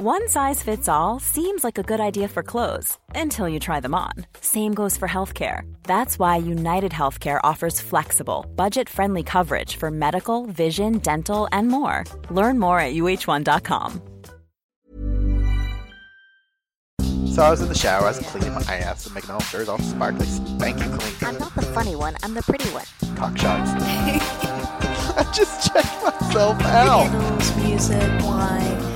One 0.00 0.28
size 0.28 0.62
fits 0.62 0.88
all 0.88 1.18
seems 1.18 1.64
like 1.64 1.76
a 1.76 1.82
good 1.82 1.98
idea 1.98 2.28
for 2.28 2.44
clothes 2.44 2.96
until 3.16 3.48
you 3.48 3.58
try 3.58 3.80
them 3.80 3.96
on. 3.96 4.12
Same 4.40 4.72
goes 4.72 4.96
for 4.96 5.08
healthcare. 5.08 5.62
That's 5.82 6.20
why 6.20 6.36
United 6.36 6.92
Healthcare 6.92 7.40
offers 7.42 7.80
flexible, 7.80 8.46
budget 8.54 8.88
friendly 8.88 9.24
coverage 9.24 9.74
for 9.74 9.90
medical, 9.90 10.46
vision, 10.46 10.98
dental, 10.98 11.48
and 11.50 11.66
more. 11.66 12.04
Learn 12.30 12.60
more 12.60 12.78
at 12.78 12.94
uh1.com. 12.94 14.00
So 17.26 17.42
I 17.42 17.50
was 17.50 17.60
in 17.60 17.66
the 17.66 17.74
shower, 17.74 18.04
I 18.04 18.10
was 18.10 18.20
cleaning 18.20 18.54
my 18.54 18.62
ass 18.62 19.04
and 19.06 19.16
making 19.16 19.30
all 19.30 19.40
sure 19.40 19.62
it's 19.62 19.68
all 19.68 19.80
sparkly, 19.80 20.26
spanking 20.26 20.96
clean. 20.96 21.14
I'm 21.22 21.38
not 21.40 21.52
the 21.56 21.62
funny 21.62 21.96
one, 21.96 22.14
I'm 22.22 22.34
the 22.34 22.42
pretty 22.42 22.68
one. 22.68 22.86
Cock 23.16 23.36
shots. 23.36 23.72
I 25.18 25.28
just 25.34 25.72
checked 25.72 26.04
myself 26.04 26.62
out. 26.62 27.10
Candles, 27.10 27.56
music, 27.56 28.22
wine, 28.22 28.87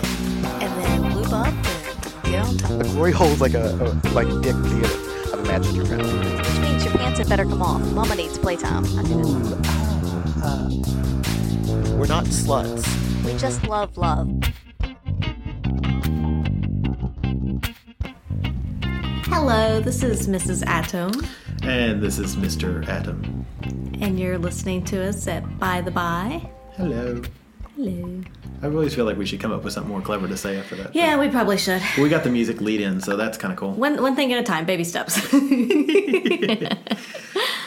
The 2.68 2.88
glory 2.94 3.12
hole's 3.12 3.40
like 3.40 3.54
a, 3.54 3.74
a 3.74 3.88
like 4.12 4.28
dick 4.42 4.54
theater. 4.56 4.98
I've 5.32 5.40
imagined 5.40 5.76
your 5.76 5.86
family. 5.86 6.36
Which 6.36 6.58
means 6.60 6.84
your 6.84 6.94
pants 6.94 7.18
had 7.18 7.28
better 7.28 7.44
come 7.44 7.62
off. 7.62 7.82
Mama 7.92 8.14
needs 8.14 8.38
playtime. 8.38 8.84
I 8.98 9.02
do 9.02 9.20
uh, 10.42 10.68
We're 11.96 12.06
not 12.06 12.24
sluts. 12.26 12.84
We 13.24 13.36
just 13.38 13.64
love 13.66 13.96
love. 13.96 14.28
Hello, 19.26 19.80
this 19.80 20.02
is 20.02 20.28
Mrs. 20.28 20.64
Atom, 20.66 21.10
And 21.62 22.02
this 22.02 22.18
is 22.18 22.36
Mr. 22.36 22.86
Atom. 22.88 23.44
and 24.00 24.18
you're 24.18 24.38
listening 24.38 24.84
to 24.86 25.02
us 25.08 25.26
at 25.26 25.58
By 25.58 25.80
the 25.80 25.90
By. 25.90 26.48
Hello. 26.76 27.22
Hello. 27.82 28.22
I 28.62 28.66
always 28.66 28.94
feel 28.94 29.04
like 29.04 29.16
we 29.16 29.26
should 29.26 29.40
come 29.40 29.50
up 29.50 29.64
with 29.64 29.72
something 29.72 29.90
more 29.90 30.00
clever 30.00 30.28
to 30.28 30.36
say 30.36 30.56
after 30.56 30.76
that. 30.76 30.94
Yeah, 30.94 31.18
we 31.18 31.28
probably 31.28 31.58
should. 31.58 31.82
We 31.98 32.08
got 32.08 32.22
the 32.22 32.30
music 32.30 32.60
lead 32.60 32.80
in, 32.80 33.00
so 33.00 33.16
that's 33.16 33.36
kind 33.36 33.52
of 33.52 33.58
cool. 33.58 33.72
One 33.72 34.00
one 34.00 34.14
thing 34.14 34.32
at 34.32 34.38
a 34.38 34.44
time, 34.44 34.64
baby 34.66 34.84
steps. 34.84 35.20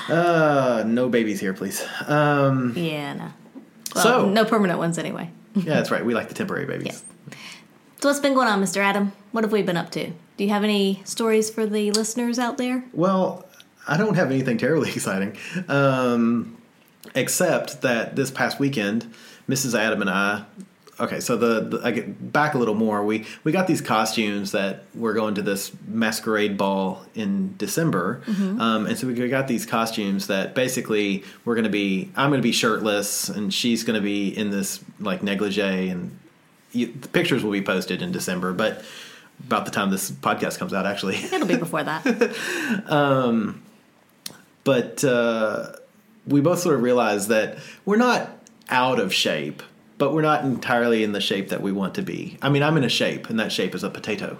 Uh, 0.07 0.83
no 0.85 1.09
babies 1.09 1.39
here, 1.39 1.51
please. 1.51 1.83
Um, 2.05 2.73
yeah, 2.77 3.13
no. 3.15 3.27
Well, 3.95 4.03
So- 4.03 4.29
no 4.29 4.45
permanent 4.45 4.77
ones 4.77 4.99
anyway. 4.99 5.31
yeah, 5.55 5.63
that's 5.73 5.89
right. 5.89 6.05
We 6.05 6.13
like 6.13 6.27
the 6.27 6.35
temporary 6.35 6.67
babies. 6.67 6.85
Yes. 6.85 7.03
So 8.01 8.09
what's 8.09 8.19
been 8.19 8.35
going 8.35 8.47
on, 8.47 8.61
Mr. 8.61 8.77
Adam? 8.77 9.13
What 9.31 9.43
have 9.43 9.51
we 9.51 9.63
been 9.63 9.77
up 9.77 9.89
to? 9.91 10.11
Do 10.37 10.43
you 10.43 10.51
have 10.51 10.63
any 10.63 11.01
stories 11.05 11.49
for 11.49 11.65
the 11.65 11.89
listeners 11.89 12.37
out 12.37 12.59
there? 12.59 12.85
Well, 12.93 13.47
I 13.87 13.97
don't 13.97 14.13
have 14.13 14.29
anything 14.29 14.59
terribly 14.59 14.91
exciting, 14.95 15.37
um, 15.67 16.55
except 17.15 17.81
that 17.81 18.15
this 18.15 18.29
past 18.29 18.59
weekend, 18.59 19.11
Mrs. 19.49 19.77
Adam 19.77 20.01
and 20.01 20.09
I. 20.09 20.45
Okay, 20.97 21.19
so 21.19 21.35
the, 21.35 21.59
the 21.59 21.81
I 21.83 21.91
get 21.91 22.31
back 22.31 22.53
a 22.53 22.57
little 22.57 22.73
more. 22.73 23.03
We 23.03 23.25
we 23.43 23.51
got 23.51 23.67
these 23.67 23.81
costumes 23.81 24.53
that 24.53 24.83
we're 24.93 25.13
going 25.13 25.35
to 25.35 25.41
this 25.41 25.73
masquerade 25.87 26.57
ball 26.57 27.05
in 27.15 27.55
December, 27.57 28.21
um, 28.27 28.85
and 28.85 28.97
so 28.97 29.07
we 29.07 29.27
got 29.27 29.49
these 29.49 29.65
costumes 29.65 30.27
that 30.27 30.55
basically 30.55 31.25
we're 31.43 31.55
going 31.55 31.65
to 31.65 31.69
be. 31.69 32.11
I'm 32.15 32.29
going 32.29 32.39
to 32.39 32.47
be 32.47 32.53
shirtless, 32.53 33.27
and 33.27 33.53
she's 33.53 33.83
going 33.83 33.99
to 33.99 34.03
be 34.03 34.29
in 34.29 34.51
this 34.51 34.79
like 35.01 35.21
negligee, 35.21 35.89
and 35.89 36.17
you, 36.71 36.87
the 36.87 37.09
pictures 37.09 37.43
will 37.43 37.51
be 37.51 37.61
posted 37.61 38.01
in 38.01 38.13
December. 38.13 38.53
But 38.53 38.85
about 39.43 39.65
the 39.65 39.71
time 39.71 39.89
this 39.89 40.11
podcast 40.11 40.57
comes 40.57 40.73
out, 40.73 40.85
actually. 40.85 41.15
It'll 41.31 41.47
be 41.47 41.57
before 41.57 41.83
that. 41.83 42.85
um, 42.87 43.61
but 44.63 45.03
uh, 45.03 45.73
we 46.25 46.41
both 46.41 46.59
sort 46.59 46.75
of 46.75 46.81
realized 46.81 47.29
that 47.29 47.57
we're 47.85 47.97
not 47.97 48.29
out 48.69 48.99
of 48.99 49.13
shape, 49.13 49.63
but 49.97 50.13
we're 50.13 50.21
not 50.21 50.43
entirely 50.43 51.03
in 51.03 51.11
the 51.11 51.21
shape 51.21 51.49
that 51.49 51.61
we 51.61 51.71
want 51.71 51.95
to 51.95 52.01
be. 52.01 52.37
I 52.41 52.49
mean, 52.49 52.63
I'm 52.63 52.77
in 52.77 52.83
a 52.83 52.89
shape, 52.89 53.29
and 53.29 53.39
that 53.39 53.51
shape 53.51 53.75
is 53.75 53.83
a 53.83 53.89
potato. 53.89 54.37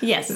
yes. 0.00 0.30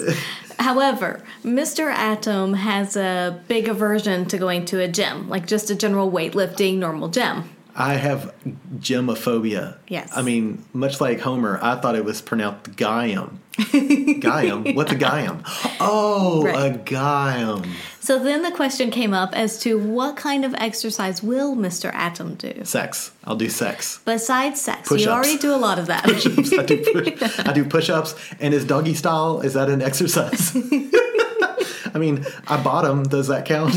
However, 0.58 1.22
Mr. 1.44 1.92
Atom 1.92 2.54
has 2.54 2.96
a 2.96 3.42
big 3.48 3.68
aversion 3.68 4.24
to 4.26 4.38
going 4.38 4.64
to 4.66 4.80
a 4.80 4.88
gym, 4.88 5.28
like 5.28 5.46
just 5.46 5.70
a 5.70 5.74
general 5.74 6.10
weightlifting 6.10 6.78
normal 6.78 7.08
gym. 7.08 7.50
I 7.76 7.94
have 7.94 8.32
gemophobia. 8.76 9.76
Yes. 9.88 10.10
I 10.14 10.22
mean, 10.22 10.64
much 10.72 11.00
like 11.00 11.20
Homer, 11.20 11.58
I 11.62 11.74
thought 11.80 11.96
it 11.96 12.04
was 12.04 12.22
pronounced 12.22 12.72
Gaiam. 12.76 13.38
Gaiam? 13.56 14.74
What's 14.76 14.92
a 14.92 14.96
Gaiam? 14.96 15.42
Oh, 15.80 16.42
Right. 16.44 16.74
a 16.74 16.78
Gaiam. 16.78 17.66
So 18.00 18.18
then 18.22 18.42
the 18.42 18.50
question 18.52 18.90
came 18.90 19.12
up 19.14 19.32
as 19.34 19.58
to 19.60 19.78
what 19.78 20.16
kind 20.16 20.44
of 20.44 20.54
exercise 20.54 21.22
will 21.22 21.56
Mr. 21.56 21.92
Atom 21.94 22.34
do? 22.34 22.64
Sex. 22.64 23.10
I'll 23.24 23.36
do 23.36 23.48
sex. 23.48 24.00
Besides 24.04 24.60
sex, 24.60 24.88
Push-ups. 24.88 25.04
you 25.04 25.10
already 25.10 25.38
do 25.38 25.54
a 25.54 25.56
lot 25.56 25.78
of 25.78 25.86
that. 25.86 26.04
I 26.06 26.18
do 26.64 26.84
push, 26.84 27.38
I 27.46 27.52
do 27.52 27.64
push-ups, 27.64 28.14
and 28.40 28.52
is 28.54 28.64
doggy 28.64 28.94
style? 28.94 29.40
Is 29.40 29.54
that 29.54 29.68
an 29.70 29.82
exercise? 29.82 30.54
I 31.94 31.98
mean, 31.98 32.26
I 32.48 32.60
bottom. 32.62 33.04
Does 33.04 33.28
that 33.28 33.44
count? 33.46 33.72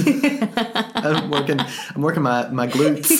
I'm 0.95 1.29
working. 1.29 1.59
I'm 1.95 2.01
working 2.01 2.23
my 2.23 2.49
my 2.49 2.67
glutes. 2.67 3.11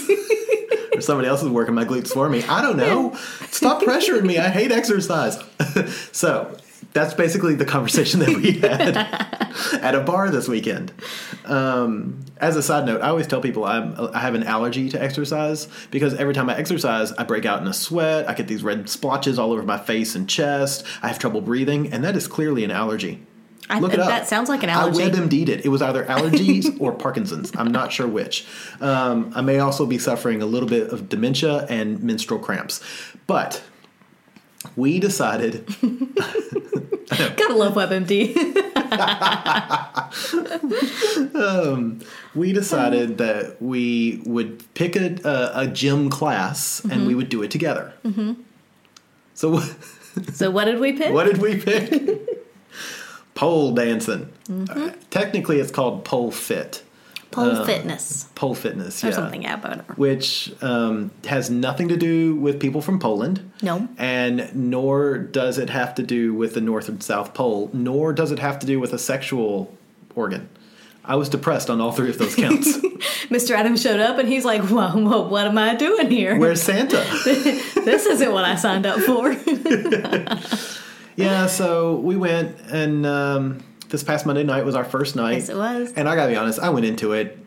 Or 0.98 1.02
somebody 1.02 1.28
else 1.28 1.44
is 1.44 1.50
working 1.50 1.76
my 1.76 1.86
glutes 1.86 2.12
for 2.12 2.28
me. 2.28 2.44
I 2.44 2.62
don't 2.62 2.78
know. 2.78 3.16
Stop 3.52 3.82
pressuring 3.84 4.24
me. 4.24 4.40
I 4.40 4.50
hate 4.50 4.72
exercise. 4.72 5.38
so 6.12 6.58
that's 6.94 7.14
basically 7.14 7.54
the 7.54 7.66
conversation 7.66 8.20
that 8.22 8.30
we 8.30 8.54
had 8.54 8.98
at 9.84 9.94
a 9.94 10.02
bar 10.02 10.32
this 10.32 10.48
weekend. 10.48 10.92
Um, 11.46 12.26
as 12.38 12.56
a 12.56 12.64
side 12.64 12.86
note, 12.86 13.02
I 13.02 13.10
always 13.10 13.28
tell 13.28 13.42
people 13.42 13.66
I'm, 13.66 13.96
I 14.14 14.20
have 14.20 14.34
an 14.34 14.44
allergy 14.44 14.90
to 14.90 15.02
exercise 15.02 15.68
because 15.92 16.16
every 16.16 16.34
time 16.34 16.50
I 16.50 16.58
exercise, 16.58 17.12
I 17.12 17.24
break 17.24 17.46
out 17.46 17.62
in 17.62 17.68
a 17.68 17.74
sweat. 17.74 18.28
I 18.28 18.34
get 18.34 18.48
these 18.48 18.64
red 18.64 18.90
splotches 18.90 19.38
all 19.38 19.52
over 19.52 19.64
my 19.64 19.78
face 19.78 20.16
and 20.16 20.28
chest. 20.28 20.84
I 21.04 21.08
have 21.10 21.20
trouble 21.20 21.42
breathing, 21.42 21.94
and 21.94 22.04
that 22.04 22.18
is 22.18 22.28
clearly 22.28 22.64
an 22.64 22.72
allergy. 22.72 23.22
I- 23.70 23.80
Look 23.80 23.94
it 23.94 24.00
up. 24.00 24.08
That 24.08 24.28
sounds 24.28 24.50
like 24.50 24.64
an 24.64 24.70
allergy. 24.70 25.04
I 25.04 25.10
WebMD'd 25.10 25.50
it. 25.50 25.66
It 25.66 25.70
was 25.70 25.82
either 25.82 26.06
allergies 26.06 26.76
or 26.82 26.94
Parkinson's. 26.94 27.52
I'm 27.56 27.72
not 27.72 27.92
sure 27.92 28.08
which. 28.08 28.46
Um, 28.80 29.32
I 29.36 29.42
may 29.42 29.60
also 29.60 29.86
be 29.86 29.98
suffering 29.98 30.42
a 30.42 30.46
little 30.46 30.70
bit 30.70 30.90
of 30.90 31.10
dementia 31.10 31.66
and 31.70 32.02
menstrual 32.02 32.40
cramps. 32.40 32.82
But 33.28 33.64
we 34.76 35.00
decided 35.00 35.68
Gotta 37.10 37.56
love 37.56 37.74
WebMD. 37.74 38.36
we 42.36 42.52
decided 42.54 43.18
that 43.18 43.62
we 43.62 44.22
would 44.26 44.74
pick 44.74 44.96
a, 44.96 45.16
a, 45.24 45.62
a 45.62 45.68
gym 45.68 46.10
class 46.10 46.84
and 46.84 47.08
we 47.08 47.16
would 47.16 47.30
do 47.30 47.42
it 47.44 47.52
together. 47.52 47.94
Mm-hmm. 48.04 48.34
So 49.34 49.60
so 50.34 50.52
what 50.52 50.66
did 50.66 50.80
we 50.80 50.94
pick? 50.94 51.14
what 51.14 51.26
did 51.26 51.38
we 51.42 51.58
pick? 51.58 52.37
Pole 53.38 53.72
dancing. 53.72 54.34
Uh, 54.50 54.92
technically, 55.12 55.60
it's 55.60 55.72
called 55.72 56.04
pole 56.04 56.32
fit. 56.32 56.84
Pole 57.30 57.66
fitness 57.66 58.24
Pole 58.36 58.56
fitness, 58.56 59.04
or 59.04 59.10
yeah. 59.10 59.14
something. 59.14 59.44
Yeah, 59.44 59.60
whatever. 59.60 59.94
which 59.94 60.52
um, 60.64 61.12
has 61.26 61.50
nothing 61.50 61.90
to 61.90 61.98
do 61.98 62.36
with 62.36 62.60
people 62.60 62.82
from 62.82 63.00
Poland. 63.00 63.52
No. 63.62 63.88
And 63.98 64.50
nor 64.56 65.20
does 65.20 65.58
it 65.60 65.70
have 65.70 65.94
to 65.96 66.04
do 66.04 66.34
with 66.34 66.56
the 66.56 66.62
North 66.62 66.90
and 66.90 67.04
South 67.04 67.34
Pole, 67.34 67.70
nor 67.74 68.12
does 68.12 68.32
it 68.32 68.40
have 68.40 68.58
to 68.60 68.66
do 68.66 68.80
with 68.80 68.92
a 68.94 68.98
sexual 68.98 69.76
organ. 70.16 70.50
I 71.06 71.16
was 71.16 71.30
depressed 71.30 71.70
on 71.70 71.80
all 71.80 71.92
three 71.92 72.10
of 72.10 72.18
those 72.18 72.36
counts. 72.44 72.78
Mr. 73.28 73.52
Adams 73.52 73.82
showed 73.82 74.00
up 74.00 74.18
and 74.18 74.28
he's 74.28 74.44
like, 74.46 74.70
well 74.70 75.30
what 75.30 75.48
am 75.48 75.58
I 75.58 75.76
doing 75.76 76.10
here? 76.10 76.38
Where's 76.38 76.62
Santa? 76.62 76.98
this 77.26 78.06
isn't 78.06 78.32
what 78.32 78.44
I 78.44 78.56
signed 78.56 78.86
up 78.86 79.00
for. 79.00 79.34
yeah, 81.18 81.48
so 81.48 81.96
we 81.96 82.16
went, 82.16 82.58
and 82.72 83.06
um, 83.06 83.64
this 83.90 84.04
past 84.04 84.26
Monday 84.26 84.44
night 84.44 84.64
was 84.64 84.76
our 84.76 84.86
first 84.86 85.16
night. 85.16 85.34
Yes, 85.34 85.50
it 85.50 85.58
was. 85.58 85.92
And 85.94 86.08
I 86.08 86.16
gotta 86.16 86.32
be 86.32 86.38
honest, 86.38 86.60
I 86.60 86.70
went 86.70 86.86
into 86.86 87.12
it. 87.14 87.38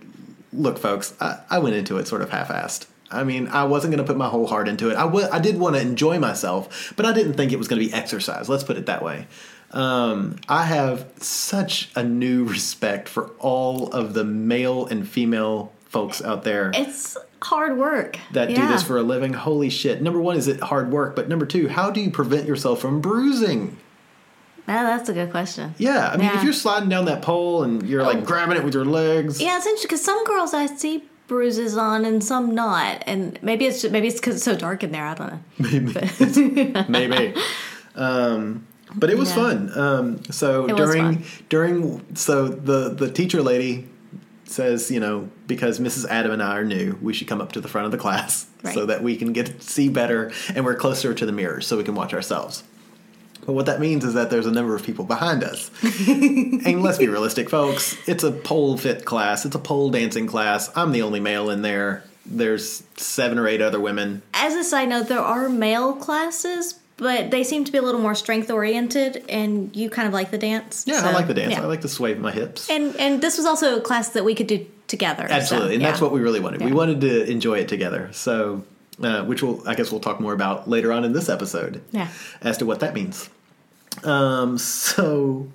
Look, 0.53 0.79
folks, 0.79 1.15
I, 1.21 1.39
I 1.49 1.59
went 1.61 1.77
into 1.77 1.97
it 1.97 2.07
sort 2.07 2.21
of 2.23 2.31
half-assed. 2.31 2.87
I 3.11 3.25
mean, 3.25 3.49
I 3.49 3.65
wasn't 3.65 3.93
going 3.93 4.05
to 4.05 4.09
put 4.09 4.17
my 4.17 4.29
whole 4.29 4.47
heart 4.47 4.69
into 4.69 4.89
it. 4.89 4.97
I 4.97 5.41
did 5.41 5.59
want 5.59 5.75
to 5.75 5.83
enjoy 5.83 6.21
myself, 6.21 6.93
but 6.97 7.05
I 7.05 7.13
didn't 7.13 7.33
think 7.33 7.51
it 7.51 7.57
was 7.57 7.67
going 7.67 7.83
to 7.83 7.89
be 7.89 7.93
exercise. 7.93 8.49
Let's 8.49 8.63
put 8.63 8.77
it 8.77 8.87
that 8.87 9.03
way. 9.03 9.27
Um, 9.73 10.37
I 10.49 10.65
have 10.65 11.07
such 11.19 11.91
a 11.97 12.05
new 12.05 12.45
respect 12.49 13.09
for 13.09 13.31
all 13.39 13.89
of 13.89 14.15
the 14.15 14.25
male 14.25 14.87
and 14.87 15.09
female 15.09 15.73
folks 15.87 16.23
out 16.23 16.45
there 16.45 16.71
it's 16.73 17.17
hard 17.43 17.77
work. 17.79 18.19
that 18.33 18.49
do 18.49 18.67
this 18.69 18.83
for 18.83 18.97
a 18.99 19.03
living. 19.03 19.33
Holy 19.33 19.71
shit. 19.71 20.03
Number 20.03 20.21
one, 20.21 20.37
is 20.37 20.47
it 20.49 20.61
hard 20.61 20.91
work? 20.91 21.17
But 21.17 21.29
number 21.29 21.47
two, 21.47 21.69
how 21.69 21.91
do 21.91 22.01
you 22.01 22.11
prevent 22.11 22.47
yourself 22.47 22.81
from 22.81 23.01
bruising? 23.01 23.77
Ah, 24.69 24.85
that's 24.85 25.09
a 25.09 25.13
good 25.13 25.31
question. 25.31 25.75
Yeah, 25.79 26.11
I 26.13 26.17
mean, 26.17 26.31
if 26.33 26.45
you're 26.45 26.53
sliding 26.53 26.89
down 26.89 27.07
that 27.07 27.23
pole 27.23 27.65
and 27.65 27.83
you're 27.89 28.03
like 28.05 28.19
Oh. 28.19 28.23
grabbing 28.23 28.57
it 28.57 28.63
with 28.65 28.75
your 28.75 28.85
legs, 28.85 29.41
Yeah, 29.41 29.57
it's 29.57 29.67
interesting 29.67 29.89
because 29.89 30.05
some 30.05 30.23
girls 30.25 30.55
I 30.55 30.67
see 30.67 31.05
bruises 31.27 31.77
on 31.77 32.05
and 32.05 32.23
some 32.23 32.55
not, 32.55 33.03
and 33.07 33.39
maybe 33.43 33.65
it's 33.67 33.83
just, 33.83 33.93
maybe 33.93 34.07
it's 34.09 34.21
because 34.21 34.37
it's 34.37 34.45
so 34.45 34.55
dark 34.57 34.85
in 34.85 34.93
there. 34.93 35.05
I 35.07 35.15
don't 35.15 35.33
know. 35.33 35.41
maybe. 35.59 36.73
Maybe. 36.89 37.35
Um, 37.97 38.67
but 38.95 39.11
it 39.11 39.19
was 39.19 39.31
Yeah. 39.31 39.35
fun. 39.35 39.79
Um, 39.79 40.23
so 40.31 40.67
It 40.67 40.77
during 40.77 41.25
during 41.49 42.03
so 42.15 42.49
the 42.49 42.91
the 42.91 43.11
teacher 43.11 43.43
lady 43.43 43.87
says, 44.51 44.91
you 44.91 45.01
know, 45.01 45.29
because 45.47 45.79
Mrs. 45.81 46.07
Adam 46.09 46.33
and 46.33 46.43
I 46.43 46.57
are 46.59 46.65
new, 46.65 46.99
we 47.01 47.13
should 47.13 47.29
come 47.29 47.41
up 47.41 47.53
to 47.53 47.61
the 47.61 47.69
front 47.69 47.87
of 47.87 47.93
the 47.93 47.99
class 47.99 48.47
Right. 48.63 48.75
so 48.75 48.85
that 48.87 49.03
we 49.03 49.17
can 49.17 49.33
get 49.33 49.63
see 49.63 49.89
better 49.89 50.33
and 50.55 50.65
we're 50.65 50.75
closer 50.75 51.15
to 51.15 51.25
the 51.27 51.33
mirrors 51.33 51.67
so 51.67 51.77
we 51.77 51.85
can 51.85 51.95
watch 51.95 52.13
ourselves. 52.13 52.63
But 53.47 53.55
what 53.55 53.67
that 53.67 53.81
means 53.81 54.05
is 54.05 54.13
that 54.15 54.29
there's 54.29 54.45
a 54.47 54.51
number 54.51 54.75
of 54.77 54.83
people 54.83 55.05
behind 55.07 55.43
us. 55.43 55.71
and 56.09 56.83
let's 56.83 56.99
be 56.99 57.09
realistic, 57.09 57.49
folks. 57.49 57.97
It's 58.07 58.23
a 58.23 58.31
pole 58.33 58.77
fit 58.77 59.07
class. 59.07 59.47
It's 59.47 59.55
a 59.55 59.59
pole 59.59 59.91
dancing 59.91 60.27
class. 60.27 60.71
I'm 60.77 60.93
the 60.93 61.01
only 61.03 61.21
male 61.21 61.49
in 61.49 61.63
there. 61.63 62.05
There's 62.27 62.83
seven 62.97 63.39
or 63.39 63.49
eight 63.49 63.63
other 63.63 63.81
women. 63.81 64.21
As 64.35 64.55
a 64.55 64.63
side 64.63 64.91
note, 64.91 65.09
there 65.09 65.21
are 65.21 65.49
male 65.49 65.95
classes, 65.95 66.75
but 67.01 67.31
they 67.31 67.43
seem 67.43 67.65
to 67.65 67.73
be 67.73 67.79
a 67.79 67.83
little 67.83 68.01
more 68.01 68.15
strength 68.15 68.51
oriented, 68.51 69.25
and 69.29 69.75
you 69.75 69.89
kind 69.89 70.07
of 70.07 70.13
like 70.13 70.31
the 70.31 70.39
dance. 70.39 70.85
Yeah, 70.87 71.01
I 71.03 71.13
like 71.13 71.27
the 71.27 71.35
dance. 71.35 71.53
yeah. 71.53 71.63
I 71.63 71.67
like 71.67 71.81
to 71.81 71.89
sway 71.89 72.15
my 72.15 72.31
hips. 72.31 72.69
And 72.71 72.95
and 72.97 73.23
this 73.23 73.39
was 73.39 73.47
also 73.47 73.79
a 73.79 73.81
class 73.81 74.11
that 74.11 74.25
we 74.25 74.35
could 74.35 74.47
do 74.47 74.67
together. 74.87 75.27
so, 75.27 75.35
Absolutely, 75.35 75.77
and 75.77 75.85
that's 75.85 76.01
what 76.01 76.13
we 76.13 76.21
really 76.21 76.41
wanted. 76.41 76.63
We 76.63 76.73
wanted 76.73 77.01
to 77.01 77.29
enjoy 77.29 77.59
it 77.59 77.69
together. 77.69 78.11
So, 78.13 78.65
uh, 79.03 79.25
which 79.25 79.43
we'll, 79.43 79.67
I 79.67 79.75
guess, 79.75 79.91
we'll 79.91 80.01
talk 80.01 80.21
more 80.21 80.35
about 80.35 80.69
later 80.69 80.93
on 80.93 81.05
in 81.05 81.13
this 81.13 81.29
episode. 81.29 81.83
Yeah. 81.91 82.09
as 82.43 82.59
to 82.59 82.67
what 82.67 82.81
that 82.81 82.95
means. 82.95 83.31
Um, 84.05 84.59
so 84.59 85.49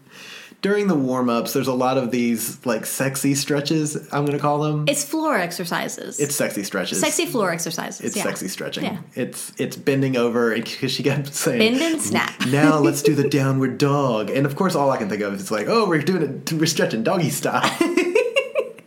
during 0.61 0.87
the 0.87 0.95
warm 0.95 1.29
ups, 1.29 1.53
there's 1.53 1.67
a 1.67 1.73
lot 1.73 1.97
of 1.97 2.11
these 2.11 2.63
like 2.65 2.85
sexy 2.85 3.35
stretches. 3.35 3.95
I'm 4.11 4.25
going 4.25 4.37
to 4.37 4.39
call 4.39 4.59
them. 4.59 4.85
It's 4.87 5.03
floor 5.03 5.35
exercises. 5.35 6.19
It's 6.19 6.35
sexy 6.35 6.63
stretches. 6.63 6.99
sexy 6.99 7.25
floor 7.25 7.51
exercises. 7.51 8.01
It's 8.01 8.15
yeah. 8.15 8.23
sexy 8.23 8.47
stretching. 8.47 8.85
Yeah. 8.85 8.99
It's 9.13 9.51
it's 9.57 9.75
bending 9.75 10.17
over 10.17 10.53
because 10.55 10.91
she 10.91 11.03
kept 11.03 11.33
saying 11.33 11.59
Bend 11.59 11.81
and 11.81 12.01
snap. 12.01 12.45
Now 12.47 12.79
let's 12.79 13.01
do 13.01 13.15
the 13.15 13.29
downward 13.29 13.77
dog, 13.77 14.29
and 14.29 14.45
of 14.45 14.55
course, 14.55 14.75
all 14.75 14.91
I 14.91 14.97
can 14.97 15.09
think 15.09 15.21
of 15.21 15.33
is 15.33 15.51
like, 15.51 15.67
oh, 15.67 15.87
we're 15.87 16.01
doing 16.01 16.21
it, 16.21 16.53
we're 16.53 16.65
stretching 16.65 17.03
doggy 17.03 17.29
style. 17.29 17.69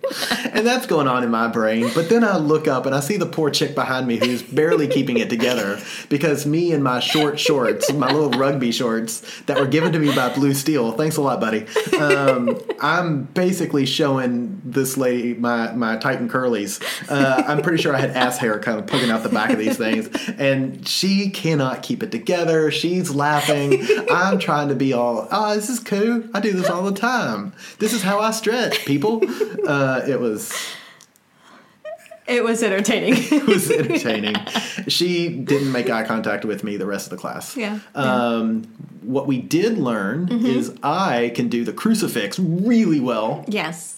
And 0.49 0.67
that's 0.67 0.87
going 0.87 1.07
on 1.07 1.23
in 1.23 1.31
my 1.31 1.47
brain. 1.47 1.91
But 1.95 2.09
then 2.09 2.25
I 2.25 2.37
look 2.37 2.67
up 2.67 2.87
and 2.87 2.95
I 2.95 3.01
see 3.01 3.17
the 3.17 3.27
poor 3.27 3.51
chick 3.51 3.75
behind 3.75 4.07
me 4.09 4.17
who's 4.17 4.43
barely 4.43 4.89
keeping 4.89 5.19
it 5.19 5.29
together 5.29 5.81
because 6.09 6.47
me 6.47 6.73
and 6.73 6.83
my 6.83 6.99
short 6.99 7.39
shorts, 7.39 7.93
my 7.93 8.11
little 8.11 8.31
rugby 8.31 8.73
shorts 8.73 9.23
that 9.43 9.59
were 9.59 9.67
given 9.67 9.93
to 9.93 9.99
me 9.99 10.13
by 10.15 10.35
Blue 10.35 10.55
Steel, 10.55 10.93
thanks 10.93 11.17
a 11.17 11.21
lot, 11.21 11.41
buddy. 11.41 11.67
Um, 11.97 12.61
I'm 12.81 13.25
basically 13.25 13.87
showing 13.87 14.61
this 14.65 14.97
lady 14.97 15.35
my, 15.35 15.73
my 15.73 15.97
Titan 15.97 16.29
curlies. 16.29 16.83
Uh, 17.09 17.45
I'm 17.47 17.63
pretty 17.63 17.81
sure 17.81 17.95
I 17.95 18.01
had 18.01 18.11
ass 18.11 18.39
hair 18.39 18.59
kind 18.59 18.79
of 18.79 18.87
poking 18.87 19.11
out 19.11 19.23
the 19.23 19.29
back 19.29 19.51
of 19.51 19.59
these 19.59 19.77
things. 19.77 20.09
And 20.39 20.87
she 20.89 21.31
cannot 21.31 21.83
keep 21.83 22.03
it 22.03 22.11
together. 22.11 22.71
She's 22.71 23.15
laughing. 23.15 23.87
I'm 24.11 24.39
trying 24.39 24.69
to 24.69 24.75
be 24.75 24.93
all, 24.93 25.29
oh, 25.31 25.55
this 25.55 25.69
is 25.69 25.81
cool. 25.81 26.25
I 26.35 26.41
do 26.41 26.53
this 26.53 26.69
all 26.69 26.83
the 26.83 26.99
time. 26.99 27.53
This 27.79 27.93
is 27.93 28.03
how 28.03 28.19
I 28.21 28.31
stretch, 28.31 28.85
people. 28.85 29.23
Uh, 29.67 29.98
it 30.07 30.21
was 30.21 30.53
It 32.27 32.45
was 32.45 32.63
entertaining. 32.63 33.15
it 33.17 33.47
was 33.47 33.71
entertaining. 33.81 34.35
she 34.87 35.31
didn't 35.31 35.73
make 35.73 35.89
eye 35.89 36.05
contact 36.05 36.45
with 36.45 36.63
me 36.63 36.77
the 36.77 36.85
rest 36.87 37.07
of 37.07 37.11
the 37.11 37.17
class. 37.17 37.57
Yeah, 37.57 37.79
Um, 37.95 38.65
what 39.03 39.27
we 39.27 39.39
did 39.41 39.79
learn 39.79 40.29
is 40.45 40.75
I 40.83 41.33
can 41.35 41.49
do 41.49 41.65
the 41.65 41.73
crucifix 41.73 42.39
really 42.39 43.01
well. 43.01 43.45
yes. 43.49 43.95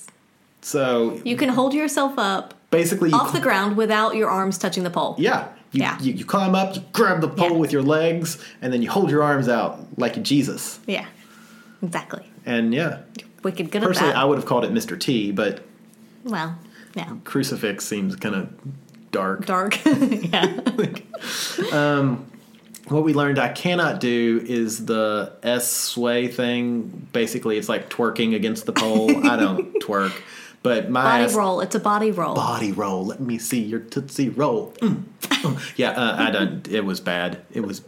So 0.62 1.20
You 1.24 1.36
can 1.36 1.48
hold 1.48 1.72
yourself 1.74 2.18
up 2.18 2.54
basically, 2.70 3.10
off 3.12 3.32
the 3.32 3.40
ground 3.40 3.76
without 3.76 4.14
your 4.14 4.28
arms 4.28 4.58
touching 4.58 4.84
the 4.84 4.90
pole. 4.90 5.16
yeah. 5.18 5.48
You, 5.72 5.82
Yeah. 5.82 5.98
You, 6.00 6.12
you 6.12 6.24
climb 6.24 6.54
up, 6.54 6.74
you 6.76 6.82
grab 6.92 7.20
the 7.20 7.28
pole 7.28 7.50
Yeah. 7.52 7.56
with 7.56 7.72
your 7.72 7.82
legs, 7.82 8.38
and 8.60 8.72
then 8.72 8.82
you 8.82 8.90
hold 8.90 9.10
your 9.10 9.22
arms 9.22 9.48
out 9.48 9.78
like 9.98 10.20
Jesus. 10.22 10.78
Yeah. 10.86 11.06
Exactly. 11.82 12.24
And 12.44 12.74
yeah, 12.74 12.98
Wicked 13.42 13.70
good 13.70 13.82
personally. 13.82 14.12
I 14.12 14.24
would 14.24 14.36
have 14.36 14.46
called 14.46 14.64
it 14.64 14.72
Mr. 14.72 15.00
T, 15.00 15.32
but 15.32 15.64
well, 16.24 16.58
yeah. 16.94 17.16
crucifix 17.24 17.84
seems 17.86 18.16
kind 18.16 18.34
of 18.34 18.48
dark. 19.10 19.46
Dark. 19.46 19.78
yeah. 19.84 20.60
um 21.72 22.26
What 22.88 23.04
we 23.04 23.14
learned 23.14 23.38
I 23.38 23.48
cannot 23.50 24.00
do 24.00 24.44
is 24.48 24.84
the 24.86 25.32
S 25.42 25.70
sway 25.70 26.26
thing. 26.28 27.06
Basically, 27.12 27.56
it's 27.56 27.68
like 27.68 27.88
twerking 27.88 28.34
against 28.34 28.66
the 28.66 28.72
pole. 28.72 29.26
I 29.26 29.36
don't 29.36 29.74
twerk, 29.82 30.12
but 30.62 30.90
my 30.90 31.02
Body 31.02 31.24
ass- 31.24 31.34
roll. 31.34 31.60
It's 31.60 31.74
a 31.74 31.80
body 31.80 32.10
roll. 32.10 32.34
body 32.34 32.72
roll. 32.72 33.04
Let 33.06 33.20
me 33.20 33.38
see 33.38 33.60
your 33.62 33.80
tootsie 33.80 34.28
roll. 34.28 34.72
Mm. 34.80 35.04
Mm. 35.40 35.58
yeah, 35.78 35.92
uh, 35.92 36.16
I 36.18 36.30
don't. 36.30 36.68
It 36.68 36.84
was 36.84 37.00
bad. 37.00 37.38
It 37.50 37.60
was 37.60 37.80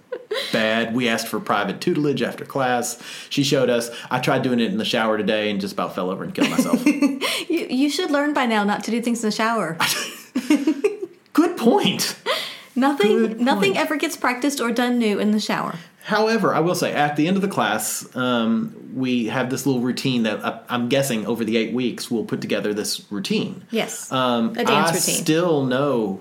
bad. 0.53 0.95
We 0.95 1.07
asked 1.07 1.29
for 1.29 1.39
private 1.39 1.83
tutelage 1.83 2.23
after 2.23 2.47
class. 2.47 2.99
She 3.29 3.43
showed 3.43 3.69
us. 3.69 3.91
I 4.11 4.21
tried 4.21 4.41
doing 4.41 4.59
it 4.59 4.71
in 4.71 4.79
the 4.79 4.87
shower 4.87 5.19
today 5.19 5.51
and 5.51 5.61
just 5.61 5.75
about 5.75 5.95
fell 5.95 6.09
over 6.09 6.25
and 6.25 6.35
killed 6.35 6.49
myself. 6.51 6.83
You, 6.87 7.67
you 7.69 7.91
should 7.91 8.11
learn 8.11 8.33
by 8.33 8.47
now 8.47 8.65
not 8.65 8.85
to 8.85 8.91
do 8.91 9.03
things 9.03 9.23
in 9.23 9.29
the 9.29 9.37
shower. 9.37 9.77
Good 11.35 11.57
point. 11.59 12.17
Nothing 12.75 13.09
Good 13.19 13.41
nothing 13.41 13.73
point. 13.73 13.85
ever 13.85 13.97
gets 13.97 14.17
practiced 14.17 14.61
or 14.61 14.71
done 14.73 14.99
new 14.99 15.19
in 15.19 15.33
the 15.33 15.41
shower. 15.41 15.75
However, 16.05 16.55
I 16.55 16.61
will 16.61 16.75
say 16.75 16.93
at 16.93 17.17
the 17.17 17.29
end 17.29 17.37
of 17.37 17.43
the 17.43 17.49
class, 17.49 18.05
um, 18.17 18.91
we 18.95 19.27
have 19.27 19.51
this 19.51 19.67
little 19.67 19.81
routine 19.81 20.25
that 20.25 20.45
I, 20.45 20.61
I'm 20.69 20.89
guessing 20.89 21.27
over 21.27 21.45
the 21.45 21.57
eight 21.57 21.73
weeks 21.73 22.11
we'll 22.11 22.25
put 22.25 22.41
together 22.41 22.75
this 22.75 23.05
routine. 23.11 23.65
Yes. 23.71 24.11
Um, 24.11 24.51
a 24.51 24.65
dance 24.65 24.69
I 24.69 24.95
routine. 24.95 25.01
still 25.25 25.65
know 25.65 26.21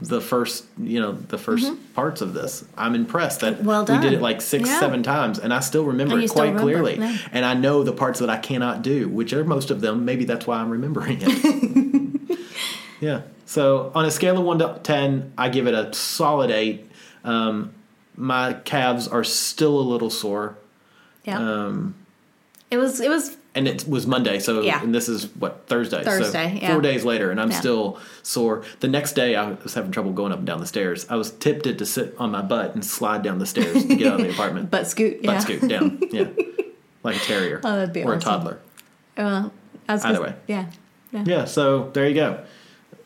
the 0.00 0.20
first, 0.20 0.64
you 0.80 0.98
know, 1.00 1.12
the 1.12 1.36
1st 1.36 1.76
parts 1.94 2.20
of 2.20 2.34
this. 2.34 2.64
I'm 2.76 2.96
impressed 2.96 3.38
that 3.40 3.58
Mm-hmm. 3.58 3.66
Well 3.66 3.84
we 3.84 3.98
did 3.98 4.12
it 4.12 4.20
like 4.20 4.40
six, 4.40 4.68
Yeah. 4.68 4.80
seven 4.80 5.04
times, 5.04 5.38
and 5.38 5.54
I 5.54 5.60
still 5.60 5.84
remember 5.84 6.14
And 6.16 6.24
it 6.24 6.30
quite 6.30 6.46
remember, 6.54 6.62
clearly. 6.62 6.98
yeah. 6.98 7.16
And 7.30 7.44
I 7.44 7.54
know 7.54 7.84
the 7.84 7.92
parts 7.92 8.18
that 8.18 8.28
I 8.28 8.38
cannot 8.38 8.82
do, 8.82 9.08
which 9.08 9.32
are 9.32 9.44
most 9.44 9.70
of 9.70 9.80
them. 9.80 10.04
Maybe 10.04 10.24
that's 10.24 10.44
why 10.44 10.58
I'm 10.58 10.70
remembering 10.70 11.18
it. 11.22 12.38
yeah. 13.00 13.22
So 13.46 13.92
on 13.94 14.04
a 14.04 14.10
scale 14.10 14.36
of 14.38 14.44
one 14.44 14.58
to 14.58 14.80
ten, 14.82 15.32
I 15.38 15.48
give 15.48 15.68
it 15.68 15.74
a 15.74 15.92
solid 15.94 16.50
eight. 16.50 16.90
Um, 17.22 17.72
my 18.16 18.54
calves 18.64 19.08
are 19.08 19.24
still 19.24 19.78
a 19.78 19.82
little 19.82 20.10
sore, 20.10 20.56
yeah. 21.24 21.38
um, 21.38 21.94
it 22.70 22.76
was 22.78 23.00
it 23.00 23.08
was 23.08 23.36
and 23.54 23.68
it 23.68 23.86
was 23.86 24.06
Monday. 24.06 24.38
So 24.38 24.62
Yeah. 24.62 24.82
and 24.82 24.94
this 24.94 25.08
is 25.08 25.26
what 25.38 25.64
Thursday. 25.66 26.02
Thursday, 26.02 26.54
So 26.58 26.60
yeah. 26.62 26.72
four 26.72 26.80
days 26.80 27.04
later, 27.04 27.30
and 27.30 27.38
I'm 27.40 27.50
Yeah. 27.50 27.58
still 27.60 27.98
sore. 28.22 28.62
The 28.80 28.88
next 28.88 29.12
day, 29.12 29.36
I 29.36 29.52
was 29.62 29.74
having 29.74 29.90
trouble 29.90 30.12
going 30.12 30.32
up 30.32 30.38
and 30.38 30.46
down 30.46 30.58
the 30.60 30.66
stairs. 30.66 31.04
I 31.10 31.16
was 31.16 31.30
tempted 31.32 31.78
to 31.78 31.84
sit 31.86 32.14
on 32.18 32.30
my 32.30 32.40
butt 32.40 32.74
and 32.74 32.82
slide 32.84 33.22
down 33.22 33.38
the 33.38 33.46
stairs 33.46 33.84
to 33.84 33.94
get 33.94 34.06
out 34.10 34.20
of 34.20 34.26
the 34.26 34.32
apartment. 34.36 34.70
butt 34.70 34.86
scoot. 34.86 35.22
butt 35.22 35.34
yeah. 35.34 35.38
scoot 35.40 35.68
down, 35.68 35.98
yeah, 36.10 36.28
like 37.02 37.16
a 37.16 37.20
terrier 37.20 37.60
Oh, 37.62 37.76
that'd 37.76 37.92
be 37.92 38.02
or 38.04 38.14
a 38.14 38.18
toddler. 38.18 38.58
Well, 39.18 39.52
I 39.88 39.92
was 39.92 40.04
Either 40.04 40.22
way. 40.22 40.34
Yeah. 40.46 40.66
Yeah. 41.12 41.24
Yeah. 41.26 41.44
So 41.44 41.90
there 41.92 42.08
you 42.08 42.14
go. 42.14 42.38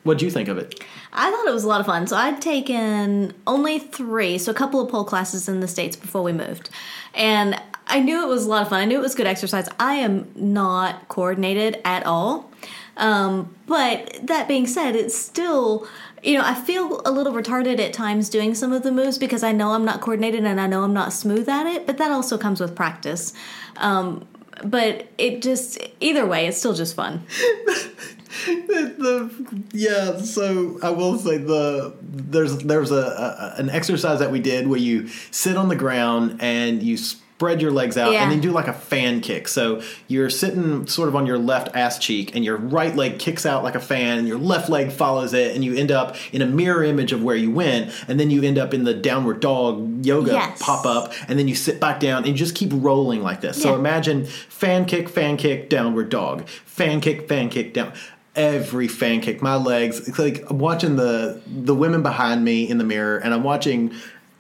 What'd 0.07 0.23
you 0.23 0.31
think 0.31 0.49
of 0.49 0.57
it? 0.57 0.83
I 1.13 1.31
thought 1.31 1.49
it 1.49 1.53
was 1.53 1.65
a 1.65 1.69
lot 1.69 1.81
of 1.81 1.87
fun. 1.87 2.07
So 2.07 2.17
I'd 2.17 2.41
taken 2.41 3.35
only 3.47 3.81
three, 3.81 4.39
so 4.39 4.53
a 4.53 4.55
couple 4.55 4.81
of 4.81 4.89
pole 4.89 5.05
classes 5.05 5.49
in 5.49 5.61
the 5.61 5.67
States 5.67 5.97
before 5.97 6.23
we 6.23 6.33
moved. 6.33 6.71
And 7.13 7.61
I 7.89 8.01
knew 8.01 8.23
it 8.23 8.29
was 8.29 8.47
a 8.47 8.49
lot 8.49 8.63
of 8.63 8.69
fun. 8.69 8.81
I 8.81 8.85
knew 8.85 8.99
it 8.99 9.03
was 9.03 9.15
good 9.17 9.27
exercise. 9.27 9.69
I 9.81 9.95
am 9.95 10.31
not 10.37 11.09
coordinated 11.09 11.81
at 11.85 12.07
all. 12.07 12.51
Um, 12.97 13.55
but 13.67 14.19
that 14.23 14.47
being 14.47 14.67
said, 14.67 14.95
it's 14.95 15.17
still, 15.17 15.87
you 16.23 16.39
know, 16.39 16.45
I 16.45 16.55
feel 16.55 17.03
a 17.05 17.11
little 17.11 17.33
retarded 17.33 17.79
at 17.79 17.93
times 17.93 18.29
doing 18.29 18.55
some 18.55 18.73
of 18.73 18.85
the 18.85 18.93
moves 18.93 19.19
because 19.19 19.43
I 19.43 19.53
know 19.53 19.73
I'm 19.73 19.85
not 19.85 20.01
coordinated 20.01 20.45
and 20.45 20.61
I 20.61 20.67
know 20.67 20.85
I'm 20.85 20.95
not 20.95 21.13
smooth 21.13 21.49
at 21.49 21.67
it, 21.67 21.87
but 21.87 21.99
that 21.99 22.11
also 22.11 22.39
comes 22.39 22.61
with 22.61 22.75
practice. 22.75 23.33
Um, 23.77 24.27
but 24.65 25.09
it 25.19 25.43
just, 25.43 25.79
either 26.01 26.25
way, 26.25 26.47
it's 26.47 26.59
still 26.59 26.75
just 26.75 26.95
fun. 26.95 27.25
the 28.47 29.67
yeah 29.73 30.17
so 30.19 30.79
i 30.83 30.91
will 30.91 31.19
say 31.19 31.37
the 31.39 31.95
there's 32.03 32.59
there's 32.59 32.91
a, 32.91 33.55
a 33.57 33.61
an 33.61 33.71
exercise 33.71 34.19
that 34.21 34.31
we 34.31 34.41
did 34.41 34.67
where 34.69 34.79
you 34.79 35.09
sit 35.31 35.57
on 35.57 35.69
the 35.69 35.77
ground 35.77 36.37
and 36.41 36.83
you 36.83 36.97
spread 36.97 37.61
your 37.61 37.71
legs 37.71 37.99
out 37.99 38.13
Yeah. 38.13 38.23
and 38.23 38.33
then 38.33 38.41
do 38.41 38.51
like 38.51 38.67
a 38.67 38.73
fan 38.73 39.21
kick. 39.21 39.47
So 39.47 39.83
you're 40.09 40.31
sitting 40.31 40.87
sort 40.87 41.11
of 41.11 41.15
on 41.17 41.27
your 41.27 41.37
left 41.37 41.77
ass 41.77 41.99
cheek 41.99 42.35
and 42.35 42.43
your 42.43 42.57
right 42.57 42.97
leg 42.97 43.19
kicks 43.19 43.45
out 43.45 43.63
like 43.63 43.75
a 43.75 43.81
fan 43.81 44.17
and 44.19 44.27
your 44.27 44.39
left 44.39 44.71
leg 44.71 44.91
follows 44.91 45.35
it 45.35 45.55
and 45.55 45.63
you 45.63 45.75
end 45.77 45.91
up 45.93 46.17
in 46.33 46.41
a 46.41 46.47
mirror 46.47 46.83
image 46.83 47.13
of 47.13 47.23
where 47.23 47.37
you 47.37 47.51
went 47.51 47.93
and 48.09 48.19
then 48.19 48.31
you 48.31 48.43
end 48.43 48.57
up 48.57 48.73
in 48.73 48.85
the 48.85 48.95
downward 48.95 49.41
dog 49.41 50.07
yoga 50.07 50.33
Yes. 50.33 50.63
pop 50.63 50.87
up 50.87 51.13
and 51.29 51.39
then 51.39 51.47
you 51.47 51.55
sit 51.55 51.79
back 51.79 52.01
down 52.01 52.25
and 52.25 52.37
just 52.37 52.55
keep 52.55 52.71
rolling 52.73 53.23
like 53.23 53.43
this. 53.43 53.61
So 53.61 53.75
imagine 53.75 54.25
fan 54.25 54.87
kick 54.87 55.07
fan 55.11 55.37
kick 55.37 55.69
downward 55.69 56.09
dog. 56.09 56.49
Fan 56.49 57.03
kick 57.03 57.29
fan 57.29 57.51
kick 57.51 57.75
down 57.75 57.93
every 58.37 58.87
fan 58.89 59.21
kick 59.21 59.41
my 59.43 59.57
legs 59.57 60.07
it's 60.09 60.19
like 60.19 60.45
i'm 60.51 60.59
watching 60.59 60.97
the 60.97 61.41
the 61.47 61.75
women 61.75 62.03
behind 62.03 62.45
me 62.45 62.69
in 62.69 62.79
the 62.79 62.85
mirror 62.85 63.17
and 63.19 63.33
i'm 63.35 63.43
watching 63.43 63.93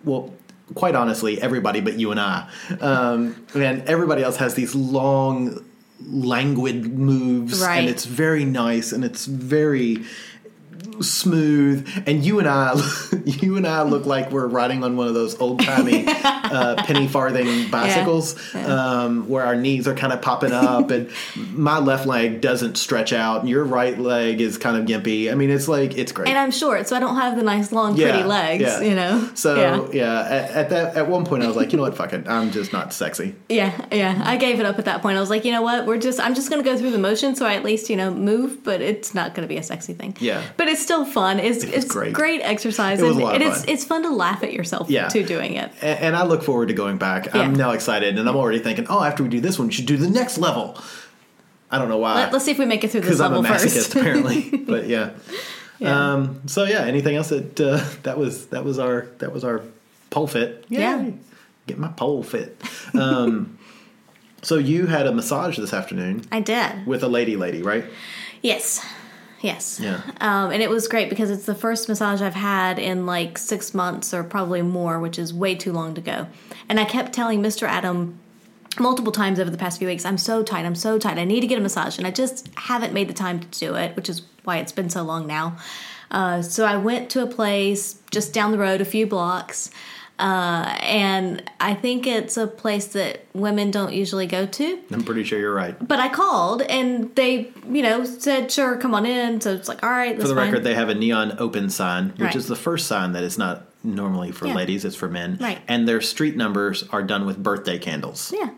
well 0.04 0.32
quite 0.74 0.94
honestly 0.94 1.40
everybody 1.40 1.80
but 1.80 1.98
you 1.98 2.10
and 2.10 2.20
i 2.20 2.48
um, 2.80 3.34
and 3.54 3.82
everybody 3.88 4.22
else 4.22 4.36
has 4.36 4.54
these 4.54 4.74
long 4.74 5.64
languid 6.06 6.92
moves 6.92 7.60
Right. 7.62 7.78
and 7.78 7.88
it's 7.88 8.04
very 8.04 8.44
nice 8.44 8.92
and 8.92 9.04
it's 9.04 9.24
very 9.26 10.04
smooth, 11.02 11.88
and 12.06 12.24
you 12.24 12.38
and 12.38 12.48
I, 12.48 12.74
you 13.24 13.56
and 13.56 13.66
I 13.66 13.82
look 13.82 14.06
like 14.06 14.30
we're 14.30 14.46
riding 14.46 14.84
on 14.84 14.96
one 14.96 15.08
of 15.08 15.14
those 15.14 15.38
old 15.40 15.60
timey 15.60 16.04
uh, 16.08 16.76
penny 16.84 17.08
farthing 17.08 17.70
bicycles, 17.70 18.36
Um, 18.54 19.28
where 19.28 19.44
our 19.44 19.56
knees 19.56 19.86
are 19.88 19.94
kind 19.94 20.12
of 20.12 20.22
popping 20.22 20.52
up, 20.52 20.90
and 20.90 21.10
my 21.52 21.78
left 21.78 22.06
leg 22.06 22.40
doesn't 22.40 22.76
stretch 22.76 23.12
out, 23.12 23.40
and 23.40 23.48
your 23.48 23.64
right 23.64 23.98
leg 23.98 24.40
is 24.40 24.58
kind 24.58 24.76
of 24.76 24.86
gimpy. 24.86 25.30
I 25.30 25.34
mean, 25.34 25.50
it's 25.50 25.68
like 25.68 25.96
it's 25.96 26.12
great. 26.12 26.28
And 26.28 26.38
I'm 26.38 26.50
short, 26.50 26.88
so 26.88 26.96
I 26.96 27.00
don't 27.00 27.16
have 27.16 27.36
the 27.36 27.42
nice 27.42 27.72
long 27.72 27.96
pretty 27.96 28.22
legs, 28.22 28.62
yeah. 28.62 28.80
you 28.80 28.94
know. 28.94 29.30
So 29.34 29.56
yeah. 29.56 29.88
yeah, 29.92 30.20
at, 30.20 30.50
at 30.50 30.70
that 30.70 30.96
at 30.96 31.08
one 31.08 31.24
point 31.24 31.42
I 31.42 31.46
was 31.46 31.56
like, 31.56 31.72
you 31.72 31.76
know 31.76 31.82
what, 31.82 31.96
fuck 31.96 32.12
it, 32.12 32.28
I'm 32.28 32.50
just 32.50 32.72
not 32.72 32.92
sexy. 32.92 33.34
Yeah, 33.48 33.86
yeah. 33.92 34.22
I 34.24 34.36
gave 34.36 34.60
it 34.60 34.66
up 34.66 34.78
at 34.78 34.86
that 34.86 35.02
point. 35.02 35.16
I 35.16 35.20
was 35.20 35.30
like, 35.30 35.44
you 35.44 35.52
know 35.52 35.62
what? 35.62 35.86
We're 35.86 35.98
just 35.98 36.20
I'm 36.20 36.34
just 36.34 36.50
gonna 36.50 36.62
go 36.62 36.76
through 36.76 36.90
the 36.90 36.98
motions 36.98 37.38
so 37.38 37.46
I 37.46 37.54
at 37.54 37.64
least, 37.64 37.90
you 37.90 37.96
know, 37.96 38.10
move, 38.10 38.64
but 38.64 38.80
it's 38.80 39.14
not 39.14 39.34
gonna 39.34 39.48
be 39.48 39.56
a 39.56 39.62
sexy 39.62 39.94
thing. 39.94 40.16
Yeah. 40.20 40.42
But 40.56 40.68
it's 40.68 40.82
still 40.87 41.05
fun. 41.05 41.38
It's 41.38 41.62
It 41.62 41.75
it's 41.75 41.85
great. 41.87 42.12
great, 42.12 42.40
exercise 42.43 43.00
It 43.00 43.05
was 43.05 43.12
and, 43.16 43.21
a 43.23 43.25
lot 43.26 43.37
of 43.37 43.43
it's 43.43 43.61
fun. 43.61 43.69
it's 43.69 43.85
fun 43.85 44.02
to 44.05 44.11
laugh 44.11 44.43
at 44.43 44.52
yourself 44.52 44.88
Yeah. 44.88 45.09
too 45.09 45.23
doing 45.25 45.55
it. 45.55 45.71
And, 45.83 45.99
and 46.00 46.16
I 46.16 46.25
look 46.25 46.43
forward 46.43 46.69
to 46.69 46.75
going 46.75 46.97
back. 46.99 47.35
I'm 47.35 47.55
now 47.55 47.73
excited, 47.73 48.19
and 48.19 48.28
I'm 48.28 48.37
already 48.37 48.59
thinking, 48.61 48.87
oh, 48.88 49.02
after 49.02 49.23
we 49.23 49.28
do 49.28 49.40
this 49.40 49.59
one, 49.59 49.69
we 49.69 49.75
should 49.75 49.87
do 49.87 49.97
the 49.97 50.09
next 50.11 50.38
level. 50.38 50.78
I 51.71 51.78
don't 51.78 51.88
know 51.88 51.99
why. 51.99 52.14
Let, 52.14 52.35
us 52.35 52.45
see 52.45 52.52
if 52.52 52.59
we 52.59 52.64
make 52.64 52.85
it 52.85 52.90
through 52.93 53.00
this 53.02 53.19
because 53.19 53.21
I'm 53.21 53.35
a 53.35 53.43
masochist 53.43 53.93
first. 53.93 53.97
apparently. 53.97 54.50
But 54.66 54.87
yeah. 54.87 55.11
Yeah. 55.78 56.12
Um, 56.14 56.40
so 56.47 56.64
yeah, 56.64 56.83
anything 56.85 57.16
else 57.16 57.28
that 57.28 57.61
uh, 57.61 57.85
that 58.05 58.16
was 58.19 58.47
that 58.47 58.64
was 58.64 58.78
our 58.78 59.09
that 59.19 59.33
was 59.33 59.45
our 59.45 59.62
pole 60.11 60.26
fit. 60.26 60.64
Yeah. 60.69 61.11
Get 61.66 61.78
my 61.78 61.88
pole 61.88 62.23
fit. 62.23 62.61
Um, 62.95 63.59
so 64.43 64.57
you 64.57 64.87
had 64.87 65.07
a 65.07 65.12
massage 65.12 65.59
this 65.59 65.75
afternoon 65.75 66.23
I 66.33 66.40
did. 66.40 66.87
with 66.87 67.02
a 67.02 67.09
lady 67.09 67.37
lady, 67.37 67.62
right? 67.62 67.85
Yes. 68.43 68.81
Yes. 69.46 69.78
Yeah. 69.80 70.00
Um, 70.20 70.50
and 70.50 70.60
it 70.60 70.68
was 70.68 70.88
great 70.88 71.08
because 71.08 71.30
it's 71.30 71.46
the 71.46 71.54
first 71.54 71.88
massage 71.88 72.20
I've 72.20 72.34
had 72.34 72.80
in 72.80 73.06
like 73.06 73.38
six 73.38 73.72
months 73.74 74.12
or 74.12 74.24
probably 74.24 74.60
more, 74.60 74.98
which 74.98 75.20
is 75.20 75.32
way 75.32 75.54
too 75.54 75.72
long 75.72 75.94
to 75.94 76.00
go. 76.00 76.26
And 76.68 76.80
I 76.80 76.84
kept 76.84 77.12
telling 77.12 77.40
Mr. 77.42 77.62
Adam 77.62 78.18
multiple 78.80 79.12
times 79.12 79.38
over 79.38 79.48
the 79.48 79.56
past 79.56 79.78
few 79.78 79.86
weeks, 79.86 80.04
I'm 80.04 80.18
so 80.18 80.42
tight, 80.42 80.66
I'm 80.66 80.74
so 80.74 80.98
tight, 80.98 81.16
I 81.16 81.24
need 81.24 81.42
to 81.42 81.46
get 81.46 81.58
a 81.58 81.62
massage. 81.62 81.96
And 81.96 82.08
I 82.08 82.10
just 82.10 82.48
haven't 82.56 82.92
made 82.92 83.08
the 83.08 83.14
time 83.14 83.38
to 83.38 83.46
do 83.58 83.76
it, 83.76 83.94
which 83.94 84.08
is 84.08 84.22
why 84.42 84.58
it's 84.58 84.72
been 84.72 84.90
so 84.90 85.04
long 85.04 85.28
now. 85.28 85.56
Uh, 86.10 86.42
so 86.42 86.64
I 86.64 86.76
went 86.76 87.08
to 87.10 87.22
a 87.22 87.26
place 87.26 88.00
just 88.10 88.32
down 88.32 88.50
the 88.50 88.58
road, 88.58 88.80
a 88.80 88.84
few 88.84 89.06
blocks. 89.06 89.70
Uh, 90.18 90.76
and 90.80 91.42
I 91.61 91.75
think 91.75 92.06
it's 92.06 92.38
a 92.38 92.46
place 92.46 92.87
that 92.88 93.26
women 93.35 93.70
don't 93.70 93.92
usually 93.92 94.26
go 94.26 94.46
to 94.46 94.78
I'm 94.90 95.04
pretty 95.04 95.25
sure 95.25 95.38
you're 95.38 95.52
right. 95.54 95.76
but 95.87 96.00
I 96.00 96.08
called 96.08 96.62
and 96.62 97.14
they, 97.16 97.50
you 97.70 97.82
know, 97.82 98.04
said, 98.04 98.50
sure, 98.50 98.78
come 98.78 98.94
on 98.94 99.04
in. 99.04 99.42
So 99.42 99.52
it's 99.52 99.68
like, 99.68 99.82
all 99.82 99.90
right, 99.90 100.16
For 100.18 100.26
the 100.26 100.35
fine. 100.35 100.46
record, 100.49 100.64
they 100.64 100.75
have 100.75 100.88
a 100.88 100.94
neon 100.94 101.37
open 101.38 101.68
sign, 101.68 102.11
which 102.11 102.20
Right. 102.20 102.37
is 102.37 102.46
the 102.49 102.56
first 102.56 102.87
sign 102.87 103.12
that 103.12 103.25
is 103.25 103.37
not 103.37 103.66
normally 103.85 104.32
for 104.32 104.46
Yeah. 104.46 104.54
ladies; 104.54 104.85
it's 104.87 104.96
for 104.96 105.08
men. 105.08 105.37
Right. 105.40 105.58
And 105.68 105.87
their 105.87 106.00
street 106.00 106.35
numbers 106.37 106.85
are 106.90 107.02
done 107.02 107.26
with 107.26 107.40
birthday 107.42 107.78
candles. 107.78 108.32
yeah. 108.35 108.50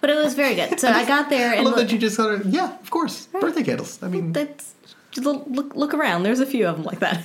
But 0.00 0.10
it 0.10 0.16
was 0.16 0.34
very 0.34 0.54
good. 0.54 0.78
So 0.80 0.88
I 1.00 1.06
got 1.06 1.30
there 1.30 1.54
I 1.54 1.60
love 1.60 1.64
look, 1.64 1.76
that 1.76 1.92
you 1.92 1.98
just 1.98 2.16
got 2.18 2.30
of 2.32 2.46
yeah, 2.46 2.74
of 2.82 2.90
course, 2.90 3.26
birthday 3.40 3.62
candles. 3.62 3.98
I 4.02 4.08
mean, 4.08 4.32
that's 4.32 4.73
look, 5.16 5.44
look 5.48 5.74
look 5.74 5.94
around. 5.94 6.22
There's 6.22 6.40
a 6.40 6.46
few 6.46 6.66
of 6.66 6.76
them 6.76 6.84
like 6.84 7.00
that. 7.00 7.18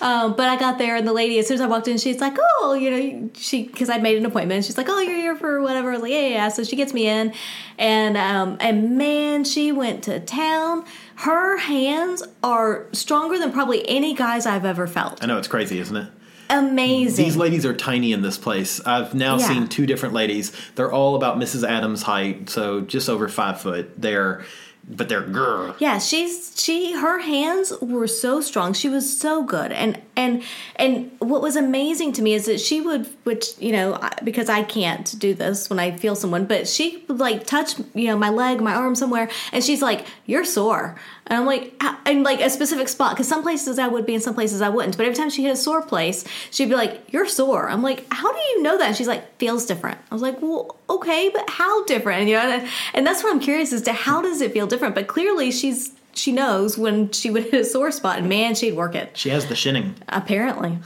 um, 0.00 0.34
but 0.36 0.48
I 0.48 0.56
got 0.56 0.78
there 0.78 0.96
and 0.96 1.06
the 1.06 1.12
lady, 1.12 1.38
as 1.38 1.46
soon 1.46 1.56
as 1.56 1.60
I 1.60 1.66
walked 1.66 1.88
in, 1.88 1.98
she's 1.98 2.20
like, 2.20 2.36
"Oh, 2.60 2.74
you 2.74 2.90
know, 2.90 3.30
she 3.34 3.64
because 3.64 3.90
I'd 3.90 4.02
made 4.02 4.16
an 4.18 4.26
appointment. 4.26 4.64
She's 4.64 4.76
like, 4.76 4.88
"Oh, 4.88 5.00
you're 5.00 5.16
here 5.16 5.36
for 5.36 5.60
whatever." 5.60 5.98
Like, 5.98 6.12
"Yeah, 6.12 6.20
yeah." 6.20 6.28
yeah." 6.28 6.48
So 6.48 6.64
she 6.64 6.76
gets 6.76 6.92
me 6.92 7.06
in, 7.06 7.32
and 7.78 8.16
um, 8.16 8.56
and 8.60 8.96
man, 8.98 9.44
she 9.44 9.72
went 9.72 10.04
to 10.04 10.20
town. 10.20 10.84
Her 11.16 11.56
hands 11.58 12.22
are 12.44 12.86
stronger 12.92 13.38
than 13.38 13.50
probably 13.52 13.88
any 13.88 14.14
guys 14.14 14.46
I've 14.46 14.64
ever 14.64 14.86
felt. 14.86 15.22
I 15.22 15.26
know 15.26 15.38
it's 15.38 15.48
crazy, 15.48 15.80
isn't 15.80 15.96
it? 15.96 16.08
Amazing. 16.50 17.24
These 17.26 17.36
ladies 17.36 17.66
are 17.66 17.74
tiny 17.74 18.12
in 18.12 18.22
this 18.22 18.38
place. 18.38 18.80
I've 18.86 19.14
now 19.14 19.36
Yeah. 19.38 19.48
seen 19.48 19.68
two 19.68 19.84
different 19.84 20.14
ladies. 20.14 20.50
They're 20.76 20.90
all 20.92 21.14
about 21.14 21.36
Mrs. 21.38 21.68
Adams' 21.68 22.02
height, 22.02 22.48
so 22.48 22.80
just 22.80 23.08
over 23.10 23.28
five 23.28 23.60
foot. 23.60 24.00
They're, 24.00 24.44
but 24.88 25.08
they're 25.08 25.22
grr. 25.22 25.74
Yeah, 25.78 25.98
she's 25.98 26.52
she 26.56 26.92
her 26.92 27.20
hands 27.20 27.72
were 27.80 28.06
so 28.06 28.40
strong. 28.40 28.72
She 28.72 28.88
was 28.88 29.18
so 29.18 29.42
good. 29.42 29.70
And 29.72 30.00
and 30.16 30.42
and 30.76 31.10
what 31.18 31.42
was 31.42 31.56
amazing 31.56 32.12
to 32.14 32.22
me 32.22 32.34
is 32.34 32.46
that 32.46 32.60
she 32.60 32.80
would 32.80 33.06
which, 33.24 33.58
you 33.58 33.72
know, 33.72 34.00
because 34.24 34.48
I 34.48 34.62
can't 34.62 35.14
do 35.18 35.34
this 35.34 35.68
when 35.68 35.78
I 35.78 35.96
feel 35.96 36.16
someone, 36.16 36.46
but 36.46 36.66
she 36.66 37.04
would 37.08 37.18
like 37.18 37.46
touch, 37.46 37.78
you 37.94 38.06
know, 38.06 38.16
my 38.16 38.30
leg, 38.30 38.60
my 38.60 38.74
arm 38.74 38.94
somewhere 38.94 39.30
and 39.52 39.62
she's 39.62 39.82
like, 39.82 40.06
"You're 40.26 40.44
sore." 40.44 40.98
And 41.28 41.38
I'm 41.38 41.46
like, 41.46 41.74
"Ah," 41.80 42.00
and 42.06 42.22
like 42.24 42.40
a 42.40 42.48
specific 42.50 42.88
spot 42.88 43.16
cuz 43.16 43.28
some 43.28 43.42
places 43.42 43.78
I 43.78 43.86
would 43.86 44.06
be 44.06 44.14
and 44.14 44.22
some 44.22 44.34
places 44.34 44.62
I 44.62 44.70
wouldn't. 44.70 44.96
But 44.96 45.04
every 45.06 45.14
time 45.16 45.30
she 45.30 45.42
hit 45.44 45.52
a 45.52 45.56
sore 45.56 45.82
place, 45.82 46.24
she'd 46.50 46.68
be 46.70 46.74
like, 46.74 47.02
"You're 47.10 47.26
sore." 47.28 47.68
I'm 47.68 47.82
like, 47.82 48.06
"How 48.12 48.32
do 48.32 48.38
you 48.38 48.62
know 48.62 48.78
that?" 48.78 48.86
And 48.88 48.96
she's 48.96 49.08
like, 49.08 49.38
"Feels 49.38 49.66
different." 49.66 49.98
I 50.10 50.14
was 50.14 50.22
like, 50.22 50.40
"Well, 50.42 50.76
okay, 50.88 51.30
but 51.32 51.48
how 51.50 51.84
different?" 51.84 52.20
And 52.20 52.28
you 52.30 52.36
know, 52.36 52.42
and, 52.42 52.68
and 52.94 53.06
that's 53.06 53.22
what 53.22 53.30
I'm 53.32 53.40
curious 53.40 53.72
as 53.72 53.82
to 53.82 53.92
how 53.92 54.22
does 54.22 54.40
it 54.40 54.52
feel 54.52 54.66
different? 54.66 54.94
But 54.94 55.06
clearly 55.06 55.50
she's 55.50 55.92
she 56.14 56.32
knows 56.32 56.76
when 56.78 57.10
she 57.12 57.30
would 57.30 57.44
hit 57.50 57.60
a 57.60 57.64
sore 57.64 57.90
spot 57.92 58.18
and 58.18 58.28
man 58.28 58.54
she'd 58.54 58.74
work 58.74 58.94
it 58.96 59.10
She 59.14 59.28
has 59.28 59.46
the 59.46 59.54
shinning. 59.54 59.94
apparently 60.08 60.78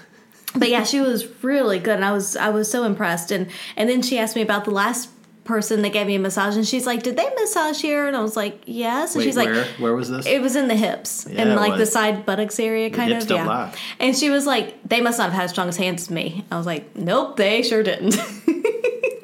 but 0.55 0.69
yeah 0.69 0.85
she 0.85 1.01
was 1.01 1.27
really 1.43 1.79
good 1.79 1.95
and 1.95 2.05
i 2.05 2.13
was 2.13 2.37
i 2.37 2.51
was 2.51 2.71
so 2.71 2.85
impressed 2.85 3.31
and 3.31 3.47
and 3.75 3.89
then 3.89 4.03
she 4.03 4.19
asked 4.19 4.37
me 4.37 4.43
about 4.43 4.67
the 4.67 4.71
last 4.71 5.09
person 5.45 5.83
that 5.83 5.91
gave 5.93 6.07
me 6.07 6.15
a 6.15 6.19
massage 6.19 6.55
and 6.57 6.67
she's 6.67 6.87
like 6.87 7.03
did 7.03 7.17
they 7.17 7.29
massage 7.41 7.81
here 7.81 8.07
and 8.07 8.17
i 8.17 8.21
was 8.21 8.37
like 8.37 8.61
yes 8.65 9.15
and 9.15 9.21
Wait, 9.21 9.25
she's 9.25 9.37
like 9.37 9.49
where? 9.49 9.65
Where 9.79 9.95
was 9.95 10.09
this? 10.09 10.25
it 10.27 10.41
was 10.41 10.55
in 10.55 10.69
the 10.69 10.77
hips 10.77 11.27
Yeah, 11.29 11.43
and 11.43 11.57
like 11.57 11.77
the 11.79 11.87
side 11.87 12.25
buttocks 12.25 12.61
area 12.61 12.91
kind 12.91 13.13
of 13.13 13.29
yeah 13.29 13.45
lie. 13.47 13.75
and 13.99 14.17
she 14.17 14.31
was 14.31 14.47
like 14.47 14.81
they 14.89 15.01
must 15.01 15.19
not 15.19 15.25
have 15.25 15.33
had 15.33 15.45
as 15.45 15.51
strong 15.51 15.69
as 15.69 15.77
hands 15.77 16.03
as 16.03 16.11
me 16.11 16.45
i 16.53 16.57
was 16.57 16.67
like 16.67 16.95
nope 16.95 17.37
they 17.37 17.63
sure 17.63 17.83
didn't 17.83 18.17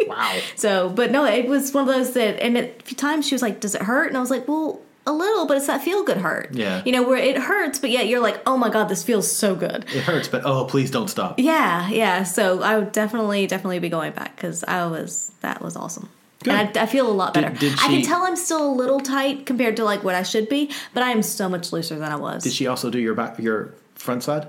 wow. 0.08 0.38
So, 0.56 0.88
but 0.88 1.12
no, 1.12 1.24
it 1.24 1.46
was 1.46 1.72
one 1.72 1.88
of 1.88 1.94
those 1.94 2.14
that, 2.14 2.42
and 2.42 2.56
at 2.58 2.84
times 2.96 3.28
she 3.28 3.34
was 3.34 3.42
like, 3.42 3.60
"Does 3.60 3.74
it 3.76 3.82
hurt?" 3.82 4.08
And 4.08 4.16
I 4.16 4.20
was 4.20 4.30
like, 4.30 4.48
"Well, 4.48 4.80
a 5.08 5.12
little, 5.12 5.46
but 5.46 5.56
it's 5.56 5.66
that 5.66 5.82
feel 5.82 6.04
good 6.04 6.18
hurt." 6.18 6.50
Yeah. 6.52 6.82
you 6.84 6.92
know, 6.92 7.02
where 7.02 7.16
it 7.18 7.36
hurts, 7.38 7.78
but 7.78 7.90
yet 7.90 8.06
you're 8.08 8.20
like, 8.20 8.40
"Oh 8.46 8.56
my 8.56 8.68
god, 8.70 8.88
this 8.88 9.02
feels 9.02 9.30
so 9.30 9.54
good." 9.54 9.84
It 9.94 10.02
hurts, 10.04 10.28
but 10.28 10.42
oh, 10.44 10.64
please 10.66 10.90
don't 10.90 11.08
stop. 11.08 11.38
Yeah, 11.38 11.88
yeah. 11.88 12.22
So 12.22 12.62
I 12.62 12.78
would 12.78 12.92
definitely, 12.92 13.46
definitely 13.46 13.78
be 13.80 13.88
going 13.88 14.12
back 14.12 14.36
because 14.36 14.62
I 14.64 14.86
was 14.86 15.32
that 15.40 15.60
was 15.62 15.74
awesome. 15.76 16.08
Good. 16.44 16.54
And 16.54 16.78
I, 16.78 16.82
I 16.82 16.86
feel 16.86 17.10
a 17.10 17.12
lot 17.12 17.34
Did- 17.34 17.42
better. 17.42 17.56
did 17.56 17.72
I 17.80 17.88
can 17.88 18.02
tell 18.02 18.22
I'm 18.22 18.36
still 18.36 18.64
a 18.70 18.74
little 18.74 19.00
tight 19.00 19.44
compared 19.44 19.76
to 19.78 19.84
like 19.84 20.04
what 20.04 20.14
I 20.14 20.22
should 20.22 20.48
be, 20.48 20.70
but 20.94 21.02
I 21.02 21.10
am 21.10 21.22
so 21.22 21.48
much 21.48 21.72
looser 21.72 21.98
than 21.98 22.12
I 22.12 22.16
was. 22.16 22.44
Did 22.44 22.52
she 22.52 22.68
also 22.68 22.90
do 22.90 22.98
your 23.00 23.14
back, 23.14 23.38
your 23.40 23.74
front 23.96 24.22
side? 24.22 24.46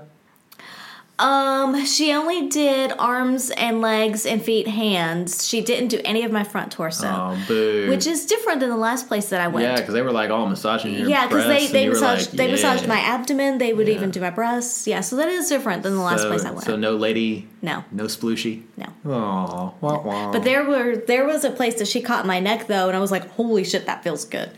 Um, 1.20 1.84
she 1.84 2.12
only 2.12 2.48
did 2.48 2.92
arms 2.98 3.50
and 3.50 3.80
legs 3.82 4.24
and 4.24 4.42
feet, 4.42 4.66
hands. 4.66 5.46
She 5.46 5.60
didn't 5.60 5.88
do 5.88 6.00
any 6.04 6.24
of 6.24 6.32
my 6.32 6.44
front 6.44 6.72
torso, 6.72 7.06
Oh, 7.08 7.44
boo. 7.46 7.88
which 7.90 8.06
is 8.06 8.24
different 8.24 8.60
than 8.60 8.70
the 8.70 8.76
last 8.76 9.06
place 9.06 9.28
that 9.28 9.40
I 9.40 9.48
went. 9.48 9.66
yeah, 9.66 9.76
because 9.76 9.92
they 9.92 10.00
were 10.02 10.12
like 10.12 10.30
all 10.30 10.46
massaging 10.46 10.94
your 10.94 11.08
Yeah, 11.08 11.26
because 11.26 11.44
they 11.46 11.66
they 11.66 11.84
and 11.84 11.94
you 11.94 12.00
were 12.00 12.06
massaged 12.06 12.28
like, 12.30 12.36
they 12.38 12.50
massaged 12.50 12.88
my 12.88 12.98
abdomen. 13.00 13.58
They 13.58 13.74
would 13.74 13.86
Yeah. 13.86 13.94
even 13.94 14.10
do 14.10 14.20
my 14.20 14.30
breasts. 14.30 14.86
Yeah, 14.86 15.02
so 15.02 15.16
that 15.16 15.28
is 15.28 15.48
different 15.48 15.82
than 15.82 15.94
the 15.94 16.00
last 16.02 16.22
so, 16.22 16.28
place 16.28 16.44
I 16.44 16.52
went. 16.52 16.64
So 16.64 16.76
no 16.76 16.96
lady, 16.96 17.46
no, 17.60 17.84
no 17.92 18.04
splooshy. 18.04 18.62
no. 18.78 18.86
Oh, 19.04 19.74
wah, 19.80 20.00
wah. 20.02 20.32
But 20.32 20.44
there 20.44 20.64
were 20.64 20.96
there 20.96 21.26
was 21.26 21.44
a 21.44 21.50
place 21.50 21.74
that 21.80 21.88
she 21.88 22.00
caught 22.00 22.26
my 22.26 22.40
neck 22.40 22.66
though, 22.66 22.88
and 22.88 22.96
I 22.96 23.00
was 23.00 23.10
like, 23.10 23.28
holy 23.32 23.64
shit, 23.64 23.84
that 23.86 24.02
feels 24.02 24.24
good. 24.24 24.50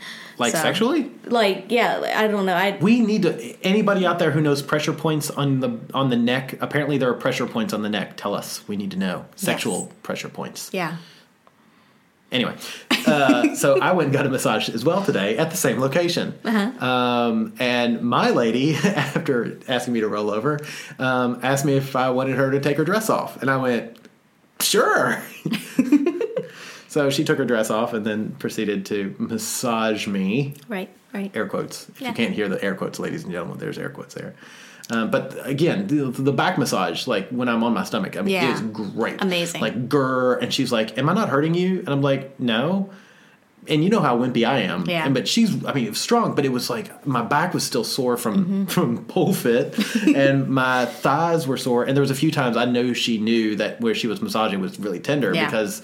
Like 0.42 0.52
So, 0.52 0.58
sexually. 0.62 1.10
Like 1.26 1.66
yeah, 1.70 2.12
I 2.16 2.26
don't 2.28 2.44
know. 2.46 2.54
I 2.54 2.76
We 2.80 3.00
need 3.00 3.22
to. 3.22 3.32
Anybody 3.62 4.04
out 4.06 4.18
there 4.18 4.30
who 4.30 4.40
knows 4.40 4.60
pressure 4.62 4.92
points 4.92 5.30
on 5.30 5.60
the 5.60 5.78
on 5.94 6.10
the 6.10 6.16
neck? 6.16 6.56
Apparently, 6.60 6.98
there 6.98 7.08
are 7.10 7.14
pressure 7.14 7.46
points 7.46 7.72
on 7.72 7.82
the 7.82 7.88
neck. 7.88 8.16
Tell 8.16 8.34
us. 8.34 8.66
We 8.68 8.76
need 8.76 8.90
to 8.92 8.98
know 8.98 9.24
sexual 9.36 9.90
pressure 10.02 10.28
points. 10.28 10.70
yeah. 10.72 10.96
Anyway, 12.30 12.56
uh, 13.06 13.54
so 13.54 13.78
I 13.78 13.92
went 13.92 14.06
and 14.06 14.12
got 14.14 14.24
a 14.24 14.30
massage 14.30 14.70
as 14.70 14.86
well 14.86 15.04
today 15.04 15.36
at 15.36 15.50
the 15.50 15.56
same 15.58 15.78
location. 15.78 16.32
Uh-huh. 16.42 16.82
Um, 16.82 17.52
and 17.58 18.00
my 18.00 18.30
lady, 18.30 18.74
after 18.84 19.58
asking 19.68 19.92
me 19.92 20.00
to 20.00 20.08
roll 20.08 20.30
over, 20.30 20.58
um, 20.98 21.40
asked 21.42 21.66
me 21.66 21.74
if 21.76 21.94
I 21.94 22.08
wanted 22.08 22.36
her 22.36 22.50
to 22.50 22.58
take 22.58 22.78
her 22.78 22.84
dress 22.84 23.10
off, 23.10 23.36
and 23.42 23.50
I 23.50 23.58
went, 23.58 23.98
"Sure." 24.60 25.22
so 26.92 27.08
she 27.08 27.24
took 27.24 27.38
her 27.38 27.44
dress 27.46 27.70
off 27.70 27.94
and 27.94 28.04
then 28.04 28.32
proceeded 28.38 28.84
to 28.86 29.14
massage 29.18 30.06
me. 30.06 30.54
Right, 30.68 30.90
right. 31.14 31.34
Air 31.34 31.46
quotes. 31.48 31.88
If 31.88 32.02
Yeah. 32.02 32.08
you 32.08 32.14
can't 32.14 32.34
hear 32.34 32.48
the 32.50 32.62
air 32.62 32.74
quotes, 32.74 32.98
ladies 32.98 33.22
and 33.24 33.32
gentlemen, 33.32 33.56
there's 33.58 33.78
air 33.78 33.88
quotes 33.88 34.12
there. 34.14 34.34
Um, 34.90 35.10
but 35.10 35.34
again, 35.46 35.86
the, 35.86 36.10
the 36.10 36.32
back 36.32 36.58
massage, 36.58 37.06
like 37.06 37.30
when 37.30 37.48
I'm 37.48 37.64
on 37.64 37.72
my 37.72 37.84
stomach, 37.84 38.16
I 38.18 38.20
mean, 38.20 38.34
Yeah. 38.34 38.50
it 38.50 38.54
is 38.56 38.60
great. 38.60 39.22
Amazing. 39.22 39.62
Like, 39.62 39.88
grr. 39.88 40.42
And 40.42 40.52
she's 40.52 40.70
like, 40.70 40.98
Am 40.98 41.08
I 41.08 41.14
not 41.14 41.30
hurting 41.30 41.54
you? 41.54 41.78
And 41.78 41.88
I'm 41.88 42.02
like, 42.02 42.38
No. 42.38 42.90
And 43.68 43.84
you 43.84 43.90
know 43.90 44.00
how 44.00 44.18
wimpy 44.18 44.44
I 44.44 44.60
am. 44.62 44.86
Yeah. 44.88 45.04
And, 45.04 45.14
but 45.14 45.28
she's, 45.28 45.64
I 45.64 45.72
mean, 45.72 45.84
it 45.86 45.90
was 45.90 46.00
strong, 46.00 46.34
but 46.34 46.44
it 46.44 46.48
was 46.50 46.68
like 46.68 47.06
my 47.06 47.22
back 47.22 47.54
was 47.54 47.62
still 47.62 47.84
sore 47.84 48.16
from 48.16 48.32
Mm-hmm. 48.44 48.64
from 48.66 49.04
pole 49.04 49.32
fit, 49.32 49.78
and 50.16 50.48
my 50.48 50.84
thighs 50.86 51.46
were 51.46 51.56
sore. 51.56 51.84
And 51.84 51.96
there 51.96 52.00
was 52.02 52.10
a 52.10 52.14
few 52.16 52.32
times 52.32 52.56
I 52.56 52.64
know 52.64 52.92
she 52.92 53.18
knew 53.18 53.54
that 53.56 53.80
where 53.80 53.94
she 53.94 54.08
was 54.08 54.20
massaging 54.20 54.60
was 54.60 54.80
really 54.80 54.98
tender 54.98 55.32
Yeah. 55.32 55.44
because, 55.44 55.80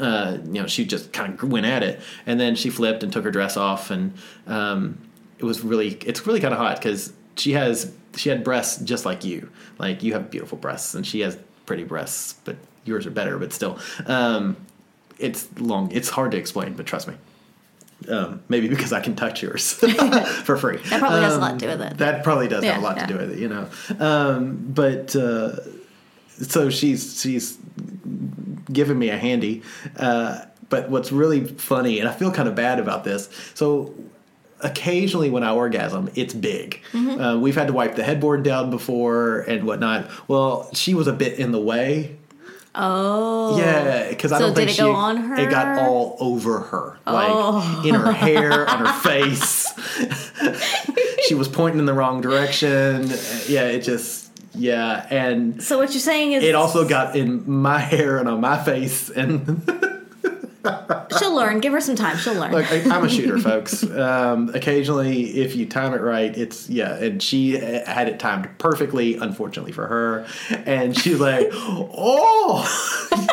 uh, 0.00 0.38
you 0.46 0.60
know, 0.60 0.66
she 0.66 0.84
just 0.84 1.12
kind 1.12 1.34
of 1.40 1.48
went 1.50 1.64
at 1.66 1.84
it. 1.84 2.00
And 2.26 2.40
then 2.40 2.56
she 2.56 2.70
flipped 2.70 3.04
and 3.04 3.12
took 3.12 3.22
her 3.24 3.30
dress 3.30 3.56
off, 3.56 3.90
and 3.92 4.14
um, 4.48 4.98
it 5.38 5.44
was 5.44 5.62
really, 5.62 5.94
it's 6.04 6.26
really 6.26 6.40
kind 6.40 6.52
of 6.52 6.58
hot 6.58 6.76
because 6.78 7.12
she 7.36 7.52
has 7.52 7.92
she 8.16 8.28
had 8.30 8.42
breasts 8.42 8.82
just 8.82 9.06
like 9.06 9.24
you. 9.24 9.48
Like 9.78 10.02
you 10.02 10.12
have 10.14 10.28
beautiful 10.28 10.58
breasts, 10.58 10.94
and 10.94 11.06
she 11.06 11.20
has 11.20 11.38
pretty 11.66 11.84
breasts, 11.84 12.34
but 12.44 12.56
yours 12.84 13.06
are 13.06 13.10
better. 13.12 13.38
But 13.38 13.52
still, 13.52 13.78
um, 14.06 14.56
it's 15.22 15.48
long. 15.58 15.90
It's 15.92 16.08
hard 16.08 16.32
to 16.32 16.36
explain, 16.36 16.74
but 16.74 16.86
trust 16.86 17.08
me. 17.08 17.14
Um, 18.08 18.42
maybe 18.48 18.68
because 18.68 18.92
I 18.92 19.00
can 19.00 19.14
touch 19.14 19.42
yours 19.42 19.72
for 20.44 20.56
free. 20.56 20.78
That 20.78 20.98
probably 20.98 21.20
has 21.20 21.36
a 21.36 21.38
lot 21.38 21.58
to 21.58 21.58
do 21.58 21.68
with 21.68 21.80
it. 21.82 21.98
That 21.98 22.24
probably 22.24 22.48
does 22.48 22.64
have 22.64 22.78
a 22.78 22.80
lot 22.80 22.96
yeah. 22.96 23.06
to 23.06 23.12
do 23.12 23.18
with 23.18 23.32
it, 23.32 23.38
you 23.38 23.48
know. 23.48 23.68
Um, 24.00 24.56
but 24.56 25.14
uh, 25.14 25.56
so 26.28 26.68
she's 26.70 27.20
she's 27.20 27.58
giving 28.70 28.98
me 28.98 29.10
a 29.10 29.18
handy. 29.18 29.62
Uh, 29.96 30.44
but 30.68 30.88
what's 30.88 31.12
really 31.12 31.44
funny, 31.44 32.00
and 32.00 32.08
I 32.08 32.12
feel 32.12 32.32
kind 32.32 32.48
of 32.48 32.54
bad 32.54 32.80
about 32.80 33.04
this. 33.04 33.28
So 33.54 33.94
occasionally 34.62 35.28
when 35.28 35.42
I 35.42 35.52
orgasm, 35.52 36.10
it's 36.14 36.34
big. 36.34 36.80
Mm-hmm. 36.92 37.20
Uh, 37.20 37.38
we've 37.38 37.54
had 37.54 37.66
to 37.66 37.72
wipe 37.72 37.96
the 37.96 38.04
headboard 38.04 38.42
down 38.42 38.70
before 38.70 39.40
and 39.40 39.64
whatnot. 39.64 40.08
Well, 40.28 40.70
she 40.72 40.94
was 40.94 41.06
a 41.06 41.12
bit 41.12 41.38
in 41.38 41.52
the 41.52 41.60
way. 41.60 42.16
Oh. 42.74 43.58
Yeah, 43.58 44.08
because 44.08 44.32
I 44.32 44.38
So 44.38 44.46
don't 44.46 44.54
did 44.54 44.60
think 44.60 44.70
it 44.70 44.74
she. 44.74 44.82
go 44.82 44.92
on 44.92 45.16
her? 45.18 45.34
It 45.36 45.50
got 45.50 45.78
all 45.78 46.16
over 46.20 46.60
her, 46.60 46.98
like 47.06 47.28
Oh. 47.30 47.82
in 47.84 47.94
her 47.94 48.12
hair, 48.12 48.68
on 48.70 48.86
her 48.86 48.92
face. 49.00 49.68
she 51.26 51.34
was 51.34 51.48
pointing 51.48 51.78
in 51.80 51.86
the 51.86 51.92
wrong 51.94 52.20
direction. 52.20 53.08
Yeah, 53.46 53.64
it 53.68 53.80
just 53.82 54.30
yeah, 54.54 55.06
and 55.10 55.62
So 55.62 55.78
what 55.78 55.90
you're 55.92 56.00
saying 56.00 56.32
is 56.32 56.44
it 56.44 56.54
also 56.54 56.86
got 56.88 57.14
in 57.16 57.48
my 57.50 57.78
hair 57.78 58.18
and 58.18 58.28
on 58.28 58.40
my 58.40 58.62
face, 58.62 59.10
and 59.10 59.62
she'll 61.18 61.34
learn. 61.34 61.60
Give 61.60 61.72
her 61.72 61.80
some 61.80 61.96
time. 61.96 62.16
She'll 62.16 62.34
learn. 62.34 62.52
Look, 62.52 62.70
I, 62.70 62.82
I'm 62.94 63.04
a 63.04 63.08
shooter, 63.08 63.38
folks. 63.38 63.82
Um, 63.82 64.50
occasionally, 64.54 65.40
if 65.40 65.56
you 65.56 65.66
time 65.66 65.94
it 65.94 66.00
right, 66.00 66.36
it's 66.36 66.68
yeah. 66.68 66.94
And 66.94 67.22
she 67.22 67.52
had 67.52 68.08
it 68.08 68.18
timed 68.18 68.48
perfectly, 68.58 69.16
unfortunately 69.16 69.72
for 69.72 69.86
her. 69.86 70.26
And 70.64 70.96
she's 70.98 71.20
like, 71.20 71.48
"Oh, 71.52 72.66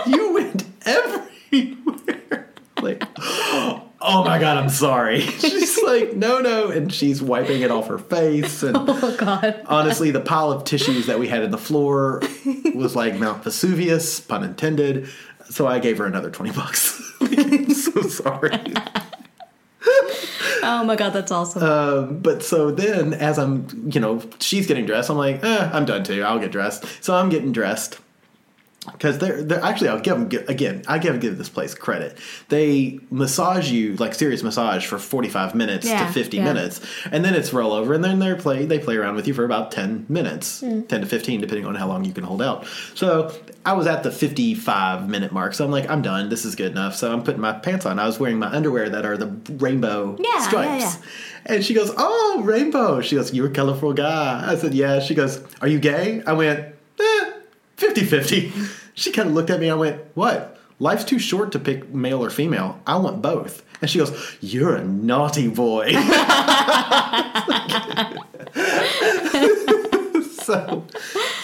you 0.07 0.33
went 0.33 0.65
everywhere!" 0.86 2.50
Like, 2.81 3.03
oh 4.01 4.24
my 4.24 4.39
god, 4.39 4.57
I'm 4.57 4.69
sorry. 4.69 5.21
She's 5.39 5.81
like, 5.83 6.15
"No, 6.15 6.39
no," 6.39 6.69
and 6.69 6.93
she's 6.93 7.21
wiping 7.21 7.62
it 7.62 7.71
off 7.71 7.88
her 7.88 7.98
face. 7.98 8.63
And 8.63 8.77
oh 8.79 9.15
God. 9.17 9.62
honestly, 9.65 10.12
the 10.12 10.21
pile 10.21 10.51
of 10.51 10.63
tissues 10.63 11.07
that 11.07 11.19
we 11.19 11.27
had 11.27 11.43
in 11.43 11.51
the 11.51 11.57
floor 11.57 12.21
was 12.74 12.95
like 12.95 13.15
Mount 13.15 13.43
Vesuvius, 13.43 14.19
pun 14.19 14.43
intended. 14.43 15.09
So 15.50 15.68
I 15.68 15.79
gave 15.79 15.98
her 15.98 16.06
another 16.06 16.29
twenty 16.29 16.51
bucks. 16.51 17.01
I'm 17.22 17.74
so 17.74 18.01
sorry. 18.03 18.51
Oh 20.62 20.84
my 20.84 20.96
God, 20.98 21.12
that's 21.12 21.32
awesome. 21.32 21.63
Um, 21.63 22.20
but 22.20 22.44
so 22.44 22.70
then, 22.70 23.13
as 23.13 23.39
I'm, 23.39 23.65
you 23.91 24.00
know, 24.01 24.22
she's 24.39 24.68
getting 24.68 24.86
dressed, 24.86 25.10
I'm 25.10 25.18
like, 25.18 25.41
eh, 25.44 25.70
I'm 25.72 25.86
done 25.86 26.03
too. 26.03 26.22
I'll 26.22 26.38
get 26.38 26.51
dressed. 26.51 26.86
So 27.03 27.15
I'm 27.15 27.29
getting 27.29 27.51
dressed. 27.53 27.98
Because 28.91 29.17
they're, 29.19 29.41
they're 29.43 29.63
actually, 29.63 29.89
I'll 29.89 30.00
give 30.00 30.29
them 30.29 30.46
again. 30.48 30.84
I 30.88 30.98
give 30.98 31.19
give 31.19 31.38
this 31.38 31.50
place 31.50 31.74
credit. 31.74 32.17
They 32.50 33.00
massage 33.12 33.69
you 33.72 33.96
like 33.98 34.13
serious 34.15 34.43
massage 34.43 34.86
for 34.86 34.98
forty 35.00 35.29
five 35.29 35.55
minutes 35.55 35.88
Yeah, 35.88 36.05
to 36.08 36.12
fifty 36.13 36.38
yeah. 36.38 36.46
minutes, 36.46 36.81
and 37.12 37.24
then 37.24 37.34
it's 37.36 37.53
roll 37.53 37.74
over, 37.74 37.93
and 37.93 38.03
then 38.03 38.19
they 38.19 38.34
play 38.36 38.65
they 38.65 38.79
play 38.79 38.96
around 38.98 39.15
with 39.15 39.27
you 39.27 39.34
for 39.34 39.43
about 39.46 39.72
ten 39.72 40.05
minutes, 40.10 40.62
Hmm. 40.62 40.81
ten 40.84 41.01
to 41.01 41.08
fifteen, 41.08 41.41
depending 41.41 41.65
on 41.65 41.75
how 41.75 41.88
long 41.88 42.05
you 42.05 42.13
can 42.13 42.24
hold 42.24 42.41
out. 42.41 42.65
So 42.96 43.31
I 43.65 43.74
was 43.74 43.88
at 43.88 44.03
the 44.03 44.12
fifty 44.12 44.53
five 44.55 45.08
minute 45.10 45.31
mark, 45.31 45.53
so 45.53 45.65
I'm 45.65 45.72
like, 45.72 45.89
I'm 45.89 46.01
done. 46.01 46.29
This 46.29 46.46
is 46.46 46.55
good 46.55 46.72
enough. 46.72 46.96
So 46.96 47.12
I'm 47.12 47.24
putting 47.24 47.41
my 47.41 47.53
pants 47.53 47.86
on. 47.86 48.00
I 48.00 48.05
was 48.05 48.19
wearing 48.19 48.39
my 48.39 48.48
underwear 48.48 48.89
that 48.89 49.05
are 49.05 49.17
the 49.17 49.27
rainbow 49.53 50.17
Yeah, 50.19 50.41
stripes. 50.48 50.98
And 51.46 51.63
she 51.63 51.74
goes, 51.74 51.91
"Oh, 51.98 52.41
rainbow." 52.43 53.01
She 53.01 53.15
goes, 53.15 53.34
"You're 53.34 53.48
a 53.48 53.51
colorful 53.51 53.93
guy." 53.93 54.43
I 54.46 54.55
said, 54.58 54.74
"Yeah." 54.74 55.00
She 55.00 55.15
goes, 55.15 55.41
"Are 55.62 55.67
you 55.67 55.79
gay?" 55.79 56.22
I 56.27 56.34
went, 56.34 56.60
eh, 57.00 57.31
50-50. 57.77 58.51
She 58.93 59.12
kind 59.12 59.29
of 59.29 59.36
looked 59.36 59.50
at 59.50 59.60
me. 59.60 59.69
I 59.69 59.75
went, 59.75 60.01
"What? 60.15 60.58
Life's 60.79 61.03
too 61.03 61.19
short 61.19 61.51
to 61.51 61.60
pick 61.60 61.93
male 61.93 62.24
or 62.24 62.29
female. 62.29 62.79
I 62.88 62.98
want 62.98 63.22
both." 63.22 63.63
And 63.81 63.89
she 63.89 64.00
goes, 64.00 64.38
"You're 64.41 64.75
a 64.75 64.84
naughty 64.84 65.48
boy." 65.48 65.91
so, 70.31 70.86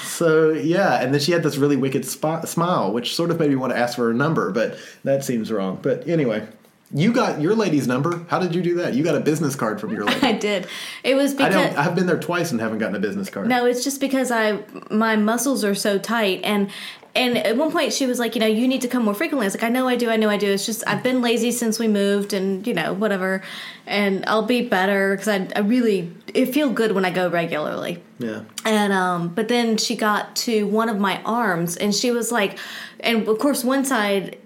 so 0.03 0.51
yeah. 0.51 1.01
And 1.01 1.13
then 1.13 1.21
she 1.21 1.31
had 1.31 1.43
this 1.43 1.57
really 1.57 1.75
wicked 1.75 2.05
smile, 2.05 2.91
which 2.91 3.15
sort 3.15 3.31
of 3.31 3.39
made 3.39 3.49
me 3.49 3.55
want 3.55 3.73
to 3.73 3.79
ask 3.79 3.95
for 3.95 4.07
her 4.07 4.13
number, 4.13 4.51
but 4.51 4.77
that 5.03 5.23
seems 5.23 5.51
wrong. 5.51 5.79
But 5.81 6.07
anyway. 6.07 6.47
You 6.93 7.11
got 7.11 7.41
your 7.41 7.55
lady's 7.55 7.87
number. 7.87 8.23
How 8.29 8.37
did 8.39 8.53
you 8.53 8.61
do 8.61 8.75
that? 8.75 8.93
You 8.93 9.03
got 9.03 9.15
a 9.15 9.19
business 9.19 9.55
card 9.55 9.81
from 9.81 9.91
your 9.91 10.05
lady. 10.05 10.19
I 10.27 10.33
did. 10.33 10.67
It 11.03 11.15
was 11.15 11.33
I 11.33 11.49
because 11.49 11.53
don't. 11.53 11.77
I've 11.77 11.95
been 11.95 12.05
there 12.05 12.19
twice 12.19 12.51
and 12.51 12.61
haven't 12.61 12.77
gotten 12.77 12.95
a 12.95 12.99
business 12.99 13.27
card. 13.29 13.47
No, 13.49 13.65
it's 13.65 13.83
just 13.83 13.99
because 13.99 14.29
I 14.29 14.63
my 14.91 15.15
muscles 15.15 15.63
are 15.63 15.73
so 15.73 15.97
tight 15.97 16.41
and 16.43 16.69
and 17.15 17.37
at 17.37 17.55
one 17.55 17.71
point 17.71 17.93
she 17.93 18.05
was 18.05 18.19
like, 18.19 18.35
you 18.35 18.41
know, 18.41 18.47
you 18.47 18.67
need 18.67 18.81
to 18.81 18.87
come 18.87 19.05
more 19.05 19.13
frequently. 19.13 19.45
I 19.45 19.47
was 19.47 19.55
like, 19.55 19.63
I 19.63 19.69
know 19.69 19.87
I 19.87 19.95
do, 19.95 20.09
I 20.09 20.17
know 20.17 20.29
I 20.29 20.37
do. 20.37 20.51
It's 20.51 20.65
just 20.65 20.83
I've 20.85 21.01
been 21.01 21.21
lazy 21.21 21.51
since 21.51 21.79
we 21.79 21.87
moved 21.87 22.33
and 22.33 22.65
you 22.67 22.73
know 22.73 22.93
whatever, 22.93 23.41
and 23.87 24.25
I'll 24.27 24.43
be 24.43 24.67
better 24.67 25.15
because 25.15 25.27
I 25.29 25.47
I 25.55 25.59
really 25.61 26.13
it 26.33 26.53
feel 26.53 26.69
good 26.69 26.91
when 26.91 27.05
I 27.05 27.11
go 27.11 27.29
regularly. 27.29 28.03
Yeah. 28.19 28.41
And 28.65 28.91
um, 28.91 29.29
but 29.29 29.47
then 29.47 29.77
she 29.77 29.95
got 29.95 30.35
to 30.37 30.67
one 30.67 30.89
of 30.89 30.99
my 30.99 31.21
arms, 31.23 31.77
and 31.77 31.95
she 31.95 32.11
was 32.11 32.31
like, 32.31 32.59
and 32.99 33.27
of 33.27 33.39
course 33.39 33.63
one 33.63 33.85
side, 33.85 34.37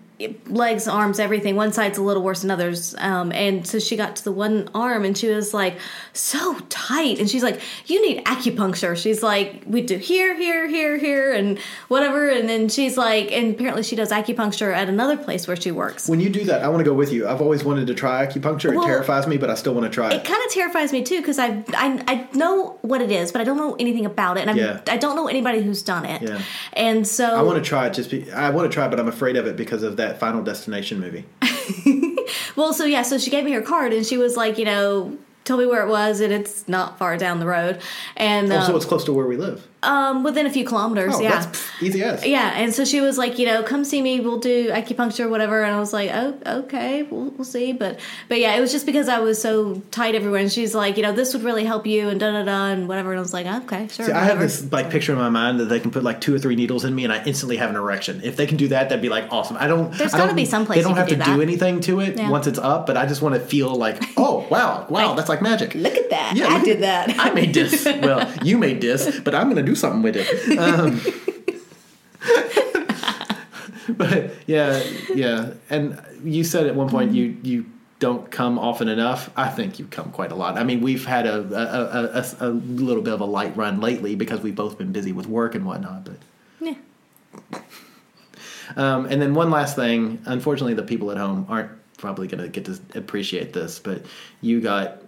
legs, 0.47 0.88
arms, 0.88 1.19
everything. 1.19 1.55
One 1.55 1.71
side's 1.71 1.97
a 1.97 2.03
little 2.03 2.23
worse 2.23 2.41
than 2.41 2.51
others. 2.51 2.93
Um, 2.97 3.32
and 3.32 3.65
so 3.65 3.79
she 3.79 3.95
got 3.95 4.17
to 4.17 4.23
the 4.23 4.32
one 4.32 4.69
arm, 4.73 5.05
and 5.05 5.17
she 5.17 5.27
was 5.29 5.53
like, 5.53 5.77
so 6.13 6.60
tight, 6.69 7.19
and 7.19 7.29
she's 7.29 7.43
like, 7.43 7.62
you 7.86 8.05
need 8.05 8.25
acupuncture. 8.25 8.97
She's 8.97 9.23
like, 9.23 9.63
we 9.65 9.82
do 9.82 9.97
here, 9.97 10.36
here, 10.36 10.67
here, 10.67 10.97
here, 10.97 11.32
and 11.34 11.58
whatever. 11.88 12.29
And 12.29 12.49
then 12.49 12.67
she's 12.69 12.97
like, 12.97 13.32
and 13.32 13.53
apparently 13.55 13.84
she 13.84 13.95
does 13.95 14.12
acupuncture 14.12 14.73
at 14.73 14.89
another 14.89 15.15
place 15.17 15.47
where 15.47 15.55
she 15.55 15.71
works. 15.71 16.10
When 16.10 16.19
you 16.19 16.29
do 16.29 16.43
that, 16.45 16.63
I 16.63 16.67
want 16.67 16.79
to 16.79 16.86
go 16.86 16.93
with 16.93 17.13
you. 17.13 17.27
I've 17.27 17.41
always 17.41 17.63
wanted 17.63 17.88
to 17.88 17.93
try 17.93 18.25
acupuncture. 18.25 18.73
Well, 18.75 18.84
it 18.84 18.88
terrifies 18.88 19.27
me, 19.27 19.38
but 19.38 19.49
I 19.49 19.55
still 19.55 19.73
want 19.73 19.86
to 19.86 19.89
try 19.89 20.10
It 20.12 20.15
it. 20.17 20.25
kind 20.25 20.43
of 20.45 20.51
terrifies 20.51 20.91
me 20.91 21.03
too 21.03 21.19
because 21.21 21.39
I, 21.39 21.63
I 21.75 22.03
I 22.08 22.27
know 22.34 22.77
what 22.82 23.01
it 23.01 23.12
is, 23.12 23.32
but 23.32 23.39
I 23.41 23.43
don't 23.45 23.58
know 23.58 23.75
anything 23.79 24.05
about 24.05 24.38
it, 24.38 24.41
and 24.41 24.49
I'm, 24.49 24.58
Yeah. 24.58 24.82
I 24.88 24.97
don't 24.97 25.15
know 25.15 25.27
anybody 25.27 25.62
who's 25.62 25.82
done 25.82 26.05
it. 26.05 26.21
Yeah. 26.21 26.41
And 26.73 27.08
so 27.08 27.25
I 27.36 27.41
want 27.41 27.63
to 27.63 27.67
try 27.67 27.88
it. 27.88 27.93
Just 27.93 28.12
be, 28.12 28.29
I 28.32 28.49
want 28.49 28.69
to 28.69 28.73
try, 28.73 28.86
it, 28.88 28.89
but 28.89 28.99
I'm 28.99 29.08
afraid 29.08 29.38
of 29.38 29.47
it 29.47 29.55
because 29.55 29.84
of 29.84 29.95
that 29.97 30.08
Final 30.17 30.41
Destination 30.43 30.99
movie. 30.99 31.25
Well, 32.55 32.73
so 32.73 32.85
yeah, 32.85 33.03
so 33.03 33.17
she 33.17 33.29
gave 33.31 33.43
me 33.45 33.51
her 33.51 33.61
card 33.61 33.93
and 33.93 34.05
she 34.05 34.17
was 34.17 34.35
like, 34.35 34.57
you 34.57 34.65
know, 34.65 35.17
told 35.45 35.61
me 35.61 35.65
where 35.65 35.85
it 35.85 35.89
was 35.89 36.19
and 36.19 36.33
it's 36.33 36.67
not 36.67 36.97
far 36.99 37.15
down 37.17 37.39
the 37.39 37.45
road, 37.45 37.81
and 38.17 38.51
Oh, 38.51 38.59
so 38.61 38.71
um, 38.71 38.75
it's 38.75 38.85
close 38.85 39.03
to 39.05 39.13
where 39.13 39.25
we 39.25 39.37
live. 39.37 39.67
Um, 39.83 40.23
within 40.23 40.45
a 40.45 40.49
few 40.49 40.65
kilometers. 40.65 41.15
Oh, 41.15 41.21
yeah. 41.21 41.51
easy 41.81 42.03
as. 42.03 42.25
yeah, 42.25 42.53
and 42.55 42.73
so 42.73 42.83
she 42.85 43.01
was 43.01 43.17
like, 43.17 43.39
you 43.39 43.45
know, 43.45 43.63
come 43.63 43.83
see 43.85 44.01
me. 44.01 44.19
We'll 44.19 44.39
do 44.39 44.69
acupuncture, 44.69 45.29
whatever. 45.29 45.63
And 45.63 45.73
I 45.73 45.79
was 45.79 45.93
like, 45.93 46.09
oh, 46.13 46.37
okay, 46.63 47.03
we'll, 47.03 47.29
we'll 47.31 47.45
see. 47.45 47.71
But, 47.73 47.99
but 48.27 48.39
yeah, 48.39 48.55
it 48.55 48.61
was 48.61 48.71
just 48.71 48.85
because 48.85 49.07
I 49.07 49.19
was 49.19 49.41
so 49.41 49.81
tight 49.91 50.15
everywhere. 50.15 50.41
And 50.41 50.51
she's 50.51 50.75
like, 50.75 50.97
you 50.97 51.03
know, 51.03 51.13
this 51.13 51.33
would 51.33 51.43
really 51.43 51.63
help 51.63 51.87
you, 51.87 52.09
and 52.09 52.19
da 52.19 52.31
da 52.31 52.43
da, 52.43 52.65
and 52.67 52.87
whatever. 52.87 53.11
And 53.11 53.19
I 53.19 53.21
was 53.21 53.33
like, 53.33 53.45
okay, 53.45 53.87
sure. 53.87 54.07
See, 54.07 54.11
I 54.11 54.25
have 54.25 54.39
this 54.39 54.71
like 54.71 54.89
picture 54.89 55.13
in 55.13 55.17
my 55.17 55.29
mind 55.29 55.59
that 55.59 55.65
they 55.65 55.79
can 55.79 55.91
put 55.91 56.03
like 56.03 56.19
two 56.21 56.35
or 56.35 56.39
three 56.39 56.55
needles 56.55 56.83
in 56.85 56.93
me, 56.93 57.03
and 57.05 57.13
I 57.13 57.23
instantly 57.23 57.57
have 57.57 57.69
an 57.69 57.75
erection. 57.75 58.21
If 58.23 58.35
they 58.35 58.45
can 58.47 58.57
do 58.57 58.67
that, 58.69 58.89
that'd 58.89 59.01
be 59.01 59.09
like 59.09 59.31
awesome. 59.31 59.57
I 59.59 59.67
don't. 59.67 59.93
There's 59.93 60.13
I 60.13 60.17
gotta 60.17 60.33
be 60.35 60.45
some 60.45 60.65
place 60.65 60.77
They 60.77 60.83
don't 60.83 60.97
have 60.97 61.07
can 61.07 61.19
to 61.19 61.25
do 61.25 61.35
do 61.35 61.41
anything 61.41 61.79
to 61.81 61.99
it 62.01 62.17
Yeah. 62.17 62.29
once 62.29 62.47
it's 62.47 62.59
up, 62.59 62.85
but 62.85 62.97
I 62.97 63.05
just 63.05 63.21
want 63.21 63.35
to 63.35 63.41
feel 63.41 63.75
like, 63.75 64.01
oh 64.17 64.45
wow, 64.49 64.85
wow, 64.89 65.13
that's 65.13 65.29
like 65.29 65.41
magic. 65.41 65.73
Look 65.75 65.95
at 65.95 66.09
that. 66.09 66.33
Yeah, 66.35 66.47
I 66.47 66.63
did 66.63 66.81
at- 66.83 67.07
that. 67.07 67.19
I 67.19 67.31
made 67.33 67.53
this. 67.53 67.87
Well, 67.99 68.31
you 68.43 68.57
made 68.57 68.81
this, 68.81 69.19
but 69.19 69.35
I'm 69.35 69.51
going 69.51 69.63
to 69.63 69.68
do 69.69 69.75
something 69.75 70.01
with 70.01 70.15
it. 70.17 70.27
Um, 70.60 70.99
but 73.97 74.32
yeah, 74.45 74.82
yeah. 75.13 75.51
And 75.69 75.99
you 76.23 76.43
said 76.43 76.67
at 76.67 76.75
one 76.75 76.89
point 76.89 77.12
you 77.13 77.38
you 77.41 77.65
don't 77.99 78.29
come 78.32 78.60
often 78.60 78.88
enough. 78.88 79.29
I 79.36 79.49
think 79.49 79.79
you 79.79 79.86
come 79.86 80.12
quite 80.12 80.32
a 80.32 80.36
lot. 80.36 80.58
I 80.58 80.63
mean, 80.63 80.82
we've 80.82 81.05
had 81.05 81.25
a 81.25 81.38
a, 81.39 82.47
a, 82.47 82.47
a, 82.47 82.49
a 82.49 82.51
little 82.51 83.01
bit 83.01 83.13
of 83.13 83.21
a 83.21 83.25
light 83.25 83.55
run 83.58 83.79
lately 83.82 84.15
because 84.15 84.41
we've 84.41 84.55
both 84.55 84.77
been 84.77 84.91
busy 84.91 85.12
with 85.12 85.27
work 85.27 85.55
and 85.55 85.65
whatnot. 85.65 86.05
But 86.05 86.17
Yeah. 86.62 86.75
um, 88.75 89.05
and 89.05 89.21
then 89.21 89.34
one 89.34 89.49
last 89.49 89.75
thing. 89.75 90.21
Unfortunately, 90.25 90.75
the 90.75 90.84
people 90.84 91.10
at 91.12 91.17
home 91.17 91.45
aren't 91.49 91.71
probably 91.97 92.27
going 92.27 92.43
to 92.43 92.49
get 92.49 92.65
to 92.65 92.79
appreciate 92.95 93.53
this, 93.53 93.79
but 93.79 94.05
you 94.41 94.62
got 94.62 95.01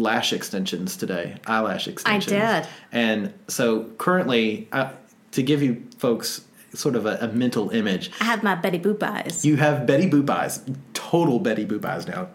lash 0.00 0.32
extensions 0.32 0.96
today, 0.96 1.36
eyelash 1.46 1.88
extensions. 1.88 2.32
I 2.32 2.60
did. 2.60 2.68
And 2.92 3.34
so 3.48 3.84
currently, 3.98 4.68
uh, 4.72 4.90
to 5.32 5.42
give 5.42 5.62
you 5.62 5.82
folks 5.98 6.42
sort 6.74 6.96
of 6.96 7.06
a, 7.06 7.16
a 7.20 7.28
mental 7.28 7.70
image, 7.70 8.10
I 8.20 8.24
have 8.24 8.42
my 8.42 8.54
Betty 8.54 8.78
Boop 8.78 9.02
eyes. 9.02 9.44
you 9.44 9.56
have 9.56 9.86
Betty 9.86 10.08
Boop 10.08 10.28
eyes, 10.30 10.62
total 10.94 11.38
Betty 11.38 11.66
Boop 11.66 11.84
eyes 11.84 12.06
now. 12.06 12.28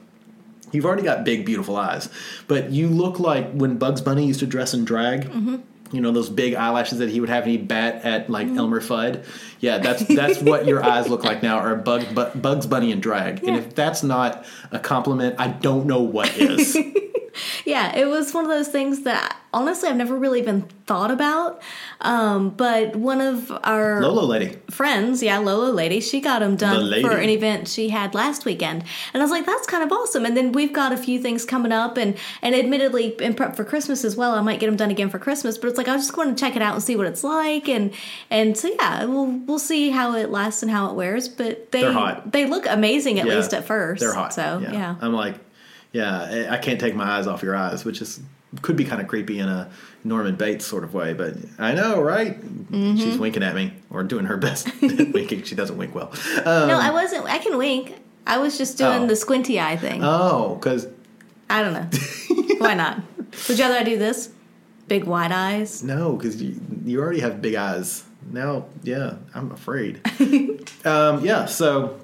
You've 0.72 0.86
already 0.86 1.04
got 1.04 1.24
big, 1.24 1.46
beautiful 1.46 1.78
eyes, 1.78 2.10
but 2.48 2.72
you 2.72 2.88
look 2.88 3.20
like 3.20 3.52
when 3.52 3.78
Bugs 3.78 4.02
Bunny 4.02 4.26
used 4.26 4.40
to 4.40 4.48
dress 4.48 4.74
in 4.74 4.86
drag. 4.86 5.30
You 5.92 6.02
know 6.02 6.12
those 6.12 6.32
big 6.32 6.56
eyelashes 6.56 6.98
that 6.98 7.10
he 7.10 7.20
would 7.20 7.30
have, 7.30 7.44
and 7.44 7.52
he'd 7.52 7.68
bat 7.68 8.04
at 8.04 8.28
like 8.28 8.48
Elmer 8.48 8.82
Fudd. 8.82 9.24
Yeah, 9.60 9.78
that's 9.78 10.04
that's 10.08 10.42
what 10.42 10.66
your 10.66 10.84
eyes 10.92 11.08
look 11.08 11.24
like 11.24 11.44
now, 11.44 11.60
are 11.60 11.76
Bug, 11.76 12.16
Bu- 12.16 12.40
Bugs 12.40 12.66
Bunny 12.66 12.92
in 12.92 13.00
drag. 13.00 13.44
And 13.44 13.56
if 13.58 13.76
that's 13.76 14.02
not 14.02 14.44
a 14.72 14.80
compliment, 14.80 15.36
I 15.38 15.50
don't 15.50 15.86
know 15.86 16.02
what 16.02 16.36
is. 16.36 16.76
yeah, 17.66 17.96
it 17.96 18.06
was 18.08 18.34
one 18.34 18.44
of 18.46 18.50
those 18.50 18.68
things 18.68 19.04
that 19.04 19.38
honestly 19.54 19.88
I've 19.88 19.96
never 19.96 20.18
really 20.18 20.40
even 20.40 20.64
thought 20.88 21.12
about. 21.12 21.62
Um, 22.02 22.50
but 22.50 22.96
one 22.96 23.22
of 23.22 23.52
our 23.64 24.02
Lolo 24.02 24.26
lady. 24.26 24.58
friends, 24.70 25.22
yeah, 25.24 25.38
Lolo 25.38 25.72
lady, 25.72 26.00
she 26.02 26.20
got 26.20 26.40
them 26.40 26.56
done 26.56 27.02
for 27.02 27.18
an 27.18 27.30
event 27.30 27.68
she 27.68 27.90
had 27.90 28.14
last 28.14 28.46
weekend, 28.46 28.84
and 29.14 29.22
I 29.22 29.26
was 29.26 29.32
like, 29.32 29.46
that's 29.46 29.68
kind 29.68 29.84
of 29.84 29.92
awesome. 29.92 30.26
And 30.26 30.36
then 30.36 30.52
we've 30.52 30.74
got 30.74 30.92
a 30.92 30.98
few 30.98 31.20
things 31.20 31.46
coming 31.46 31.72
up, 31.72 31.98
and 31.98 32.18
and 32.42 32.56
admittedly 32.56 33.16
in 33.20 33.34
prep 33.36 33.56
for 33.56 33.64
Christmas 33.64 34.04
as 34.04 34.16
well, 34.16 34.34
I 34.34 34.42
might 34.42 34.60
get 34.60 34.68
them 34.68 34.76
done 34.76 34.92
again 34.92 35.10
for 35.10 35.20
Christmas. 35.20 35.58
But 35.58 35.70
it's 35.70 35.78
like 35.78 35.88
I 35.88 35.96
just 35.96 36.16
want 36.18 36.36
to 36.38 36.44
check 36.44 36.56
it 36.56 36.62
out 36.62 36.74
and 36.74 36.84
see 36.84 36.96
what 36.96 37.08
it's 37.08 37.24
like, 37.24 37.70
and 37.70 37.94
and 38.30 38.58
so 38.58 38.70
yeah, 38.70 39.06
we'll 39.06 39.28
we'll 39.28 39.60
see 39.60 39.90
how 39.92 40.16
it 40.16 40.30
lasts 40.30 40.64
and 40.64 40.72
how 40.72 40.90
it 40.90 40.96
wears. 40.96 41.30
But 41.30 41.72
they 41.72 41.82
they 42.26 42.46
look 42.46 42.66
amazing 42.68 43.20
at 43.20 43.28
Yeah, 43.28 43.36
least 43.36 43.54
at 43.54 43.66
first. 43.66 44.02
They're 44.02 44.14
hot. 44.14 44.34
So 44.34 44.60
yeah. 44.62 44.96
I'm 45.02 45.14
like, 45.14 45.36
yeah, 45.94 46.48
I 46.50 46.58
can't 46.58 46.80
take 46.80 46.96
my 46.96 47.06
eyes 47.18 47.26
off 47.28 47.42
your 47.42 47.56
eyes, 47.56 47.86
which 47.86 48.02
is 48.02 48.20
could 48.62 48.76
be 48.76 48.84
kind 48.86 49.02
of 49.02 49.08
creepy 49.08 49.40
in 49.40 49.48
a 49.50 49.72
Norman 50.04 50.36
Bates 50.36 50.64
sort 50.66 50.84
of 50.84 50.94
way, 50.94 51.14
but 51.14 51.34
I 51.58 51.74
know, 51.74 52.00
right? 52.02 52.40
Mm-hmm. 52.40 52.98
She's 52.98 53.18
winking 53.18 53.42
at 53.42 53.56
me 53.56 53.74
or 53.90 54.04
doing 54.04 54.26
her 54.26 54.38
best 54.38 54.68
winking. 54.82 55.42
She 55.44 55.56
doesn't 55.56 55.78
wink 55.78 55.96
well. 55.96 56.12
Um, 56.46 56.68
no, 56.68 56.78
I 56.80 56.92
wasn't. 56.92 57.26
I 57.26 57.40
can 57.40 57.58
wink. 57.58 57.96
I 58.28 58.38
was 58.38 58.58
just 58.58 58.78
doing 58.78 59.04
Oh. 59.04 59.08
the 59.08 59.16
squinty 59.16 59.60
eye 59.60 59.76
thing. 59.78 60.02
oh, 60.04 60.56
because 60.56 60.88
I 61.50 61.62
don't 61.64 61.74
know. 61.74 61.90
Why 62.60 62.74
not? 62.76 63.02
Would 63.48 63.58
you 63.58 63.64
rather 63.66 63.78
I 63.80 63.84
do 63.84 63.98
this? 63.98 64.30
Big 64.88 65.06
wide 65.06 65.32
eyes. 65.32 65.82
no, 65.84 66.14
because 66.14 66.42
you 66.42 66.60
you 66.86 67.02
already 67.02 67.22
have 67.22 67.42
big 67.42 67.56
eyes. 67.56 68.04
Now, 68.32 68.66
yeah, 68.84 69.16
I'm 69.34 69.52
afraid. 69.52 70.00
um, 70.86 71.26
yeah, 71.26 71.46
so 71.46 72.00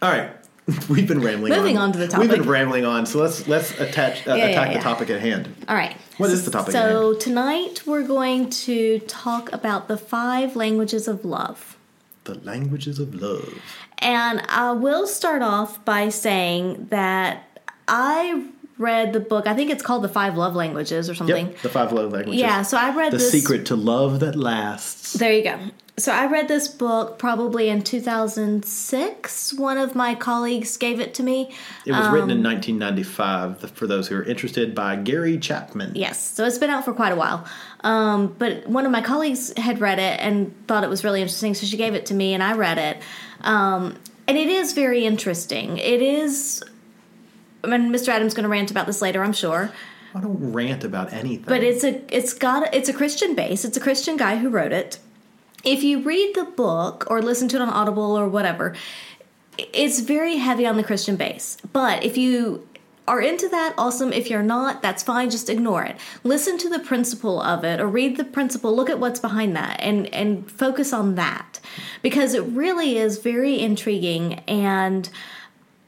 all 0.00 0.10
right. 0.12 0.30
We've 0.88 1.08
been 1.08 1.20
rambling. 1.20 1.52
Moving 1.52 1.76
on 1.76 1.92
to 1.92 1.98
the 1.98 2.06
topic. 2.06 2.30
We've 2.30 2.38
been 2.38 2.48
rambling 2.48 2.84
on, 2.84 3.04
so 3.04 3.18
let's 3.18 3.48
let's 3.48 3.78
attach 3.80 4.26
uh, 4.28 4.34
Yeah, 4.34 4.36
yeah, 4.36 4.46
attack 4.46 4.70
yeah. 4.70 4.78
the 4.78 4.82
topic 4.82 5.10
at 5.10 5.20
hand. 5.20 5.54
All 5.68 5.74
right. 5.74 5.96
What 6.18 6.30
is 6.30 6.44
the 6.44 6.52
topic 6.52 6.74
at 6.74 6.88
So 6.88 7.14
tonight 7.14 7.82
we're 7.86 8.06
going 8.06 8.48
to 8.50 9.00
talk 9.00 9.52
about 9.52 9.88
the 9.88 9.96
five 9.96 10.54
languages 10.54 11.08
of 11.08 11.24
love. 11.24 11.76
The 12.24 12.34
languages 12.38 13.00
of 13.00 13.14
love. 13.20 13.60
And 13.98 14.42
I 14.48 14.72
will 14.72 15.06
start 15.08 15.42
off 15.42 15.84
by 15.84 16.08
saying 16.08 16.86
that 16.90 17.60
I 17.88 18.46
read 18.78 19.12
the 19.12 19.20
book. 19.20 19.46
I 19.46 19.54
think 19.54 19.70
it's 19.70 19.82
called 19.82 20.02
The 20.04 20.08
Five 20.08 20.36
Love 20.36 20.54
Languages 20.54 21.10
or 21.10 21.14
something. 21.14 21.48
Yep, 21.48 21.60
the 21.62 21.68
five 21.68 21.92
love 21.92 22.12
languages. 22.12 22.40
Yeah, 22.40 22.62
so 22.62 22.76
I 22.76 22.94
read 22.94 23.12
the 23.12 23.16
this 23.16 23.30
secret 23.30 23.66
to 23.66 23.76
love 23.76 24.20
that 24.20 24.36
lasts. 24.36 25.14
There 25.14 25.32
you 25.32 25.42
go. 25.42 25.58
So 25.98 26.10
I 26.10 26.26
read 26.26 26.48
this 26.48 26.68
book 26.68 27.18
probably 27.18 27.68
in 27.68 27.82
2006. 27.82 29.52
One 29.54 29.76
of 29.76 29.94
my 29.94 30.14
colleagues 30.14 30.78
gave 30.78 31.00
it 31.00 31.12
to 31.14 31.22
me. 31.22 31.54
It 31.84 31.92
was 31.92 32.08
written 32.08 32.30
Um, 32.30 32.38
in 32.38 32.42
1995. 32.42 33.70
For 33.72 33.86
those 33.86 34.08
who 34.08 34.16
are 34.16 34.22
interested, 34.22 34.74
by 34.74 34.96
Gary 34.96 35.36
Chapman. 35.36 35.92
Yes, 35.94 36.18
so 36.18 36.46
it's 36.46 36.56
been 36.56 36.70
out 36.70 36.86
for 36.86 36.94
quite 36.94 37.12
a 37.12 37.16
while. 37.16 37.44
Um, 37.84 38.34
but 38.38 38.66
one 38.66 38.86
of 38.86 38.90
my 38.90 39.02
colleagues 39.02 39.52
had 39.58 39.80
read 39.80 39.98
it 39.98 40.18
and 40.20 40.54
thought 40.66 40.82
it 40.82 40.88
was 40.90 41.04
really 41.04 41.20
interesting, 41.20 41.52
so 41.52 41.66
she 41.66 41.76
gave 41.76 41.94
it 41.94 42.06
to 42.06 42.14
me 42.14 42.32
and 42.32 42.42
I 42.42 42.54
read 42.54 42.78
it. 42.78 43.02
Um, 43.42 43.96
and 44.26 44.38
it 44.38 44.48
is 44.48 44.72
very 44.72 45.04
interesting. 45.04 45.76
It 45.76 46.00
is. 46.00 46.62
I 47.64 47.66
mean, 47.66 47.92
Mr. 47.92 48.08
Adams 48.08 48.32
going 48.32 48.44
to 48.44 48.48
rant 48.48 48.70
about 48.70 48.86
this 48.86 49.02
later, 49.02 49.22
I'm 49.22 49.34
sure. 49.34 49.70
I 50.14 50.20
don't 50.20 50.52
rant 50.52 50.84
about 50.84 51.12
anything. 51.12 51.44
But 51.46 51.62
it's 51.62 51.84
a 51.84 52.00
it's 52.14 52.34
got 52.34 52.74
it's 52.74 52.88
a 52.88 52.92
Christian 52.92 53.34
base. 53.34 53.64
It's 53.64 53.76
a 53.76 53.80
Christian 53.80 54.16
guy 54.16 54.36
who 54.38 54.48
wrote 54.48 54.72
it. 54.72 54.98
If 55.64 55.82
you 55.82 56.00
read 56.00 56.34
the 56.34 56.44
book 56.44 57.06
or 57.08 57.22
listen 57.22 57.48
to 57.48 57.56
it 57.56 57.62
on 57.62 57.68
Audible 57.68 58.18
or 58.18 58.28
whatever, 58.28 58.74
it's 59.58 60.00
very 60.00 60.36
heavy 60.36 60.66
on 60.66 60.76
the 60.76 60.84
Christian 60.84 61.16
base. 61.16 61.56
But 61.72 62.04
if 62.04 62.16
you 62.16 62.66
are 63.06 63.20
into 63.20 63.48
that, 63.48 63.74
awesome. 63.76 64.12
If 64.12 64.30
you're 64.30 64.42
not, 64.42 64.80
that's 64.82 65.02
fine. 65.02 65.30
Just 65.30 65.50
ignore 65.50 65.82
it. 65.82 65.96
Listen 66.24 66.56
to 66.58 66.68
the 66.68 66.78
principle 66.78 67.40
of 67.40 67.64
it 67.64 67.80
or 67.80 67.86
read 67.86 68.16
the 68.16 68.24
principle. 68.24 68.74
Look 68.74 68.88
at 68.88 69.00
what's 69.00 69.20
behind 69.20 69.56
that 69.56 69.80
and 69.80 70.06
and 70.14 70.50
focus 70.50 70.92
on 70.92 71.16
that 71.16 71.60
because 72.00 72.34
it 72.34 72.44
really 72.44 72.98
is 72.98 73.18
very 73.18 73.58
intriguing 73.60 74.34
and 74.46 75.08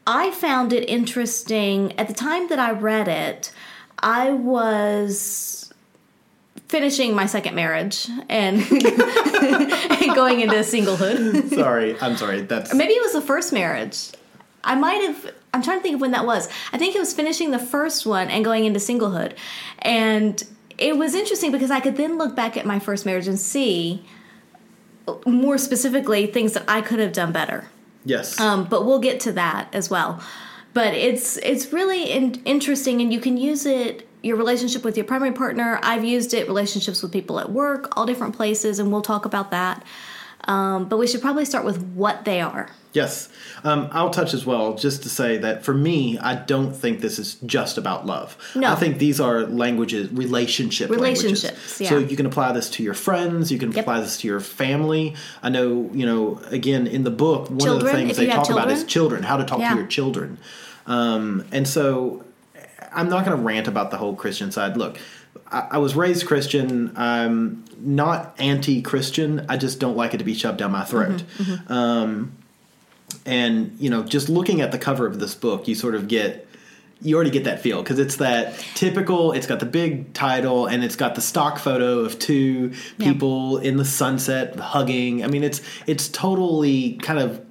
I 0.07 0.31
found 0.31 0.71
it 0.71 0.87
interesting 0.87 1.97
at 1.97 2.07
the 2.07 2.13
time 2.13 2.47
that 2.49 2.59
I 2.59 2.71
read 2.71 3.07
it. 3.07 3.51
I 3.99 4.31
was 4.31 5.73
finishing 6.75 7.15
my 7.15 7.25
second 7.25 7.55
marriage 7.55 8.09
and, 8.27 8.57
and 8.61 10.13
going 10.13 10.41
into 10.41 10.55
singlehood. 10.57 11.49
sorry. 11.55 11.97
I'm 12.01 12.17
sorry. 12.17 12.41
That's 12.41 12.73
Maybe 12.73 12.91
it 12.91 13.01
was 13.01 13.13
the 13.13 13.21
first 13.21 13.53
marriage. 13.53 14.09
I 14.61 14.75
might 14.75 15.01
have. 15.03 15.33
I'm 15.53 15.61
trying 15.61 15.79
to 15.79 15.83
think 15.83 15.95
of 15.95 16.01
when 16.01 16.11
that 16.11 16.25
was. 16.25 16.49
I 16.73 16.77
think 16.77 16.93
it 16.93 16.99
was 16.99 17.13
finishing 17.13 17.51
the 17.51 17.59
first 17.59 18.05
one 18.05 18.27
and 18.29 18.43
going 18.43 18.65
into 18.65 18.79
singlehood, 18.79 19.37
and 19.79 20.43
it 20.77 20.97
was 20.97 21.15
interesting 21.15 21.53
because 21.53 21.71
I 21.71 21.79
could 21.79 21.95
then 21.95 22.17
look 22.17 22.35
back 22.35 22.57
at 22.57 22.65
my 22.65 22.79
first 22.79 23.05
marriage 23.05 23.27
and 23.29 23.39
see 23.39 24.03
more 25.25 25.57
specifically 25.57 26.25
things 26.25 26.53
that 26.53 26.65
I 26.67 26.81
could 26.81 26.99
have 26.99 27.13
done 27.13 27.31
better. 27.31 27.69
yes. 28.03 28.37
Um, 28.37 28.65
but 28.65 28.85
we'll 28.85 28.99
get 28.99 29.21
to 29.21 29.31
that 29.33 29.69
as 29.73 29.89
well. 29.89 30.21
But 30.73 30.93
it's 30.93 31.37
it's 31.37 31.71
really 31.71 32.11
in, 32.11 32.41
interesting, 32.43 33.01
and 33.01 33.13
you 33.13 33.21
can 33.21 33.37
use 33.37 33.65
it 33.65 34.04
your 34.25 34.37
relationship 34.37 34.83
with 34.83 34.97
your 34.97 35.05
primary 35.05 35.31
partner. 35.31 35.79
I've 35.83 36.03
used 36.03 36.33
it 36.33 36.47
relationships 36.47 37.01
with 37.03 37.11
people 37.13 37.39
at 37.39 37.51
work, 37.51 37.95
all 37.95 38.05
different 38.05 38.35
places, 38.35 38.79
and 38.79 38.91
we'll 38.91 39.01
talk 39.03 39.25
about 39.25 39.51
that. 39.51 39.83
Um, 40.47 40.87
but 40.89 40.97
we 40.97 41.07
should 41.07 41.21
probably 41.21 41.45
start 41.45 41.65
with 41.65 41.81
what 41.93 42.25
they 42.25 42.39
are. 42.41 42.69
Yes. 42.93 43.29
Um, 43.63 43.89
I'll 43.91 44.09
touch 44.11 44.33
as 44.33 44.45
well, 44.45 44.75
just 44.75 45.03
to 45.03 45.09
say 45.09 45.37
that 45.37 45.65
for 45.65 45.73
me, 45.73 46.17
I 46.19 46.35
don't 46.35 46.71
think 46.73 47.01
this 47.01 47.17
is 47.19 47.35
just 47.45 47.77
about 47.77 48.05
love. 48.05 48.37
No. 48.55 48.71
I 48.71 48.75
think 48.75 48.99
these 48.99 49.19
are 49.19 49.41
languages, 49.41 50.11
relationship 50.11 50.89
Relationships, 50.91 51.43
languages. 51.43 51.81
yeah. 51.81 51.89
So 51.89 51.97
you 51.97 52.15
can 52.15 52.25
apply 52.25 52.51
this 52.53 52.69
to 52.71 52.83
your 52.83 52.93
friends, 52.93 53.51
you 53.51 53.57
can 53.57 53.71
Yep. 53.71 53.81
apply 53.81 54.01
this 54.01 54.17
to 54.19 54.27
your 54.27 54.39
family. 54.39 55.15
I 55.43 55.49
know, 55.49 55.89
you 55.93 56.05
know, 56.05 56.39
again, 56.51 56.87
in 56.87 57.03
the 57.03 57.11
book, 57.11 57.49
one 57.49 57.67
of 57.67 57.81
the 57.83 57.91
things 57.91 58.15
they 58.17 58.27
talk 58.27 58.49
about 58.49 58.69
is 58.71 58.83
children. 58.83 58.87
children, 58.87 59.23
how 59.23 59.37
to 59.37 59.43
talk 59.45 59.59
Yeah. 59.59 59.71
to 59.71 59.75
your 59.77 59.87
children. 59.87 60.37
Um, 60.87 61.43
and 61.51 61.67
so 61.67 62.23
I'm 62.95 63.09
not 63.09 63.25
going 63.25 63.37
to 63.37 63.43
rant 63.43 63.67
about 63.67 63.91
the 63.91 63.97
whole 63.97 64.15
Christian 64.15 64.51
side. 64.51 64.77
Look, 64.77 64.97
I, 65.51 65.67
I 65.71 65.77
was 65.77 65.95
raised 65.95 66.25
Christian. 66.25 66.91
I'm 66.95 67.63
not 67.79 68.33
anti-Christian. 68.39 69.45
I 69.49 69.57
just 69.57 69.79
don't 69.79 69.97
like 69.97 70.13
it 70.13 70.17
to 70.17 70.23
be 70.23 70.33
shoved 70.33 70.57
down 70.57 70.71
my 70.71 70.83
throat. 70.85 71.23
Mm-hmm, 71.37 71.71
Um, 71.71 72.37
and 73.25 73.75
you 73.79 73.89
know, 73.89 74.03
just 74.03 74.29
looking 74.29 74.61
at 74.61 74.71
the 74.71 74.77
cover 74.77 75.05
of 75.05 75.19
this 75.19 75.35
book, 75.35 75.67
you 75.67 75.75
sort 75.75 75.95
of 75.95 76.07
get 76.07 76.47
you 77.01 77.13
already 77.15 77.29
get 77.29 77.43
that 77.43 77.61
feel 77.61 77.83
because 77.83 77.99
it's 77.99 78.15
that 78.17 78.57
typical. 78.73 79.31
It's 79.33 79.45
got 79.47 79.59
the 79.59 79.65
big 79.65 80.13
title 80.13 80.65
and 80.65 80.83
it's 80.83 80.95
got 80.95 81.13
the 81.15 81.21
stock 81.21 81.59
photo 81.59 81.99
of 81.99 82.17
two 82.17 82.71
Yeah. 82.97 83.11
people 83.11 83.57
in 83.57 83.77
the 83.77 83.85
sunset 83.85 84.55
hugging. 84.57 85.23
I 85.23 85.27
mean, 85.27 85.43
it's 85.43 85.61
it's 85.87 86.07
totally 86.07 86.93
kind 86.93 87.19
of. 87.19 87.41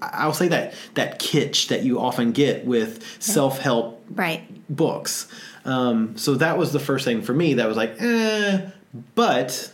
I'll 0.00 0.32
say 0.34 0.48
that 0.48 0.74
that 0.94 1.20
kitsch 1.20 1.68
that 1.68 1.84
you 1.84 2.00
often 2.00 2.32
get 2.32 2.64
with 2.66 3.04
self 3.22 3.58
help 3.60 4.04
Right. 4.10 4.42
Books. 4.74 5.28
Um, 5.64 6.16
so 6.16 6.34
that 6.36 6.58
was 6.58 6.72
the 6.72 6.80
first 6.80 7.04
thing 7.04 7.22
for 7.22 7.32
me 7.32 7.54
that 7.54 7.68
was 7.68 7.76
like, 7.76 7.94
eh. 8.00 8.70
But 9.14 9.72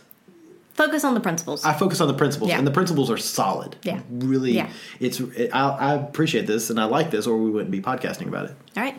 Focus 0.73 1.03
on 1.03 1.13
the 1.13 1.19
principles. 1.19 1.65
I 1.65 1.73
focus 1.73 1.99
on 1.99 2.07
the 2.07 2.13
principles, 2.13 2.51
Yeah. 2.51 2.57
and 2.57 2.65
the 2.65 2.71
principles 2.71 3.11
are 3.11 3.17
solid. 3.17 3.75
Yeah. 3.83 3.99
really. 4.09 4.53
Yeah. 4.53 4.69
It's 5.01 5.19
it, 5.19 5.49
I, 5.53 5.69
I 5.71 5.93
appreciate 5.95 6.47
this, 6.47 6.69
and 6.69 6.79
I 6.79 6.85
like 6.85 7.11
this, 7.11 7.27
or 7.27 7.35
we 7.37 7.49
wouldn't 7.49 7.71
be 7.71 7.81
podcasting 7.81 8.27
about 8.27 8.45
it. 8.45 8.55
all 8.77 8.83
right. 8.83 8.95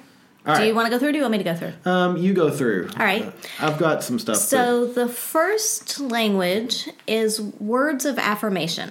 All 0.47 0.55
do 0.55 0.61
right. 0.61 0.69
you 0.69 0.75
want 0.75 0.87
to 0.87 0.91
go 0.91 0.99
through? 0.99 1.09
Or 1.09 1.13
do 1.13 1.19
you 1.19 1.23
want 1.25 1.33
me 1.33 1.39
to 1.39 1.45
go 1.45 1.55
through? 1.55 1.73
Um, 1.91 2.17
you 2.17 2.33
go 2.35 2.51
through. 2.51 2.89
All 2.99 3.05
right. 3.05 3.25
Uh, 3.25 3.33
I've 3.61 3.79
got 3.79 4.03
some 4.03 4.19
stuff. 4.19 4.37
So 4.37 4.87
the 4.87 5.09
first 5.09 6.01
language 6.01 6.89
is 7.07 7.41
words 7.41 8.05
of 8.07 8.19
affirmation. 8.19 8.91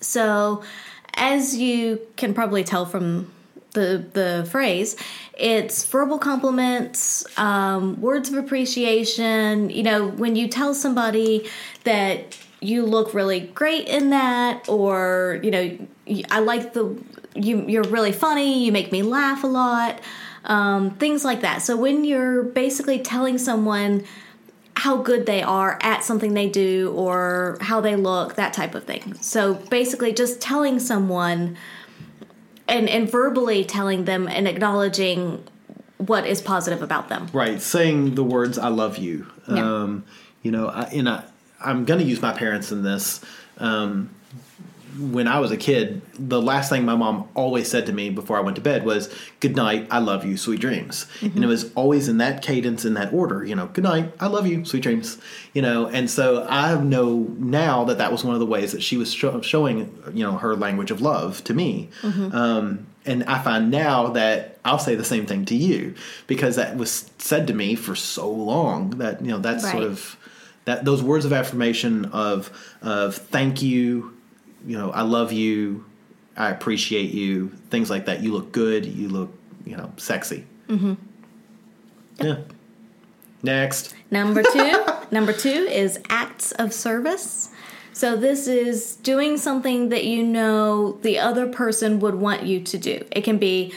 So 0.00 0.62
as 1.14 1.56
you 1.56 2.00
can 2.16 2.32
probably 2.34 2.62
tell 2.64 2.86
from 2.86 3.32
the 3.76 4.04
the 4.12 4.48
phrase, 4.50 4.96
it's 5.38 5.86
verbal 5.86 6.18
compliments, 6.18 7.24
um, 7.38 8.00
words 8.00 8.28
of 8.28 8.36
appreciation. 8.36 9.70
You 9.70 9.84
know, 9.84 10.08
when 10.08 10.34
you 10.34 10.48
tell 10.48 10.74
somebody 10.74 11.48
that 11.84 12.36
you 12.60 12.84
look 12.84 13.14
really 13.14 13.40
great 13.40 13.86
in 13.86 14.10
that, 14.10 14.68
or 14.68 15.38
you 15.44 15.50
know, 15.52 15.78
I 16.30 16.40
like 16.40 16.72
the 16.72 16.96
you. 17.34 17.64
You're 17.68 17.84
really 17.84 18.12
funny. 18.12 18.64
You 18.64 18.72
make 18.72 18.90
me 18.90 19.02
laugh 19.02 19.44
a 19.44 19.46
lot. 19.46 20.00
Um, 20.44 20.92
things 20.92 21.24
like 21.24 21.40
that. 21.42 21.62
So 21.62 21.76
when 21.76 22.04
you're 22.04 22.42
basically 22.42 23.00
telling 23.00 23.36
someone 23.36 24.04
how 24.76 24.98
good 24.98 25.26
they 25.26 25.42
are 25.42 25.78
at 25.82 26.04
something 26.04 26.34
they 26.34 26.48
do 26.48 26.92
or 26.94 27.58
how 27.60 27.80
they 27.80 27.96
look, 27.96 28.36
that 28.36 28.52
type 28.52 28.74
of 28.74 28.84
thing. 28.84 29.14
So 29.20 29.54
basically, 29.54 30.12
just 30.12 30.40
telling 30.40 30.78
someone 30.78 31.56
and, 32.68 32.88
and 32.88 33.10
verbally 33.10 33.64
telling 33.64 34.04
them 34.04 34.28
and 34.28 34.46
acknowledging 34.48 35.44
what 35.98 36.26
is 36.26 36.42
positive 36.42 36.82
about 36.82 37.08
them. 37.08 37.28
right, 37.32 37.60
saying 37.60 38.14
the 38.14 38.24
words 38.24 38.58
"I 38.58 38.68
love 38.68 38.98
you." 38.98 39.26
Yeah. 39.48 39.82
Um, 39.82 40.04
you 40.42 40.50
know, 40.50 40.68
I, 40.68 40.82
and 40.84 41.08
I, 41.08 41.24
I'm 41.64 41.84
going 41.84 42.00
to 42.00 42.06
use 42.06 42.20
my 42.20 42.32
parents 42.32 42.70
in 42.70 42.82
this. 42.82 43.20
Um, 43.58 44.10
when 44.98 45.28
I 45.28 45.40
was 45.40 45.50
a 45.50 45.56
kid, 45.56 46.00
the 46.18 46.40
last 46.40 46.70
thing 46.70 46.84
my 46.84 46.94
mom 46.96 47.28
always 47.34 47.68
said 47.68 47.86
to 47.86 47.92
me 47.92 48.10
before 48.10 48.36
I 48.36 48.40
went 48.40 48.56
to 48.56 48.62
bed 48.62 48.84
was, 48.84 49.12
Good 49.40 49.54
night, 49.56 49.86
I 49.90 49.98
love 49.98 50.24
you, 50.24 50.36
sweet 50.36 50.60
dreams. 50.60 51.06
And 51.20 51.42
it 51.44 51.46
was 51.46 51.72
always 51.74 52.08
in 52.08 52.18
that 52.18 52.42
cadence, 52.42 52.84
in 52.84 52.94
that 52.94 53.12
order, 53.12 53.44
you 53.44 53.54
know, 53.54 53.66
good 53.66 53.84
night, 53.84 54.12
I 54.20 54.26
love 54.28 54.46
you, 54.46 54.64
sweet 54.64 54.82
dreams. 54.82 55.18
You 55.52 55.62
know, 55.62 55.86
and 55.86 56.08
so 56.10 56.46
I 56.48 56.80
know 56.80 57.34
now 57.38 57.84
that 57.84 57.98
that 57.98 58.12
was 58.12 58.24
one 58.24 58.34
of 58.34 58.40
the 58.40 58.46
ways 58.46 58.72
that 58.72 58.82
she 58.82 58.96
was 58.96 59.12
sho- 59.12 59.40
showing, 59.42 59.92
you 60.14 60.24
know, 60.24 60.38
her 60.38 60.56
language 60.56 60.90
of 60.90 61.00
love 61.00 61.42
to 61.44 61.54
me. 61.54 61.88
Um, 62.32 62.86
and 63.04 63.22
I 63.24 63.40
find 63.42 63.70
now 63.70 64.08
that 64.08 64.58
I'll 64.64 64.78
say 64.80 64.94
the 64.96 65.04
same 65.04 65.26
thing 65.26 65.44
to 65.46 65.54
you 65.54 65.94
because 66.26 66.56
that 66.56 66.76
was 66.76 67.08
said 67.18 67.46
to 67.46 67.54
me 67.54 67.74
for 67.76 67.94
so 67.94 68.28
long 68.30 68.90
that, 68.98 69.20
you 69.20 69.28
know, 69.28 69.38
that's 69.38 69.64
sort 69.70 69.84
of 69.84 70.16
that 70.64 70.84
those 70.84 71.02
words 71.02 71.24
of 71.24 71.32
affirmation 71.32 72.06
of 72.06 72.50
of 72.82 73.14
thank 73.14 73.62
you, 73.62 74.15
you 74.66 74.76
know, 74.76 74.90
I 74.90 75.02
love 75.02 75.32
you, 75.32 75.84
I 76.36 76.50
appreciate 76.50 77.12
you, 77.12 77.48
things 77.70 77.88
like 77.88 78.06
that. 78.06 78.22
You 78.22 78.32
look 78.32 78.52
good, 78.52 78.84
you 78.84 79.08
look, 79.08 79.32
you 79.64 79.76
know, 79.76 79.92
sexy. 79.96 80.44
Mm-hmm. 80.68 80.94
Yeah. 82.20 82.38
Next. 83.42 83.94
Number 84.10 84.42
two, 84.42 84.84
number 85.10 85.32
two 85.32 85.48
is 85.48 86.00
acts 86.08 86.52
of 86.52 86.72
service. 86.72 87.50
So 87.92 88.16
this 88.16 88.46
is 88.46 88.96
doing 88.96 89.38
something 89.38 89.88
that 89.88 90.04
you 90.04 90.22
know 90.22 90.98
the 91.00 91.18
other 91.18 91.46
person 91.46 91.98
would 92.00 92.16
want 92.16 92.42
you 92.42 92.60
to 92.60 92.76
do. 92.76 93.02
It 93.10 93.22
can 93.22 93.38
be 93.38 93.72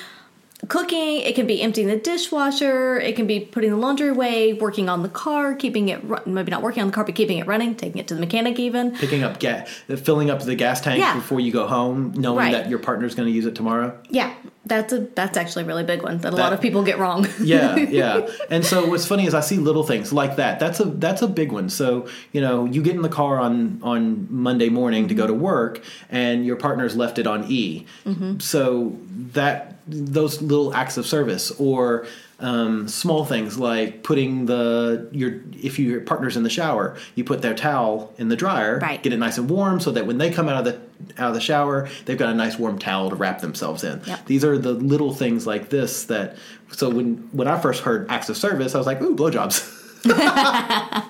cooking, 0.69 1.17
it 1.21 1.35
can 1.35 1.45
be 1.45 1.61
emptying 1.61 1.87
the 1.87 1.97
dishwasher, 1.97 2.99
it 2.99 3.15
can 3.15 3.27
be 3.27 3.39
putting 3.41 3.71
the 3.71 3.75
laundry 3.77 4.07
away, 4.09 4.53
working 4.53 4.87
on 4.87 5.03
the 5.03 5.09
car, 5.09 5.53
keeping 5.55 5.89
it 5.89 6.01
ru- 6.03 6.19
maybe 6.25 6.51
not 6.51 6.61
working 6.61 6.81
on 6.81 6.87
the 6.87 6.93
car 6.93 7.03
but 7.03 7.15
keeping 7.15 7.37
it 7.39 7.47
running, 7.47 7.75
taking 7.75 7.99
it 7.99 8.07
to 8.07 8.13
the 8.13 8.19
mechanic 8.21 8.57
even. 8.59 8.91
Picking 8.95 9.23
up 9.23 9.39
gas, 9.39 9.67
filling 10.03 10.29
up 10.29 10.41
the 10.43 10.55
gas 10.55 10.79
tank 10.79 10.99
Yeah. 10.99 11.15
before 11.15 11.39
you 11.41 11.51
go 11.51 11.67
home, 11.67 12.13
knowing 12.15 12.37
Right. 12.37 12.51
that 12.53 12.69
your 12.69 12.79
partner's 12.79 13.15
going 13.15 13.27
to 13.27 13.33
use 13.33 13.45
it 13.45 13.55
tomorrow. 13.55 13.97
Yeah, 14.09 14.31
that's 14.65 14.93
a 14.93 14.99
that's 15.15 15.35
actually 15.35 15.63
a 15.63 15.65
really 15.65 15.83
big 15.83 16.03
one 16.03 16.19
that 16.19 16.31
a 16.31 16.35
lot 16.35 16.53
of 16.53 16.61
people 16.61 16.83
get 16.83 16.99
wrong. 16.99 17.27
yeah, 17.41 17.75
yeah. 17.77 18.27
And 18.51 18.63
so 18.63 18.87
what's 18.87 19.05
funny 19.07 19.25
is 19.25 19.33
I 19.33 19.39
see 19.41 19.57
little 19.57 19.83
things 19.83 20.13
like 20.13 20.35
that. 20.35 20.59
That's 20.59 20.79
a 20.79 20.85
that's 20.85 21.23
a 21.23 21.27
big 21.27 21.51
one. 21.51 21.69
So 21.69 22.07
you 22.31 22.41
know, 22.41 22.65
you 22.65 22.83
get 22.83 22.95
in 22.95 23.01
the 23.01 23.09
car 23.09 23.39
on 23.39 23.79
on 23.81 24.27
Monday 24.29 24.69
morning 24.69 25.07
to 25.07 25.15
go 25.15 25.25
to 25.25 25.33
work, 25.33 25.81
and 26.11 26.45
your 26.45 26.55
partner's 26.57 26.95
left 26.95 27.17
it 27.17 27.25
on 27.25 27.45
E. 27.49 27.85
Mm-hmm. 28.05 28.37
So 28.39 28.95
that 29.33 29.78
those 29.89 30.41
little 30.41 30.73
acts 30.73 30.97
of 30.97 31.05
service 31.05 31.51
or 31.59 32.05
um, 32.39 32.87
small 32.87 33.25
things 33.25 33.57
like 33.59 34.01
putting 34.03 34.45
the 34.45 35.09
your 35.11 35.41
if 35.61 35.77
your 35.77 35.99
partner's 36.01 36.37
in 36.37 36.43
the 36.43 36.49
shower, 36.49 36.95
you 37.15 37.23
put 37.25 37.41
their 37.41 37.53
towel 37.53 38.13
in 38.17 38.29
the 38.29 38.35
dryer, 38.37 38.79
Right. 38.81 39.01
get 39.03 39.11
it 39.11 39.17
nice 39.17 39.37
and 39.37 39.49
warm, 39.49 39.79
so 39.81 39.91
that 39.91 40.07
when 40.07 40.17
they 40.19 40.31
come 40.31 40.47
out 40.47 40.65
of 40.65 40.65
the 40.65 41.21
out 41.21 41.29
of 41.29 41.33
the 41.33 41.41
shower, 41.41 41.89
they've 42.05 42.17
got 42.17 42.29
a 42.29 42.33
nice 42.33 42.57
warm 42.57 42.79
towel 42.79 43.09
to 43.09 43.15
wrap 43.15 43.41
themselves 43.41 43.83
in. 43.83 44.01
Yep. 44.05 44.25
These 44.25 44.45
are 44.45 44.57
the 44.57 44.71
little 44.73 45.13
things 45.13 45.45
like 45.47 45.69
this 45.69 46.05
that. 46.05 46.37
So 46.71 46.89
when 46.89 47.27
when 47.33 47.47
I 47.49 47.59
first 47.59 47.83
heard 47.83 48.09
acts 48.09 48.29
of 48.29 48.37
service, 48.37 48.73
I 48.75 48.77
was 48.77 48.87
like, 48.87 49.01
ooh, 49.01 49.15
blowjobs. 49.15 49.75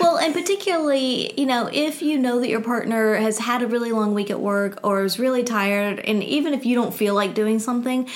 Well, 0.00 0.11
and 0.22 0.32
particularly, 0.34 1.38
you 1.38 1.46
know, 1.46 1.68
if 1.72 2.00
you 2.02 2.18
know 2.18 2.40
that 2.40 2.48
your 2.48 2.60
partner 2.60 3.14
has 3.16 3.38
had 3.38 3.62
a 3.62 3.66
really 3.66 3.92
long 3.92 4.14
week 4.14 4.30
at 4.30 4.40
work 4.40 4.78
or 4.82 5.04
is 5.04 5.18
really 5.18 5.42
tired, 5.42 5.98
and 6.00 6.22
even 6.24 6.54
if 6.54 6.64
you 6.64 6.74
don't 6.74 6.94
feel 6.94 7.14
like 7.14 7.34
doing 7.34 7.58
something 7.58 8.08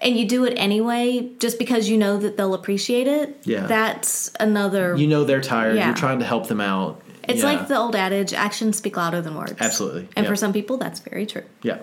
and 0.00 0.16
you 0.18 0.26
do 0.26 0.44
it 0.44 0.54
anyway, 0.56 1.30
just 1.38 1.58
because 1.58 1.88
you 1.88 1.96
know 1.96 2.18
that 2.18 2.36
they'll 2.36 2.54
appreciate 2.54 3.06
it, 3.06 3.38
Yeah. 3.44 3.66
that's 3.66 4.32
another. 4.40 4.96
you 4.96 5.06
know 5.06 5.24
they're 5.24 5.40
tired. 5.40 5.76
Yeah. 5.76 5.86
You're 5.86 5.94
trying 5.96 6.18
to 6.18 6.24
help 6.24 6.48
them 6.48 6.60
out. 6.60 7.00
it's 7.28 7.38
Yeah. 7.44 7.52
like 7.52 7.68
the 7.68 7.76
old 7.78 7.94
adage 7.94 8.32
actions 8.34 8.76
speak 8.76 8.96
louder 8.96 9.20
than 9.22 9.36
words. 9.36 9.54
Absolutely, 9.60 10.08
And 10.16 10.24
yeah. 10.24 10.28
for 10.30 10.34
some 10.36 10.52
people, 10.52 10.76
that's 10.76 10.98
very 10.98 11.24
true. 11.24 11.44
Yeah. 11.62 11.78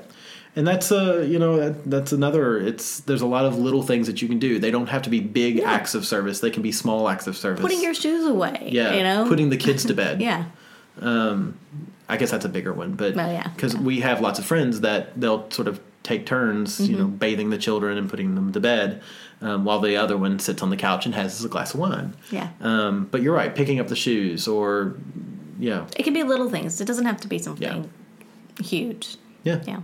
And 0.56 0.68
that's 0.68 0.92
a 0.92 1.26
you 1.28 1.40
know 1.40 1.58
that, 1.58 1.90
that's 1.90 2.12
another 2.12 2.58
it's 2.60 3.02
there's 3.02 3.22
a 3.22 3.26
lot 3.28 3.46
of 3.46 3.58
little 3.58 3.84
things 3.84 4.08
that 4.08 4.22
you 4.22 4.28
can 4.28 4.40
do. 4.40 4.60
They 4.60 4.72
don't 4.72 4.88
have 4.88 5.04
to 5.04 5.10
be 5.10 5.20
big 5.20 5.60
acts 5.60 5.94
of 5.96 6.06
service. 6.06 6.40
They 6.40 6.50
can 6.50 6.64
be 6.64 6.72
small 6.72 7.08
acts 7.08 7.28
of 7.28 7.38
service. 7.38 7.62
Putting 7.62 7.82
your 7.82 7.94
shoes 7.94 8.26
away, 8.26 8.70
yeah, 8.72 8.96
you 8.96 9.04
know? 9.04 9.28
putting 9.28 9.50
the 9.52 9.58
kids 9.58 9.86
to 9.86 9.94
bed. 10.04 10.22
yeah. 10.22 10.46
um 11.02 11.58
I 12.10 12.18
guess 12.18 12.32
that's 12.32 12.46
a 12.46 12.50
bigger 12.50 12.74
one, 12.74 12.94
but 12.94 13.14
Well, 13.16 13.32
yeah, 13.32 13.48
because 13.56 13.76
yeah. 13.76 13.82
we 13.82 14.00
have 14.00 14.20
lots 14.22 14.40
of 14.40 14.46
friends 14.46 14.82
that 14.82 15.20
they'll 15.22 15.50
sort 15.52 15.68
of 15.68 15.80
take 16.02 16.26
turns, 16.26 16.80
you 16.90 16.98
know, 16.98 17.06
Mm-hmm. 17.06 17.16
bathing 17.18 17.50
the 17.52 17.58
children 17.60 17.98
and 18.00 18.10
putting 18.10 18.34
them 18.34 18.52
to 18.52 18.60
bed, 18.60 19.04
um, 19.42 19.64
while 19.64 19.80
the 19.80 19.96
other 19.98 20.18
one 20.18 20.40
sits 20.40 20.64
on 20.64 20.72
the 20.72 20.78
couch 20.78 21.06
and 21.06 21.14
has 21.14 21.46
a 21.46 21.48
glass 21.48 21.76
of 21.76 21.80
wine. 21.80 22.16
Yeah. 22.32 22.50
Um, 22.62 23.08
but 23.12 23.22
you're 23.22 23.36
right, 23.36 23.54
picking 23.54 23.80
up 23.80 23.88
the 23.90 23.96
shoes 23.96 24.48
or, 24.48 24.96
yeah, 25.60 25.86
It 25.96 26.02
can 26.04 26.14
be 26.16 26.24
little 26.24 26.50
things. 26.50 26.82
It 26.82 26.86
doesn't 26.86 27.06
have 27.06 27.22
to 27.22 27.28
be 27.28 27.38
something 27.38 27.92
huge. 28.60 29.18
yeah, 29.44 29.62
Yeah. 29.68 29.82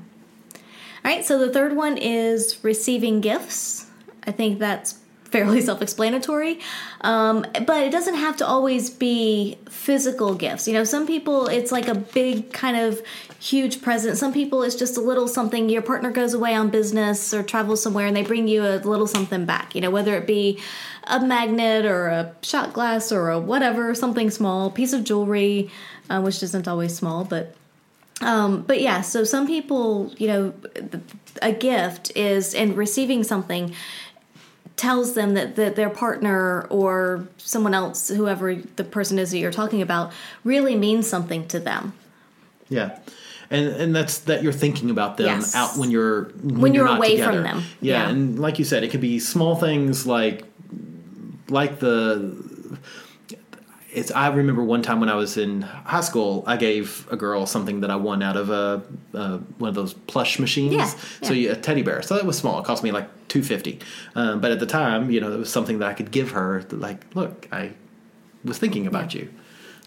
Right, 1.06 1.24
so 1.24 1.38
the 1.38 1.54
third 1.54 1.76
one 1.76 2.00
is 2.00 2.58
receiving 2.64 3.22
gifts. 3.22 3.86
I 4.26 4.32
think 4.32 4.58
that's 4.58 4.94
fairly 5.26 5.62
self 5.70 5.84
explanatory. 5.84 6.60
Um, 7.02 7.46
but 7.68 7.84
it 7.84 7.92
doesn't 7.92 8.16
have 8.16 8.38
to 8.38 8.48
always 8.48 8.90
be 8.90 9.60
physical 9.70 10.34
gifts. 10.34 10.68
You 10.68 10.74
know, 10.74 10.84
some 10.84 11.06
people 11.06 11.46
it's 11.46 11.72
like 11.72 11.88
a 11.88 11.94
big 11.94 12.52
kind 12.52 12.76
of 12.76 13.04
huge 13.40 13.84
present. 13.84 14.18
Some 14.18 14.34
people 14.34 14.64
it's 14.64 14.74
just 14.74 14.98
a 14.98 15.02
little 15.02 15.28
something. 15.28 15.70
Your 15.70 15.84
partner 15.84 16.10
goes 16.10 16.34
away 16.34 16.56
on 16.56 16.72
business 16.72 17.36
or 17.36 17.44
travels 17.44 17.84
somewhere 17.84 18.08
and 18.08 18.18
they 18.18 18.24
bring 18.24 18.48
you 18.48 18.64
a 18.66 18.78
little 18.78 19.06
something 19.06 19.46
back. 19.46 19.76
You 19.76 19.82
know, 19.82 19.92
whether 19.92 20.16
it 20.16 20.26
be 20.26 20.60
a 21.04 21.20
magnet 21.24 21.86
or 21.86 22.08
a 22.08 22.36
shot 22.42 22.74
glass 22.74 23.12
or 23.12 23.30
a 23.30 23.40
whatever, 23.40 23.94
something 23.94 24.32
small, 24.32 24.72
piece 24.72 24.92
of 24.92 25.04
jewelry, 25.04 25.70
uh, 26.10 26.20
which 26.22 26.42
isn't 26.42 26.68
always 26.68 26.96
small, 26.96 27.26
but 27.26 27.56
um, 28.22 28.62
but 28.62 28.82
yeah, 28.82 29.02
so 29.02 29.24
some 29.24 29.46
people, 29.48 30.12
you 30.18 30.28
know, 30.28 30.54
a 31.42 31.52
gift 31.52 32.12
is 32.16 32.54
and 32.56 32.78
receiving 32.78 33.24
something 33.24 33.74
tells 34.78 35.14
them 35.14 35.34
that, 35.36 35.56
that 35.56 35.76
their 35.76 35.90
partner 35.90 36.64
or 36.70 37.28
someone 37.38 37.74
else, 37.74 38.10
whoever 38.10 38.56
the 38.56 38.84
person 38.84 39.18
is 39.20 39.32
that 39.32 39.38
you're 39.38 39.52
talking 39.52 39.82
about, 39.82 40.12
really 40.44 40.76
means 40.76 41.08
something 41.08 41.48
to 41.48 41.60
them. 41.60 41.94
yeah. 42.70 42.98
And 43.52 43.68
and 43.68 43.96
that's 43.96 44.18
that 44.22 44.42
you're 44.42 44.52
thinking 44.52 44.90
about 44.90 45.18
them 45.18 45.28
Yes. 45.28 45.54
out 45.54 45.78
when 45.78 45.92
you're 45.92 46.24
when, 46.44 46.74
you're 46.74 46.86
not 46.86 46.98
away 46.98 47.18
from 47.22 47.36
together. 47.36 47.44
them. 47.44 47.64
Yeah, 47.80 48.02
Yeah. 48.06 48.10
and 48.10 48.40
like 48.40 48.58
you 48.58 48.66
said, 48.66 48.84
it 48.84 48.90
could 48.90 49.02
be 49.02 49.20
small 49.20 49.56
things 49.56 50.08
like 50.08 50.46
like 51.50 51.78
the 51.78 52.34
it's 53.96 54.12
I 54.12 54.28
remember 54.28 54.64
one 54.64 54.82
time 54.82 55.00
when 55.00 55.10
I 55.10 55.16
was 55.16 55.38
in 55.38 55.62
high 55.62 56.02
school, 56.02 56.44
I 56.46 56.58
gave 56.58 57.08
a 57.12 57.16
girl 57.16 57.46
something 57.46 57.82
that 57.82 57.90
I 57.90 57.96
won 57.96 58.22
out 58.22 58.36
of 58.36 58.50
a, 58.50 58.84
a 59.14 59.38
one 59.58 59.70
of 59.70 59.76
those 59.76 59.94
plush 59.94 60.38
machines. 60.38 60.74
Yeah, 60.74 60.86
So 61.22 61.34
yeah. 61.34 61.50
you, 61.50 61.52
a 61.52 61.56
teddy 61.56 61.82
bear. 61.82 62.02
So 62.02 62.16
that 62.16 62.26
was 62.26 62.38
small. 62.38 62.60
It 62.60 62.66
cost 62.66 62.84
me 62.84 62.92
like 62.92 63.08
two 63.28 63.42
fifty. 63.42 63.80
Um, 64.14 64.42
but 64.42 64.52
at 64.52 64.60
the 64.60 64.66
time, 64.66 65.10
you 65.10 65.22
know, 65.22 65.32
it 65.32 65.38
was 65.38 65.52
something 65.52 65.80
that 65.80 65.90
I 65.90 65.94
could 65.94 66.12
give 66.12 66.32
her. 66.32 66.64
Like, 66.72 67.16
look, 67.16 67.48
I 67.52 67.72
was 68.44 68.58
thinking 68.58 68.86
about 68.86 69.14
you. 69.16 69.30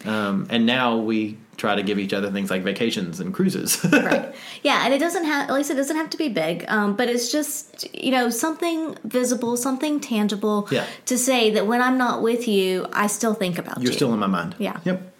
Um, 0.05 0.47
and 0.49 0.65
now 0.65 0.97
we 0.97 1.37
try 1.59 1.75
to 1.75 1.83
give 1.83 1.99
each 1.99 2.13
other 2.13 2.31
things 2.31 2.49
like 2.49 2.63
vacations 2.63 3.19
and 3.19 3.33
cruises. 3.33 3.83
right 3.91 4.33
yeah 4.63 4.85
and 4.85 4.93
it 4.93 4.99
doesn't 4.99 5.25
have 5.25 5.49
at 5.49 5.53
least 5.53 5.69
it 5.69 5.75
doesn't 5.75 5.97
have 5.97 6.09
to 6.09 6.17
be 6.17 6.29
big 6.29 6.63
um, 6.69 6.95
but 6.95 7.07
it's 7.09 7.31
just 7.31 7.85
you 7.93 8.11
know 8.11 8.29
something 8.29 8.97
visible 9.03 9.57
something 9.57 9.99
tangible 9.99 10.67
Yeah. 10.71 10.85
to 11.05 11.17
say 11.17 11.51
that 11.51 11.67
when 11.67 11.81
i'm 11.81 11.97
not 11.97 12.21
with 12.23 12.47
you 12.47 12.87
i 12.93 13.07
still 13.07 13.33
think 13.33 13.57
about 13.59 13.77
You're 13.81 13.91
you 13.91 13.97
still 13.97 14.13
in 14.13 14.19
my 14.19 14.27
mind. 14.27 14.55
Yeah. 14.57 14.79
Yep. 14.85 15.13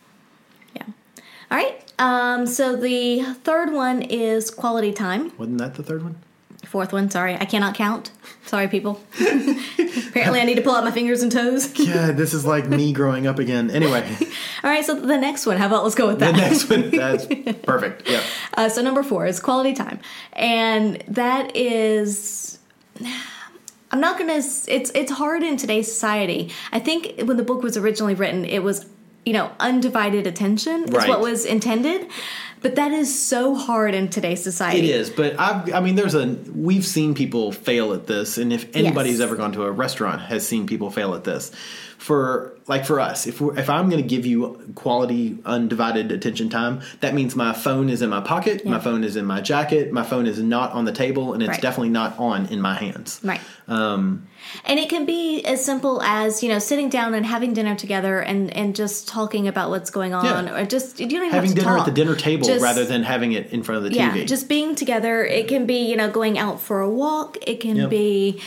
yeah 0.77 0.83
all 1.51 1.57
right 1.57 1.75
um, 1.99 2.47
so 2.47 2.77
the 2.77 3.23
third 3.43 3.73
one 3.73 4.01
is 4.01 4.49
quality 4.49 4.93
time 4.93 5.33
Wasn't 5.37 5.57
that 5.57 5.75
the 5.75 5.83
third 5.83 6.01
one? 6.03 6.15
Fourth 6.65 6.93
one 6.93 7.09
sorry 7.09 7.35
i 7.35 7.45
cannot 7.45 7.73
count 7.73 8.11
sorry 8.45 8.67
people 8.67 9.01
apparently 9.19 10.39
i 10.39 10.43
need 10.45 10.55
to 10.55 10.61
pull 10.61 10.75
out 10.75 10.83
my 10.83 10.91
fingers 10.91 11.21
and 11.23 11.31
toes 11.31 11.77
Yeah, 11.79 12.11
this 12.11 12.33
is 12.33 12.45
like 12.45 12.67
me 12.67 12.93
growing 12.93 13.25
up 13.27 13.39
again. 13.39 13.71
Anyway, 13.71 14.03
all 14.63 14.69
right 14.69 14.83
so 14.85 14.93
the 14.99 15.17
next 15.17 15.45
one 15.45 15.57
how 15.57 15.65
about 15.67 15.83
let's 15.83 15.95
go 15.95 16.07
with 16.07 16.19
that? 16.19 16.35
the 16.35 16.41
next 16.41 16.69
one. 16.69 16.89
That's 16.91 17.25
perfect. 17.63 18.07
Yeah. 18.09 18.21
Uh, 18.55 18.69
so 18.69 18.81
number 18.83 19.01
four 19.03 19.25
is 19.25 19.39
quality 19.39 19.73
time, 19.73 19.99
and 20.33 21.03
that 21.07 21.55
is. 21.55 22.59
I'm 23.91 23.99
not 24.01 24.19
gonna. 24.19 24.33
It's 24.33 24.67
it's 24.67 25.11
hard 25.11 25.41
in 25.41 25.57
today's 25.57 25.87
society. 25.91 26.51
I 26.71 26.79
think 26.79 27.21
when 27.23 27.37
the 27.37 27.43
book 27.43 27.63
was 27.63 27.75
originally 27.77 28.13
written, 28.13 28.45
it 28.45 28.61
was 28.63 28.85
you 29.25 29.33
know 29.33 29.51
undivided 29.59 30.27
attention 30.27 30.83
is 30.83 30.91
Right. 30.91 31.09
what 31.09 31.21
was 31.21 31.45
intended, 31.45 32.07
but 32.61 32.75
that 32.75 32.91
is 32.91 33.17
so 33.19 33.55
hard 33.55 33.93
in 33.95 34.09
today's 34.09 34.43
society. 34.43 34.79
It 34.79 34.95
is, 34.95 35.09
but 35.09 35.39
I, 35.39 35.63
I 35.75 35.79
mean, 35.79 35.95
there's 35.95 36.15
a. 36.15 36.27
We've 36.53 36.85
seen 36.85 37.13
people 37.15 37.51
fail 37.51 37.93
at 37.93 38.07
this, 38.07 38.37
and 38.37 38.51
if 38.53 38.73
anybody's 38.75 39.19
Yes. 39.19 39.21
ever 39.27 39.35
gone 39.35 39.51
to 39.53 39.63
a 39.63 39.71
restaurant 39.71 40.21
has 40.23 40.47
seen 40.47 40.67
people 40.67 40.89
fail 40.91 41.13
at 41.15 41.23
this, 41.23 41.51
for 41.97 42.57
like 42.67 42.85
for 42.85 42.99
us, 42.99 43.27
if 43.27 43.41
we're, 43.41 43.57
if 43.57 43.69
I'm 43.69 43.89
going 43.89 44.01
to 44.01 44.07
give 44.07 44.25
you 44.25 44.71
quality 44.75 45.37
undivided 45.45 46.11
attention 46.11 46.49
time, 46.49 46.81
that 47.01 47.13
means 47.13 47.35
my 47.35 47.51
phone 47.53 47.89
is 47.89 48.01
in 48.01 48.09
my 48.09 48.21
pocket, 48.21 48.65
my 48.65 48.79
phone 48.79 49.03
is 49.03 49.15
in 49.15 49.25
my 49.25 49.41
jacket, 49.41 49.91
my 49.91 50.03
phone 50.03 50.25
is 50.27 50.39
not 50.41 50.71
on 50.71 50.85
the 50.85 50.91
table, 50.93 51.33
and 51.33 51.41
it's 51.43 51.49
Right. 51.49 51.61
definitely 51.61 51.89
not 51.89 52.17
on 52.19 52.45
in 52.47 52.61
my 52.61 52.75
hands. 52.75 53.19
Right. 53.23 53.41
Um, 53.67 54.27
And 54.65 54.79
it 54.79 54.89
can 54.89 55.05
be 55.05 55.43
as 55.43 55.63
simple 55.63 56.01
as 56.01 56.41
you 56.41 56.49
know 56.49 56.59
sitting 56.59 56.89
down 56.89 57.13
and 57.13 57.25
having 57.25 57.53
dinner 57.53 57.75
together 57.75 58.19
and 58.19 58.51
and 58.55 58.75
just 58.75 59.07
talking 59.07 59.47
about 59.47 59.69
what's 59.69 59.89
going 59.91 60.13
on, 60.13 60.47
Yeah. 60.47 60.57
or 60.61 60.65
just 60.65 60.99
you 60.99 61.07
don't 61.07 61.23
even 61.27 61.31
Having 61.31 61.49
have 61.51 61.55
to 61.57 61.61
dinner 61.63 61.77
at 61.77 61.85
the 61.85 61.91
dinner 61.91 62.15
table 62.15 62.47
just- 62.53 62.63
rather 62.63 62.85
than 62.85 63.03
having 63.03 63.31
it 63.33 63.51
in 63.51 63.63
front 63.63 63.85
of 63.85 63.91
the 63.91 63.95
yeah, 63.97 64.11
TV. 64.11 64.25
just 64.27 64.47
being 64.49 64.75
together. 64.75 65.23
It 65.25 65.47
can 65.47 65.65
be, 65.65 65.77
you 65.89 65.95
know, 65.95 66.09
going 66.09 66.37
out 66.37 66.59
for 66.61 66.81
a 66.81 66.89
walk. 66.89 67.37
It 67.45 67.59
can 67.59 67.75
Yep. 67.77 67.89
be, 67.89 68.41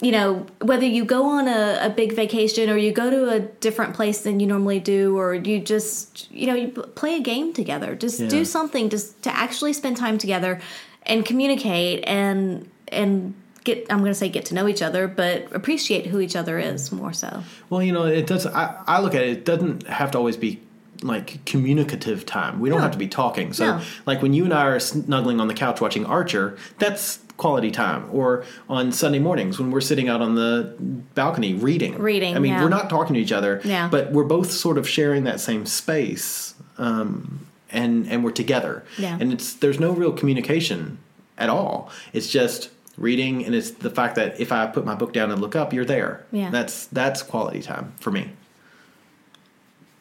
you 0.00 0.10
know, 0.12 0.46
whether 0.60 0.84
you 0.86 1.04
go 1.04 1.24
on 1.26 1.46
a, 1.48 1.78
a 1.82 1.90
big 1.90 2.12
vacation 2.14 2.68
or 2.70 2.76
you 2.76 2.90
go 2.92 3.08
to 3.10 3.28
a 3.30 3.40
different 3.40 3.94
place 3.94 4.22
than 4.22 4.40
you 4.40 4.46
normally 4.46 4.80
do, 4.80 5.16
or 5.16 5.34
you 5.34 5.60
just, 5.60 6.30
you 6.32 6.46
know, 6.46 6.54
you 6.54 6.68
play 6.68 7.14
a 7.16 7.20
game 7.20 7.52
together. 7.52 7.94
Just 7.94 8.18
Yeah. 8.20 8.28
do 8.28 8.44
something 8.44 8.88
just 8.88 9.22
to 9.22 9.30
actually 9.36 9.72
spend 9.72 9.96
time 9.96 10.18
together 10.18 10.60
and 11.06 11.24
communicate 11.24 12.02
and 12.06 12.68
and 12.88 13.34
get. 13.64 13.86
I'm 13.90 13.98
going 14.00 14.10
to 14.10 14.14
say 14.14 14.28
get 14.28 14.44
to 14.46 14.54
know 14.54 14.66
each 14.68 14.82
other, 14.82 15.06
but 15.08 15.46
appreciate 15.54 16.06
who 16.06 16.20
each 16.20 16.36
other 16.36 16.58
is 16.58 16.92
more 16.92 17.12
so. 17.12 17.42
Well, 17.70 17.82
you 17.82 17.92
know, 17.92 18.04
it 18.04 18.26
does. 18.26 18.44
I, 18.46 18.76
I 18.86 19.00
look 19.00 19.14
at 19.14 19.22
it. 19.22 19.28
It 19.30 19.44
doesn't 19.44 19.86
have 19.86 20.10
to 20.12 20.18
always 20.18 20.36
be 20.36 20.60
like 21.02 21.44
communicative 21.44 22.24
time. 22.26 22.60
We 22.60 22.68
don't 22.68 22.78
No. 22.78 22.82
have 22.82 22.92
to 22.92 22.98
be 22.98 23.08
talking. 23.08 23.52
So, 23.52 23.76
No. 23.78 23.80
like 24.06 24.22
when 24.22 24.32
you 24.32 24.44
and 24.44 24.52
I 24.52 24.66
are 24.66 24.80
snuggling 24.80 25.40
on 25.40 25.48
the 25.48 25.54
couch 25.54 25.80
watching 25.80 26.04
Archer, 26.06 26.56
that's 26.78 27.18
quality 27.36 27.70
time. 27.70 28.08
Or 28.12 28.44
on 28.68 28.92
Sunday 28.92 29.18
mornings 29.18 29.58
when 29.58 29.70
we're 29.70 29.80
sitting 29.80 30.08
out 30.08 30.20
on 30.20 30.34
the 30.34 30.74
balcony 31.14 31.54
reading. 31.54 31.98
Reading, 31.98 32.36
I 32.36 32.38
mean, 32.38 32.52
yeah. 32.52 32.62
we're 32.62 32.68
not 32.68 32.88
talking 32.88 33.14
to 33.14 33.20
each 33.20 33.32
other. 33.32 33.60
Yeah. 33.64 33.88
But 33.90 34.12
we're 34.12 34.24
both 34.24 34.50
sort 34.52 34.78
of 34.78 34.88
sharing 34.88 35.24
that 35.24 35.40
same 35.40 35.66
space. 35.66 36.54
Um, 36.78 37.46
and 37.70 38.06
and 38.08 38.22
we're 38.22 38.30
together. 38.32 38.84
Yeah. 38.98 39.16
And 39.18 39.32
it's 39.32 39.54
there's 39.54 39.80
no 39.80 39.92
real 39.92 40.12
communication 40.12 40.98
at 41.38 41.48
all. 41.48 41.90
It's 42.12 42.28
just 42.28 42.70
reading 42.98 43.44
and 43.46 43.54
it's 43.54 43.70
the 43.70 43.88
fact 43.88 44.14
that 44.16 44.38
if 44.38 44.52
I 44.52 44.66
put 44.66 44.84
my 44.84 44.94
book 44.94 45.12
down 45.14 45.30
and 45.30 45.40
look 45.40 45.56
up, 45.56 45.72
you're 45.72 45.84
there. 45.84 46.24
Yeah. 46.30 46.50
That's 46.50 46.86
that's 46.86 47.22
quality 47.22 47.62
time 47.62 47.94
for 47.98 48.10
me. 48.10 48.30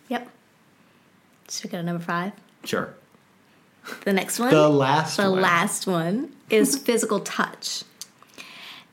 Yep. 0.10 0.28
Should 1.52 1.66
we 1.66 1.70
go 1.72 1.78
to 1.78 1.84
number 1.84 2.04
five? 2.04 2.32
Sure. 2.64 2.94
The 4.06 4.14
next 4.14 4.40
one. 4.40 4.52
The 4.52 4.70
last 4.70 5.18
the 5.18 5.30
one. 5.32 5.42
last 5.42 5.88
one 5.88 6.32
is 6.50 6.78
physical 6.88 7.20
touch. 7.20 7.84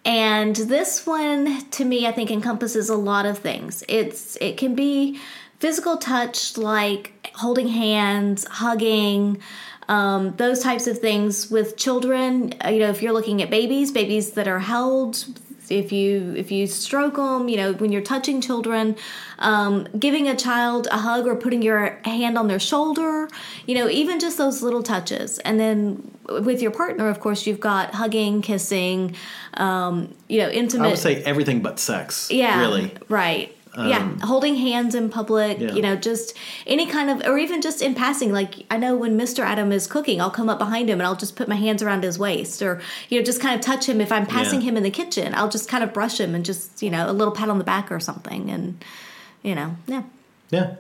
And 0.05 0.57
this 0.57 1.07
one 1.07 1.69
to 1.71 1.85
me 1.85 2.07
I 2.07 2.13
think 2.13 2.31
encompasses 2.31 2.89
a 2.89 2.97
lot 2.97 3.27
of 3.27 3.39
things. 3.39 3.85
It's 3.89 4.37
it 4.41 4.57
can 4.57 4.75
be 4.75 5.19
physical 5.59 5.97
touch 5.99 6.57
like 6.57 7.31
holding 7.35 7.69
hands, 7.69 8.47
hugging, 8.47 9.41
um, 9.89 10.35
those 10.37 10.61
types 10.61 10.87
of 10.87 10.99
things 10.99 11.51
with 11.51 11.77
children. 11.77 12.55
Uh, 12.65 12.69
You 12.71 12.79
know, 12.81 12.91
if 12.91 13.03
you're 13.03 13.13
looking 13.13 13.43
at 13.43 13.51
babies, 13.51 13.93
babies 13.93 14.33
that 14.33 14.49
are 14.49 14.61
held, 14.61 15.25
if 15.71 15.93
you 15.93 16.35
if 16.37 16.51
you 16.51 16.67
stroke 16.67 17.17
them, 17.17 17.49
you 17.49 17.57
know, 17.57 17.73
when 17.75 17.93
you're 17.93 18.03
touching 18.03 18.41
children, 18.41 18.97
um, 19.39 19.87
giving 19.99 20.29
a 20.29 20.37
child 20.37 20.89
a 20.91 20.99
hug 20.99 21.27
or 21.27 21.37
putting 21.37 21.63
your 21.63 22.01
hand 22.05 22.39
on 22.39 22.49
their 22.49 22.59
shoulder, 22.59 23.29
you 23.67 23.75
know, 23.75 23.89
even 23.89 24.21
just 24.21 24.39
those 24.39 24.63
little 24.63 24.83
touches. 24.83 25.39
And 25.41 25.59
then 25.59 26.11
with 26.29 26.63
your 26.63 26.71
partner, 26.71 27.09
of 27.09 27.21
course, 27.21 27.47
you've 27.47 27.61
got 27.61 27.95
hugging, 27.95 28.43
kissing, 28.43 29.15
um, 29.55 30.15
you 30.29 30.41
know, 30.41 30.49
intimate. 30.49 30.87
I 30.87 30.89
would 30.91 30.99
say 30.99 31.23
everything 31.23 31.61
but 31.61 31.79
sex. 31.79 32.31
Yeah. 32.31 32.61
Really. 32.61 32.93
Right. 33.09 33.55
Yeah. 33.87 34.11
Holding 34.23 34.57
hands 34.57 34.95
in 34.95 35.09
public, 35.09 35.59
Yeah. 35.61 35.73
you 35.73 35.83
know, 35.83 35.95
just 35.97 36.37
any 36.67 36.87
kind 36.87 37.11
of, 37.11 37.27
or 37.29 37.39
even 37.39 37.61
just 37.63 37.81
in 37.83 37.95
passing. 37.95 38.33
Like, 38.33 38.65
I 38.71 38.77
know 38.77 38.97
when 38.97 39.17
Mr. 39.19 39.41
Adam 39.45 39.71
is 39.73 39.87
cooking, 39.87 40.21
I'll 40.21 40.31
come 40.31 40.49
up 40.49 40.59
behind 40.59 40.89
him 40.91 40.99
and 41.01 41.07
I'll 41.07 41.15
just 41.17 41.37
put 41.37 41.49
my 41.49 41.55
hands 41.57 41.83
around 41.83 42.03
his 42.03 42.19
waist 42.19 42.61
or, 42.63 42.81
you 43.09 43.19
know, 43.19 43.25
just 43.25 43.41
kind 43.41 43.55
of 43.55 43.61
touch 43.61 43.89
him. 43.89 44.01
If 44.01 44.11
I'm 44.11 44.27
passing 44.27 44.61
Yeah. 44.63 44.71
him 44.71 44.77
in 44.79 44.83
the 44.83 44.91
kitchen, 44.91 45.35
I'll 45.35 45.49
just 45.49 45.69
kind 45.69 45.85
of 45.85 45.93
brush 45.93 46.19
him 46.19 46.35
and 46.35 46.45
just, 46.45 46.83
you 46.83 46.91
know, 46.91 47.11
a 47.11 47.13
little 47.13 47.33
pat 47.35 47.49
on 47.49 47.59
the 47.59 47.65
back 47.65 47.93
or 47.93 48.01
something. 48.01 48.51
And, 48.51 48.83
you 49.43 49.55
know, 49.55 49.77
yeah. 49.87 50.03
Yeah. 50.51 50.75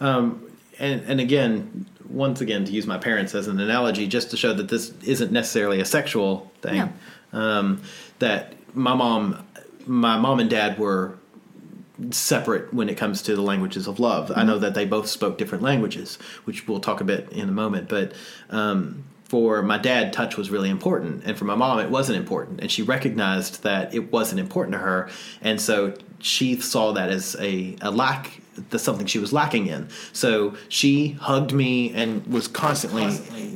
Um, 0.00 0.42
and 0.78 1.00
and 1.06 1.20
again, 1.20 1.86
once 2.08 2.40
again, 2.40 2.64
to 2.66 2.72
use 2.72 2.86
my 2.86 2.98
parents 2.98 3.34
as 3.34 3.48
an 3.48 3.58
analogy, 3.58 4.06
just 4.06 4.30
to 4.30 4.36
show 4.36 4.52
that 4.52 4.68
this 4.68 4.92
isn't 5.04 5.32
necessarily 5.32 5.80
a 5.80 5.84
sexual 5.84 6.52
thing. 6.62 6.92
Um, 7.32 7.80
that 8.18 8.52
my 8.74 8.94
mom, 8.94 9.42
my 9.86 10.16
mom 10.18 10.38
and 10.40 10.48
dad 10.50 10.78
were 10.78 11.16
separate 12.10 12.72
when 12.72 12.88
it 12.88 12.96
comes 12.96 13.22
to 13.22 13.34
the 13.34 13.42
languages 13.42 13.86
of 13.86 13.98
love. 13.98 14.32
I 14.34 14.44
know 14.44 14.58
that 14.58 14.74
they 14.74 14.84
both 14.84 15.08
spoke 15.08 15.38
different 15.38 15.64
languages, 15.64 16.18
which 16.44 16.68
we'll 16.68 16.80
talk 16.80 17.00
a 17.00 17.04
bit 17.04 17.30
in 17.32 17.48
a 17.48 17.52
moment. 17.52 17.88
But 17.88 18.12
um, 18.50 19.04
for 19.24 19.62
my 19.62 19.78
dad, 19.78 20.12
touch 20.12 20.36
was 20.36 20.50
really 20.50 20.70
important, 20.70 21.24
and 21.24 21.36
for 21.36 21.44
my 21.44 21.54
mom, 21.54 21.80
it 21.80 21.90
wasn't 21.90 22.18
important, 22.18 22.60
and 22.60 22.70
she 22.70 22.82
recognized 22.82 23.62
that 23.62 23.94
it 23.94 24.12
wasn't 24.12 24.40
important 24.40 24.72
to 24.74 24.78
her, 24.78 25.10
and 25.42 25.60
so 25.60 25.94
she 26.20 26.60
saw 26.60 26.92
that 26.92 27.10
as 27.10 27.36
a, 27.40 27.76
a 27.80 27.90
lack. 27.90 28.40
The 28.70 28.78
something 28.78 29.04
she 29.04 29.18
was 29.18 29.34
lacking 29.34 29.66
in. 29.66 29.90
So 30.14 30.56
she 30.70 31.08
hugged 31.20 31.52
me 31.52 31.92
and 31.92 32.26
was 32.26 32.48
constantly 32.48 33.04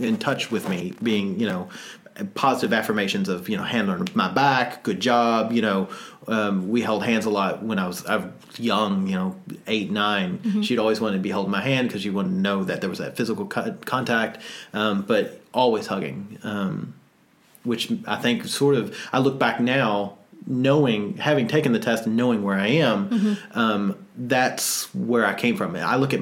in 0.07 0.19
touch 0.19 0.51
with 0.51 0.69
me, 0.69 0.93
being, 1.03 1.41
you 1.41 1.47
know, 1.47 1.71
positive 2.35 2.73
affirmations 2.73 3.29
of 3.29 3.49
you 3.49 3.57
know 3.57 3.63
hand 3.63 3.91
on 3.91 4.07
my 4.15 4.31
back 4.31 4.83
good 4.83 5.01
job 5.01 5.53
you 5.53 5.63
know 5.63 5.89
um, 6.31 6.69
we 6.71 6.81
held 6.81 7.03
hands 7.05 7.27
a 7.27 7.31
lot 7.31 7.63
when 7.63 7.79
i 7.79 7.87
was, 7.87 8.07
I 8.07 8.17
was 8.17 8.31
young 8.59 9.07
you 9.07 9.15
know 9.17 9.37
eight 9.67 9.91
9 9.91 10.63
she'd 10.63 10.79
always 10.79 11.01
wanted 11.01 11.17
to 11.17 11.23
be 11.23 11.31
holding 11.31 11.51
my 11.51 11.61
hand 11.63 11.89
because 11.89 12.03
she 12.03 12.11
wanted 12.11 12.31
to 12.31 12.41
know 12.41 12.65
that 12.65 12.81
there 12.81 12.91
was 12.91 12.99
that 13.01 13.17
physical 13.17 13.47
co- 13.47 13.77
contact 13.85 14.39
um, 14.73 15.03
but 15.03 15.41
always 15.53 15.87
hugging 15.87 16.39
um, 16.43 16.95
which 17.65 17.93
i 18.07 18.17
think 18.17 18.45
sort 18.47 18.75
of 18.77 18.97
i 19.13 19.19
look 19.19 19.39
back 19.39 19.61
now 19.61 20.17
knowing 20.47 21.17
having 21.19 21.47
taken 21.47 21.73
the 21.73 21.79
test 21.79 22.07
and 22.07 22.17
knowing 22.17 22.43
where 22.43 22.57
i 22.59 22.67
am 22.69 23.37
um, 23.53 23.95
that's 24.17 24.93
where 24.95 25.25
i 25.27 25.35
came 25.35 25.57
from. 25.57 25.77
I 25.77 25.97
look 25.97 26.13
at 26.15 26.21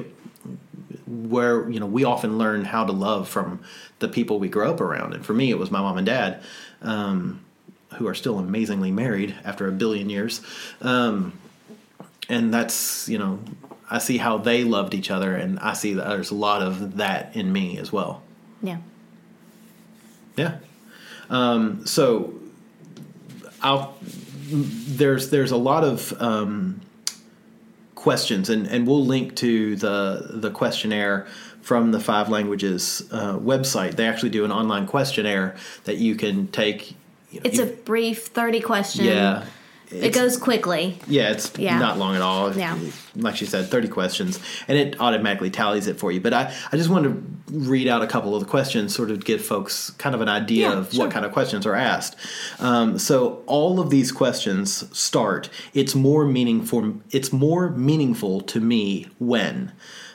where 1.07 1.69
you 1.69 1.79
know 1.79 1.85
we 1.85 2.03
often 2.03 2.37
learn 2.37 2.65
how 2.65 2.85
to 2.85 2.91
love 2.91 3.27
from 3.27 3.59
the 3.99 4.07
people 4.07 4.39
we 4.39 4.47
grow 4.47 4.71
up 4.71 4.81
around. 4.81 5.13
And 5.13 5.25
for 5.25 5.33
me 5.33 5.49
it 5.51 5.57
was 5.57 5.71
my 5.71 5.81
mom 5.81 5.97
and 5.97 6.05
dad. 6.05 6.41
Um, 6.81 7.41
who 7.97 8.07
are 8.07 8.15
still 8.15 8.39
amazingly 8.39 8.91
married 8.91 9.35
after 9.43 9.67
a 9.67 9.71
billion 9.71 10.09
years 10.09 10.41
um, 10.81 11.33
and 12.29 12.53
that's 12.53 13.07
you 13.09 13.17
know 13.17 13.39
i 13.89 13.97
see 13.97 14.17
how 14.17 14.37
they 14.37 14.63
loved 14.63 14.93
each 14.93 15.09
other 15.11 15.35
and 15.35 15.59
i 15.59 15.73
see 15.73 15.93
that 15.93 16.07
there's 16.07 16.31
a 16.31 16.35
lot 16.35 16.61
of 16.61 16.97
that 16.97 17.35
in 17.35 17.51
me 17.51 17.77
as 17.77 17.91
well 17.91 18.21
Yeah. 18.61 18.77
yeah. 20.35 20.57
Um, 21.29 21.85
so 21.85 22.33
I'll 23.61 23.95
there's 24.51 25.29
there's 25.29 25.51
a 25.51 25.57
lot 25.57 25.83
of 25.83 26.13
um, 26.19 26.81
questions, 27.95 28.49
and, 28.49 28.65
and 28.67 28.87
we'll 28.87 29.05
link 29.05 29.35
to 29.37 29.75
the 29.75 30.27
the 30.31 30.49
questionnaire 30.49 31.27
from 31.61 31.91
the 31.91 31.99
Five 31.99 32.29
Languages 32.29 33.07
uh, 33.11 33.37
website. 33.37 33.95
They 33.95 34.07
actually 34.07 34.31
do 34.31 34.43
an 34.43 34.51
online 34.51 34.87
questionnaire 34.87 35.55
that 35.83 35.97
you 35.97 36.15
can 36.15 36.47
take. 36.47 36.95
You 37.31 37.39
know, 37.39 37.45
It's 37.45 37.59
a 37.59 37.65
brief 37.65 38.27
30 38.27 38.59
question. 38.61 39.05
yeah. 39.05 39.45
It 39.91 40.13
goes 40.13 40.37
quickly. 40.37 40.99
yeah, 41.07 41.31
it's 41.31 41.51
Yeah. 41.57 41.79
not 41.79 41.97
long 41.97 42.15
at 42.15 42.21
all. 42.21 42.55
Yeah. 42.55 42.77
Like 43.15 43.35
she 43.35 43.47
said, 43.47 43.71
30 43.71 43.87
questions, 43.87 44.39
and 44.67 44.77
it 44.77 44.95
automatically 44.99 45.49
tallies 45.49 45.87
it 45.87 45.97
for 45.97 46.11
you. 46.11 46.21
But 46.21 46.31
I, 46.31 46.53
I 46.71 46.77
just 46.77 46.89
wanted 46.91 47.09
to 47.47 47.53
read 47.57 47.87
out 47.87 48.03
a 48.03 48.05
couple 48.07 48.35
of 48.35 48.41
the 48.41 48.45
questions, 48.47 48.93
sort 48.93 49.09
of 49.09 49.25
give 49.25 49.43
folks 49.43 49.89
kind 49.97 50.13
of 50.13 50.21
an 50.21 50.29
idea 50.29 50.69
Yeah, 50.69 50.77
of 50.77 50.93
sure. 50.93 51.05
what 51.05 51.11
kind 51.11 51.25
of 51.25 51.31
questions 51.31 51.65
are 51.65 51.73
asked. 51.73 52.15
Um, 52.59 52.99
so 52.99 53.41
all 53.47 53.79
of 53.79 53.89
these 53.89 54.11
questions 54.11 54.85
start, 54.95 55.49
it's 55.73 55.95
more 55.95 56.23
meaningful, 56.23 57.01
it's 57.09 57.33
more 57.33 57.71
meaningful 57.71 58.41
to 58.41 58.59
me 58.59 59.07
when. 59.17 59.71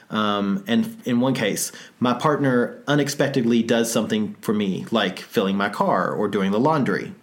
Um, 0.09 0.63
and 0.67 1.01
in 1.05 1.19
one 1.19 1.33
case, 1.33 1.71
my 1.99 2.13
partner 2.13 2.81
unexpectedly 2.87 3.63
does 3.63 3.91
something 3.91 4.35
for 4.41 4.53
me, 4.53 4.85
like 4.91 5.19
filling 5.19 5.57
my 5.57 5.69
car 5.69 6.11
or 6.11 6.27
doing 6.27 6.51
the 6.51 6.59
laundry 6.59 7.13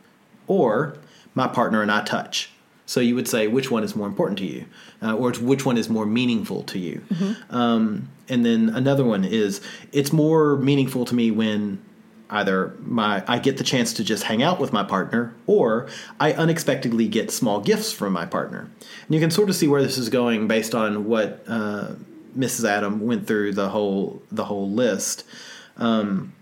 or 0.47 0.97
my 1.35 1.47
partner 1.47 1.83
and 1.83 1.91
I 1.91 2.03
touch. 2.03 2.51
So 2.85 3.01
you 3.01 3.15
would 3.15 3.29
say 3.29 3.47
which 3.47 3.71
one 3.71 3.85
is 3.85 3.97
more 3.97 4.07
important 4.07 4.39
to 4.41 4.45
you, 4.45 4.67
uh, 5.01 5.17
or 5.17 5.33
which 5.33 5.65
one 5.65 5.79
is 5.79 5.89
more 5.89 6.05
meaningful 6.05 6.63
to 6.65 6.79
you. 6.79 7.01
Um, 7.49 8.11
and 8.29 8.45
then 8.45 8.69
another 8.71 9.05
one 9.05 9.25
is 9.25 9.61
it's 9.93 10.13
more 10.13 10.57
meaningful 10.57 11.05
to 11.07 11.15
me 11.15 11.31
when 11.31 11.81
either 12.29 12.75
my 12.81 13.23
I 13.29 13.39
get 13.39 13.59
the 13.59 13.65
chance 13.65 13.93
to 13.95 14.05
just 14.05 14.25
hang 14.25 14.43
out 14.43 14.59
with 14.59 14.73
my 14.73 14.83
partner, 14.83 15.35
or 15.47 15.89
I 16.19 16.33
unexpectedly 16.33 17.09
get 17.09 17.31
small 17.31 17.61
gifts 17.61 17.93
from 17.93 18.13
my 18.13 18.27
partner. 18.27 18.69
And 19.07 19.15
you 19.15 19.21
can 19.21 19.31
sort 19.31 19.49
of 19.49 19.55
see 19.55 19.69
where 19.69 19.83
this 19.83 19.97
is 19.97 20.09
going 20.09 20.49
based 20.49 20.75
on 20.75 21.05
what 21.07 21.45
uh, 21.47 21.93
Mrs. 22.37 22.69
Adam 22.69 23.01
went 23.07 23.27
through 23.27 23.53
the 23.53 23.69
whole 23.69 24.23
the 24.31 24.45
whole 24.45 24.71
list. 24.71 25.25
Um, 25.77 26.33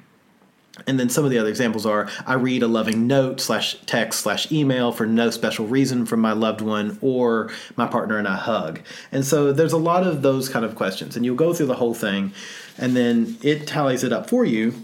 and 0.87 0.99
then 0.99 1.11
some 1.11 1.25
of 1.25 1.31
the 1.31 1.39
other 1.39 1.49
examples 1.49 1.85
are 1.85 2.09
I 2.27 2.35
read 2.35 2.63
a 2.63 2.67
loving 2.67 3.07
note 3.07 3.41
slash 3.41 3.77
text 3.87 4.21
slash 4.21 4.51
email 4.51 4.93
for 4.93 5.07
no 5.07 5.31
special 5.31 5.67
reason 5.67 6.07
from 6.07 6.21
my 6.21 6.33
loved 6.33 6.61
one, 6.61 6.99
or 7.03 7.51
my 7.77 7.87
partner 7.87 8.19
and 8.19 8.27
I 8.27 8.37
hug. 8.37 8.81
And 9.13 9.25
so 9.25 9.53
there's 9.53 9.73
a 9.73 9.79
lot 9.79 10.07
of 10.07 10.23
those 10.23 10.49
kind 10.49 10.65
of 10.65 10.75
questions. 10.75 11.17
And 11.17 11.25
you'll 11.25 11.37
go 11.37 11.53
through 11.53 11.67
the 11.67 11.75
whole 11.75 11.95
thing, 11.95 12.33
and 12.79 12.97
then 12.97 13.37
it 13.43 13.67
tallies 13.67 14.05
it 14.05 14.13
up 14.13 14.29
for 14.29 14.45
you, 14.45 14.75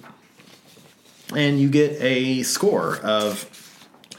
and 1.35 1.59
you 1.61 1.69
get 1.69 1.93
a 2.01 2.43
score 2.43 2.99
of, 2.99 3.49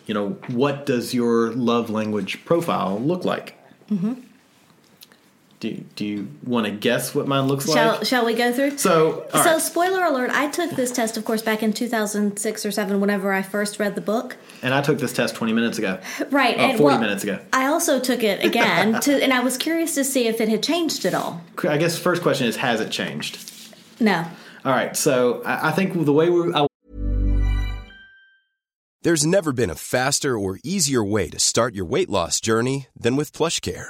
you 0.06 0.14
know, 0.14 0.30
what 0.48 0.86
does 0.86 1.14
your 1.14 1.52
love 1.52 1.90
language 1.90 2.44
profile 2.46 3.00
look 3.00 3.24
like? 3.24 3.56
Mm-hmm. 3.90 4.14
Do 5.60 5.74
Do 5.96 6.06
you 6.06 6.28
want 6.46 6.68
to 6.68 6.72
guess 6.72 7.16
what 7.16 7.28
mine 7.28 7.48
looks 7.48 7.66
Shall 7.66 7.94
like? 7.98 8.06
Shall 8.06 8.26
we 8.26 8.36
go 8.36 8.54
through? 8.54 8.78
So, 8.78 9.28
all 9.34 9.44
so 9.44 9.54
right. 9.54 9.62
spoiler 9.62 10.04
alert! 10.06 10.30
I 10.32 10.50
took 10.50 10.70
this 10.72 10.92
test, 10.92 11.18
of 11.18 11.26
course, 11.26 11.42
back 11.42 11.64
in 11.64 11.74
2006 11.74 12.64
or 12.66 12.70
seven, 12.70 13.02
whenever 13.02 13.34
I 13.34 13.42
first 13.42 13.80
read 13.80 13.96
the 13.96 14.02
book. 14.02 14.38
and 14.62 14.72
I 14.72 14.84
took 14.84 15.00
this 15.00 15.14
test 15.14 15.34
20 15.34 15.54
minutes 15.54 15.80
ago. 15.80 16.00
Right, 16.30 16.56
Oh, 16.58 16.62
and 16.62 16.78
40 16.78 16.84
well, 16.84 17.00
minutes 17.00 17.24
ago. 17.24 17.40
I 17.54 17.66
also 17.66 18.00
took 18.00 18.22
it 18.22 18.44
again, 18.46 19.00
to, 19.02 19.24
and 19.24 19.34
I 19.34 19.40
was 19.40 19.58
curious 19.58 19.96
to 19.96 20.04
see 20.04 20.28
if 20.28 20.40
it 20.42 20.48
had 20.48 20.62
changed 20.62 21.06
at 21.06 21.16
all. 21.16 21.42
I 21.68 21.78
guess 21.78 21.98
first 21.98 22.22
question 22.22 22.46
is 22.46 22.58
Has 22.58 22.80
it 22.80 22.92
changed? 22.92 23.40
No, 24.00 24.26
All 24.64 24.72
right. 24.72 24.96
So, 24.96 25.42
I, 25.44 25.70
I 25.70 25.72
think 25.72 26.06
the 26.06 26.14
way 26.14 26.30
we. 26.30 26.54
I 26.54 26.68
There's 29.02 29.26
never 29.26 29.52
been 29.54 29.72
a 29.72 29.76
faster 29.76 30.38
or 30.38 30.60
easier 30.64 31.04
way 31.04 31.30
to 31.30 31.40
start 31.40 31.74
your 31.74 31.86
weight 31.86 32.10
loss 32.10 32.40
journey 32.40 32.88
than 32.96 33.16
with 33.16 33.32
PlushCare. 33.32 33.90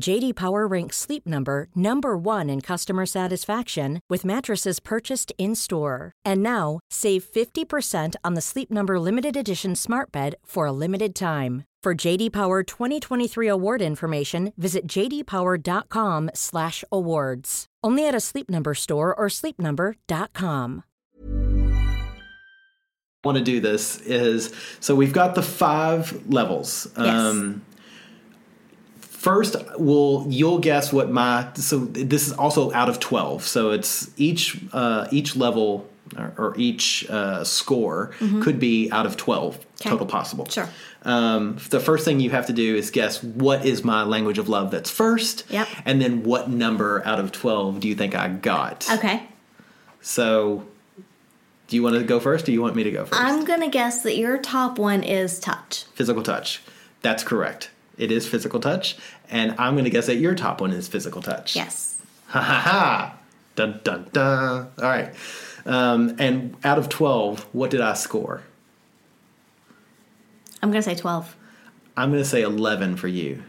JD 0.00 0.34
Power 0.36 0.66
ranks 0.66 0.96
Sleep 0.96 1.26
Number 1.26 1.68
number 1.74 2.16
1 2.16 2.48
in 2.50 2.60
customer 2.60 3.06
satisfaction 3.06 4.00
with 4.08 4.24
mattresses 4.24 4.78
purchased 4.80 5.32
in-store. 5.38 6.12
And 6.24 6.42
now, 6.42 6.80
save 6.90 7.24
50% 7.24 8.14
on 8.24 8.34
the 8.34 8.40
Sleep 8.40 8.70
Number 8.70 9.00
limited 9.00 9.36
edition 9.36 9.74
Smart 9.74 10.12
Bed 10.12 10.36
for 10.44 10.66
a 10.66 10.72
limited 10.72 11.14
time. 11.14 11.64
For 11.82 11.94
JD 11.94 12.32
Power 12.32 12.62
2023 12.62 13.48
award 13.48 13.82
information, 13.82 14.52
visit 14.56 14.86
jdpower.com/awards. 14.86 17.66
Only 17.84 18.08
at 18.08 18.14
a 18.14 18.20
Sleep 18.20 18.50
Number 18.50 18.74
store 18.74 19.14
or 19.14 19.28
sleepnumber.com. 19.28 20.84
want 23.24 23.36
to 23.36 23.42
do 23.44 23.60
this 23.60 24.00
is 24.02 24.54
so 24.80 24.94
we've 24.94 25.12
got 25.12 25.34
the 25.34 25.42
five 25.42 26.26
levels. 26.28 26.88
Um, 26.96 27.62
first, 29.18 29.56
we'll 29.76 30.26
you'll 30.28 30.60
guess 30.60 30.92
what 30.92 31.10
my 31.10 31.48
so 31.54 31.78
this 31.78 32.26
is 32.26 32.32
also 32.32 32.72
out 32.72 32.88
of 32.88 33.00
twelve. 33.00 33.42
So 33.42 33.72
it's 33.72 34.10
each 34.16 34.58
uh, 34.72 35.08
each 35.10 35.36
level 35.36 35.88
or, 36.16 36.32
or 36.38 36.54
each 36.56 37.08
uh, 37.10 37.44
score 37.44 38.12
could 38.40 38.58
be 38.58 38.90
out 38.90 39.04
of 39.04 39.16
twelve 39.16 39.58
total 39.80 40.06
possible. 40.06 40.46
Sure. 40.48 40.68
Um, 41.02 41.58
the 41.70 41.80
first 41.80 42.04
thing 42.04 42.20
you 42.20 42.30
have 42.30 42.46
to 42.46 42.52
do 42.52 42.76
is 42.76 42.90
guess 42.90 43.22
what 43.22 43.64
is 43.64 43.84
my 43.84 44.02
language 44.04 44.38
of 44.38 44.48
love 44.48 44.70
that's 44.70 44.90
first. 44.90 45.44
Yep. 45.50 45.68
And 45.84 46.00
then 46.00 46.22
what 46.22 46.48
number 46.48 47.02
out 47.04 47.18
of 47.20 47.32
twelve 47.32 47.80
do 47.80 47.88
you 47.88 47.94
think 47.94 48.14
I 48.14 48.28
got? 48.28 48.88
okay. 48.90 49.24
So. 50.00 50.64
Do 51.66 51.76
you 51.76 51.82
want 51.82 51.96
to 51.96 52.02
go 52.02 52.18
first, 52.18 52.44
or 52.44 52.46
do 52.46 52.52
you 52.52 52.62
want 52.62 52.76
me 52.76 52.84
to 52.84 52.90
go 52.90 53.04
1st 53.04 53.10
I'm 53.12 53.44
gonna 53.44 53.68
guess 53.68 54.02
that 54.04 54.16
your 54.16 54.38
top 54.38 54.78
one 54.78 55.02
is 55.02 55.38
touch. 55.38 55.84
Physical 55.92 56.22
touch. 56.22 56.62
That's 57.02 57.22
correct. 57.22 57.68
It 57.98 58.12
is 58.12 58.26
physical 58.26 58.60
touch, 58.60 58.96
and 59.28 59.54
I'm 59.58 59.74
going 59.74 59.84
to 59.84 59.90
guess 59.90 60.06
that 60.06 60.16
your 60.16 60.34
top 60.34 60.60
one 60.60 60.72
is 60.72 60.88
physical 60.88 61.22
touch. 61.22 61.54
Yes. 61.54 61.94
Ha 62.28 62.42
ha 62.42 62.60
ha. 62.60 63.18
Dun 63.56 63.80
dun 63.82 64.06
dun. 64.12 64.68
All 64.76 64.84
right. 64.84 65.14
Um, 65.64 66.14
and 66.18 66.54
out 66.62 66.76
of 66.76 66.90
twelve, 66.90 67.46
what 67.54 67.70
did 67.70 67.80
I 67.80 67.94
score? 67.94 68.42
I'm 70.62 70.70
gonna 70.70 70.82
say 70.82 70.94
12. 70.94 71.36
I'm 71.96 72.10
going 72.10 72.22
to 72.22 72.28
say 72.28 72.42
eleven 72.42 72.96
for 72.96 73.08
you. 73.08 73.42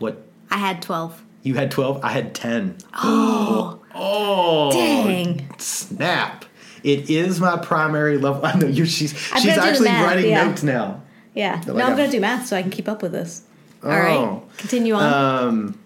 What? 0.00 0.26
I 0.50 0.56
had 0.56 0.82
12. 0.82 1.22
You 1.44 1.54
had 1.54 1.70
twelve. 1.70 2.00
I 2.02 2.10
had 2.10 2.34
ten. 2.34 2.76
Oh. 2.94 3.80
oh. 3.94 4.72
Dang. 4.72 5.54
Snap. 5.58 6.44
It 6.82 7.10
is 7.10 7.40
my 7.40 7.56
primary 7.56 8.18
level. 8.18 8.44
I 8.46 8.54
know 8.58 8.66
you. 8.66 8.86
She's 8.86 9.12
I'm 9.32 9.40
she's 9.40 9.54
gonna 9.54 9.54
do 9.54 9.60
the 9.60 9.66
actually 9.68 9.88
math, 9.88 10.06
writing 10.06 10.30
yeah. 10.30 10.44
notes 10.44 10.62
now. 10.62 11.01
Yeah. 11.34 11.56
like 11.56 11.66
no, 11.66 11.74
I'm 11.74 11.80
I'm- 11.80 11.96
gonna 11.96 12.10
do 12.10 12.20
math 12.20 12.46
so 12.46 12.56
I 12.56 12.62
can 12.62 12.70
keep 12.70 12.88
up 12.88 13.02
with 13.02 13.12
this. 13.12 13.42
All 13.84 13.90
Oh. 13.90 13.94
right. 13.94 14.40
Continue 14.58 14.94
on. 14.94 15.12
Um. 15.48 15.78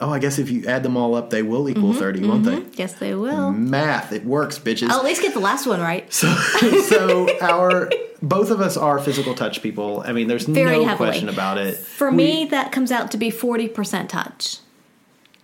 Oh, 0.00 0.10
I 0.10 0.18
guess 0.18 0.40
if 0.40 0.50
you 0.50 0.66
add 0.66 0.82
them 0.82 0.96
all 0.96 1.14
up, 1.14 1.30
they 1.30 1.42
will 1.42 1.68
equal 1.68 1.92
30 1.92 2.26
won't 2.26 2.44
they? 2.44 2.60
yes, 2.74 2.94
they 2.94 3.14
will. 3.14 3.52
Math, 3.52 4.12
it 4.12 4.24
works, 4.24 4.58
bitches. 4.58 4.88
I'll 4.90 4.98
at 4.98 5.04
least 5.04 5.22
get 5.22 5.32
the 5.32 5.38
last 5.38 5.64
one 5.64 5.80
right. 5.80 6.12
So, 6.12 6.26
so 6.88 7.28
our 7.40 7.88
both 8.20 8.50
of 8.50 8.60
us 8.60 8.76
are 8.76 8.98
physical 8.98 9.36
touch 9.36 9.62
people. 9.62 10.02
I 10.04 10.10
mean, 10.10 10.26
there's 10.26 10.44
Very 10.44 10.78
no 10.78 10.84
heavily. 10.86 11.08
question 11.10 11.28
about 11.28 11.56
it. 11.58 11.76
For 11.76 12.10
me, 12.10 12.46
that 12.46 12.72
comes 12.72 12.90
out 12.90 13.12
to 13.12 13.16
be 13.16 13.30
40% 13.30 14.08
touch. 14.08 14.58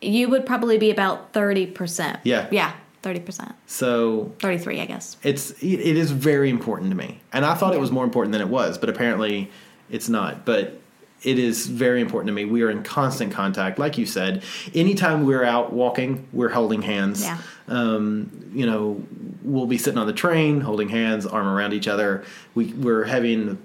You 0.01 0.29
would 0.29 0.45
probably 0.45 0.77
be 0.79 0.91
about 0.91 1.33
30%. 1.33 2.19
Yeah. 2.25 2.49
Yeah, 2.51 2.73
30%. 3.09 3.55
So 3.67 4.33
33, 4.41 4.81
I 4.81 4.87
guess. 4.87 5.17
it's 5.23 5.51
it 5.63 5.81
it 5.81 5.97
is 5.97 6.11
very 6.11 6.51
important 6.51 6.91
to 6.91 6.97
me, 6.97 7.21
and 7.33 7.45
I 7.45 7.55
thought 7.55 7.75
it 7.75 7.81
was 7.81 7.91
more 7.91 8.05
important 8.05 8.33
than 8.33 8.41
it 8.41 8.49
was, 8.49 8.79
but 8.79 8.89
apparently 8.89 9.51
it's 9.91 10.09
not. 10.09 10.45
But 10.45 10.81
it 11.23 11.39
is 11.39 11.67
very 11.67 12.01
important 12.01 12.29
to 12.29 12.33
me. 12.33 12.45
We 12.45 12.63
are 12.63 12.71
in 12.71 12.83
constant 12.83 13.33
contact, 13.33 13.79
like 13.79 13.99
you 13.99 14.07
said. 14.07 14.45
Anytime 14.75 15.27
we're 15.27 15.45
out 15.45 15.73
walking, 15.73 16.29
we're 16.33 16.51
holding 16.51 16.83
hands. 16.83 17.23
Yeah. 17.23 17.39
Um, 17.67 18.51
you 18.55 18.67
know, 18.67 19.03
we'll 19.43 19.67
be 19.67 19.79
sitting 19.79 19.99
on 19.99 20.07
the 20.07 20.13
train, 20.13 20.61
holding 20.61 20.89
hands, 20.89 21.27
arm 21.27 21.47
around 21.49 21.73
each 21.73 21.89
other. 21.89 22.25
We 22.55 22.73
we're 22.75 23.05
having 23.05 23.59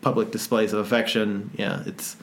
public 0.00 0.30
displays 0.30 0.72
of 0.72 0.80
affection. 0.80 1.50
Yeah, 1.56 1.82
it's. 1.86 2.16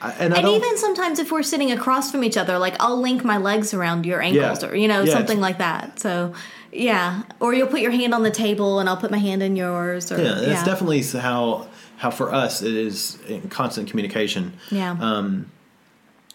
I, 0.00 0.10
and 0.12 0.34
I 0.34 0.38
And 0.38 0.48
even 0.48 0.76
sometimes 0.76 1.18
if 1.18 1.32
we're 1.32 1.42
sitting 1.42 1.72
across 1.72 2.10
from 2.10 2.22
each 2.24 2.36
other, 2.36 2.58
like 2.58 2.76
I'll 2.80 3.00
link 3.00 3.24
my 3.24 3.38
legs 3.38 3.72
around 3.74 4.04
your 4.06 4.20
ankles 4.20 4.62
Yeah. 4.62 4.68
or, 4.68 4.74
you 4.76 4.88
know, 4.88 5.02
Yeah, 5.02 5.12
something 5.12 5.40
like 5.40 5.58
that. 5.58 5.98
So, 6.00 6.34
yeah. 6.72 7.22
Or 7.40 7.54
you'll 7.54 7.68
put 7.68 7.80
your 7.80 7.90
hand 7.92 8.12
on 8.14 8.22
the 8.22 8.30
table 8.30 8.78
and 8.80 8.88
I'll 8.88 8.96
put 8.98 9.10
my 9.10 9.18
hand 9.18 9.42
in 9.42 9.56
yours. 9.56 10.12
Or, 10.12 10.18
Yeah, 10.22 10.34
that's 10.34 10.64
definitely 10.64 11.02
how 11.02 11.68
how 11.98 12.10
for 12.10 12.32
us 12.32 12.60
it 12.60 12.74
is 12.74 13.18
in 13.26 13.48
constant 13.48 13.88
communication. 13.88 14.52
Yeah. 14.70 14.96
Um, 15.00 15.50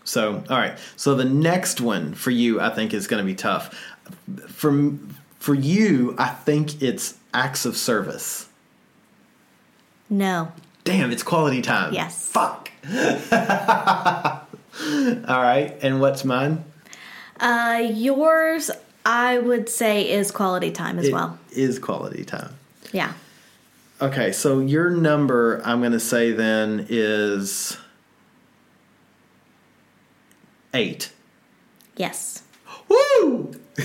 so, 0.04 0.44
all 0.50 0.58
right. 0.58 0.76
So 0.96 1.14
the 1.14 1.26
next 1.26 1.80
one 1.80 2.16
for 2.16 2.32
you, 2.32 2.60
I 2.60 2.70
think, 2.72 2.94
is 2.96 3.06
going 3.06 3.22
to 3.22 3.26
be 3.26 3.36
tough. 3.36 3.80
For 4.48 4.92
for 5.38 5.54
you, 5.54 6.16
I 6.18 6.30
think 6.30 6.82
it's 6.82 7.16
acts 7.34 7.66
of 7.66 7.78
service. 7.78 8.48
no. 10.10 10.52
Damn, 10.84 11.12
it's 11.12 11.22
quality 11.24 11.62
time. 11.62 11.94
Yes. 11.94 12.28
Fuck. 12.28 12.61
all 12.90 14.42
right. 15.28 15.78
And 15.82 16.02
what's 16.02 16.24
mine? 16.26 16.64
Uh, 17.40 17.88
yours, 17.94 18.72
I 19.06 19.38
would 19.40 19.70
say, 19.70 20.10
is 20.12 20.32
quality 20.32 20.72
time 20.72 21.00
as 21.00 21.08
It 21.08 21.14
well. 21.14 21.38
is 21.52 21.80
quality 21.80 22.24
time. 22.24 22.56
Yeah. 22.92 23.14
Okay, 24.02 24.32
so 24.32 24.60
your 24.60 24.90
number, 24.90 25.62
I'm 25.64 25.80
going 25.80 25.92
to 25.92 26.00
say 26.00 26.32
then 26.32 26.86
is 26.90 27.78
eight. 30.74 31.12
Yes. 31.98 32.42
Woo! 32.88 33.54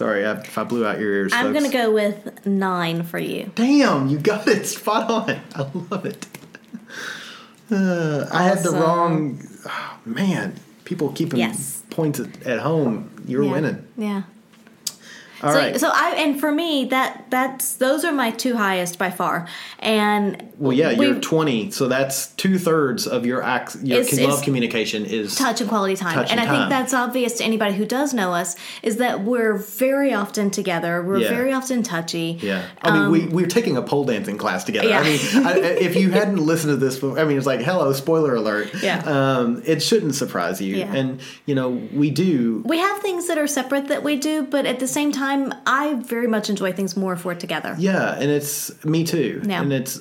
Sorry 0.00 0.22
if 0.22 0.56
I 0.56 0.64
blew 0.64 0.86
out 0.86 0.98
your 0.98 1.12
ears. 1.12 1.32
I'm 1.34 1.52
going 1.52 1.70
to 1.70 1.76
go 1.76 1.92
with 1.92 2.46
nine 2.46 3.02
for 3.02 3.18
you. 3.18 3.52
Damn, 3.54 4.08
you 4.08 4.18
got 4.18 4.48
it 4.48 4.64
spot 4.64 5.10
on. 5.10 5.38
I 5.54 5.70
love 5.90 6.06
it. 6.06 6.26
Uh, 7.70 8.26
I 8.32 8.44
had 8.44 8.62
the 8.62 8.70
wrong. 8.70 9.46
Oh, 9.66 9.98
man, 10.06 10.58
people 10.86 11.12
keeping 11.12 11.38
Yes. 11.38 11.82
points 11.90 12.18
at, 12.18 12.46
at 12.46 12.60
home. 12.60 13.10
You're 13.26 13.42
yeah. 13.44 13.50
winning. 13.52 13.88
Yeah. 13.98 14.22
All 15.42 15.52
so, 15.52 15.58
right. 15.58 15.80
so 15.80 15.90
I 15.92 16.14
and 16.18 16.38
for 16.40 16.52
me 16.52 16.86
that 16.86 17.26
that's 17.30 17.74
those 17.74 18.04
are 18.04 18.12
my 18.12 18.30
two 18.30 18.56
highest 18.56 18.98
by 18.98 19.10
far. 19.10 19.46
And 19.78 20.50
Well, 20.58 20.72
yeah, 20.72 20.94
we- 20.98 21.06
you're 21.06 21.14
20, 21.20 21.70
so 21.70 21.88
that's 21.88 22.26
two 22.28 22.58
thirds 22.58 23.06
of 23.06 23.24
your 23.26 23.42
act. 23.42 23.76
your 23.82 24.00
It's- 24.00 24.18
love 24.20 24.34
it's 24.34 24.42
communication 24.42 25.04
is 25.06 25.34
touch 25.36 25.60
and 25.60 25.68
quality 25.70 25.96
time. 25.96 26.18
And 26.18 26.30
and 26.32 26.40
I 26.40 26.46
think 26.58 26.68
that's 26.70 26.92
obvious 26.94 27.34
to 27.38 27.44
anybody 27.44 27.74
who 27.74 27.84
does 27.86 28.12
know 28.12 28.34
us 28.34 28.56
is 28.82 28.96
that 28.96 29.22
we're 29.22 29.54
very 29.56 30.12
often 30.12 30.50
together. 30.50 31.02
We're 31.02 31.18
Yeah. 31.18 31.28
very 31.30 31.52
often 31.52 31.82
touchy. 31.82 32.38
Yeah, 32.42 32.62
I 32.82 32.90
mean, 32.98 33.10
we 33.10 33.26
we're 33.26 33.46
taking 33.46 33.76
a 33.76 33.82
pole 33.82 34.04
dancing 34.04 34.36
class 34.36 34.64
together. 34.64 34.92
I 34.92 34.98
Um, 34.98 35.04
mean, 35.04 35.46
I, 35.46 35.52
if 35.58 35.96
you 35.96 36.10
hadn't 36.10 36.38
listened 36.38 36.72
to 36.72 36.76
this, 36.76 37.02
I 37.02 37.24
mean, 37.24 37.36
it's 37.38 37.46
like, 37.46 37.60
hello, 37.62 37.92
spoiler 37.92 38.34
alert. 38.34 38.70
Yeah. 38.82 38.98
um, 39.06 39.62
it 39.64 39.82
shouldn't 39.82 40.14
surprise 40.14 40.60
you, 40.60 40.76
Yeah. 40.76 40.92
and 40.94 41.20
you 41.46 41.54
know, 41.54 41.68
we 41.94 42.10
do. 42.10 42.62
We 42.66 42.78
have 42.78 42.98
things 42.98 43.28
that 43.28 43.38
are 43.38 43.46
separate 43.46 43.88
that 43.88 44.02
we 44.02 44.16
do, 44.16 44.42
but 44.42 44.66
at 44.66 44.78
the 44.80 44.86
same 44.88 45.12
time, 45.12 45.29
I 45.66 45.94
very 45.94 46.26
much 46.26 46.48
enjoy 46.50 46.72
things 46.72 46.96
more 46.96 47.12
if 47.12 47.24
we're 47.24 47.34
together. 47.34 47.74
Yeah, 47.78 48.14
and 48.14 48.30
it's 48.30 48.84
me 48.84 49.04
too. 49.04 49.42
Yeah. 49.44 49.62
And 49.62 49.72
it's 49.72 50.00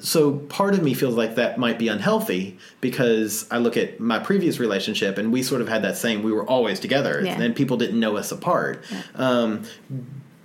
so 0.00 0.32
part 0.32 0.74
of 0.74 0.82
me 0.82 0.92
feels 0.94 1.14
like 1.14 1.36
that 1.36 1.58
might 1.58 1.78
be 1.78 1.88
unhealthy 1.88 2.58
because 2.80 3.46
I 3.50 3.58
look 3.58 3.76
at 3.76 3.98
my 4.00 4.18
previous 4.18 4.58
relationship 4.58 5.16
and 5.18 5.32
we 5.32 5.42
sort 5.42 5.60
of 5.62 5.68
had 5.68 5.82
that 5.82 5.96
same 5.96 6.22
we 6.22 6.32
were 6.32 6.44
always 6.44 6.80
together 6.80 7.22
Yeah. 7.24 7.40
and 7.40 7.54
people 7.56 7.76
didn't 7.76 7.98
know 8.00 8.16
us 8.16 8.30
apart. 8.32 8.84
Um, 9.14 9.62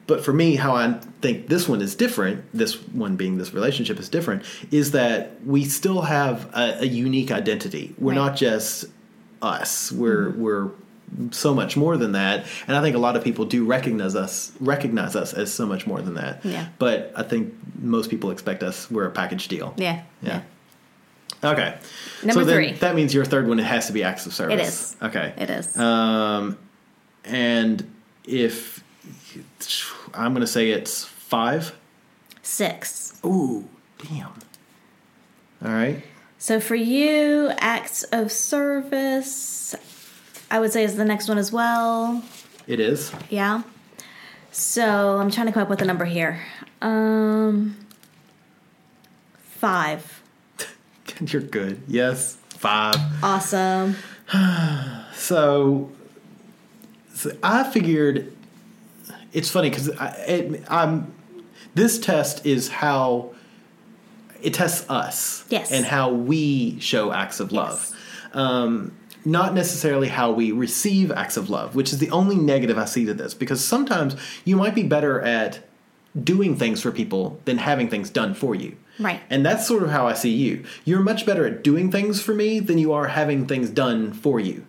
but 0.08 0.24
for 0.26 0.34
me, 0.34 0.56
how 0.56 0.76
I 0.76 0.94
think 1.22 1.48
this 1.48 1.70
one 1.70 1.82
is 1.82 1.96
different, 1.96 2.44
this 2.54 2.76
one 2.94 3.16
being 3.16 3.38
this 3.38 3.54
relationship 3.54 4.00
is 4.00 4.10
different, 4.10 4.44
is 4.72 4.92
that 4.92 5.32
we 5.46 5.64
still 5.66 6.02
have 6.02 6.46
a, 6.54 6.82
a 6.82 6.86
unique 6.86 7.32
identity. 7.32 7.94
We're 7.98 8.12
Right. 8.12 8.16
not 8.16 8.36
just 8.36 8.86
us. 9.42 9.92
We're 9.92 10.30
we're 10.32 10.70
so 11.32 11.54
much 11.54 11.76
more 11.76 11.98
than 11.98 12.14
that, 12.14 12.46
and 12.68 12.76
I 12.76 12.82
think 12.82 12.96
a 12.96 13.00
lot 13.00 13.16
of 13.16 13.24
people 13.24 13.46
do 13.46 13.66
recognize 13.66 14.16
us 14.16 14.52
recognize 14.60 15.16
us 15.16 15.34
as 15.34 15.54
so 15.54 15.66
much 15.66 15.86
more 15.86 16.02
than 16.02 16.16
that. 16.16 16.44
Yeah. 16.46 16.68
But 16.80 17.12
I 17.16 17.24
think 17.24 17.54
most 17.80 18.10
people 18.10 18.32
expect 18.32 18.64
us 18.64 18.90
we're 18.90 19.06
a 19.06 19.12
package 19.12 19.48
deal. 19.48 19.74
Yeah. 19.78 20.04
Yeah. 20.22 20.42
Okay. 21.44 21.78
Number 22.24 22.46
so 22.46 22.52
three. 22.52 22.74
That 22.74 22.96
means 22.96 23.14
your 23.14 23.26
third 23.26 23.48
one 23.48 23.60
it 23.60 23.64
has 23.64 23.88
to 23.88 23.94
be 23.94 24.04
acts 24.04 24.26
of 24.26 24.34
service. 24.34 24.60
It 24.60 24.64
is. 24.64 24.96
Okay. 25.02 25.34
It 25.38 25.50
is. 25.50 25.78
Um, 25.78 26.58
and 27.26 27.90
if 28.26 28.84
I'm 30.14 30.34
going 30.34 30.42
to 30.42 30.48
say 30.48 30.72
it's 30.72 31.04
five. 31.04 31.76
Six. 32.42 33.20
Ooh, 33.26 33.68
damn. 34.10 34.34
All 35.64 35.72
right. 35.72 36.04
So 36.38 36.60
for 36.60 36.76
you, 36.76 37.52
acts 37.60 38.04
of 38.04 38.32
service, 38.32 39.76
I 40.52 40.60
would 40.60 40.72
say 40.72 40.84
is 40.84 40.96
the 40.98 41.06
next 41.06 41.28
one 41.28 41.38
as 41.38 41.52
well. 41.52 42.22
It 42.68 42.80
is. 42.80 43.12
Yeah. 43.30 43.64
So 44.52 45.18
I'm 45.18 45.32
trying 45.32 45.48
to 45.48 45.54
come 45.54 45.64
up 45.64 45.70
with 45.70 45.82
a 45.82 45.86
number 45.86 46.06
here. 46.06 46.42
Um, 46.82 47.78
five. 49.40 50.22
You're 51.26 51.42
good. 51.42 51.82
Yes. 51.88 52.38
Five. 52.50 52.96
Awesome. 53.24 53.96
So, 55.14 55.92
so 57.14 57.32
I 57.44 57.64
figured 57.70 58.34
it's 59.34 59.52
funny 59.52 59.70
because 59.70 59.88
it, 59.90 60.64
I'm. 60.68 61.14
This 61.76 62.00
test 62.00 62.44
is 62.46 62.70
how 62.70 63.36
it 64.42 64.56
tests 64.56 64.90
us, 64.90 65.46
Yes. 65.50 65.72
and 65.72 65.86
how 65.86 66.12
we 66.12 66.80
show 66.80 67.12
acts 67.12 67.40
of 67.40 67.52
love. 67.52 67.92
Yes. 67.92 68.36
Um, 68.36 68.98
not 69.26 69.54
necessarily 69.54 70.08
how 70.08 70.32
we 70.32 70.52
receive 70.52 71.12
acts 71.12 71.38
of 71.38 71.50
love, 71.50 71.76
which 71.76 71.94
is 71.94 72.00
the 72.00 72.10
only 72.12 72.36
negative 72.36 72.78
I 72.78 72.86
see 72.86 73.06
to 73.06 73.14
this. 73.14 73.34
Because 73.34 73.64
sometimes 73.64 74.16
you 74.46 74.56
might 74.56 74.76
be 74.76 74.84
better 74.84 75.22
at 75.22 75.60
doing 76.22 76.56
things 76.58 76.82
for 76.82 76.92
people 76.92 77.40
than 77.46 77.58
having 77.58 77.90
things 77.90 78.10
done 78.10 78.34
for 78.34 78.56
you. 78.56 78.76
Right. 79.00 79.22
And 79.30 79.46
that's 79.46 79.68
sort 79.68 79.84
of 79.84 79.90
how 79.90 80.08
I 80.08 80.14
see 80.14 80.32
you. 80.32 80.66
You're 80.86 81.02
much 81.02 81.26
better 81.26 81.46
at 81.46 81.64
doing 81.64 81.92
things 81.92 82.22
for 82.22 82.34
me 82.34 82.60
than 82.60 82.78
you 82.78 82.94
are 82.94 83.08
having 83.08 83.48
things 83.48 83.70
done 83.70 84.14
for 84.14 84.40
you. 84.40 84.66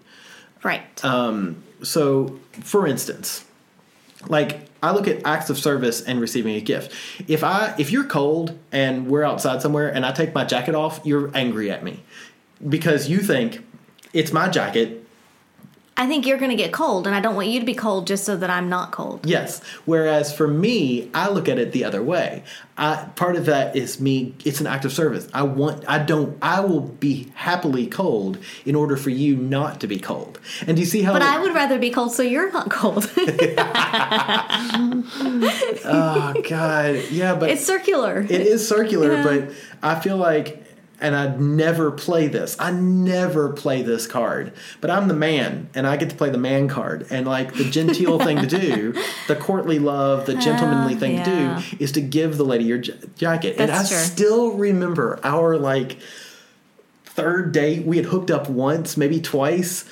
Right. 0.63 1.05
Um, 1.05 1.63
so, 1.83 2.39
for 2.61 2.87
instance, 2.87 3.45
like 4.29 4.69
I 4.83 4.93
look 4.93 5.09
at 5.09 5.25
acts 5.25 5.51
of 5.51 5.59
service 5.59 6.01
and 6.03 6.21
receiving 6.21 6.55
a 6.55 6.61
gift. 6.61 6.93
If 7.29 7.43
I 7.43 7.75
if 7.79 7.91
you're 7.91 8.05
cold 8.05 8.59
and 8.71 9.09
we're 9.09 9.25
outside 9.25 9.63
somewhere 9.63 9.89
and 9.89 10.07
I 10.07 10.13
take 10.13 10.35
my 10.35 10.45
jacket 10.45 10.75
off, 10.75 11.01
you're 11.05 11.31
angry 11.35 11.71
at 11.71 11.83
me 11.83 12.03
because 12.69 13.09
you 13.09 13.19
think 13.19 13.65
it's 14.13 14.33
my 14.33 14.49
jacket. 14.49 14.99
I 15.95 16.07
think 16.07 16.27
you're 16.27 16.39
going 16.39 16.51
to 16.51 16.57
get 16.57 16.73
cold, 16.73 17.07
and 17.07 17.15
I 17.15 17.21
don't 17.21 17.35
want 17.35 17.49
you 17.49 17.61
to 17.61 17.67
be 17.67 17.75
cold 17.75 18.07
just 18.07 18.25
so 18.25 18.35
that 18.35 18.49
I'm 18.49 18.71
not 18.71 18.93
cold. 18.93 19.27
Yes. 19.27 19.63
Whereas 19.85 20.35
for 20.35 20.49
me, 20.49 21.11
I 21.13 21.29
look 21.29 21.51
at 21.51 21.59
it 21.59 21.73
the 21.73 21.85
other 21.85 22.03
way. 22.03 22.45
I, 22.79 23.11
part 23.15 23.37
of 23.37 23.45
that 23.45 23.77
is 23.77 24.01
me. 24.01 24.35
It's 24.43 24.59
an 24.59 24.67
act 24.67 24.87
of 24.87 24.93
service. 24.93 25.29
I 25.35 25.43
want. 25.43 25.85
I 25.87 25.99
don't. 25.99 26.39
I 26.41 26.61
will 26.61 26.81
be 26.81 27.31
happily 27.35 27.87
cold 27.87 28.39
in 28.65 28.75
order 28.75 28.97
for 28.97 29.11
you 29.11 29.37
not 29.37 29.81
to 29.83 29.87
be 29.87 29.99
cold. 29.99 30.41
And 30.67 30.77
do 30.79 30.81
you 30.81 30.87
see 30.87 31.03
how? 31.03 31.13
But 31.13 31.21
I 31.23 31.39
would 31.39 31.55
rather 31.55 31.79
be 31.79 31.91
cold 31.91 32.13
so 32.13 32.23
you're 32.23 32.51
not 32.51 32.71
cold. 32.71 33.09
Oh 35.85 36.35
God. 36.49 37.03
Yeah, 37.11 37.35
but 37.35 37.51
it's 37.51 37.65
circular. 37.65 38.21
It 38.23 38.31
is 38.41 38.67
circular, 38.67 39.13
Yeah. 39.13 39.23
but 39.25 39.51
I 39.83 40.01
feel 40.01 40.17
like, 40.17 40.63
and 41.03 41.17
I'd 41.17 41.41
never 41.41 41.91
play 41.91 42.29
this. 42.29 42.57
I 42.59 42.71
never 42.71 43.53
play 43.53 43.83
this 43.83 44.07
card, 44.07 44.53
but 44.81 44.89
I'm 44.89 45.09
the 45.09 45.15
man, 45.15 45.69
and 45.75 45.87
I 45.87 45.97
get 45.97 46.09
to 46.11 46.17
play 46.17 46.31
the 46.31 46.39
man 46.39 46.69
card. 46.69 47.09
And 47.11 47.27
like 47.27 47.55
the 47.55 47.65
genteel 47.65 48.19
thing 48.19 48.39
to 48.39 48.47
do, 48.47 48.95
the 49.29 49.37
courtly 49.37 49.79
love, 49.79 50.27
the 50.27 50.35
gentlemanly 50.35 50.95
oh, 50.95 50.99
thing 50.99 51.17
yeah. 51.17 51.25
to 51.25 51.71
do, 51.71 51.77
is 51.81 51.93
to 51.93 52.01
give 52.01 52.39
the 52.39 52.45
lady 52.45 52.65
your 52.65 52.79
j- 52.79 52.99
jacket. 53.17 53.57
and 53.59 53.71
I 53.71 53.79
true. 53.79 53.97
still 53.97 54.53
remember 54.53 55.19
our 55.25 55.59
like 55.59 55.99
third 57.05 57.53
date. 57.53 57.85
We 57.85 57.97
had 57.97 58.07
hooked 58.07 58.31
up 58.31 58.49
once, 58.49 58.97
maybe 58.97 59.21
twice. 59.21 59.85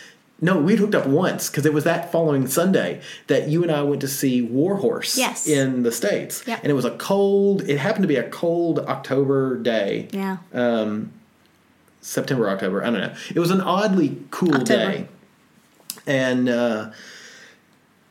No, 0.43 0.59
we'd 0.59 0.79
hooked 0.79 0.95
up 0.95 1.07
once 1.07 1.51
because 1.51 1.67
it 1.67 1.75
was 1.75 1.85
that 1.85 2.11
following 2.11 2.47
Sunday 2.47 3.01
that 3.27 3.49
you 3.49 3.63
and 3.63 3.71
I 3.71 3.83
went 3.83 4.01
to 4.01 4.09
see 4.09 4.41
Warhorse 4.43 5.19
Yes. 5.19 5.47
in 5.47 5.83
the 5.83 5.93
States. 5.93 6.43
Yep. 6.47 6.61
And 6.63 6.71
it 6.71 6.75
was 6.75 6.87
a 6.87 6.93
cold, 6.97 7.69
it 7.69 7.79
happened 7.79 8.05
to 8.05 8.09
be 8.09 8.17
a 8.17 8.29
cold 8.29 8.79
October 8.79 9.57
day. 9.59 10.09
yeah. 10.13 10.39
Um, 10.55 11.13
September, 12.03 12.49
October, 12.49 12.83
I 12.83 12.87
don't 12.91 13.01
know. 13.01 13.15
It 13.35 13.39
was 13.39 13.51
an 13.51 13.61
oddly 13.61 14.17
cool 14.31 14.55
October. 14.55 14.93
day. 14.93 15.09
And 16.07 16.49
uh, 16.49 16.93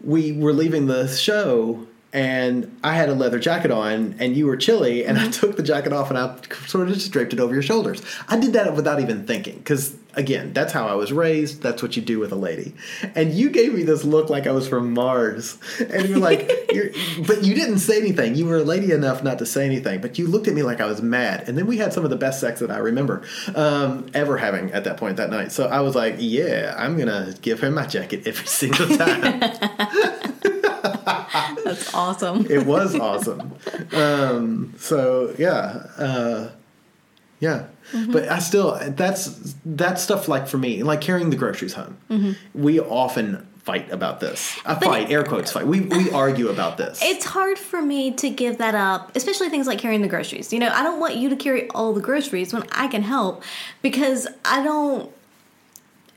we 0.04 0.32
were 0.32 0.54
leaving 0.54 0.86
the 0.86 1.08
show, 1.08 1.88
and 2.12 2.80
I 2.84 2.96
had 2.96 3.10
a 3.10 3.14
leather 3.14 3.40
jacket 3.40 3.72
on, 3.72 4.16
and 4.20 4.36
you 4.36 4.48
were 4.48 4.58
chilly, 4.58 5.06
and 5.06 5.18
I 5.18 5.30
took 5.30 5.56
the 5.58 5.64
jacket 5.64 5.94
off 5.94 6.10
and 6.10 6.18
I 6.18 6.36
sort 6.66 6.88
of 6.88 6.94
just 6.94 7.12
draped 7.12 7.34
it 7.34 7.40
over 7.40 7.54
your 7.54 7.64
shoulders. 7.64 8.02
I 8.28 8.40
did 8.40 8.54
that 8.54 8.76
without 8.76 9.00
even 9.00 9.28
thinking, 9.28 9.58
because 9.58 9.96
again, 10.16 10.52
that's 10.54 10.74
how 10.74 10.88
I 10.88 10.96
was 10.96 11.14
raised. 11.14 11.62
That's 11.62 11.84
what 11.84 11.96
you 11.96 12.02
do 12.02 12.20
with 12.20 12.32
a 12.32 12.36
lady. 12.36 12.74
And 13.16 13.32
you 13.32 13.52
gave 13.52 13.74
me 13.74 13.84
this 13.84 14.04
look 14.04 14.30
like 14.30 14.48
I 14.48 14.52
was 14.52 14.68
from 14.68 14.94
Mars, 14.94 15.58
and 15.80 16.10
you're 16.10 16.18
like, 16.18 16.52
you're, 16.74 16.90
but 17.28 17.44
you 17.44 17.54
didn't 17.54 17.80
say 17.80 18.00
anything. 18.00 18.36
You 18.36 18.46
were 18.46 18.58
a 18.58 18.64
lady 18.64 18.92
enough 18.92 19.24
not 19.24 19.38
to 19.40 19.46
say 19.46 19.66
anything, 19.66 20.02
but 20.02 20.18
you 20.18 20.28
looked 20.28 20.48
at 20.48 20.56
me 20.56 20.64
like 20.64 20.82
I 20.82 20.86
was 20.86 21.02
mad. 21.02 21.48
And 21.48 21.58
then 21.58 21.68
we 21.68 21.78
had 21.78 21.94
some 21.94 22.04
of 22.04 22.10
the 22.10 22.18
best 22.18 22.40
sex 22.40 22.60
that 22.60 22.72
I 22.72 22.78
remember 22.78 23.24
um, 23.56 24.10
ever 24.16 24.38
having 24.38 24.72
at 24.72 24.84
that 24.86 24.98
point 24.98 25.18
that 25.18 25.30
night. 25.30 25.52
So 25.52 25.68
I 25.68 25.82
was 25.82 25.96
like, 25.96 26.16
yeah, 26.18 26.76
I'm 26.78 26.98
gonna 26.98 27.36
give 27.42 27.60
her 27.60 27.70
my 27.70 27.86
jacket 27.86 28.26
every 28.26 28.48
single 28.48 28.88
time. 28.98 30.34
That's 31.64 31.94
awesome. 31.94 32.46
it 32.50 32.66
was 32.66 32.96
awesome. 32.96 33.54
Um, 33.94 34.74
so 34.78 35.34
yeah, 35.38 35.88
uh, 35.98 36.50
yeah. 37.40 37.68
But 38.12 38.30
I 38.30 38.40
still 38.40 38.80
that's 38.90 39.56
that 39.66 40.00
stuff 40.00 40.28
like 40.28 40.48
for 40.48 40.58
me 40.58 40.84
like 40.84 41.02
carrying 41.02 41.30
the 41.32 41.36
groceries 41.36 41.74
home. 41.74 41.98
We 42.54 42.80
often 42.80 43.48
fight 43.64 43.92
about 43.92 44.20
this. 44.20 44.58
I 44.66 44.76
fight 44.76 45.12
air 45.12 45.24
quotes 45.24 45.52
fight. 45.52 45.66
We 45.68 45.82
we 45.82 46.12
argue 46.12 46.50
about 46.50 46.78
this. 46.78 47.00
It's 47.02 47.26
hard 47.26 47.58
for 47.58 47.82
me 47.82 48.12
to 48.12 48.30
give 48.30 48.60
that 48.60 48.76
up, 48.76 49.16
especially 49.16 49.50
things 49.50 49.66
like 49.68 49.80
carrying 49.80 50.02
the 50.02 50.08
groceries. 50.08 50.54
You 50.54 50.60
know, 50.60 50.70
I 50.70 50.84
don't 50.84 51.00
want 51.00 51.16
you 51.16 51.30
to 51.30 51.36
carry 51.36 51.70
all 51.72 51.94
the 51.94 52.02
groceries 52.02 52.54
when 52.54 52.64
I 52.72 52.88
can 52.88 53.02
help 53.02 53.44
because 53.82 54.28
I 54.46 54.64
don't. 54.64 55.12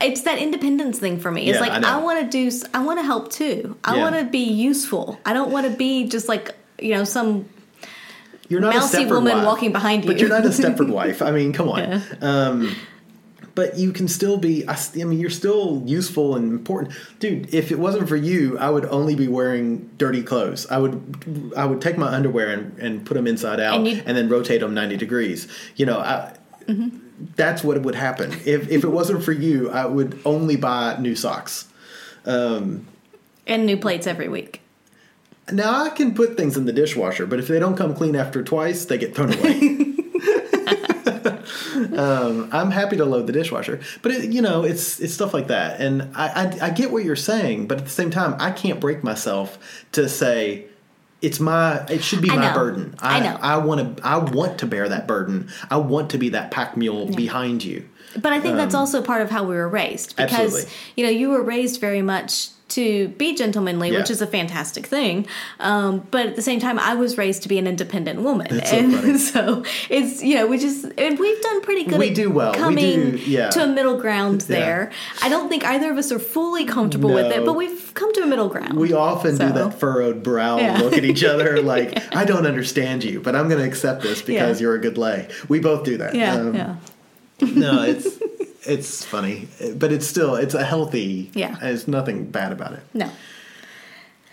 It's 0.03 0.21
that 0.21 0.37
independence 0.39 0.99
thing 0.99 1.19
for 1.19 1.31
me. 1.31 1.47
It's 1.49 1.55
Yeah, 1.55 1.61
like 1.67 1.83
I. 1.83 1.97
I, 1.97 2.01
want 2.01 2.19
to 2.19 2.49
do. 2.49 2.55
I 2.73 2.83
want 2.83 2.99
to 2.99 3.03
help 3.03 3.31
too. 3.31 3.77
I 3.83 3.95
Yeah. 3.95 4.01
want 4.01 4.15
to 4.15 4.25
be 4.25 4.39
useful. 4.43 5.19
I 5.25 5.33
don't 5.33 5.51
want 5.51 5.65
to 5.69 5.75
be 5.75 6.07
just 6.07 6.27
like 6.27 6.55
you 6.79 6.93
know 6.93 7.03
some 7.03 7.45
you're 8.49 8.59
not 8.61 8.75
mousy 8.75 8.97
a 8.97 9.05
Stepford 9.05 9.09
woman 9.11 9.37
wife, 9.37 9.45
walking 9.45 9.71
behind 9.71 10.03
you, 10.03 10.09
But 10.11 10.19
you. 10.19 10.27
you're 10.27 10.35
not 10.35 10.45
a 10.45 10.49
Stepford 10.61 10.89
wife. 10.89 11.21
I 11.21 11.31
mean, 11.31 11.53
come 11.53 11.69
on. 11.69 11.79
Yeah. 11.79 12.01
Um, 12.21 12.75
but 13.55 13.77
you 13.77 13.93
can 13.93 14.07
still 14.07 14.37
be. 14.37 14.67
I 14.67 14.75
mean, 14.95 15.19
you're 15.19 15.29
still 15.29 15.83
useful 15.85 16.35
and 16.35 16.51
important, 16.51 16.95
dude. 17.19 17.53
If 17.53 17.71
it 17.71 17.77
wasn't 17.77 18.09
for 18.09 18.15
you, 18.15 18.57
I 18.57 18.69
would 18.69 18.85
only 18.85 19.15
be 19.15 19.27
wearing 19.27 19.89
dirty 19.97 20.23
clothes. 20.23 20.65
I 20.71 20.79
would, 20.79 21.53
I 21.55 21.65
would 21.65 21.79
take 21.79 21.97
my 21.97 22.07
underwear 22.07 22.49
and, 22.49 22.77
and 22.79 23.05
put 23.05 23.13
them 23.13 23.27
inside 23.27 23.59
out, 23.59 23.75
And 23.75 23.87
and, 24.07 24.17
then 24.17 24.27
rotate 24.27 24.61
them 24.61 24.73
ninety 24.73 24.97
degrees. 24.97 25.47
You 25.75 25.85
know, 25.85 25.99
I, 25.99 26.33
that's 27.35 27.63
what 27.63 27.81
would 27.81 27.95
happen. 27.95 28.31
If 28.45 28.69
if 28.69 28.83
it 28.83 28.89
wasn't 28.89 29.23
for 29.23 29.31
you, 29.31 29.69
I 29.69 29.85
would 29.85 30.19
only 30.25 30.55
buy 30.55 30.97
new 30.99 31.15
socks. 31.15 31.67
and 33.45 33.65
new 33.65 33.77
plates 33.77 34.07
every 34.07 34.27
week. 34.27 34.61
Now 35.51 35.83
I 35.83 35.89
can 35.89 36.15
put 36.15 36.37
things 36.37 36.55
in 36.55 36.65
the 36.65 36.73
dishwasher, 36.73 37.25
but 37.25 37.39
if 37.39 37.47
they 37.47 37.59
don't 37.59 37.75
come 37.75 37.93
clean 37.93 38.15
after 38.15 38.43
twice, 38.43 38.85
they 38.85 38.97
get 38.97 39.13
thrown 39.13 39.33
away. 39.33 39.79
um, 41.97 42.49
I'm 42.51 42.71
happy 42.71 42.97
to 42.97 43.05
load 43.05 43.27
the 43.27 43.33
dishwasher, 43.33 43.81
but 44.01 44.11
it, 44.11 44.31
you 44.31 44.41
know, 44.41 44.63
it's 44.63 44.99
it's 44.99 45.13
stuff 45.13 45.33
like 45.33 45.47
that, 45.47 45.81
and 45.81 46.09
I, 46.15 46.27
I 46.27 46.67
I 46.67 46.69
get 46.69 46.91
what 46.91 47.03
you're 47.03 47.15
saying, 47.15 47.67
but 47.67 47.79
at 47.79 47.83
the 47.83 47.91
same 47.91 48.09
time, 48.09 48.35
I 48.39 48.51
can't 48.51 48.79
break 48.79 49.03
myself 49.03 49.85
to 49.93 50.07
say 50.07 50.65
it's 51.23 51.39
my 51.39 51.85
it 51.85 52.03
should 52.03 52.21
be 52.21 52.29
I 52.29 52.35
my 52.35 52.47
know. 52.49 52.53
burden. 52.53 52.95
I 52.99 53.19
know. 53.21 53.37
I 53.41 53.57
want 53.57 53.97
to 53.97 54.05
I 54.05 54.17
want 54.17 54.59
to 54.59 54.67
bear 54.67 54.89
that 54.89 55.07
burden. 55.07 55.49
I 55.71 55.77
want 55.77 56.09
to 56.11 56.17
be 56.17 56.29
that 56.29 56.51
pack 56.51 56.75
mule 56.75 57.07
behind 57.15 57.63
you. 57.63 57.87
But 58.21 58.33
I 58.33 58.39
think 58.39 58.57
that's 58.57 58.75
also 58.75 59.01
part 59.01 59.21
of 59.21 59.29
how 59.29 59.43
we 59.43 59.55
were 59.55 59.67
raised 59.69 60.15
because 60.15 60.31
Um, 60.33 60.45
Absolutely. 60.45 60.71
you 60.95 61.03
know 61.05 61.11
you 61.11 61.29
were 61.29 61.41
raised 61.41 61.79
very 61.81 62.01
much 62.01 62.49
to 62.69 63.09
be 63.19 63.35
gentlemanly, 63.35 63.91
which 63.91 64.09
is 64.09 64.19
a 64.19 64.25
fantastic 64.25 64.87
thing. 64.87 65.27
Um, 65.59 66.07
but 66.09 66.25
at 66.27 66.35
the 66.35 66.41
same 66.41 66.59
time, 66.59 66.79
I 66.79 66.95
was 66.95 67.19
raised 67.19 67.43
to 67.43 67.49
be 67.49 67.59
an 67.59 67.67
independent 67.67 68.21
woman, 68.21 68.47
That's 68.49 68.71
so 68.71 68.77
and 68.77 68.95
funny. 68.95 69.17
so 69.33 69.63
it's 69.91 70.23
you 70.23 70.33
know 70.35 70.47
we 70.47 70.57
just 70.57 70.85
and 70.97 71.19
we've 71.19 71.41
done 71.41 71.61
pretty 71.61 71.83
good. 71.83 71.99
We 71.99 72.09
at 72.09 72.15
do 72.15 72.31
well. 72.31 72.51
We 72.53 72.57
coming 72.57 73.11
do- 73.11 73.17
yeah. 73.17 73.49
to 73.51 73.63
a 73.65 73.67
middle 73.67 73.97
ground 73.99 74.45
Yeah. 74.47 74.55
there. 74.59 74.91
I 75.21 75.29
don't 75.29 75.49
think 75.49 75.63
either 75.65 75.91
of 75.91 75.97
us 75.97 76.11
are 76.11 76.17
fully 76.19 76.65
comfortable 76.65 77.13
with 77.13 77.31
it, 77.31 77.45
but 77.45 77.53
we've 77.53 77.91
come 77.93 78.11
to 78.13 78.21
a 78.23 78.27
middle 78.27 78.49
ground. 78.49 78.73
We 78.79 78.91
often 78.93 79.35
So- 79.37 79.47
do 79.47 79.53
that 79.53 79.79
furrowed 79.79 80.23
brow 80.23 80.57
Yeah. 80.57 80.79
look 80.79 80.93
at 80.97 81.05
each 81.05 81.23
other 81.23 81.61
like, 81.73 82.01
I 82.15 82.25
don't 82.25 82.47
understand 82.47 83.03
you, 83.03 83.19
but 83.19 83.35
I'm 83.35 83.49
going 83.49 83.61
to 83.61 83.67
accept 83.67 84.01
this 84.01 84.21
because 84.23 84.59
Yeah. 84.59 84.63
you're 84.65 84.75
a 84.75 84.79
good 84.79 84.97
lay. 84.97 85.27
We 85.47 85.59
both 85.59 85.83
do 85.83 85.97
that. 85.97 86.15
Yeah, 86.15 86.35
Um, 86.35 86.55
yeah. 86.55 86.75
No, 87.41 87.83
it's 87.83 88.19
it's 88.65 89.03
funny, 89.05 89.47
but 89.75 89.91
it's 89.91 90.07
still 90.07 90.35
it's 90.35 90.53
a 90.53 90.63
healthy. 90.63 91.31
Yeah. 91.33 91.55
there's 91.61 91.87
nothing 91.87 92.25
bad 92.25 92.51
about 92.51 92.73
it. 92.73 92.81
No. 92.93 93.09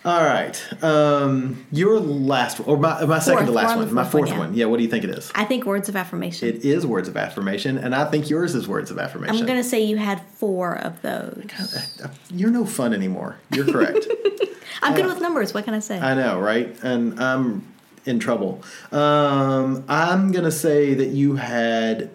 All 0.03 0.24
right, 0.24 0.82
um, 0.82 1.66
your 1.70 2.01
last 2.01 2.59
or 2.66 2.78
my 2.78 3.05
my 3.05 3.18
second 3.18 3.44
to 3.44 3.53
last 3.53 3.76
one, 3.76 3.86
the 3.86 3.92
my 3.92 4.03
fourth 4.03 4.14
one, 4.14 4.22
fourth 4.22 4.30
yeah. 4.30 4.38
one. 4.38 4.55
Yeah, 4.55 4.64
what 4.64 4.78
do 4.78 4.82
you 4.82 4.88
think 4.88 5.05
it 5.05 5.11
is? 5.11 5.30
I 5.34 5.44
think 5.44 5.66
words 5.66 5.90
of 5.90 5.96
affirmation. 5.96 6.48
It 6.48 6.64
is 6.64 6.86
words 6.86 7.07
of 7.07 7.18
affirmation, 7.18 7.76
and 7.76 7.94
I 7.94 8.11
think 8.11 8.30
yours 8.30 8.55
is 8.55 8.66
words 8.66 8.90
of 8.90 8.98
affirmation. 8.98 9.36
I'm 9.36 9.44
going 9.44 9.62
to 9.62 9.68
say 9.68 9.82
you 9.82 9.98
had 9.98 10.22
four 10.22 10.78
of 10.78 11.03
those. 11.03 11.44
You're 12.30 12.51
no 12.51 12.64
fun 12.64 12.94
anymore. 12.94 13.36
You're 13.51 13.66
correct. 13.66 14.07
I'm 14.82 14.94
good 14.94 15.05
with 15.05 15.20
numbers. 15.20 15.53
What 15.53 15.66
can 15.66 15.74
I 15.74 15.80
say? 15.80 15.98
I 15.98 16.14
know, 16.14 16.40
right? 16.40 16.74
And 16.82 17.20
I'm 17.20 17.66
in 18.07 18.20
trouble. 18.20 18.62
Um, 18.92 19.84
I'm 19.86 20.32
gonna 20.32 20.51
say 20.51 20.94
that 20.94 21.09
you 21.09 21.36
had 21.36 22.11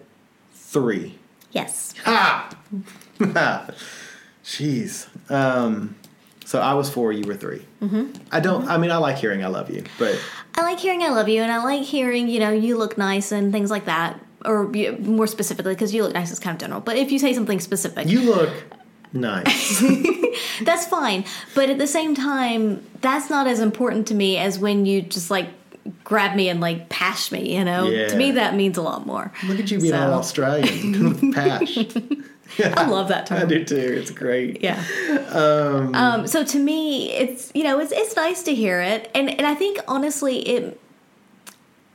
three. 0.66 1.18
yes. 1.52 1.94
Ha! 2.04 2.50
Jeez. 4.44 5.08
Um, 5.30 5.96
so 6.44 6.60
I 6.60 6.74
was 6.74 6.88
four. 6.90 7.12
You 7.12 7.26
were 7.26 7.34
3 7.34 7.62
Mm-hmm. 7.82 8.22
I 8.32 8.40
don't. 8.40 8.68
I 8.68 8.78
mean, 8.78 8.90
I 8.90 8.96
like 8.98 9.16
hearing 9.18 9.44
"I 9.44 9.48
love 9.48 9.70
you," 9.70 9.82
but 9.98 10.18
I 10.54 10.62
like 10.62 10.78
hearing 10.80 11.02
I 11.02 11.08
love 11.10 11.28
you, 11.28 11.42
and 11.42 11.50
I 11.52 11.62
like 11.62 11.82
hearing, 11.82 12.28
you 12.28 12.40
know, 12.40 12.50
you 12.50 12.76
look 12.78 12.96
nice 12.96 13.32
and 13.32 13.52
things 13.52 13.70
like 13.70 13.84
that. 13.86 14.20
Or 14.44 14.70
you- 14.74 14.96
more 14.98 15.26
specifically, 15.26 15.74
because 15.74 15.92
you 15.94 16.02
look 16.04 16.14
nice 16.14 16.30
is 16.30 16.38
kind 16.38 16.54
of 16.54 16.60
general. 16.60 16.80
But 16.80 16.96
if 16.96 17.10
you 17.10 17.18
say 17.18 17.32
something 17.34 17.60
specific, 17.60 18.06
you 18.08 18.20
look 18.22 18.50
nice. 19.12 19.82
that's 20.64 20.86
fine. 20.86 21.24
But 21.54 21.68
at 21.70 21.78
the 21.78 21.86
same 21.86 22.14
time, 22.14 22.84
that's 23.00 23.28
not 23.28 23.46
as 23.46 23.60
important 23.60 24.06
to 24.08 24.14
me 24.14 24.36
as 24.38 24.58
when 24.58 24.86
you 24.86 25.02
just 25.02 25.30
like 25.30 25.48
grab 26.04 26.36
me 26.36 26.48
and 26.48 26.60
like 26.60 26.88
pash 26.88 27.30
me, 27.32 27.56
you 27.56 27.64
know? 27.64 27.88
Yeah. 27.88 28.08
To 28.08 28.16
me, 28.16 28.32
that 28.32 28.54
means 28.54 28.76
a 28.78 28.82
lot 28.82 29.06
more. 29.06 29.32
Look 29.46 29.58
at 29.60 29.70
you 29.70 29.78
being 29.80 29.92
So- 29.92 30.00
all 30.12 30.14
Australian 30.18 31.08
with 31.20 31.34
pash. 31.34 31.78
I 32.58 32.86
love 32.86 33.08
that 33.08 33.26
term. 33.26 33.38
I 33.42 33.44
do 33.44 33.64
too. 33.64 33.76
It's 33.76 34.10
great. 34.10 34.62
Yeah. 34.62 34.82
Um, 35.32 36.26
so 36.26 36.44
to 36.44 36.58
me, 36.58 37.12
it's 37.12 37.50
you 37.54 37.64
know 37.64 37.78
it's 37.80 37.92
it's 37.92 38.14
nice 38.16 38.42
to 38.44 38.54
hear 38.54 38.80
it, 38.80 39.10
and 39.14 39.28
and 39.28 39.46
I 39.46 39.54
think 39.54 39.78
honestly 39.88 40.38
it 40.48 40.80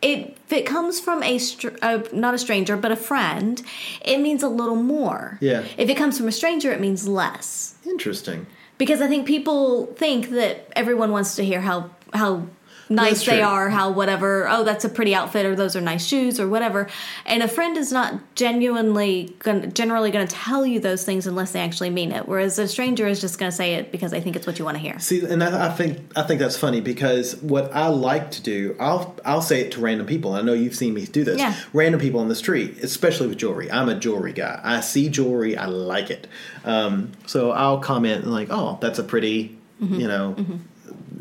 it 0.02 0.38
if 0.46 0.54
it 0.54 0.66
comes 0.66 1.00
from 1.00 1.24
a 1.24 1.38
str- 1.38 1.78
uh, 1.82 2.00
not 2.12 2.34
a 2.34 2.38
stranger 2.38 2.76
but 2.76 2.92
a 2.92 2.96
friend, 2.96 3.62
it 4.04 4.18
means 4.20 4.44
a 4.44 4.50
little 4.50 4.76
more. 4.76 5.38
Yeah. 5.42 5.64
If 5.78 5.90
it 5.90 5.96
comes 5.96 6.18
from 6.18 6.28
a 6.28 6.32
stranger, 6.32 6.72
it 6.72 6.82
means 6.82 7.08
less 7.08 7.76
Interesting. 7.86 8.46
because 8.78 9.00
I 9.02 9.08
think 9.08 9.26
people 9.26 9.86
think 9.96 10.30
that 10.32 10.68
everyone 10.76 11.12
wants 11.12 11.36
to 11.38 11.46
hear 11.46 11.62
how 11.62 11.90
how 12.14 12.48
nice 12.92 13.26
they 13.26 13.42
are, 13.42 13.70
how 13.70 13.92
whatever. 13.92 14.48
Oh, 14.50 14.64
that's 14.64 14.86
a 14.86 14.90
pretty 14.90 15.16
outfit, 15.16 15.46
or 15.46 15.56
those 15.56 15.76
are 15.76 15.82
nice 15.82 16.06
shoes, 16.06 16.40
or 16.40 16.48
whatever. 16.48 16.88
And 17.26 17.42
a 17.42 17.48
friend 17.48 17.78
is 17.78 17.92
not 17.92 18.20
genuinely 18.36 19.36
gonna, 19.40 19.68
generally 19.68 20.12
going 20.12 20.28
to 20.28 20.36
tell 20.36 20.66
you 20.66 20.80
those 20.80 21.04
things 21.04 21.26
unless 21.28 21.52
they 21.54 21.62
actually 21.62 21.90
mean 21.90 22.12
it. 22.12 22.28
Whereas 22.28 22.60
a 22.60 22.68
stranger 22.68 23.08
is 23.08 23.22
just 23.22 23.40
going 23.40 23.50
to 23.50 23.56
say 23.56 23.76
it 23.76 23.92
because 23.92 24.12
they 24.12 24.22
think 24.22 24.36
it's 24.36 24.46
what 24.46 24.60
you 24.60 24.66
want 24.66 24.76
to 24.78 24.82
hear. 24.82 25.00
See, 25.00 25.26
and 25.26 25.44
I, 25.44 25.68
I 25.68 25.70
think 25.72 26.00
I 26.16 26.24
think 26.24 26.40
that's 26.40 26.58
funny 26.58 26.82
because 26.82 27.36
what 27.38 27.74
I 27.74 27.88
like 27.88 28.32
to 28.32 28.42
do, 28.42 28.76
I'll 28.80 29.16
I'll 29.26 29.42
say 29.42 29.62
it 29.62 29.72
to 29.74 29.82
random 29.82 30.06
people. 30.08 30.34
I 30.34 30.42
know 30.42 30.54
you've 30.54 30.76
seen 30.76 30.94
me 30.94 31.06
do 31.06 31.24
this. 31.24 31.40
Yeah. 31.40 31.56
Random 31.74 32.00
people 32.00 32.20
on 32.20 32.28
the 32.28 32.36
street, 32.36 32.78
especially 32.84 33.28
with 33.28 33.38
jewelry. 33.38 33.72
I'm 33.72 33.90
a 33.90 33.96
jewelry 33.96 34.34
guy. 34.34 34.60
I 34.64 34.82
see 34.82 35.10
jewelry, 35.10 35.58
I 35.58 35.66
like 35.66 36.10
it. 36.10 36.28
Um, 36.66 37.12
so 37.26 37.52
I'll 37.52 37.80
comment 37.80 38.28
like, 38.28 38.50
"Oh, 38.52 38.78
that's 38.82 39.00
a 39.00 39.04
pretty," 39.04 39.58
Mm-hmm. 39.82 39.96
you 40.00 40.08
know. 40.08 40.36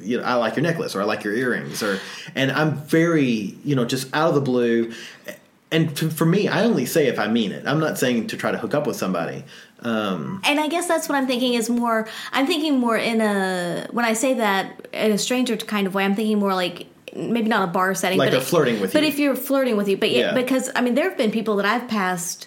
You 0.00 0.18
know, 0.18 0.24
I 0.24 0.34
like 0.34 0.56
your 0.56 0.62
necklace, 0.62 0.94
or 0.94 1.00
I 1.00 1.04
like 1.04 1.24
your 1.24 1.34
earrings, 1.34 1.82
or, 1.82 1.98
and 2.34 2.50
I'm 2.52 2.76
very, 2.76 3.56
you 3.64 3.74
know, 3.76 3.84
just 3.84 4.08
out 4.14 4.28
of 4.30 4.34
the 4.34 4.40
blue. 4.40 4.92
And 5.72 5.96
to, 5.98 6.10
for 6.10 6.26
me, 6.26 6.48
I 6.48 6.64
only 6.64 6.84
say 6.86 7.06
if 7.06 7.18
I 7.18 7.28
mean 7.28 7.52
it. 7.52 7.64
I'm 7.66 7.78
not 7.78 7.96
saying 7.98 8.26
to 8.28 8.36
try 8.36 8.50
to 8.50 8.58
hook 8.58 8.74
up 8.74 8.86
with 8.88 8.96
somebody. 8.96 9.44
Um, 9.80 10.40
And 10.44 10.58
I 10.58 10.66
guess 10.68 10.88
that's 10.88 11.08
what 11.08 11.16
I'm 11.16 11.26
thinking 11.28 11.54
is 11.54 11.70
more. 11.70 12.08
I'm 12.32 12.46
thinking 12.46 12.78
more 12.78 12.96
in 12.96 13.20
a 13.20 13.86
when 13.92 14.04
I 14.04 14.14
say 14.14 14.34
that 14.34 14.88
in 14.92 15.12
a 15.12 15.18
stranger 15.18 15.56
kind 15.56 15.86
of 15.86 15.94
way. 15.94 16.04
I'm 16.04 16.14
thinking 16.16 16.38
more 16.40 16.54
like 16.54 16.86
maybe 17.14 17.48
not 17.48 17.68
a 17.68 17.72
bar 17.72 17.94
setting, 17.94 18.18
Like 18.18 18.26
but 18.26 18.30
they're 18.32 18.40
if- 18.40 18.46
flirting 18.48 18.80
with 18.80 18.92
But 18.92 19.02
you. 19.02 19.08
if 19.08 19.18
you're 19.18 19.36
flirting 19.36 19.76
with 19.76 19.88
you, 19.88 19.96
but 19.96 20.10
yeah, 20.10 20.18
Yeah. 20.26 20.34
because 20.34 20.70
I 20.74 20.80
mean, 20.80 20.94
there 20.96 21.08
have 21.08 21.16
been 21.16 21.30
people 21.30 21.56
that 21.56 21.66
I've 21.66 21.88
passed. 21.88 22.46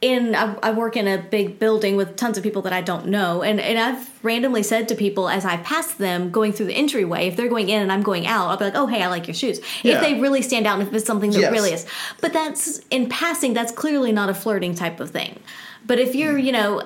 In 0.00 0.36
I, 0.36 0.54
I 0.62 0.70
work 0.70 0.96
in 0.96 1.08
a 1.08 1.18
big 1.18 1.58
building 1.58 1.96
with 1.96 2.14
tons 2.14 2.38
of 2.38 2.44
people 2.44 2.62
that 2.62 2.72
I 2.72 2.82
don't 2.82 3.06
know, 3.08 3.42
and 3.42 3.58
and 3.58 3.76
I've 3.76 4.08
randomly 4.24 4.62
said 4.62 4.86
to 4.90 4.94
people 4.94 5.28
as 5.28 5.44
I 5.44 5.56
pass 5.56 5.92
them 5.94 6.30
going 6.30 6.52
through 6.52 6.66
the 6.66 6.74
entryway, 6.74 7.26
if 7.26 7.34
they're 7.36 7.48
going 7.48 7.68
in 7.68 7.82
and 7.82 7.90
I'm 7.90 8.02
going 8.02 8.24
out, 8.24 8.46
I'll 8.48 8.56
be 8.56 8.66
like, 8.66 8.76
"Oh, 8.76 8.86
hey, 8.86 9.02
I 9.02 9.08
like 9.08 9.26
your 9.26 9.34
shoes." 9.34 9.58
Yeah. 9.82 9.96
If 9.96 10.00
they 10.02 10.20
really 10.20 10.40
stand 10.42 10.68
out, 10.68 10.78
and 10.78 10.86
if 10.86 10.94
it's 10.94 11.04
something 11.04 11.32
that 11.32 11.40
Yes. 11.40 11.50
really 11.50 11.72
is, 11.72 11.84
but 12.20 12.32
that's 12.32 12.78
in 12.90 13.08
passing. 13.08 13.54
That's 13.54 13.72
clearly 13.72 14.12
not 14.12 14.28
a 14.30 14.34
flirting 14.34 14.76
type 14.76 15.00
of 15.00 15.10
thing. 15.10 15.40
But 15.84 15.98
if 15.98 16.14
you're, 16.14 16.38
you 16.38 16.52
know, 16.52 16.82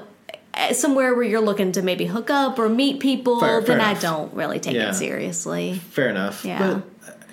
eh, 0.55 0.73
somewhere 0.73 1.15
where 1.15 1.25
you're 1.25 1.41
looking 1.43 1.71
to 1.73 1.83
maybe 1.83 2.07
hook 2.07 2.31
up 2.31 2.59
or 2.59 2.71
meet 2.71 2.99
people, 3.01 3.41
Fair- 3.41 3.61
fair 3.61 3.77
then 3.77 3.81
I 3.85 3.91
enough. 3.91 4.01
don't 4.03 4.33
really 4.35 4.59
take 4.59 4.75
Yeah. 4.75 4.89
it 4.89 4.95
seriously. 4.95 5.83
fair 5.91 6.09
enough. 6.09 6.47
Yeah. 6.47 6.59
But 6.77 6.83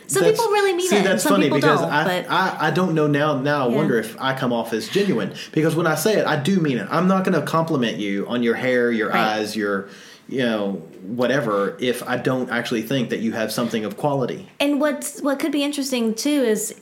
Some 0.10 0.24
That's- 0.24 0.38
people 0.40 0.52
really 0.52 0.74
mean 0.74 0.90
see, 0.90 0.98
it. 0.98 1.04
that's 1.04 1.24
some 1.24 1.34
funny 1.34 1.50
because. 1.50 1.82
I, 1.82 2.04
but 2.04 2.32
I 2.32 2.58
I 2.68 2.72
don't 2.72 2.94
know 2.96 3.08
now. 3.08 3.40
Now 3.40 3.66
I 3.68 3.70
Yeah. 3.70 3.76
wonder 3.78 3.98
if 4.00 4.16
I 4.20 4.34
come 4.34 4.52
off 4.52 4.74
as 4.74 4.88
genuine 4.90 5.34
because 5.52 5.76
when 5.76 5.86
I 5.88 5.96
say 5.96 6.16
it, 6.18 6.26
I 6.26 6.36
do 6.36 6.60
mean 6.60 6.78
it. 6.80 6.88
I'm 6.90 7.08
not 7.08 7.24
going 7.24 7.40
to 7.40 7.46
compliment 7.46 7.98
you 7.98 8.26
on 8.28 8.42
your 8.44 8.56
hair, 8.56 8.92
your 8.92 9.10
Right. 9.10 9.38
eyes, 9.38 9.56
your 9.56 9.88
you 10.28 10.40
know 10.44 10.82
whatever 11.04 11.76
if 11.80 12.08
I 12.08 12.18
don't 12.18 12.50
actually 12.52 12.82
think 12.84 13.10
that 13.12 13.20
you 13.20 13.32
have 13.34 13.52
something 13.52 13.86
of 13.86 13.98
quality. 13.98 14.48
and 14.60 14.80
what's 14.82 15.22
what 15.22 15.40
could 15.40 15.52
be 15.52 15.64
interesting 15.64 16.14
too 16.14 16.30
is 16.54 16.74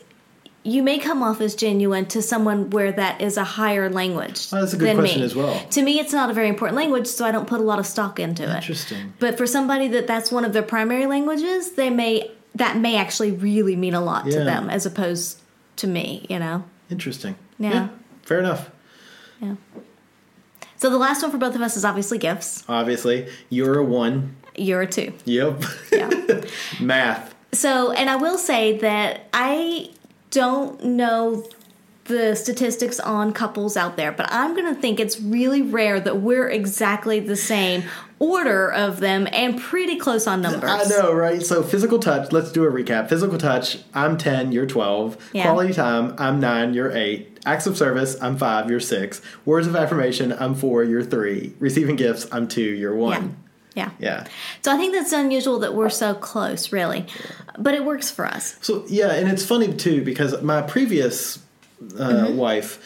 you 0.63 0.84
may 0.84 0.97
come 0.97 1.23
off 1.23 1.39
as 1.39 1.55
genuine 1.55 2.05
to 2.07 2.21
someone 2.21 2.69
where 2.71 2.91
that 2.91 3.21
is 3.21 3.38
a 3.38 3.43
higher 3.43 3.89
language. 3.89 4.47
Oh, 4.51 4.59
that's 4.59 4.73
a 4.73 4.78
good 4.78 4.89
than 4.89 4.97
question 4.97 5.21
me. 5.21 5.25
as 5.25 5.34
well. 5.34 5.61
To 5.69 5.82
me, 5.82 5.97
it's 5.97 6.11
not 6.11 6.30
a 6.30 6.34
very 6.34 6.49
important 6.49 6.75
language, 6.75 7.07
so 7.07 7.23
I 7.25 7.32
don't 7.32 7.47
put 7.47 7.61
a 7.61 7.63
lot 7.63 7.80
of 7.80 7.86
stock 7.86 8.19
into 8.19 8.43
it. 8.43 8.53
Interesting. 8.53 9.13
But 9.19 9.38
for 9.38 9.47
somebody 9.47 9.88
that 9.89 10.07
that's 10.07 10.30
one 10.30 10.43
of 10.43 10.51
their 10.51 10.63
primary 10.63 11.05
languages, 11.05 11.71
they 11.71 11.89
may 11.89 12.32
that 12.58 12.78
may 12.78 12.97
actually 12.97 13.32
really 13.32 13.76
mean 13.76 13.93
a 13.93 14.01
lot 14.01 14.26
to 14.26 14.43
them 14.43 14.70
as 14.70 14.86
opposed 14.86 15.39
to 15.78 15.88
me. 15.88 16.26
You 16.30 16.39
know. 16.39 16.64
Interesting. 16.89 17.36
Yeah. 17.60 17.89
Fair 18.24 18.39
enough. 18.39 18.70
Yeah. 19.41 19.55
So 20.78 20.89
the 20.89 20.97
last 20.97 21.22
one 21.22 21.32
for 21.32 21.38
both 21.38 21.55
of 21.55 21.62
us 21.62 21.76
is 21.76 21.84
obviously 21.84 22.18
gifts. 22.18 22.64
Obviously, 22.70 23.28
you're 23.49 23.80
a 23.80 23.84
one. 23.84 24.36
You're 24.55 24.82
a 24.82 24.88
two. 24.88 25.14
Yep. 25.26 25.64
Yeah. 25.91 26.41
Math. 26.80 27.34
So, 27.51 27.91
and 27.91 28.10
I 28.10 28.16
will 28.16 28.38
say 28.38 28.78
that 28.80 29.28
I 29.34 29.91
don't 30.30 30.84
know 30.84 31.47
the 32.08 32.36
statistics 32.36 32.99
on 32.99 33.34
couples 33.34 33.78
out 33.78 33.97
there, 33.97 34.12
but 34.12 34.32
I'm 34.32 34.55
going 34.55 34.74
to 34.74 34.80
think 34.80 34.99
it's 34.99 35.20
really 35.20 35.62
rare 35.62 35.99
that 35.99 36.18
we're 36.22 36.49
exactly 36.49 37.20
the 37.20 37.36
same 37.36 37.84
order 38.20 38.72
of 38.72 38.99
them 38.99 39.28
and 39.32 39.60
pretty 39.60 39.97
close 39.97 40.26
on 40.26 40.41
numbers. 40.41 40.70
I 40.72 40.84
know, 40.89 41.14
right? 41.14 41.41
So 41.41 41.62
physical 41.62 41.99
touch. 41.99 42.32
Let's 42.32 42.51
do 42.51 42.64
a 42.64 42.72
recap. 42.72 43.10
Physical 43.10 43.38
touch. 43.38 43.80
I'm 43.93 44.18
ten. 44.18 44.51
You're 44.51 44.66
twelve. 44.66 45.18
Yeah. 45.34 45.43
Quality 45.43 45.74
time. 45.74 46.16
I'm 46.18 46.39
nine. 46.39 46.74
You're 46.74 46.91
eight. 46.91 47.39
Acts 47.45 47.68
of 47.68 47.78
service. 47.78 48.18
I'm 48.22 48.38
five. 48.38 48.70
You're 48.70 48.80
six. 48.80 49.22
Words 49.45 49.68
of 49.68 49.76
affirmation. 49.76 50.34
I'm 50.34 50.55
four. 50.55 50.84
You're 50.84 51.03
three. 51.03 51.53
Receiving 51.60 51.95
gifts. 51.95 52.28
I'm 52.32 52.47
two. 52.47 52.62
You're 52.62 52.93
Yeah. 52.95 52.99
one. 52.99 53.38
Yeah. 53.76 53.91
Yeah. 53.99 54.26
So 54.64 54.74
I 54.74 54.78
think 54.78 54.93
that's 54.95 55.14
unusual 55.14 55.60
that 55.60 55.76
we're 55.76 55.89
so 55.91 56.16
close, 56.16 56.72
really. 56.72 57.05
But 57.60 57.76
it 57.76 57.86
works 57.86 58.10
for 58.10 58.26
us. 58.26 58.58
So 58.62 58.84
yeah, 58.88 59.12
and 59.12 59.30
it's 59.30 59.45
funny 59.45 59.72
too 59.74 60.03
because 60.03 60.41
my 60.41 60.64
previous 60.64 61.38
uh, 61.82 61.84
Mm-hmm. 61.86 62.38
wife, 62.38 62.80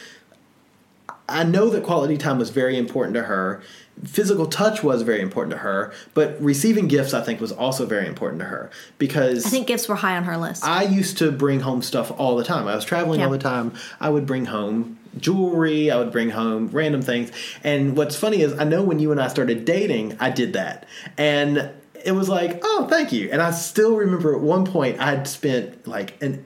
I 1.29 1.43
know 1.43 1.69
that 1.69 1.83
quality 1.83 2.17
time 2.17 2.37
was 2.39 2.49
very 2.49 2.77
important 2.77 3.15
to 3.15 3.23
her. 3.23 3.61
Physical 4.03 4.47
touch 4.47 4.83
was 4.83 5.03
very 5.03 5.21
important 5.21 5.51
to 5.51 5.59
her, 5.59 5.93
but 6.13 6.41
receiving 6.41 6.87
gifts 6.87 7.13
I 7.13 7.21
think 7.21 7.39
was 7.39 7.51
also 7.51 7.85
very 7.85 8.07
important 8.07 8.39
to 8.41 8.47
her 8.47 8.71
because 8.97 9.45
I 9.45 9.49
think 9.49 9.67
gifts 9.67 9.87
were 9.87 9.95
high 9.95 10.17
on 10.17 10.23
her 10.23 10.37
list. 10.37 10.63
I 10.65 10.83
used 10.83 11.17
to 11.19 11.31
bring 11.31 11.59
home 11.59 11.81
stuff 11.81 12.11
all 12.17 12.35
the 12.35 12.43
time. 12.43 12.67
I 12.67 12.75
was 12.75 12.83
traveling 12.83 13.19
Yeah. 13.19 13.27
all 13.27 13.31
the 13.31 13.37
time. 13.37 13.73
I 13.99 14.09
would 14.09 14.25
bring 14.25 14.45
home 14.45 14.97
jewelry, 15.19 15.91
I 15.91 15.97
would 15.97 16.11
bring 16.11 16.31
home 16.31 16.69
random 16.71 17.01
things. 17.01 17.31
And 17.63 17.95
what's 17.95 18.15
funny 18.15 18.41
is 18.41 18.57
I 18.59 18.63
know 18.63 18.81
when 18.81 18.99
you 18.99 19.11
and 19.11 19.21
I 19.21 19.27
started 19.27 19.65
dating, 19.65 20.17
I 20.19 20.31
did 20.31 20.53
that. 20.53 20.85
And 21.17 21.69
it 22.03 22.13
was 22.13 22.27
like, 22.27 22.59
"Oh, 22.63 22.87
thank 22.89 23.11
you." 23.11 23.29
And 23.31 23.41
I 23.41 23.51
still 23.51 23.95
remember 23.95 24.33
at 24.33 24.41
one 24.41 24.65
point 24.65 24.99
I'd 24.99 25.27
spent 25.27 25.87
like 25.87 26.19
an 26.23 26.43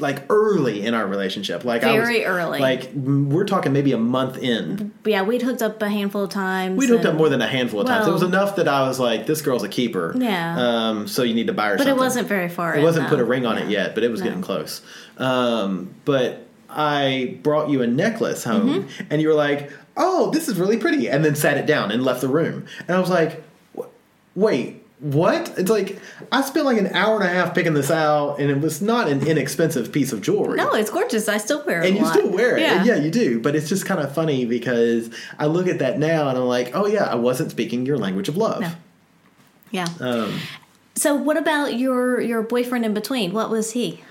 like 0.00 0.22
early 0.30 0.84
in 0.84 0.94
our 0.94 1.06
relationship. 1.06 1.64
Like 1.64 1.84
I 1.84 1.98
was, 1.98 2.08
Very 2.08 2.24
early. 2.24 2.60
Like 2.60 2.90
we're 2.94 3.44
talking 3.44 3.72
maybe 3.72 3.92
a 3.92 3.98
month 3.98 4.38
in. 4.38 4.92
Yeah, 5.04 5.22
we'd 5.22 5.42
hooked 5.42 5.62
up 5.62 5.80
a 5.82 5.88
handful 5.88 6.24
of 6.24 6.30
times. 6.30 6.78
We'd 6.78 6.88
hooked 6.88 7.04
up 7.06 7.14
more 7.16 7.28
than 7.28 7.40
a 7.42 7.46
handful 7.48 7.80
of 7.80 7.86
times. 7.86 8.06
It 8.06 8.12
was 8.12 8.22
enough 8.22 8.56
that 8.56 8.68
I 8.68 8.86
was 8.86 8.98
like, 9.00 9.26
"This 9.26 9.42
girl's 9.42 9.62
a 9.62 9.68
keeper." 9.68 10.14
Yeah. 10.16 10.56
Um. 10.58 11.08
So 11.08 11.22
you 11.22 11.34
need 11.34 11.46
to 11.48 11.52
buy 11.52 11.68
her. 11.68 11.78
Something. 11.78 11.94
But 11.94 12.00
it 12.00 12.04
wasn't 12.04 12.28
very 12.28 12.48
far. 12.48 12.74
It 12.74 12.78
in, 12.78 12.84
wasn't 12.84 13.08
put 13.08 13.20
a 13.20 13.24
ring 13.24 13.46
on 13.46 13.56
Yeah. 13.56 13.64
it 13.64 13.70
yet, 13.70 13.94
but 13.94 14.04
it 14.04 14.10
was 14.10 14.22
getting 14.22 14.42
close. 14.42 14.80
Um, 15.18 15.94
but 16.04 16.46
I 16.70 17.38
brought 17.42 17.70
you 17.70 17.82
a 17.82 17.86
necklace 17.86 18.44
home, 18.44 18.84
Mm-hmm. 18.84 19.02
and 19.10 19.22
you 19.22 19.28
were 19.28 19.34
like, 19.34 19.70
"Oh, 19.96 20.30
this 20.30 20.48
is 20.48 20.58
really 20.58 20.76
pretty," 20.76 21.08
and 21.08 21.24
then 21.24 21.34
sat 21.34 21.56
it 21.56 21.66
down 21.66 21.90
and 21.90 22.04
left 22.04 22.20
the 22.20 22.28
room. 22.28 22.66
And 22.86 22.96
I 22.96 23.00
was 23.00 23.10
like, 23.10 23.42
"Wait, 24.34 24.82
what?" 25.00 25.52
It's 25.58 25.70
like 25.70 25.98
I 26.32 26.42
spent 26.42 26.66
like 26.66 26.78
an 26.78 26.88
hour 26.88 27.16
and 27.16 27.24
a 27.24 27.28
half 27.28 27.54
picking 27.54 27.74
this 27.74 27.90
out, 27.90 28.38
and 28.38 28.50
it 28.50 28.60
was 28.60 28.80
not 28.82 29.08
an 29.08 29.26
inexpensive 29.26 29.92
piece 29.92 30.12
of 30.12 30.22
jewelry. 30.22 30.56
No, 30.56 30.72
it's 30.74 30.90
gorgeous. 30.90 31.28
I 31.28 31.38
still 31.38 31.64
wear 31.64 31.82
it. 31.82 31.88
and 31.88 31.96
you 31.96 32.02
lot. 32.02 32.14
still 32.14 32.30
wear 32.30 32.56
it. 32.56 32.62
Yeah. 32.62 32.84
Yeah, 32.84 32.96
you 32.96 33.10
do. 33.10 33.40
But 33.40 33.54
it's 33.56 33.68
just 33.68 33.86
kind 33.86 34.00
of 34.00 34.14
funny 34.14 34.44
because 34.44 35.10
I 35.38 35.46
look 35.46 35.66
at 35.68 35.78
that 35.80 35.98
now 35.98 36.28
and 36.28 36.38
I'm 36.38 36.44
like, 36.44 36.74
oh 36.74 36.86
yeah, 36.86 37.04
I 37.04 37.14
wasn't 37.16 37.50
speaking 37.50 37.86
your 37.86 37.98
language 37.98 38.28
of 38.28 38.36
love. 38.36 38.60
No. 38.60 38.72
Yeah. 39.70 39.86
Um, 40.00 40.38
so 40.94 41.14
what 41.14 41.36
about 41.36 41.78
your 41.78 42.20
your 42.20 42.42
boyfriend 42.42 42.84
in 42.84 42.94
between? 42.94 43.32
What 43.32 43.50
was 43.50 43.72
he? 43.72 44.02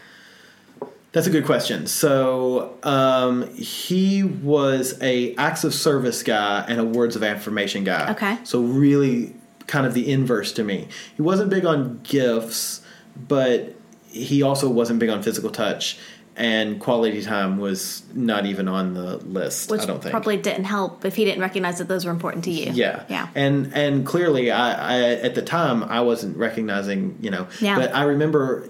That's 1.13 1.25
a 1.25 1.31
good 1.31 1.45
question. 1.45 1.87
So 1.87 2.77
um, 2.83 3.51
he 3.55 4.23
was 4.23 5.01
a 5.01 5.33
acts 5.35 5.63
of 5.63 5.73
service 5.73 6.21
guy 6.21 6.63
and 6.67 6.79
a 6.79 6.83
words 6.83 7.15
of 7.15 7.23
affirmation 7.23 7.83
guy. 7.83 8.11
Okay. 8.11 8.37
So 8.43 8.61
really, 8.61 9.33
kind 9.67 9.85
of 9.85 9.93
the 9.93 10.09
inverse 10.11 10.51
to 10.53 10.63
me. 10.63 10.87
He 11.15 11.21
wasn't 11.21 11.49
big 11.49 11.65
on 11.65 11.99
gifts, 12.03 12.81
but 13.27 13.75
he 14.09 14.41
also 14.41 14.69
wasn't 14.69 14.99
big 14.99 15.09
on 15.09 15.21
physical 15.21 15.49
touch, 15.49 15.97
and 16.35 16.79
quality 16.79 17.21
time 17.21 17.57
was 17.57 18.03
not 18.13 18.45
even 18.45 18.67
on 18.67 18.93
the 18.93 19.17
list. 19.17 19.69
Which 19.69 19.81
I 19.81 19.85
don't 19.85 20.01
think. 20.01 20.11
probably 20.11 20.37
didn't 20.37 20.65
help 20.65 21.03
if 21.03 21.15
he 21.15 21.25
didn't 21.25 21.41
recognize 21.41 21.79
that 21.79 21.87
those 21.87 22.05
were 22.05 22.11
important 22.11 22.43
to 22.45 22.51
you. 22.51 22.71
Yeah, 22.71 23.03
Yeah. 23.09 23.27
and 23.35 23.73
and 23.73 24.05
clearly, 24.05 24.51
I, 24.51 24.71
I 24.71 25.01
at 25.15 25.35
the 25.35 25.41
time 25.41 25.83
I 25.83 26.01
wasn't 26.01 26.37
recognizing, 26.37 27.17
you 27.21 27.29
know, 27.31 27.47
Yeah. 27.59 27.77
but 27.77 27.93
I 27.93 28.03
remember, 28.03 28.69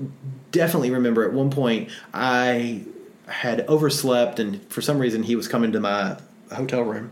definitely 0.51 0.91
remember 0.91 1.23
at 1.25 1.33
one 1.33 1.49
point 1.51 1.89
I 2.13 2.83
had 3.27 3.65
overslept, 3.67 4.39
and 4.39 4.61
for 4.71 4.81
some 4.81 4.97
reason 4.97 5.23
he 5.23 5.35
was 5.35 5.47
coming 5.47 5.71
to 5.73 5.79
my 5.79 6.17
hotel 6.51 6.81
room. 6.83 7.11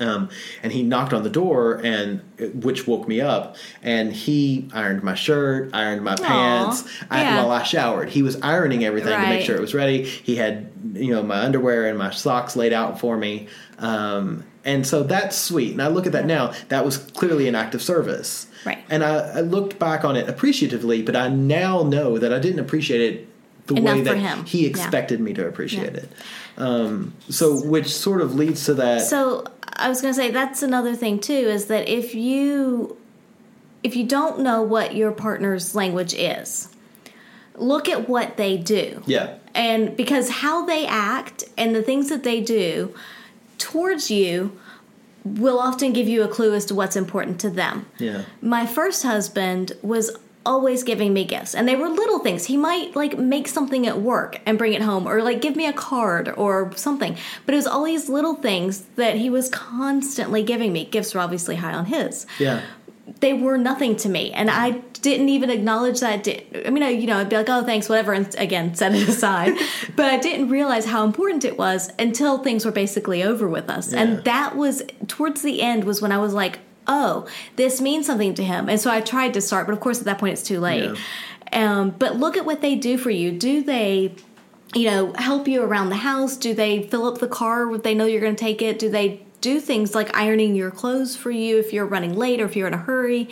Um, 0.00 0.30
and 0.62 0.72
he 0.72 0.82
knocked 0.82 1.12
on 1.12 1.22
the 1.22 1.30
door, 1.30 1.80
and 1.84 2.22
which 2.54 2.86
woke 2.86 3.06
me 3.06 3.20
up. 3.20 3.56
And 3.82 4.12
he 4.12 4.68
ironed 4.72 5.02
my 5.02 5.14
shirt, 5.14 5.70
ironed 5.74 6.02
my 6.02 6.16
pants. 6.16 6.88
I, 7.10 7.22
yeah. 7.22 7.36
while 7.36 7.50
I 7.50 7.62
showered, 7.62 8.08
he 8.08 8.22
was 8.22 8.40
ironing 8.40 8.84
everything 8.84 9.12
to 9.12 9.26
make 9.28 9.44
sure 9.44 9.56
it 9.56 9.60
was 9.60 9.74
ready. 9.74 10.04
He 10.04 10.36
had 10.36 10.70
you 10.94 11.14
know 11.14 11.22
my 11.22 11.40
underwear 11.40 11.86
and 11.86 11.98
my 11.98 12.10
socks 12.10 12.56
laid 12.56 12.72
out 12.72 12.98
for 12.98 13.16
me, 13.16 13.48
um, 13.78 14.44
and 14.64 14.86
so 14.86 15.02
that's 15.02 15.36
sweet. 15.36 15.72
And 15.72 15.82
I 15.82 15.88
look 15.88 16.06
at 16.06 16.12
that 16.12 16.26
now. 16.26 16.54
That 16.68 16.84
was 16.84 16.96
clearly 16.98 17.46
an 17.46 17.54
act 17.54 17.74
of 17.74 17.82
service, 17.82 18.46
Right. 18.64 18.84
And 18.90 19.02
I, 19.02 19.38
I 19.38 19.40
looked 19.40 19.78
back 19.78 20.04
on 20.04 20.16
it 20.16 20.28
appreciatively, 20.28 21.02
but 21.02 21.16
I 21.16 21.28
now 21.28 21.82
know 21.82 22.18
that 22.18 22.32
I 22.32 22.38
didn't 22.38 22.60
appreciate 22.60 23.00
it 23.00 23.29
the 23.66 23.74
Enough 23.76 23.94
way 23.98 24.04
for 24.04 24.14
that 24.14 24.16
him. 24.18 24.44
he 24.44 24.62
Yeah. 24.62 24.68
expected 24.70 25.20
me 25.20 25.32
to 25.34 25.46
appreciate 25.46 25.94
it. 25.94 26.08
Um, 26.56 27.14
so, 27.28 27.60
which 27.62 27.88
sort 27.94 28.20
of 28.20 28.34
leads 28.34 28.64
to 28.66 28.74
that. 28.74 29.02
So 29.02 29.44
I 29.74 29.88
was 29.88 30.00
going 30.02 30.12
to 30.12 30.20
say 30.20 30.30
that's 30.30 30.62
another 30.62 30.94
thing 30.96 31.20
too 31.20 31.32
is 31.32 31.66
that 31.66 31.88
if 31.88 32.14
you 32.14 32.96
if 33.82 33.96
you 33.96 34.04
don't 34.04 34.40
know 34.40 34.60
what 34.60 34.94
your 34.94 35.10
partner's 35.10 35.74
language 35.74 36.12
is, 36.12 36.68
look 37.54 37.88
at 37.88 38.08
what 38.10 38.36
they 38.36 38.58
do. 38.58 39.02
yeah, 39.06 39.36
And 39.54 39.96
because 39.96 40.28
how 40.28 40.66
they 40.66 40.84
act 40.86 41.44
and 41.56 41.74
the 41.74 41.82
things 41.82 42.10
that 42.10 42.22
they 42.22 42.42
do 42.42 42.94
towards 43.56 44.10
you 44.10 44.58
will 45.24 45.58
often 45.58 45.92
give 45.94 46.08
you 46.08 46.22
a 46.22 46.28
clue 46.28 46.54
as 46.54 46.66
to 46.66 46.74
what's 46.74 46.94
important 46.96 47.40
to 47.40 47.48
them. 47.50 47.86
yeah. 47.98 48.24
My 48.42 48.66
first 48.66 49.02
husband 49.02 49.72
was 49.82 50.14
always 50.46 50.82
giving 50.82 51.12
me 51.12 51.24
gifts. 51.24 51.54
And 51.54 51.68
they 51.68 51.76
were 51.76 51.88
little 51.88 52.18
things. 52.20 52.46
He 52.46 52.56
might 52.56 52.96
like 52.96 53.18
make 53.18 53.46
something 53.46 53.86
at 53.86 54.00
work 54.00 54.40
and 54.46 54.56
bring 54.56 54.72
it 54.72 54.82
home 54.82 55.06
or 55.06 55.22
like 55.22 55.40
give 55.42 55.54
me 55.56 55.66
a 55.66 55.72
card 55.72 56.32
or 56.36 56.72
something. 56.76 57.16
But 57.44 57.54
it 57.54 57.56
was 57.56 57.66
all 57.66 57.84
these 57.84 58.08
little 58.08 58.34
things 58.34 58.80
that 58.96 59.16
he 59.16 59.28
was 59.30 59.48
constantly 59.48 60.42
giving 60.42 60.72
me. 60.72 60.84
Gifts 60.86 61.14
were 61.14 61.20
obviously 61.20 61.56
high 61.56 61.74
on 61.74 61.86
his. 61.86 62.26
Yeah. 62.38 62.62
they 63.20 63.34
were 63.34 63.58
nothing 63.58 63.96
to 63.96 64.08
me. 64.08 64.32
And 64.32 64.50
i 64.50 64.70
didn't 65.02 65.30
even 65.30 65.48
acknowledge 65.50 66.00
that. 66.00 66.28
I 66.66 66.70
mean 66.70 66.82
I, 66.82 66.90
you 66.90 67.06
know 67.06 67.16
i'd 67.18 67.28
be 67.30 67.36
like 67.36 67.48
oh 67.48 67.64
thanks 67.64 67.88
whatever 67.88 68.12
and 68.12 68.32
again 68.36 68.74
set 68.74 68.94
it 68.94 69.08
aside. 69.14 69.54
But 69.96 70.06
i 70.06 70.18
didn't 70.18 70.48
realize 70.48 70.84
how 70.86 71.04
important 71.04 71.44
it 71.44 71.56
was 71.58 71.90
until 71.98 72.38
things 72.38 72.64
were 72.64 72.70
basically 72.72 73.22
over 73.22 73.48
with 73.48 73.68
us. 73.68 73.92
Yeah. 73.92 74.00
and 74.02 74.24
that 74.24 74.56
was 74.56 74.82
towards 75.08 75.42
the 75.42 75.60
end 75.62 75.84
was 75.84 76.00
when 76.02 76.12
i 76.12 76.18
was 76.18 76.32
like 76.34 76.60
oh 76.90 77.26
this 77.56 77.80
means 77.80 78.04
something 78.04 78.34
to 78.34 78.44
him 78.44 78.68
and 78.68 78.78
so 78.78 78.90
i 78.90 79.00
tried 79.00 79.32
to 79.32 79.40
start 79.40 79.66
but 79.66 79.72
of 79.72 79.80
course 79.80 79.98
at 79.98 80.04
that 80.04 80.18
point 80.18 80.34
it's 80.34 80.42
too 80.42 80.60
late 80.60 80.98
um, 81.52 81.90
but 81.90 82.16
look 82.16 82.36
at 82.36 82.44
what 82.44 82.60
they 82.60 82.76
do 82.76 82.98
for 82.98 83.10
you 83.10 83.32
do 83.32 83.62
they 83.62 84.14
you 84.74 84.88
know, 84.88 85.12
help 85.14 85.48
you 85.48 85.62
around 85.62 85.88
the 85.88 85.96
house? 85.96 86.36
Do 86.36 86.54
they 86.54 86.84
fill 86.84 87.06
up 87.06 87.18
the 87.18 87.28
car 87.28 87.72
if 87.74 87.82
they 87.82 87.94
know 87.94 88.06
you're 88.06 88.20
going 88.20 88.36
to 88.36 88.40
take 88.40 88.62
it? 88.62 88.78
Do 88.78 88.88
they 88.88 89.26
do 89.40 89.58
things 89.58 89.94
like 89.94 90.14
ironing 90.14 90.54
your 90.54 90.70
clothes 90.70 91.16
for 91.16 91.30
you 91.30 91.58
if 91.58 91.72
you're 91.72 91.86
running 91.86 92.14
late 92.14 92.40
or 92.40 92.44
if 92.44 92.54
you're 92.54 92.68
in 92.68 92.74
a 92.74 92.78
hurry? 92.78 93.28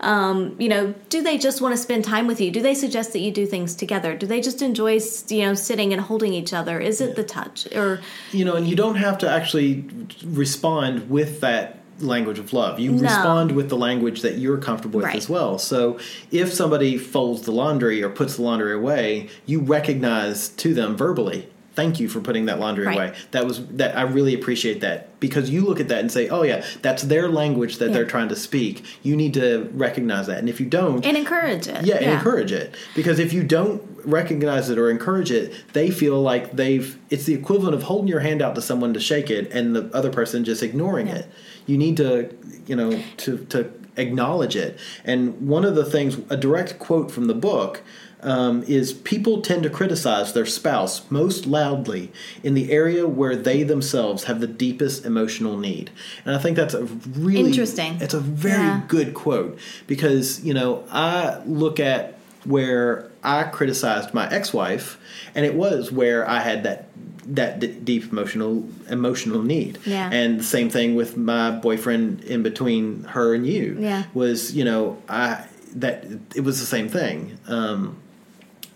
Um, 0.00 0.56
you 0.58 0.68
know, 0.68 0.94
do 1.10 1.22
they 1.22 1.36
just 1.36 1.60
want 1.60 1.74
to 1.74 1.76
spend 1.76 2.04
time 2.04 2.26
with 2.26 2.40
you? 2.40 2.50
Do 2.50 2.62
they 2.62 2.74
suggest 2.74 3.12
that 3.12 3.20
you 3.20 3.30
do 3.30 3.46
things 3.46 3.74
together? 3.74 4.16
Do 4.16 4.26
they 4.26 4.40
just 4.40 4.62
enjoy, 4.62 4.98
you 5.28 5.42
know, 5.42 5.54
sitting 5.54 5.92
and 5.92 6.00
holding 6.00 6.32
each 6.32 6.54
other? 6.54 6.80
Is 6.80 7.00
it 7.00 7.14
the 7.14 7.24
touch 7.24 7.70
or 7.74 8.00
you 8.32 8.44
know, 8.44 8.56
and 8.56 8.66
you 8.66 8.74
don't 8.74 8.96
have 8.96 9.18
to 9.18 9.30
actually 9.30 9.84
respond 10.24 11.10
with 11.10 11.40
that 11.40 11.79
language 12.00 12.38
of 12.38 12.52
love. 12.52 12.78
You 12.80 12.92
No. 12.92 13.02
respond 13.02 13.52
with 13.52 13.68
the 13.68 13.76
language 13.76 14.22
that 14.22 14.38
you're 14.38 14.58
comfortable 14.58 14.98
with 14.98 15.06
Right. 15.06 15.16
as 15.16 15.28
well. 15.28 15.58
So 15.58 15.98
if 16.30 16.52
somebody 16.52 16.96
folds 16.96 17.42
the 17.42 17.52
laundry 17.52 18.02
or 18.02 18.08
puts 18.08 18.36
the 18.36 18.42
laundry 18.42 18.72
away, 18.72 19.28
you 19.46 19.60
recognize 19.60 20.48
to 20.48 20.74
them 20.74 20.96
verbally, 20.96 21.46
"Thank 21.74 22.00
you 22.00 22.08
for 22.08 22.20
putting 22.20 22.46
that 22.46 22.58
laundry 22.60 22.86
Right. 22.86 22.96
away." 22.96 23.12
That 23.30 23.46
was 23.46 23.60
that 23.76 23.96
I 23.96 24.02
really 24.02 24.34
appreciate 24.34 24.80
that 24.80 25.08
because 25.20 25.50
you 25.50 25.64
look 25.64 25.78
at 25.80 25.88
that 25.88 26.00
and 26.00 26.10
say, 26.10 26.28
"Oh 26.28 26.42
yeah, 26.42 26.62
that's 26.82 27.02
their 27.04 27.28
language 27.28 27.78
that 27.78 27.92
they're 27.92 28.04
trying 28.04 28.28
to 28.28 28.36
speak." 28.36 28.82
You 29.02 29.16
need 29.16 29.34
to 29.34 29.68
recognize 29.74 30.26
that. 30.26 30.38
And 30.38 30.48
if 30.48 30.60
you 30.60 30.66
don't, 30.66 31.04
and 31.06 31.16
encourage 31.16 31.68
it? 31.68 31.84
yeah, 31.84 31.96
and 31.96 32.10
encourage 32.12 32.52
it 32.52 32.74
because 32.94 33.18
if 33.18 33.32
you 33.32 33.42
don't 33.42 33.82
recognize 34.04 34.70
it 34.70 34.78
or 34.78 34.90
encourage 34.90 35.30
it, 35.30 35.52
they 35.74 35.90
feel 35.90 36.20
like 36.20 36.56
they've. 36.56 36.96
It's 37.10 37.24
the 37.24 37.34
equivalent 37.34 37.74
of 37.74 37.84
holding 37.84 38.08
your 38.08 38.20
hand 38.20 38.40
out 38.42 38.54
to 38.56 38.62
someone 38.62 38.92
to 38.94 39.00
shake 39.00 39.30
it, 39.30 39.50
and 39.52 39.76
the 39.76 39.90
other 39.92 40.10
person 40.10 40.42
just 40.44 40.62
ignoring 40.62 41.06
it. 41.06 41.26
You 41.70 41.78
need 41.78 41.96
to, 41.98 42.34
you 42.66 42.74
know, 42.76 43.00
to 43.18 43.38
to 43.50 43.70
acknowledge 43.96 44.56
it. 44.56 44.78
And 45.04 45.48
one 45.48 45.64
of 45.64 45.74
the 45.76 45.84
things, 45.84 46.18
a 46.28 46.36
direct 46.36 46.78
quote 46.78 47.10
from 47.10 47.26
the 47.26 47.34
book. 47.34 47.82
Um, 48.22 48.64
is 48.64 48.92
people 48.92 49.40
tend 49.40 49.62
to 49.62 49.70
criticize 49.70 50.34
their 50.34 50.44
spouse 50.44 51.10
most 51.10 51.46
loudly 51.46 52.12
in 52.42 52.52
the 52.52 52.70
area 52.70 53.06
where 53.06 53.34
they 53.34 53.62
themselves 53.62 54.24
have 54.24 54.40
the 54.40 54.46
deepest 54.46 55.06
emotional 55.06 55.56
need, 55.56 55.90
and 56.26 56.36
I 56.36 56.38
think 56.38 56.54
that's 56.54 56.74
a 56.74 56.84
really 56.84 57.48
Interesting. 57.48 57.96
It's 57.98 58.12
a 58.12 58.20
very 58.20 58.62
Yeah. 58.62 58.82
good 58.88 59.14
quote 59.14 59.58
because 59.86 60.44
you 60.44 60.52
know 60.52 60.84
I 60.92 61.38
look 61.46 61.80
at 61.80 62.18
where 62.44 63.08
I 63.24 63.44
criticized 63.44 64.12
my 64.12 64.30
ex-wife, 64.30 64.98
and 65.34 65.46
it 65.46 65.54
was 65.54 65.90
where 65.90 66.28
I 66.28 66.40
had 66.40 66.62
that 66.64 66.88
that 67.26 67.60
d- 67.60 67.68
deep 67.68 68.10
emotional 68.12 68.66
emotional 68.88 69.42
need. 69.42 69.78
Yeah. 69.84 70.08
And 70.12 70.40
the 70.40 70.44
same 70.44 70.70
thing 70.70 70.94
with 70.94 71.16
my 71.16 71.50
boyfriend 71.50 72.24
in 72.24 72.42
between 72.42 73.04
her 73.04 73.34
and 73.34 73.46
you. 73.46 73.76
Yeah. 73.78 74.04
Was 74.14 74.54
you 74.54 74.64
know 74.64 75.00
I 75.08 75.44
that 75.76 76.04
it 76.34 76.40
was 76.42 76.58
the 76.60 76.66
same 76.66 76.88
thing. 76.88 77.38
Um, 77.46 77.96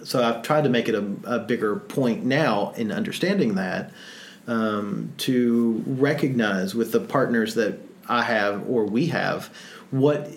so 0.05 0.23
I've 0.23 0.43
tried 0.43 0.65
to 0.65 0.71
make 0.71 0.89
it 0.89 0.95
a, 0.95 1.05
a 1.25 1.39
bigger 1.39 1.77
point 1.77 2.25
now 2.25 2.73
in 2.77 2.93
understanding 2.93 3.55
that 3.55 3.91
um, 4.47 5.13
to 5.19 5.83
recognize 5.87 6.75
with 6.75 6.93
the 6.93 7.01
partners 7.01 7.55
that 7.55 7.79
I 8.09 8.23
have 8.23 8.69
or 8.69 8.85
we 8.85 9.07
have 9.07 9.47
what 9.91 10.31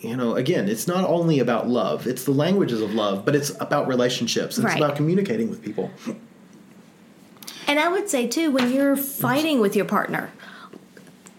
you 0.00 0.16
know 0.16 0.36
again 0.36 0.68
it's 0.68 0.86
not 0.86 1.04
only 1.04 1.40
about 1.40 1.68
love 1.68 2.06
it's 2.06 2.24
the 2.24 2.30
languages 2.30 2.80
of 2.80 2.94
love 2.94 3.24
but 3.24 3.34
it's 3.34 3.50
about 3.60 3.88
relationships 3.88 4.56
and 4.56 4.64
Right. 4.64 4.72
it's 4.76 4.80
about 4.84 4.96
communicating 4.96 5.50
with 5.50 5.60
people 5.62 5.90
And 7.70 7.78
I 7.78 7.88
would 7.88 8.10
say 8.10 8.26
too, 8.26 8.50
when 8.50 8.72
you're 8.72 8.96
fighting 8.96 9.60
with 9.60 9.76
your 9.76 9.84
partner, 9.84 10.32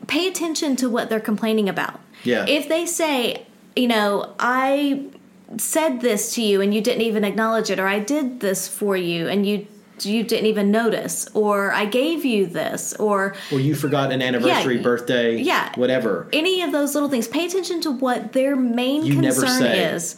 pay 0.08 0.30
attention 0.30 0.78
to 0.78 0.90
what 0.90 1.10
they're 1.10 1.20
complaining 1.20 1.68
about. 1.68 2.00
Yeah. 2.24 2.46
If 2.48 2.70
they 2.70 2.86
say, 2.86 3.46
you 3.76 3.90
know, 3.90 4.34
I 4.40 5.08
said 5.58 6.00
this 6.00 6.34
to 6.36 6.42
you 6.42 6.62
and 6.62 6.74
you 6.74 6.80
didn't 6.80 7.02
even 7.02 7.26
acknowledge 7.26 7.70
it, 7.70 7.80
or 7.82 7.88
I 7.88 8.00
did 8.00 8.40
this 8.40 8.66
for 8.70 8.96
you 8.96 9.28
and 9.28 9.46
you 9.46 9.68
you 10.04 10.24
didn't 10.24 10.48
even 10.48 10.72
notice, 10.72 11.28
or 11.36 11.72
I 11.74 11.86
gave 11.86 12.26
you 12.26 12.48
this, 12.48 12.94
or 12.96 13.36
Or 13.52 13.60
you 13.60 13.76
forgot 13.76 14.12
an 14.12 14.20
anniversary, 14.24 14.78
Yeah. 14.78 14.82
birthday, 14.82 15.38
Yeah. 15.40 15.70
whatever. 15.76 16.28
any 16.34 16.64
of 16.64 16.72
those 16.72 16.96
little 16.96 17.10
things. 17.10 17.28
Pay 17.28 17.46
attention 17.46 17.82
to 17.82 17.92
what 17.92 18.32
their 18.32 18.56
main 18.56 19.06
You 19.06 19.22
never 19.22 19.42
concern 19.42 19.60
say. 19.62 19.84
is. 19.94 20.16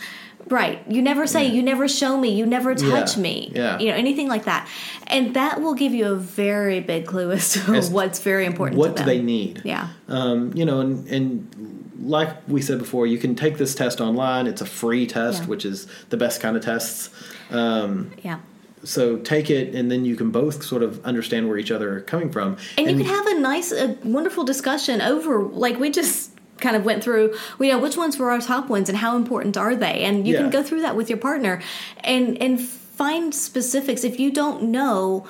Right. 0.49 0.81
You 0.89 1.01
never 1.01 1.25
say, 1.27 1.45
you 1.47 1.61
never 1.63 1.87
show 1.87 2.17
me, 2.17 2.29
you 2.33 2.45
never 2.45 2.75
touch 2.75 3.15
Yeah. 3.15 3.21
me. 3.23 3.51
Yeah. 3.55 3.79
You 3.79 3.87
know, 3.89 3.95
anything 3.95 4.27
like 4.27 4.45
that. 4.45 4.67
And 5.07 5.33
that 5.35 5.61
will 5.61 5.73
give 5.73 5.93
you 5.93 6.07
a 6.07 6.15
very 6.15 6.79
big 6.79 7.05
clue 7.05 7.31
as 7.31 7.53
to 7.53 7.73
As 7.73 7.89
what's 7.97 8.19
very 8.19 8.45
important 8.45 8.77
What 8.77 8.95
do 8.95 9.03
they 9.03 9.21
need? 9.21 9.61
Yeah. 9.63 9.89
Um, 10.07 10.51
you 10.53 10.65
know, 10.65 10.79
and, 10.81 11.07
and 11.07 11.93
like 12.01 12.29
we 12.47 12.61
said 12.61 12.79
before, 12.79 13.07
you 13.07 13.17
can 13.17 13.35
take 13.35 13.57
this 13.57 13.73
test 13.73 14.01
online. 14.01 14.47
It's 14.47 14.61
a 14.61 14.65
free 14.65 15.07
test, 15.07 15.43
Yeah. 15.43 15.47
which 15.49 15.65
is 15.65 15.87
the 16.09 16.17
best 16.17 16.41
kind 16.41 16.57
of 16.57 16.63
tests. 16.63 17.09
Um, 17.49 18.11
Yeah. 18.23 18.39
so 18.83 19.15
take 19.17 19.49
it, 19.49 19.73
and 19.73 19.89
then 19.89 20.03
you 20.03 20.15
can 20.17 20.29
both 20.31 20.63
sort 20.63 20.83
of 20.83 21.03
understand 21.05 21.47
where 21.47 21.57
each 21.57 21.71
other 21.71 21.97
are 21.97 22.01
coming 22.01 22.29
from. 22.29 22.57
And, 22.77 22.89
you 22.89 22.97
can 22.97 23.05
have 23.05 23.27
a 23.27 23.39
nice, 23.39 23.71
a 23.71 23.95
wonderful 24.03 24.43
discussion 24.43 25.01
over, 25.01 25.41
like 25.43 25.79
we 25.79 25.89
just 25.89 26.31
kind 26.64 26.76
of 26.76 26.84
went 26.86 27.03
through, 27.03 27.26
you 27.59 27.68
know, 27.72 27.78
which 27.78 27.97
ones 27.97 28.18
were 28.18 28.32
our 28.32 28.39
top 28.39 28.70
ones 28.70 28.89
and 28.89 28.97
how 28.97 29.16
important 29.16 29.55
are 29.57 29.76
they? 29.76 30.03
And 30.03 30.26
you 30.28 30.34
Yeah. 30.34 30.41
can 30.41 30.49
go 30.49 30.64
through 30.64 30.82
that 30.82 30.95
with 30.95 31.09
your 31.09 31.20
partner 31.20 31.61
and 32.03 32.41
and 32.41 32.59
find 32.59 33.36
specifics. 33.36 34.03
If 34.03 34.20
you 34.20 34.32
don't 34.32 34.64
know, 34.64 35.26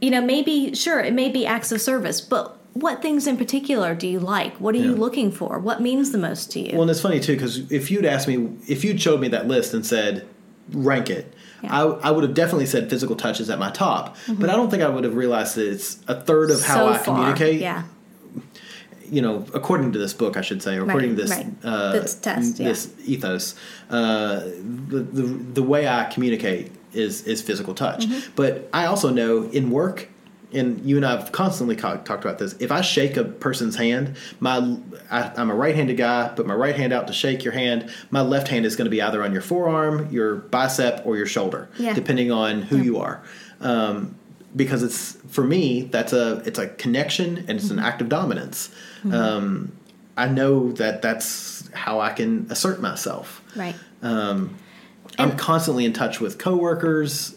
you 0.00 0.10
know, 0.10 0.20
maybe 0.20 0.74
sure 0.74 1.00
it 1.00 1.14
may 1.14 1.28
be 1.30 1.46
acts 1.46 1.72
of 1.72 1.80
service, 1.80 2.20
but 2.20 2.56
what 2.74 3.00
things 3.00 3.26
in 3.26 3.36
particular 3.38 3.94
do 3.94 4.06
you 4.06 4.18
like? 4.20 4.54
What 4.60 4.74
are 4.74 4.78
you 4.88 4.94
looking 4.94 5.32
for? 5.32 5.58
What 5.58 5.80
means 5.80 6.10
the 6.12 6.18
most 6.18 6.52
to 6.52 6.60
you? 6.60 6.72
Well, 6.74 6.82
and 6.82 6.90
it's 6.90 7.00
funny 7.00 7.20
too 7.20 7.32
because 7.34 7.72
if 7.72 7.90
you'd 7.90 8.04
asked 8.04 8.28
me, 8.28 8.50
if 8.68 8.84
you'd 8.84 9.00
showed 9.00 9.18
me 9.20 9.28
that 9.28 9.48
list 9.48 9.72
and 9.72 9.86
said, 9.86 10.26
rank 10.72 11.08
it, 11.08 11.32
I, 11.62 11.82
I 11.84 12.10
would 12.10 12.22
have 12.24 12.34
definitely 12.34 12.66
said 12.66 12.90
physical 12.90 13.16
touch 13.16 13.40
is 13.40 13.48
at 13.48 13.58
my 13.58 13.70
top. 13.70 14.14
But 14.28 14.50
I 14.50 14.56
don't 14.56 14.70
think 14.70 14.82
I 14.82 14.88
would 14.88 15.04
have 15.04 15.14
realized 15.14 15.54
that 15.56 15.66
it's 15.72 15.98
a 16.06 16.20
third 16.20 16.50
of 16.50 16.62
how 16.62 16.76
Mm-hmm. 16.84 16.92
so 16.94 17.00
I 17.00 17.04
far, 17.04 17.16
communicate. 17.16 17.60
yeah. 17.62 17.84
You 19.10 19.22
know, 19.22 19.44
according 19.54 19.92
to 19.92 19.98
this 19.98 20.12
book, 20.12 20.36
I 20.36 20.40
should 20.42 20.62
say, 20.62 20.76
or 20.76 20.84
according 20.84 21.16
to 21.16 21.22
this 21.22 21.30
right. 21.30 21.46
uh, 21.64 21.92
This 21.92 22.14
test, 22.14 22.58
yeah. 22.58 22.68
this 22.68 22.92
ethos, 23.04 23.54
uh, 23.90 24.40
the, 24.88 25.00
the 25.12 25.22
the 25.54 25.62
way 25.62 25.86
I 25.88 26.04
communicate 26.04 26.72
is 26.92 27.22
is 27.22 27.42
physical 27.42 27.74
touch. 27.74 28.06
Mm-hmm. 28.06 28.32
But 28.36 28.68
I 28.72 28.86
also 28.86 29.10
know 29.10 29.44
in 29.50 29.70
work, 29.70 30.08
and 30.52 30.80
you 30.84 30.96
and 30.96 31.04
I've 31.06 31.30
constantly 31.32 31.76
co- 31.76 31.98
talked 31.98 32.24
about 32.24 32.38
this. 32.38 32.54
If 32.58 32.72
I 32.72 32.80
shake 32.80 33.16
a 33.16 33.24
person's 33.24 33.76
hand, 33.76 34.16
my 34.40 34.76
I, 35.10 35.30
I'm 35.36 35.50
a 35.50 35.54
right-handed 35.54 35.96
guy, 35.96 36.28
put 36.34 36.46
my 36.46 36.54
right 36.54 36.74
hand 36.76 36.92
out 36.92 37.06
to 37.06 37.12
shake 37.12 37.44
your 37.44 37.52
hand. 37.52 37.90
My 38.10 38.22
left 38.22 38.48
hand 38.48 38.66
is 38.66 38.76
going 38.76 38.86
to 38.86 38.90
be 38.90 39.02
either 39.02 39.22
on 39.22 39.32
your 39.32 39.42
forearm, 39.42 40.10
your 40.10 40.36
bicep, 40.36 41.02
or 41.06 41.16
your 41.16 41.26
shoulder, 41.26 41.68
Yeah. 41.78 41.92
depending 41.94 42.30
on 42.32 42.62
who 42.62 42.78
you 42.78 42.98
are. 42.98 43.22
Um, 43.60 44.16
because 44.56 44.82
it's 44.82 45.12
for 45.28 45.44
me, 45.44 45.82
that's 45.82 46.12
a 46.12 46.42
it's 46.46 46.58
a 46.58 46.68
connection 46.68 47.38
and 47.38 47.50
it's 47.50 47.70
an 47.70 47.78
act 47.78 48.00
of 48.00 48.08
dominance. 48.08 48.70
Um, 49.12 49.72
I 50.16 50.26
know 50.28 50.72
that 50.72 51.02
that's 51.02 51.68
how 51.74 52.00
I 52.00 52.12
can 52.12 52.46
assert 52.50 52.80
myself. 52.80 53.42
Right. 53.54 53.74
I'm 55.18 55.36
constantly 55.36 55.84
in 55.84 55.92
touch 55.92 56.20
with 56.20 56.38
coworkers, 56.38 57.36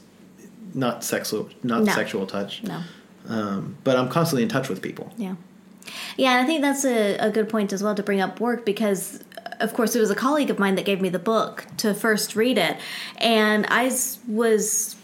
not 0.73 1.03
sexual, 1.03 1.49
not 1.63 1.83
No. 1.83 1.93
sexual 1.93 2.25
touch, 2.25 2.63
No. 2.63 2.81
um, 3.27 3.77
but 3.83 3.95
I'm 3.97 4.09
constantly 4.09 4.43
in 4.43 4.49
touch 4.49 4.69
with 4.69 4.81
people. 4.81 5.13
Yeah. 5.17 5.35
Yeah, 6.17 6.33
and 6.33 6.43
I 6.43 6.45
think 6.45 6.61
that's 6.61 6.85
a, 6.85 7.17
a 7.17 7.31
good 7.31 7.49
point 7.49 7.73
as 7.73 7.81
well 7.81 7.95
to 7.95 8.03
bring 8.03 8.21
up 8.21 8.39
work 8.39 8.65
because, 8.65 9.23
of 9.59 9.73
course, 9.73 9.95
it 9.95 9.99
was 9.99 10.11
a 10.11 10.15
colleague 10.15 10.49
of 10.49 10.59
mine 10.59 10.75
that 10.75 10.85
gave 10.85 11.01
me 11.01 11.09
the 11.09 11.19
book 11.19 11.65
to 11.77 11.93
first 11.93 12.35
read 12.35 12.57
it. 12.57 12.77
And 13.17 13.65
I 13.69 13.85
was 14.27 14.95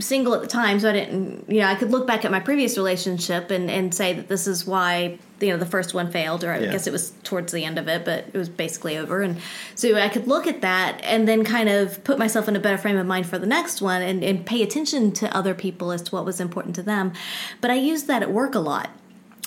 single 0.00 0.34
at 0.34 0.40
the 0.40 0.46
time, 0.48 0.80
so 0.80 0.90
I 0.90 0.92
didn't, 0.92 1.48
you 1.48 1.60
know, 1.60 1.66
I 1.66 1.74
could 1.74 1.90
look 1.90 2.06
back 2.06 2.24
at 2.24 2.30
my 2.30 2.40
previous 2.40 2.76
relationship 2.76 3.50
and, 3.50 3.70
and 3.70 3.94
say 3.94 4.12
that 4.14 4.28
this 4.28 4.46
is 4.46 4.66
why, 4.66 5.18
you 5.40 5.48
know, 5.48 5.56
the 5.56 5.66
first 5.66 5.94
one 5.94 6.10
failed, 6.10 6.44
or 6.44 6.52
I 6.52 6.58
Yeah. 6.60 6.72
guess 6.72 6.86
it 6.86 6.92
was 6.92 7.12
towards 7.22 7.52
the 7.52 7.64
end 7.64 7.78
of 7.78 7.88
it, 7.88 8.04
but 8.04 8.26
it 8.32 8.36
was 8.38 8.48
basically 8.48 8.96
over. 8.96 9.22
And 9.22 9.36
so 9.74 9.94
I 9.96 10.08
could 10.08 10.26
look 10.26 10.46
at 10.46 10.60
that 10.62 11.00
and 11.02 11.26
then 11.28 11.44
kind 11.44 11.68
of 11.68 12.02
put 12.04 12.18
myself 12.18 12.48
in 12.48 12.56
a 12.56 12.60
better 12.60 12.78
frame 12.78 12.96
of 12.96 13.06
mind 13.06 13.26
for 13.26 13.38
the 13.38 13.46
next 13.46 13.80
one 13.82 14.02
and, 14.02 14.22
and 14.24 14.44
pay 14.44 14.62
attention 14.62 15.12
to 15.12 15.36
other 15.36 15.54
people 15.54 15.92
as 15.92 16.02
to 16.02 16.10
what 16.14 16.24
was 16.24 16.40
important 16.40 16.74
to 16.76 16.82
them. 16.82 17.12
But 17.60 17.70
I 17.70 17.74
used 17.74 18.06
that 18.08 18.22
at 18.22 18.30
work 18.32 18.54
a 18.54 18.60
lot 18.60 18.90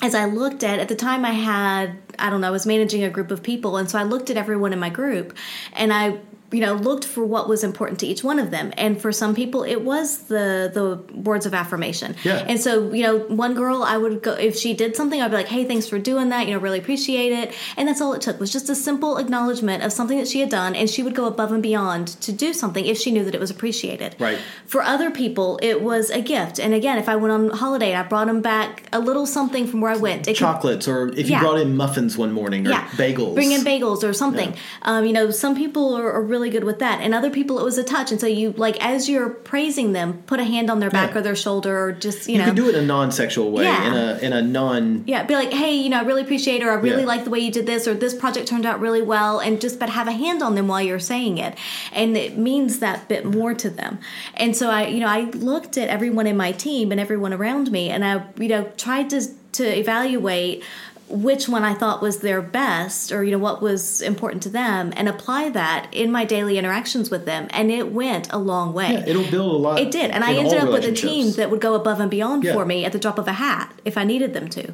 as 0.02 0.14
I 0.14 0.26
looked 0.26 0.64
at 0.64 0.78
at 0.78 0.90
the 0.90 0.96
time 0.96 1.26
I 1.26 1.32
had 1.32 1.98
I 2.20 2.30
don't 2.30 2.40
know 2.42 2.48
I 2.48 2.52
was 2.52 2.68
managing 2.68 3.04
a 3.04 3.10
group 3.10 3.32
of 3.32 3.42
people 3.42 3.78
and 3.78 3.90
so 3.90 3.98
I 3.98 4.04
looked 4.04 4.30
at 4.30 4.38
everyone 4.38 4.72
in 4.72 4.78
my 4.78 4.90
group 4.92 5.36
and 5.74 5.92
I 5.92 6.20
you 6.52 6.62
know 6.62 6.74
looked 6.76 7.04
for 7.06 7.26
what 7.26 7.50
was 7.50 7.64
important 7.64 8.00
to 8.00 8.08
each 8.08 8.24
one 8.24 8.40
of 8.40 8.52
them 8.52 8.72
and 8.78 9.02
for 9.02 9.12
some 9.12 9.36
people 9.36 9.64
it 9.64 9.82
was 9.82 10.20
the 10.28 10.72
the 10.74 10.96
words 11.14 11.46
of 11.46 11.54
affirmation 11.54 12.16
Yeah. 12.24 12.46
and 12.48 12.60
so 12.60 12.94
you 12.94 13.04
know 13.04 13.18
one 13.18 13.54
girl 13.54 13.84
I 13.84 13.98
would 13.98 14.24
go 14.24 14.32
if 14.34 14.56
she 14.56 14.74
did 14.74 14.96
something 14.96 15.22
I'd 15.22 15.30
be 15.32 15.36
like 15.38 15.48
hey 15.48 15.66
thanks 15.66 15.88
for 15.88 16.00
doing 16.00 16.30
that 16.30 16.48
you 16.48 16.54
know 16.54 16.60
really 16.60 16.80
appreciate 16.80 17.34
it 17.34 17.54
and 17.76 17.88
that's 17.88 18.00
all 18.00 18.14
it 18.14 18.22
took 18.22 18.40
was 18.40 18.52
just 18.54 18.70
a 18.70 18.76
simple 18.76 19.18
acknowledgement 19.18 19.84
of 19.84 19.92
something 19.92 20.18
that 20.18 20.28
she 20.30 20.40
had 20.40 20.50
done 20.50 20.74
and 20.76 20.90
she 20.90 21.04
would 21.04 21.16
go 21.16 21.26
above 21.26 21.52
and 21.52 21.62
beyond 21.64 22.08
to 22.22 22.32
do 22.32 22.54
something 22.54 22.86
if 22.86 22.98
she 22.98 23.12
knew 23.12 23.26
that 23.26 23.36
it 23.36 23.42
was 23.42 23.52
appreciated 23.52 24.16
Right. 24.20 24.38
for 24.68 24.82
other 24.82 25.12
people, 25.12 25.60
it 25.62 25.82
was 25.82 26.10
a 26.10 26.22
gift. 26.22 26.60
And 26.60 26.74
again, 26.74 26.98
if 26.98 27.10
I 27.10 27.16
went 27.18 27.32
on 27.34 27.50
holiday, 27.50 27.94
I 27.96 28.04
brought 28.04 28.28
them 28.28 28.42
back 28.42 28.84
a 28.94 29.00
little 29.00 29.26
something 29.26 29.68
from 29.68 29.82
where 29.82 29.92
I 29.92 29.98
went. 29.98 30.22
It 30.28 30.32
could- 30.32 30.38
Chocolates, 30.38 30.88
or 30.88 31.10
if 31.10 31.28
you 31.30 31.36
Yeah. 31.36 31.42
brought 31.42 31.60
in 31.60 31.76
muffins 31.76 32.18
one 32.18 32.32
morning, 32.32 32.66
or 32.68 32.72
yeah, 32.72 32.88
bagels. 32.96 33.34
Bring 33.36 33.52
in 33.52 33.62
bagels 33.62 34.04
or 34.08 34.14
something. 34.14 34.52
Yeah. 34.52 34.58
Um, 34.84 35.06
you 35.06 35.14
know, 35.14 35.30
some 35.32 35.56
people 35.56 35.96
are, 35.96 36.12
are 36.12 36.22
really 36.22 36.37
good 36.50 36.64
with 36.64 36.80
that, 36.80 37.02
and 37.02 37.14
other 37.14 37.30
people 37.30 37.60
it 37.60 37.64
was 37.64 37.78
a 37.78 37.84
touch. 37.84 38.12
And 38.12 38.20
so 38.22 38.28
you 38.28 38.54
like 38.58 38.78
as 38.84 39.10
you're 39.10 39.30
praising 39.30 39.94
them, 39.94 40.22
put 40.28 40.40
a 40.40 40.44
hand 40.44 40.70
on 40.70 40.80
their 40.80 40.90
back 40.92 41.12
Yeah. 41.14 41.18
or 41.18 41.22
their 41.22 41.36
shoulder, 41.36 41.76
or 41.78 41.92
just 41.92 42.28
you, 42.28 42.34
You 42.34 42.40
know. 42.40 42.46
can 42.46 42.56
do 42.56 42.70
it 42.70 42.76
in 42.76 42.84
a 42.84 42.88
non-sexual 42.88 43.52
way, 43.52 43.64
Yeah. 43.64 43.88
in 43.88 43.94
a 43.94 44.26
in 44.28 44.34
a 44.34 44.42
non. 44.42 45.04
yeah, 45.08 45.24
be 45.24 45.34
like, 45.36 45.52
hey, 45.52 45.74
you 45.76 45.90
know, 45.90 45.98
I 45.98 46.04
really 46.04 46.22
appreciate 46.22 46.62
it, 46.62 46.66
or 46.66 46.72
I 46.72 46.76
really 46.76 47.02
Yeah. 47.02 47.08
like 47.08 47.24
the 47.24 47.30
way 47.30 47.40
you 47.40 47.52
did 47.52 47.66
this, 47.66 47.88
or 47.88 47.94
this 47.94 48.14
project 48.14 48.48
turned 48.48 48.66
out 48.66 48.80
really 48.80 49.02
well, 49.02 49.40
and 49.40 49.60
just 49.60 49.80
but 49.80 49.90
have 49.90 50.08
a 50.08 50.12
hand 50.12 50.44
on 50.44 50.56
them 50.56 50.68
while 50.68 50.82
you're 50.82 51.00
saying 51.00 51.38
it, 51.40 51.56
and 51.94 52.16
it 52.16 52.38
means 52.38 52.80
that 52.80 53.08
bit 53.08 53.26
more 53.26 53.54
to 53.56 53.70
them. 53.70 53.98
And 54.36 54.56
so 54.56 54.70
I, 54.70 54.88
you 54.88 55.00
know, 55.00 55.08
I 55.08 55.22
looked 55.34 55.78
at 55.78 55.88
everyone 55.90 56.28
in 56.28 56.38
my 56.38 56.52
team 56.52 56.92
and 56.92 57.00
everyone 57.00 57.34
around 57.34 57.72
me, 57.72 57.90
and 57.90 58.06
I, 58.06 58.24
you 58.40 58.48
know, 58.50 58.68
tried 58.78 59.10
to 59.12 59.22
to 59.54 59.64
evaluate 59.80 60.62
which 61.10 61.48
one 61.48 61.64
I 61.64 61.74
thought 61.74 62.02
was 62.02 62.20
their 62.20 62.42
best, 62.42 63.12
or 63.12 63.24
you 63.24 63.32
know, 63.32 63.38
what 63.38 63.62
was 63.62 64.02
important 64.02 64.44
to 64.44 64.50
them, 64.50 64.92
and 64.96 65.08
apply 65.08 65.50
that 65.50 65.88
in 65.92 66.12
my 66.12 66.26
daily 66.26 66.58
interactions 66.58 67.10
with 67.10 67.26
them, 67.26 67.48
and 67.52 67.72
it 67.72 67.92
went 67.92 68.32
a 68.32 68.38
long 68.38 68.74
way. 68.74 68.94
Yeah, 68.94 69.06
it'll 69.08 69.30
build 69.32 69.54
a 69.54 69.58
lot. 69.58 69.80
It 69.80 69.92
did, 69.92 70.12
and 70.12 70.24
I 70.24 70.34
ended 70.34 70.58
up 70.58 70.70
with 70.70 70.84
a 70.84 70.92
team 70.92 71.32
that 71.34 71.50
would 71.50 71.62
go 71.62 71.76
above 71.76 72.00
and 72.00 72.12
beyond 72.12 72.44
Yeah. 72.44 72.54
for 72.54 72.66
me 72.66 72.84
at 72.86 72.92
the 72.92 73.00
drop 73.00 73.18
of 73.18 73.28
a 73.28 73.34
hat 73.34 73.74
if 73.86 73.98
I 73.98 74.04
needed 74.04 74.34
them 74.34 74.50
to, 74.50 74.74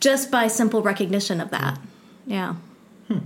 just 0.00 0.30
by 0.30 0.48
simple 0.48 0.82
recognition 0.82 1.40
of 1.40 1.50
that. 1.50 1.78
Hmm. 1.78 2.32
Yeah, 2.32 2.54
hmm. 3.08 3.18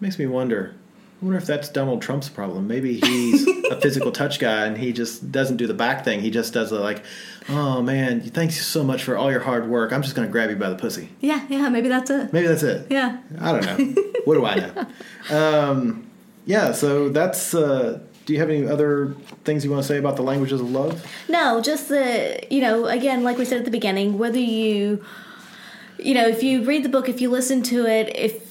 makes 0.00 0.18
me 0.18 0.26
wonder. 0.26 0.74
I 1.20 1.24
wonder 1.24 1.38
if 1.38 1.46
that's 1.46 1.68
Donald 1.68 2.02
Trump's 2.02 2.28
problem. 2.28 2.66
Maybe 2.66 3.00
he's 3.00 3.46
a 3.70 3.80
physical 3.80 4.12
touch 4.12 4.38
guy 4.38 4.66
and 4.66 4.76
he 4.76 4.92
just 4.92 5.32
doesn't 5.32 5.56
do 5.56 5.66
the 5.66 5.74
back 5.74 6.04
thing. 6.04 6.20
He 6.20 6.30
just 6.30 6.52
does 6.52 6.70
the 6.70 6.80
like, 6.80 7.02
oh 7.48 7.80
man, 7.80 8.20
thanks 8.20 8.64
so 8.64 8.84
much 8.84 9.04
for 9.04 9.16
all 9.16 9.30
your 9.30 9.40
hard 9.40 9.68
work. 9.68 9.92
I'm 9.92 10.02
just 10.02 10.14
going 10.14 10.28
to 10.28 10.32
grab 10.32 10.50
you 10.50 10.56
by 10.56 10.68
the 10.68 10.76
pussy. 10.76 11.08
yeah, 11.20 11.46
yeah. 11.48 11.68
Maybe 11.68 11.88
that's 11.88 12.10
it. 12.10 12.32
Maybe 12.32 12.46
that's 12.46 12.62
it. 12.62 12.88
Yeah. 12.90 13.20
I 13.40 13.52
don't 13.52 13.64
know. 13.64 14.02
what 14.24 14.34
do 14.34 14.44
I 14.44 14.54
know? 14.56 14.86
Um, 15.30 16.06
yeah, 16.44 16.72
so 16.72 17.08
that's. 17.08 17.54
Uh, 17.54 18.00
do 18.26 18.34
you 18.34 18.38
have 18.38 18.50
any 18.50 18.66
other 18.66 19.14
things 19.44 19.64
you 19.64 19.70
want 19.70 19.82
to 19.82 19.88
say 19.88 19.98
about 19.98 20.16
the 20.16 20.22
languages 20.22 20.60
of 20.60 20.70
love? 20.70 21.06
No, 21.30 21.62
just 21.62 21.88
the 21.88 22.42
you 22.50 22.60
know, 22.60 22.86
again, 22.86 23.22
like 23.22 23.38
we 23.38 23.46
said 23.46 23.58
at 23.58 23.64
the 23.64 23.70
beginning, 23.70 24.18
whether 24.18 24.38
you 24.38 25.02
you 25.98 26.12
know, 26.12 26.26
if 26.26 26.42
you 26.42 26.62
read 26.64 26.84
the 26.84 26.88
book, 26.90 27.08
if 27.08 27.20
you 27.22 27.30
listen 27.30 27.62
to 27.62 27.86
it, 27.86 28.14
if 28.14 28.43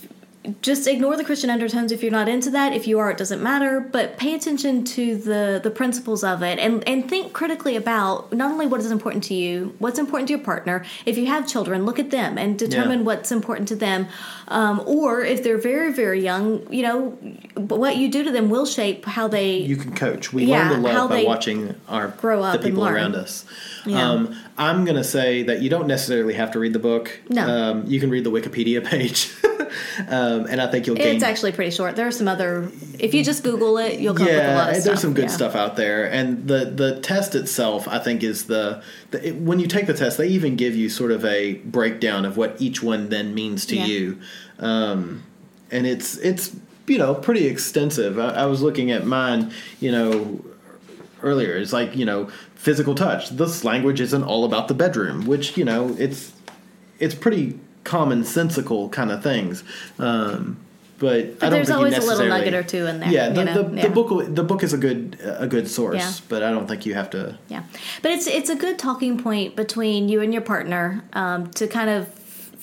just 0.62 0.88
ignore 0.88 1.16
the 1.16 1.24
Christian 1.24 1.50
undertones 1.50 1.92
if 1.92 2.04
you're 2.04 2.12
not 2.12 2.28
into 2.28 2.50
that. 2.52 2.74
If 2.74 2.86
you 2.86 3.00
are, 3.00 3.10
it 3.10 3.18
doesn't 3.18 3.42
matter. 3.42 3.80
But 3.80 4.18
pay 4.18 4.36
attention 4.36 4.84
to 4.86 5.16
the 5.16 5.62
the 5.64 5.72
principles 5.72 6.24
of 6.24 6.44
it, 6.44 6.60
and 6.60 6.86
and 6.88 7.08
think 7.10 7.32
critically 7.32 7.76
about 7.78 8.34
not 8.34 8.52
only 8.52 8.68
what 8.68 8.82
is 8.82 8.92
important 8.92 9.24
to 9.26 9.34
you, 9.34 9.74
what's 9.80 10.00
important 10.00 10.28
to 10.28 10.34
your 10.34 10.44
partner. 10.44 10.84
If 11.06 11.18
you 11.18 11.28
have 11.28 11.48
children, 11.48 11.86
look 11.86 11.98
at 11.98 12.12
them 12.12 12.38
and 12.38 12.60
determine 12.60 13.00
Yeah. 13.00 13.06
what's 13.06 13.32
important 13.32 13.68
to 13.70 13.76
them. 13.76 14.08
Um, 14.50 14.82
or 14.86 15.22
if 15.24 15.44
they're 15.44 15.58
very 15.58 15.94
very 15.94 16.22
young, 16.22 16.62
you 16.70 16.84
know, 16.84 17.12
what 17.56 17.96
you 17.96 18.10
do 18.10 18.24
to 18.24 18.32
them 18.32 18.50
will 18.50 18.66
shape 18.66 19.06
how 19.06 19.28
they 19.30 19.58
You 19.58 19.78
can 19.78 19.96
coach. 19.96 20.34
We 20.34 20.44
Yeah, 20.46 20.72
learn 20.72 20.82
to 20.82 20.88
love 20.90 21.10
by 21.10 21.24
watching 21.24 21.76
our 21.88 22.10
grow 22.10 22.44
up 22.44 22.60
the 22.60 22.68
people 22.70 22.86
around 22.86 23.16
us. 23.16 23.46
Yeah. 23.86 24.10
Um, 24.10 24.36
I'm 24.58 24.86
going 24.86 24.98
to 24.98 25.04
say 25.04 25.44
that 25.44 25.62
you 25.62 25.70
don't 25.70 25.88
necessarily 25.88 26.36
have 26.36 26.52
to 26.52 26.60
read 26.60 26.74
the 26.74 26.80
book. 26.80 27.20
No. 27.30 27.48
Um, 27.48 27.86
you 27.88 28.00
can 28.00 28.10
read 28.12 28.24
the 28.24 28.30
Wikipedia 28.32 28.86
page. 28.94 29.32
um, 30.08 30.46
and 30.46 30.62
I 30.62 30.68
think 30.68 30.86
you'll 30.86 30.96
gain. 30.96 31.16
It's 31.16 31.24
actually 31.24 31.54
pretty 31.54 31.72
short. 31.72 31.96
There 31.96 32.08
are 32.08 32.12
some 32.12 32.28
other. 32.28 32.70
If 33.00 33.14
you 33.16 33.24
just 33.24 33.44
Google 33.44 33.78
it, 33.80 34.00
you'll 34.00 34.14
come 34.14 34.28
up 34.28 34.34
with 34.34 34.40
a 34.40 34.54
lot 34.54 34.54
yeah, 34.54 34.62
of 34.68 34.72
there's 34.74 34.84
stuff. 34.84 35.00
some 35.00 35.14
good 35.16 35.24
Yeah. 35.26 35.36
stuff 35.36 35.56
out 35.56 35.76
there, 35.76 36.06
and 36.12 36.48
the 36.48 36.66
the 36.66 37.00
test 37.00 37.34
itself, 37.34 37.88
I 37.88 37.98
think, 38.00 38.22
is 38.24 38.46
the, 38.46 38.84
the 39.12 39.30
it, 39.30 39.36
when 39.38 39.60
you 39.60 39.66
take 39.68 39.88
the 39.88 39.94
test, 39.96 40.18
they 40.20 40.28
even 40.28 40.56
give 40.56 40.76
you 40.76 40.88
sort 40.90 41.12
of 41.12 41.26
a 41.26 41.54
breakdown 41.56 42.24
of 42.26 42.38
what 42.38 42.56
each 42.62 42.84
one 42.84 43.10
then 43.10 43.34
means 43.34 43.66
to 43.68 43.76
Yeah. 43.76 43.86
you, 43.86 44.20
um, 44.60 45.24
and 45.72 45.88
it's 45.88 46.18
it's 46.18 46.56
you 46.86 47.00
know 47.00 47.16
pretty 47.16 47.48
extensive. 47.48 48.20
I, 48.20 48.30
I 48.30 48.46
was 48.46 48.62
looking 48.62 48.92
at 48.92 49.06
mine, 49.06 49.52
you 49.80 49.92
know, 49.92 50.46
earlier. 51.24 51.56
It's 51.58 51.74
like 51.74 51.96
you 51.96 52.06
know 52.06 52.30
physical 52.64 52.96
touch. 52.96 53.30
This 53.30 53.66
language 53.66 54.00
isn't 54.00 54.24
all 54.24 54.46
about 54.46 54.70
the 54.70 54.74
bedroom, 54.74 55.26
which 55.26 55.58
you 55.58 55.66
know 55.66 55.94
it's 56.00 56.32
it's 56.98 57.14
pretty 57.14 57.60
commonsensical 57.84 58.90
kind 58.92 59.12
of 59.12 59.22
things. 59.22 59.64
Um, 60.00 60.58
but, 61.00 61.16
I 61.16 61.50
don't 61.50 61.52
there's 61.52 61.70
always 61.70 61.98
a 61.98 62.00
little 62.00 62.28
nugget 62.28 62.54
or 62.54 62.64
two 62.64 62.86
in 62.86 63.02
there, 63.02 63.10
Yeah, 63.10 63.30
the, 63.30 63.40
you 63.40 63.46
know? 63.46 63.64
the, 63.64 63.76
Yeah. 63.76 63.88
the 63.88 63.90
book 63.90 64.36
the 64.36 64.44
book 64.44 64.64
is 64.64 64.72
a 64.72 64.78
good 64.78 65.18
a 65.22 65.48
good 65.48 65.68
source, 65.68 65.98
Yeah. 65.98 66.12
but 66.30 66.44
I 66.44 66.52
don't 66.52 66.66
think 66.66 66.86
you 66.86 66.94
have 66.94 67.10
to. 67.10 67.38
Yeah, 67.50 67.64
but 68.02 68.12
it's 68.12 68.26
it's 68.28 68.50
a 68.50 68.56
good 68.56 68.80
talking 68.80 69.22
point 69.22 69.58
between 69.58 70.08
you 70.08 70.22
and 70.22 70.32
your 70.32 70.44
partner 70.44 71.04
um, 71.12 71.52
to 71.52 71.68
kind 71.68 71.90
of 71.90 72.08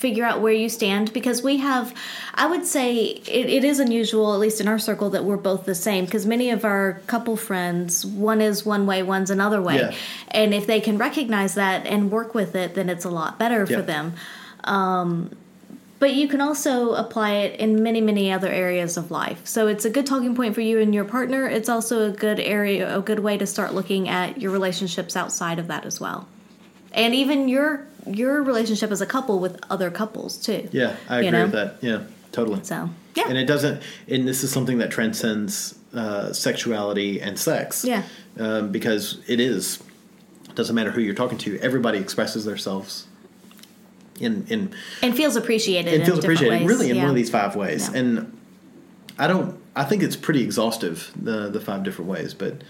figure 0.01 0.25
out 0.25 0.41
where 0.41 0.51
you 0.51 0.67
stand 0.67 1.13
because 1.13 1.43
we 1.43 1.57
have 1.57 1.93
i 2.33 2.45
would 2.51 2.65
say 2.65 2.95
it, 3.37 3.45
it 3.57 3.63
is 3.63 3.79
unusual 3.79 4.33
at 4.33 4.39
least 4.39 4.59
in 4.59 4.67
our 4.67 4.79
circle 4.79 5.09
that 5.11 5.23
we're 5.23 5.37
both 5.51 5.63
the 5.65 5.75
same 5.75 6.05
because 6.05 6.25
many 6.25 6.49
of 6.49 6.65
our 6.65 6.99
couple 7.05 7.37
friends 7.37 8.03
one 8.05 8.41
is 8.41 8.65
one 8.65 8.85
way 8.87 9.03
one's 9.03 9.29
another 9.29 9.61
way. 9.61 9.77
Yeah. 9.77 9.93
and 10.29 10.53
if 10.53 10.65
they 10.65 10.81
can 10.81 10.97
recognize 10.97 11.53
that 11.55 11.85
and 11.85 12.11
work 12.11 12.33
with 12.33 12.55
it 12.55 12.73
then 12.73 12.89
it's 12.89 13.05
a 13.05 13.09
lot 13.09 13.37
better 13.37 13.59
Yeah. 13.69 13.77
for 13.77 13.83
them. 13.83 14.13
Um, 14.63 15.35
but 15.99 16.13
you 16.15 16.27
can 16.27 16.41
also 16.41 16.93
apply 16.93 17.31
it 17.45 17.59
in 17.59 17.83
many 17.83 18.01
many 18.01 18.31
other 18.31 18.49
areas 18.49 18.97
of 18.97 19.11
life. 19.11 19.39
So 19.45 19.67
it's 19.67 19.85
a 19.85 19.89
good 19.89 20.07
talking 20.07 20.33
point 20.35 20.55
for 20.55 20.61
you 20.61 20.79
and 20.79 20.95
your 20.95 21.05
partner. 21.05 21.47
It's 21.47 21.69
also 21.69 22.09
a 22.09 22.11
good 22.11 22.39
area 22.39 22.97
a 22.97 23.01
good 23.01 23.19
way 23.19 23.37
to 23.37 23.45
start 23.45 23.75
looking 23.75 24.09
at 24.09 24.41
your 24.41 24.51
relationships 24.51 25.15
outside 25.15 25.59
of 25.59 25.67
that 25.67 25.85
as 25.85 25.99
well 25.99 26.27
and 26.93 27.13
even 27.15 27.47
your 27.47 27.85
your 28.07 28.41
relationship 28.43 28.91
as 28.91 29.01
a 29.01 29.05
couple 29.05 29.39
with 29.39 29.59
other 29.69 29.91
couples 29.91 30.37
too 30.37 30.67
Yeah, 30.71 30.95
I 31.09 31.17
agree 31.17 31.31
know? 31.31 31.43
with 31.43 31.51
that. 31.53 31.75
Yeah, 31.81 32.03
totally. 32.31 32.63
so 32.63 32.89
yeah 33.15 33.25
And 33.27 33.37
it 33.37 33.45
doesn't. 33.45 33.81
And 34.07 34.27
this 34.27 34.43
is 34.43 34.51
something 34.51 34.77
that 34.79 34.89
transcends 34.91 35.75
uh, 35.93 36.31
sexuality 36.33 37.21
and 37.21 37.37
sex. 37.37 37.83
Yeah. 37.85 38.03
um, 38.39 38.71
because 38.71 39.19
it 39.27 39.39
is. 39.39 39.83
It 40.49 40.55
doesn't 40.55 40.75
matter 40.75 40.91
who 40.91 41.01
you're 41.01 41.15
talking 41.15 41.37
to. 41.39 41.59
Everybody 41.59 41.97
expresses 41.99 42.43
themselves 42.45 43.07
in 44.19 44.45
in 44.49 44.73
and 45.01 45.15
feels 45.15 45.35
appreciated 45.35 45.93
and 45.93 46.05
feels 46.05 46.19
appreciated 46.19 46.59
ways. 46.59 46.67
really 46.67 46.89
in 46.89 46.95
yeah. 46.97 47.01
one 47.03 47.09
of 47.09 47.15
these 47.15 47.29
five 47.29 47.55
ways. 47.55 47.89
Yeah. 47.89 47.99
And 47.99 48.37
I 49.17 49.27
don't. 49.27 49.57
I 49.75 49.83
think 49.83 50.03
it's 50.03 50.15
pretty 50.15 50.43
exhaustive 50.43 51.11
the 51.15 51.49
the 51.49 51.59
five 51.61 51.83
different 51.83 52.09
ways, 52.09 52.33
but 52.33 52.61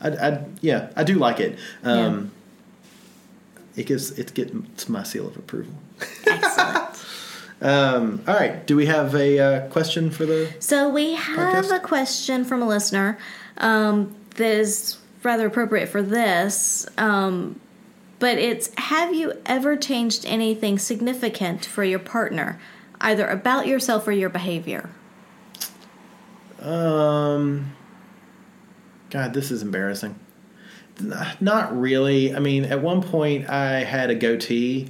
I, 0.00 0.08
I 0.10 0.44
yeah 0.60 0.90
I 0.96 1.04
do 1.04 1.14
like 1.14 1.40
it. 1.40 1.58
Um, 1.82 2.30
It 3.76 3.86
gives 3.86 4.18
it 4.18 4.34
gets 4.34 4.88
my 4.88 5.02
seal 5.02 5.28
of 5.28 5.36
approval. 5.36 5.74
excellent 6.26 6.88
Um, 7.62 8.22
all 8.26 8.34
right. 8.34 8.66
Do 8.66 8.74
we 8.74 8.86
have 8.86 9.14
a 9.14 9.38
uh, 9.38 9.68
question 9.68 10.10
for 10.10 10.24
the? 10.24 10.52
So 10.60 10.88
we 10.88 11.14
have 11.14 11.66
Podcast? 11.66 11.76
a 11.76 11.80
question 11.80 12.44
from 12.44 12.62
a 12.62 12.66
listener 12.66 13.18
um, 13.58 14.14
that 14.36 14.50
is 14.50 14.96
rather 15.22 15.46
appropriate 15.46 15.88
for 15.88 16.02
this. 16.02 16.86
Um, 16.96 17.60
but 18.18 18.38
it's 18.38 18.70
Have 18.78 19.14
you 19.14 19.34
ever 19.44 19.76
changed 19.76 20.24
anything 20.26 20.78
significant 20.78 21.66
for 21.66 21.84
your 21.84 21.98
partner, 21.98 22.58
either 23.00 23.26
about 23.26 23.66
yourself 23.66 24.08
or 24.08 24.12
your 24.12 24.30
behavior? 24.30 24.88
Um, 26.60 27.72
God, 29.10 29.34
this 29.34 29.50
is 29.50 29.62
embarrassing. 29.62 30.18
Not 31.40 31.78
really. 31.78 32.34
I 32.34 32.38
mean, 32.38 32.64
at 32.64 32.80
one 32.82 33.02
point 33.02 33.48
I 33.48 33.84
had 33.84 34.10
a 34.10 34.14
goatee, 34.14 34.88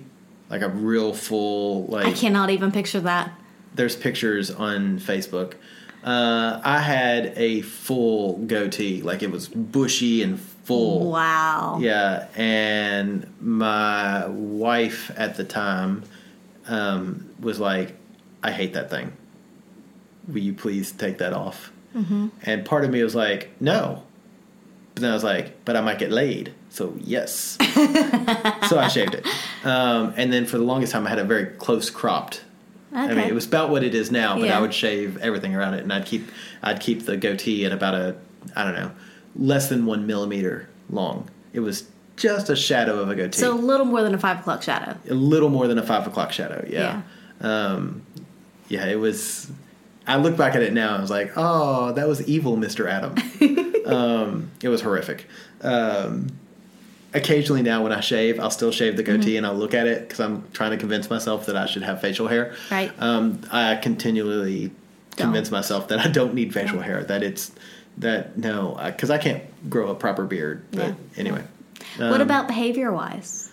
like 0.49 0.63
a 0.63 0.69
real 0.69 1.13
full 1.13 1.87
like. 1.87 2.07
I 2.07 2.13
cannot 2.13 2.51
even 2.51 2.73
picture 2.73 3.01
that. 3.01 3.33
there's 3.75 3.97
pictures 3.97 4.51
on 4.51 4.99
Facebook. 4.99 5.55
Uh, 6.03 6.61
I 6.65 6.79
had 6.79 7.35
a 7.37 7.61
full 7.61 8.39
goatee, 8.39 9.03
like 9.03 9.23
it 9.23 9.31
was 9.31 9.49
bushy 9.49 10.23
and 10.23 10.41
full. 10.41 11.11
Wow. 11.11 11.79
Yeah, 11.81 12.27
and 12.35 13.27
my 13.41 14.27
wife 14.27 15.11
at 15.17 15.37
the 15.37 15.45
time 15.45 16.05
um, 16.67 17.29
was 17.39 17.61
like, 17.61 17.97
"I 18.43 18.51
hate 18.51 18.73
that 18.75 18.89
thing. 18.91 19.13
Will 20.27 20.39
you 20.39 20.55
please 20.55 20.91
take 20.91 21.19
that 21.19 21.33
off?" 21.35 21.71
Mm-hmm. 21.95 22.29
And 22.45 22.65
part 22.65 22.85
of 22.85 22.91
me 22.91 23.03
was 23.03 23.15
like, 23.15 23.51
"No," 23.61 24.03
but 24.95 25.03
then 25.03 25.11
I 25.11 25.15
was 25.15 25.25
like, 25.25 25.65
"But 25.65 25.77
I 25.77 25.81
might 25.81 25.99
get 25.99 26.11
laid." 26.11 26.53
So 26.71 26.95
yes. 26.99 27.57
so 28.69 28.79
I 28.79 28.89
shaved 28.89 29.15
it, 29.15 29.27
um, 29.65 30.15
and 30.17 30.33
then 30.33 30.47
for 30.47 30.59
the 30.59 30.65
longest 30.65 30.93
time 30.93 31.07
I 31.07 31.11
had 31.11 31.19
a 31.19 31.25
very 31.25 31.47
close 31.47 31.91
cropped. 31.91 32.45
Okay. 32.93 33.01
I 33.03 33.15
mean, 33.15 33.29
it 33.29 33.35
was 33.35 33.47
about 33.47 33.71
what 33.71 33.85
it 33.85 33.95
is 33.95 34.11
now, 34.11 34.35
but 34.37 34.47
Yeah. 34.47 34.59
I 34.59 34.61
would 34.61 34.75
shave 34.75 35.17
everything 35.19 35.55
around 35.55 35.75
it, 35.75 35.83
and 35.83 35.93
I'd 35.93 36.07
keep 36.07 36.29
I'd 36.63 36.81
keep 36.81 37.05
the 37.07 37.17
goatee 37.17 37.65
at 37.65 37.73
about 37.73 37.95
a 37.95 38.17
I 38.57 38.65
don't 38.65 38.75
know 38.75 38.91
less 39.37 39.69
than 39.69 39.87
one 39.87 40.07
millimeter 40.07 40.69
long. 40.91 41.29
It 41.53 41.61
was 41.61 41.85
just 42.17 42.51
a 42.51 42.57
shadow 42.57 42.99
of 43.01 43.09
a 43.09 43.15
goatee, 43.15 43.39
So 43.39 43.55
a 43.55 43.57
little 43.57 43.87
more 43.87 44.03
than 44.03 44.13
a 44.15 44.19
five 44.19 44.41
o'clock 44.41 44.63
shadow. 44.63 44.97
a 45.09 45.15
little 45.15 45.49
more 45.49 45.67
than 45.69 45.79
a 45.79 45.83
five 45.85 46.07
o'clock 46.07 46.33
shadow. 46.33 46.67
Yeah, 46.69 47.03
um, 47.41 48.03
yeah. 48.69 48.87
It 48.87 48.97
was. 48.99 49.51
I 50.11 50.17
look 50.17 50.37
back 50.37 50.55
at 50.55 50.63
it 50.63 50.73
now. 50.73 50.89
and 50.89 50.99
I 50.99 51.01
was 51.01 51.11
like, 51.11 51.33
oh, 51.37 51.93
that 51.93 52.09
was 52.09 52.27
evil, 52.27 52.57
Mister 52.57 52.89
Adam. 52.89 53.15
um, 53.87 54.51
it 54.63 54.69
was 54.69 54.81
horrific. 54.83 55.27
Um, 55.63 56.33
occasionally 57.15 57.63
now 57.63 57.83
when 57.83 57.93
I 57.93 58.01
shave, 58.01 58.41
I'll 58.41 58.51
still 58.51 58.73
shave 58.73 58.97
the 58.97 59.03
goatee 59.03 59.37
and 59.37 59.47
I'll 59.47 59.55
look 59.55 59.75
at 59.75 59.87
it 59.87 60.01
because 60.01 60.21
I'm 60.21 60.45
trying 60.53 60.71
to 60.73 60.77
convince 60.77 61.11
myself 61.11 61.47
that 61.47 61.57
I 61.57 61.67
should 61.67 61.83
have 61.83 62.01
facial 62.01 62.29
hair. 62.29 62.55
Right. 62.71 62.93
Um, 62.99 63.41
I 63.51 63.77
continually 63.77 64.71
convince 65.17 65.49
Don't. 65.49 65.59
myself 65.59 65.89
that 65.89 65.99
I 66.01 66.09
don't 66.09 66.35
need 66.35 66.53
facial 66.53 66.81
hair. 66.81 67.05
That 67.05 67.23
it's 67.23 67.53
that 67.99 68.37
no, 68.39 68.81
because 68.85 69.11
I, 69.11 69.19
can't 69.19 69.43
grow 69.69 69.91
a 69.91 69.95
proper 69.95 70.25
beard. 70.25 70.65
But 70.73 70.79
Yeah. 70.89 70.95
anyway, 71.17 71.45
what 71.99 72.21
about 72.21 72.49
behavior 72.49 72.93
wise? 72.93 73.51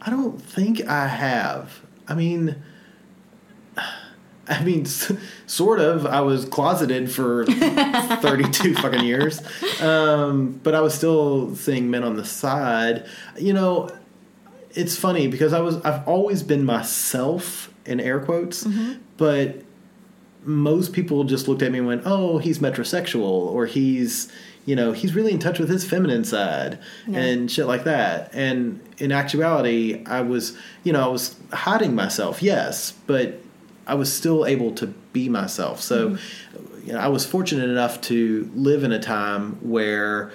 I 0.00 0.10
don't 0.10 0.40
think 0.40 0.86
I 0.88 1.06
have. 1.06 1.80
I 2.08 2.14
mean. 2.14 2.56
I 4.48 4.62
mean, 4.64 4.82
s- 4.82 5.12
sort 5.46 5.80
of. 5.80 6.06
I 6.06 6.20
was 6.20 6.44
closeted 6.44 7.10
for 7.10 7.44
32 7.46 8.74
fucking 8.74 9.04
years. 9.04 9.40
Um, 9.80 10.60
but 10.62 10.74
I 10.74 10.80
was 10.80 10.94
still 10.94 11.54
seeing 11.56 11.90
men 11.90 12.04
on 12.04 12.16
the 12.16 12.24
side. 12.24 13.06
You 13.38 13.52
know, 13.52 13.90
it's 14.72 14.96
funny 14.96 15.28
because 15.28 15.52
I 15.52 15.60
was 15.60 15.76
I've 15.82 16.06
always 16.06 16.42
been 16.42 16.64
myself 16.64 17.72
in 17.86 18.00
air 18.00 18.20
quotes, 18.20 18.66
but 19.16 19.62
most 20.44 20.92
people 20.92 21.24
just 21.24 21.48
looked 21.48 21.62
at 21.62 21.72
me 21.72 21.78
and 21.78 21.86
went, 21.86 22.02
"Oh, 22.04 22.38
he's 22.38 22.58
metrosexual 22.58 23.22
or 23.22 23.66
he's, 23.66 24.30
you 24.66 24.76
know, 24.76 24.92
he's 24.92 25.14
really 25.14 25.32
in 25.32 25.38
touch 25.38 25.58
with 25.58 25.68
his 25.70 25.84
feminine 25.88 26.24
side 26.24 26.78
and 27.12 27.50
shit 27.50 27.66
like 27.66 27.84
that." 27.84 28.30
And 28.34 28.80
in 28.98 29.10
actuality, 29.12 30.04
I 30.06 30.20
was, 30.20 30.56
you 30.82 30.92
know, 30.92 31.02
I 31.02 31.06
was 31.08 31.36
hiding 31.52 31.94
myself, 31.94 32.42
yes, 32.42 32.92
but 33.06 33.40
I 33.86 33.94
was 33.94 34.12
still 34.12 34.46
able 34.46 34.72
to 34.76 34.88
be 35.12 35.28
myself. 35.28 35.80
So, 35.80 36.16
you 36.84 36.92
know, 36.92 36.98
I 36.98 37.08
was 37.08 37.26
fortunate 37.26 37.68
enough 37.68 38.00
to 38.02 38.50
live 38.54 38.84
in 38.84 38.92
a 38.92 39.00
time 39.00 39.56
where 39.68 40.32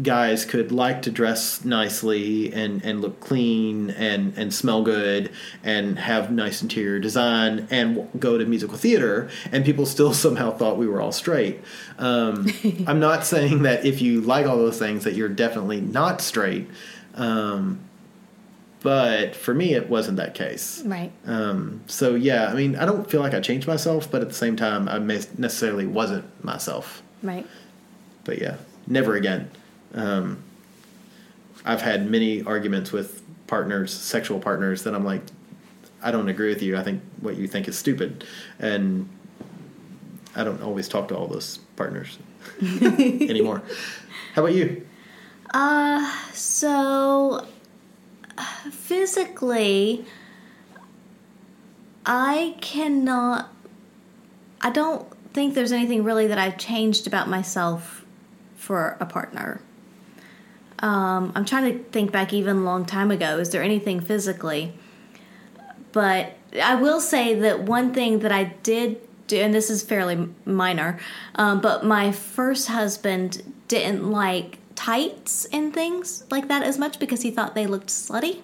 guys 0.00 0.46
could 0.46 0.72
like 0.72 1.02
to 1.02 1.10
dress 1.10 1.64
nicely 1.64 2.52
and, 2.52 2.82
and 2.82 3.02
look 3.02 3.20
clean 3.20 3.90
and, 3.90 4.32
and 4.38 4.54
smell 4.54 4.82
good 4.82 5.30
and 5.62 5.98
have 5.98 6.32
nice 6.32 6.62
interior 6.62 6.98
design 6.98 7.68
and 7.70 8.08
go 8.18 8.38
to 8.38 8.46
musical 8.46 8.78
theater 8.78 9.28
and 9.50 9.64
people 9.64 9.84
still 9.84 10.14
somehow 10.14 10.50
thought 10.50 10.78
we 10.78 10.86
were 10.86 11.00
all 11.00 11.12
straight. 11.12 11.60
Um, 11.98 12.46
I'm 12.86 13.00
not 13.00 13.26
saying 13.26 13.62
that 13.62 13.84
if 13.84 14.00
you 14.00 14.22
like 14.22 14.46
all 14.46 14.56
those 14.56 14.78
things 14.78 15.04
that 15.04 15.14
you're 15.14 15.28
definitely 15.28 15.80
not 15.80 16.20
straight. 16.20 16.68
Um, 17.14 17.80
but 18.82 19.34
for 19.36 19.54
me, 19.54 19.74
it 19.74 19.88
wasn't 19.88 20.16
that 20.16 20.34
case. 20.34 20.82
Right. 20.84 21.12
Um, 21.26 21.82
so 21.86 22.14
yeah, 22.14 22.46
I 22.46 22.54
mean, 22.54 22.76
I 22.76 22.84
don't 22.84 23.08
feel 23.10 23.20
like 23.20 23.34
I 23.34 23.40
changed 23.40 23.66
myself, 23.66 24.10
but 24.10 24.22
at 24.22 24.28
the 24.28 24.34
same 24.34 24.56
time, 24.56 24.88
I 24.88 24.98
necessarily 24.98 25.86
wasn't 25.86 26.24
myself 26.44 27.02
Right. 27.22 27.46
but 28.24 28.38
yeah, 28.40 28.56
never 28.86 29.14
again. 29.14 29.50
Um, 29.94 30.42
I've 31.64 31.82
had 31.82 32.10
many 32.10 32.42
arguments 32.42 32.90
with 32.92 33.22
partners, 33.46 33.92
sexual 33.92 34.40
partners, 34.40 34.82
that 34.84 34.94
I'm 34.94 35.04
like, 35.04 35.22
I 36.02 36.10
don't 36.10 36.28
agree 36.28 36.48
with 36.48 36.62
you. 36.62 36.76
I 36.76 36.82
think 36.82 37.00
what 37.20 37.36
you 37.36 37.46
think 37.46 37.68
is 37.68 37.78
stupid, 37.78 38.24
and 38.58 39.08
I 40.34 40.42
don't 40.42 40.60
always 40.62 40.88
talk 40.88 41.06
to 41.08 41.16
all 41.16 41.28
those 41.28 41.58
partners 41.76 42.18
anymore. 42.62 43.62
How 44.34 44.42
about 44.42 44.54
you? 44.54 44.84
uh 45.54 46.10
So, 46.32 47.46
physically, 48.70 50.04
I 52.04 52.56
cannot 52.60 53.52
I 54.62 54.70
don't 54.70 55.06
think 55.32 55.54
there's 55.54 55.72
anything 55.72 56.04
really 56.04 56.28
that 56.28 56.38
I've 56.38 56.56
changed 56.56 57.06
about 57.06 57.28
myself 57.28 58.04
for 58.54 58.96
a 59.00 59.06
partner. 59.06 59.60
Um, 60.78 61.32
I'm 61.34 61.44
trying 61.44 61.72
to 61.72 61.84
think 61.90 62.12
back 62.12 62.32
even 62.32 62.58
a 62.58 62.60
long 62.60 62.84
time 62.84 63.10
ago. 63.10 63.38
Is 63.38 63.50
there 63.50 63.62
anything 63.62 64.00
physically? 64.00 64.72
But 65.90 66.34
I 66.62 66.76
will 66.76 67.00
say 67.00 67.34
that 67.34 67.62
one 67.62 67.92
thing 67.92 68.20
that 68.20 68.32
I 68.32 68.44
did 68.62 69.00
do, 69.26 69.36
and 69.38 69.52
this 69.52 69.68
is 69.68 69.82
fairly 69.82 70.28
minor, 70.44 70.98
um, 71.34 71.60
but 71.60 71.84
my 71.84 72.12
first 72.12 72.68
husband 72.68 73.54
didn't 73.68 74.10
like 74.10 74.58
tights 74.82 75.44
and 75.52 75.72
things 75.72 76.24
like 76.28 76.48
that 76.48 76.64
as 76.64 76.76
much 76.76 76.98
because 76.98 77.22
he 77.22 77.30
thought 77.30 77.54
they 77.54 77.68
looked 77.68 77.86
slutty. 77.86 78.40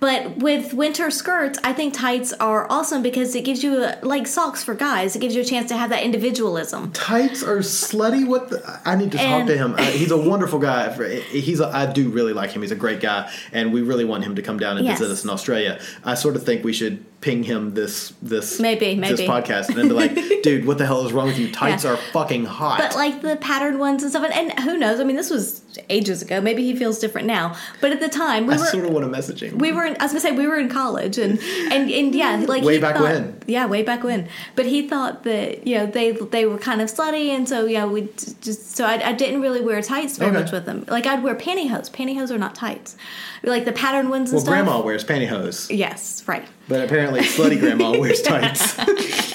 But 0.00 0.38
with 0.38 0.72
winter 0.72 1.10
skirts, 1.10 1.58
I 1.62 1.72
think 1.74 1.92
tights 1.94 2.32
are 2.34 2.66
awesome 2.70 3.02
because 3.02 3.34
it 3.34 3.44
gives 3.44 3.62
you 3.62 3.84
a, 3.84 3.98
like 4.02 4.26
socks 4.26 4.64
for 4.64 4.74
guys. 4.74 5.14
It 5.14 5.18
gives 5.20 5.34
you 5.34 5.42
a 5.42 5.44
chance 5.44 5.68
to 5.68 5.76
have 5.76 5.90
that 5.90 6.02
individualism. 6.02 6.90
Tights 6.92 7.42
are 7.42 7.58
slutty. 7.58 8.26
What? 8.26 8.48
The, 8.48 8.80
I 8.84 8.96
need 8.96 9.12
to 9.12 9.18
talk 9.18 9.46
to 9.46 9.56
him. 9.56 9.74
Uh, 9.74 9.82
he's 9.84 10.10
a 10.10 10.16
wonderful 10.16 10.58
guy. 10.58 10.90
He's. 11.24 11.60
A, 11.60 11.68
I 11.68 11.84
do 11.92 12.08
really 12.08 12.32
like 12.32 12.50
him. 12.50 12.62
He's 12.62 12.70
a 12.70 12.76
great 12.76 13.00
guy, 13.00 13.30
and 13.52 13.72
we 13.72 13.82
really 13.82 14.04
want 14.06 14.24
him 14.24 14.34
to 14.36 14.42
come 14.42 14.58
down 14.58 14.78
and 14.78 14.86
visit 14.86 15.10
us 15.10 15.22
in 15.22 15.30
Australia. 15.30 15.78
I 16.02 16.14
sort 16.14 16.34
of 16.34 16.44
think 16.44 16.64
we 16.64 16.72
should 16.72 17.04
ping 17.20 17.42
him 17.42 17.74
this 17.74 18.14
this 18.22 18.58
Maybe, 18.58 18.94
this 18.98 19.18
maybe. 19.18 19.26
podcast 19.28 19.68
and 19.68 19.76
then 19.76 19.88
be 19.88 19.94
like, 19.94 20.14
dude, 20.42 20.64
what 20.66 20.78
the 20.78 20.86
hell 20.86 21.04
is 21.06 21.12
wrong 21.12 21.26
with 21.26 21.38
you? 21.38 21.52
Tights 21.52 21.84
Yeah. 21.84 21.90
are 21.92 21.96
fucking 21.98 22.46
hot. 22.46 22.78
But 22.78 22.94
like 22.94 23.20
the 23.20 23.36
patterned 23.36 23.78
ones 23.78 24.02
and 24.02 24.10
stuff, 24.10 24.24
and, 24.24 24.32
and 24.32 24.60
who 24.60 24.78
knows? 24.78 25.00
I 25.00 25.04
mean, 25.04 25.16
this 25.16 25.28
was 25.28 25.59
ages 25.88 26.22
ago. 26.22 26.40
Maybe 26.40 26.62
he 26.64 26.74
feels 26.76 26.98
different 26.98 27.26
now. 27.26 27.56
But 27.80 27.92
at 27.92 28.00
the 28.00 28.08
time, 28.08 28.46
we 28.46 28.54
I 28.54 28.58
were 28.58 28.64
sort 28.66 28.84
of 28.84 28.90
want 28.92 29.04
to 29.04 29.10
message 29.10 29.42
him. 29.42 29.58
we 29.58 29.72
were 29.72 29.84
in, 29.84 29.96
I 30.00 30.04
was 30.04 30.12
gonna 30.12 30.20
say 30.20 30.32
we 30.32 30.46
were 30.46 30.58
in 30.58 30.68
college 30.68 31.18
and 31.18 31.38
and, 31.72 31.90
and 31.90 32.14
yeah 32.14 32.44
like 32.48 32.62
Way 32.62 32.78
back 32.78 32.94
thought- 32.96 33.02
when. 33.04 33.40
yeah 33.46 33.66
way 33.66 33.82
back 33.82 34.02
when 34.02 34.28
but 34.56 34.66
he 34.66 34.86
thought 34.88 35.24
that 35.24 35.66
you 35.66 35.76
know 35.78 35.86
they 35.86 36.12
they 36.12 36.46
were 36.46 36.58
kind 36.58 36.80
of 36.80 36.88
slutty 36.90 37.28
and 37.28 37.48
so 37.48 37.66
yeah 37.66 37.84
we 37.86 38.02
just 38.40 38.76
so 38.76 38.84
I, 38.84 39.08
I 39.10 39.12
didn't 39.12 39.40
really 39.40 39.60
wear 39.60 39.80
tights 39.82 40.18
very 40.18 40.30
Okay. 40.30 40.40
much 40.42 40.52
with 40.52 40.64
them 40.66 40.84
like 40.88 41.06
I'd 41.06 41.22
wear 41.22 41.34
pantyhose 41.34 41.90
pantyhose 41.90 42.30
are 42.30 42.38
not 42.38 42.54
tights 42.54 42.96
like 43.42 43.64
the 43.64 43.72
pattern 43.72 44.10
ones 44.10 44.30
and 44.30 44.36
well, 44.36 44.44
stuff 44.44 44.52
grandma 44.52 44.80
wears 44.82 45.04
pantyhose, 45.04 45.74
yes 45.76 46.22
right 46.26 46.46
but 46.68 46.84
apparently 46.84 47.20
slutty 47.20 47.58
grandma 47.58 47.90
wears 47.98 48.22
tights. 48.22 48.76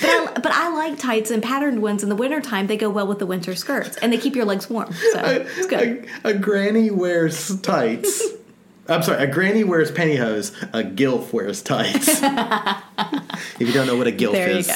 but 0.00 0.10
I, 0.10 0.32
but 0.34 0.52
I 0.52 0.68
like 0.74 0.98
tights 0.98 1.30
and 1.30 1.42
patterned 1.42 1.82
ones 1.82 2.02
in 2.02 2.08
the 2.08 2.16
wintertime 2.16 2.66
they 2.66 2.76
go 2.76 2.90
well 2.90 3.06
with 3.06 3.18
the 3.18 3.26
winter 3.26 3.54
skirts 3.54 3.96
and 3.98 4.12
they 4.12 4.18
keep 4.18 4.36
your 4.36 4.44
legs 4.44 4.68
warm 4.70 4.92
so 4.92 5.20
it's 5.24 5.66
good 5.66 6.08
A, 6.24 6.28
a 6.30 6.34
granny 6.34 6.90
wears 6.90 7.60
tights. 7.60 8.22
I'm 8.88 9.02
sorry, 9.02 9.22
a 9.22 9.26
granny 9.26 9.64
wears 9.64 9.92
pantyhose. 9.92 10.50
A 10.72 10.82
gilf 10.82 11.30
wears 11.32 11.60
tights. 11.60 12.08
if 12.22 13.60
you 13.60 13.72
don't 13.72 13.86
know 13.86 13.96
what 13.96 14.06
a 14.06 14.12
gilf 14.12 14.32
There 14.32 14.50
you 14.50 14.58
is, 14.58 14.66
go. 14.66 14.74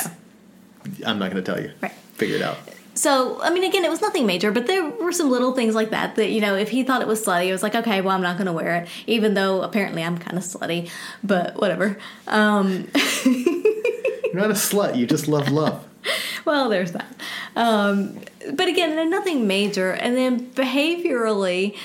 I'm 1.07 1.19
not 1.19 1.31
going 1.31 1.43
to 1.43 1.51
tell 1.51 1.63
you. 1.63 1.73
Right. 1.81 1.93
Figure 2.15 2.37
it 2.37 2.43
out. 2.43 2.59
So, 2.95 3.41
I 3.41 3.49
mean, 3.49 3.65
again, 3.65 3.87
it 3.87 3.91
was 3.91 4.03
nothing 4.03 4.27
major, 4.27 4.53
but 4.53 4.67
there 4.67 4.87
were 4.87 5.13
some 5.13 5.31
little 5.31 5.55
things 5.55 5.75
like 5.75 5.91
that 5.91 6.17
that, 6.17 6.31
you 6.31 6.43
know, 6.43 6.55
if 6.55 6.69
he 6.69 6.83
thought 6.83 7.01
it 7.01 7.09
was 7.09 7.25
slutty, 7.25 7.47
it 7.47 7.53
was 7.53 7.63
like, 7.63 7.75
okay, 7.75 8.03
well, 8.03 8.15
I'm 8.15 8.21
not 8.21 8.37
going 8.37 8.49
to 8.49 8.53
wear 8.53 8.83
it, 8.83 8.89
even 9.07 9.33
though 9.33 9.63
apparently 9.63 10.05
I'm 10.05 10.19
kind 10.19 10.37
of 10.37 10.45
slutty, 10.45 10.91
but 11.25 11.59
whatever. 11.59 11.97
Um, 12.27 12.89
You're 14.33 14.43
not 14.43 14.51
a 14.51 14.55
slut. 14.55 14.97
You 14.97 15.07
just 15.07 15.29
love 15.29 15.49
love. 15.51 15.85
well, 16.45 16.69
there's 16.69 16.93
that. 16.93 17.21
Um, 17.55 18.19
but 18.55 18.69
again, 18.69 19.11
nothing 19.11 19.47
major. 19.47 19.93
And 19.93 20.17
then 20.17 20.51
behaviorally, 20.53 21.77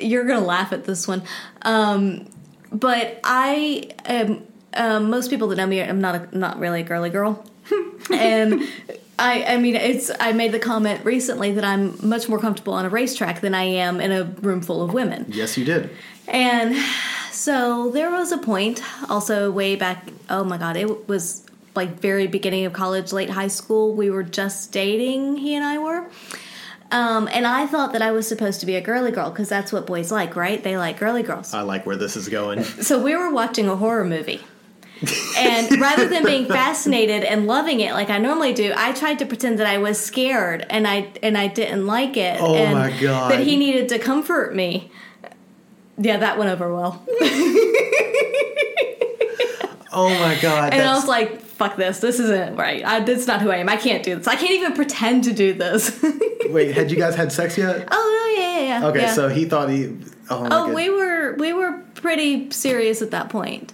you're 0.00 0.24
going 0.24 0.38
to 0.38 0.46
laugh 0.46 0.72
at 0.72 0.84
this 0.84 1.08
one. 1.08 1.22
Um, 1.62 2.28
but 2.72 3.20
I 3.24 3.90
am, 4.04 4.46
um, 4.74 5.10
most 5.10 5.30
people 5.30 5.48
that 5.48 5.56
know 5.56 5.66
me, 5.66 5.82
I'm 5.82 6.00
not, 6.00 6.14
a, 6.14 6.38
not 6.38 6.58
really 6.58 6.80
a 6.80 6.84
girly 6.84 7.10
girl. 7.10 7.44
and 8.12 8.62
I, 9.18 9.44
I 9.44 9.56
mean, 9.58 9.74
it's. 9.74 10.10
I 10.20 10.32
made 10.32 10.52
the 10.52 10.58
comment 10.60 11.04
recently 11.04 11.52
that 11.52 11.64
I'm 11.64 11.98
much 12.06 12.28
more 12.28 12.38
comfortable 12.38 12.72
on 12.72 12.84
a 12.84 12.88
racetrack 12.88 13.40
than 13.40 13.52
I 13.52 13.64
am 13.64 14.00
in 14.00 14.12
a 14.12 14.24
room 14.24 14.60
full 14.60 14.80
of 14.80 14.94
women. 14.94 15.26
Yes, 15.28 15.58
you 15.58 15.64
did. 15.64 15.90
And 16.28 16.76
so 17.32 17.90
there 17.90 18.10
was 18.10 18.30
a 18.30 18.38
point, 18.38 18.80
also 19.10 19.50
way 19.50 19.74
back. 19.74 20.08
Oh 20.30 20.44
my 20.44 20.56
god, 20.56 20.76
it 20.76 21.08
was 21.08 21.44
like 21.78 22.00
very 22.00 22.26
beginning 22.26 22.66
of 22.66 22.72
college, 22.72 23.12
late 23.12 23.30
high 23.30 23.46
school. 23.48 23.94
We 23.94 24.10
were 24.10 24.24
just 24.24 24.72
dating. 24.72 25.36
He 25.36 25.54
and 25.54 25.64
I 25.64 25.78
were. 25.78 26.10
Um, 26.90 27.28
and 27.32 27.46
I 27.46 27.66
thought 27.66 27.92
that 27.92 28.02
I 28.02 28.10
was 28.10 28.26
supposed 28.26 28.60
to 28.60 28.66
be 28.66 28.74
a 28.74 28.80
girly 28.80 29.12
girl 29.12 29.30
because 29.30 29.48
that's 29.48 29.72
what 29.72 29.86
boys 29.86 30.10
like, 30.10 30.34
right? 30.36 30.62
They 30.62 30.76
like 30.76 30.98
girly 30.98 31.22
girls. 31.22 31.54
I 31.54 31.60
like 31.60 31.86
where 31.86 31.96
this 31.96 32.16
is 32.16 32.28
going. 32.28 32.64
So 32.88 33.00
we 33.02 33.14
were 33.14 33.30
watching 33.30 33.68
a 33.68 33.76
horror 33.76 34.04
movie. 34.04 34.40
and 35.36 35.80
rather 35.80 36.08
than 36.08 36.24
being 36.24 36.46
fascinated 36.60 37.22
and 37.22 37.46
loving 37.46 37.78
it 37.78 37.92
like 37.92 38.10
I 38.10 38.18
normally 38.18 38.52
do, 38.52 38.72
I 38.76 38.92
tried 38.92 39.20
to 39.20 39.26
pretend 39.26 39.60
that 39.60 39.66
I 39.68 39.78
was 39.78 40.00
scared 40.00 40.66
and 40.68 40.88
I 40.88 41.12
and 41.22 41.38
I 41.38 41.46
didn't 41.46 41.86
like 41.86 42.16
it. 42.16 42.40
Oh 42.40 42.56
and 42.56 42.74
my 42.74 42.90
God. 43.00 43.30
That 43.30 43.46
he 43.46 43.56
needed 43.56 43.88
to 43.90 43.98
comfort 44.00 44.56
me. 44.56 44.90
Yeah, 45.98 46.16
that 46.16 46.38
went 46.38 46.50
over 46.50 46.74
well. 46.74 47.06
Oh 49.90 50.10
my 50.10 50.38
god. 50.40 50.74
And 50.74 50.82
I 50.82 50.94
was 50.94 51.06
like, 51.08 51.40
fuck 51.58 51.76
this. 51.76 51.98
This 51.98 52.20
isn't 52.20 52.56
right. 52.56 52.84
I, 52.84 53.00
that's 53.00 53.26
not 53.26 53.42
who 53.42 53.50
I 53.50 53.56
am. 53.56 53.68
I 53.68 53.76
can't 53.76 54.02
do 54.02 54.16
this. 54.16 54.28
I 54.28 54.36
can't 54.36 54.52
even 54.52 54.72
pretend 54.74 55.24
to 55.24 55.32
do 55.32 55.52
this. 55.52 56.02
Wait, 56.48 56.72
had 56.72 56.90
you 56.90 56.96
guys 56.96 57.16
had 57.16 57.32
sex 57.32 57.58
yet? 57.58 57.88
oh, 57.90 58.34
no, 58.36 58.42
yeah, 58.42 58.58
yeah, 58.60 58.80
yeah. 58.80 58.86
Okay, 58.86 59.00
yeah. 59.02 59.12
so 59.12 59.28
he 59.28 59.44
thought 59.44 59.68
he. 59.68 59.96
Oh, 60.30 60.48
Oh, 60.50 60.74
we 60.74 60.88
were 60.88 61.34
we 61.34 61.52
were 61.52 61.82
pretty 61.94 62.50
serious 62.50 63.02
at 63.02 63.10
that 63.10 63.28
point. 63.28 63.72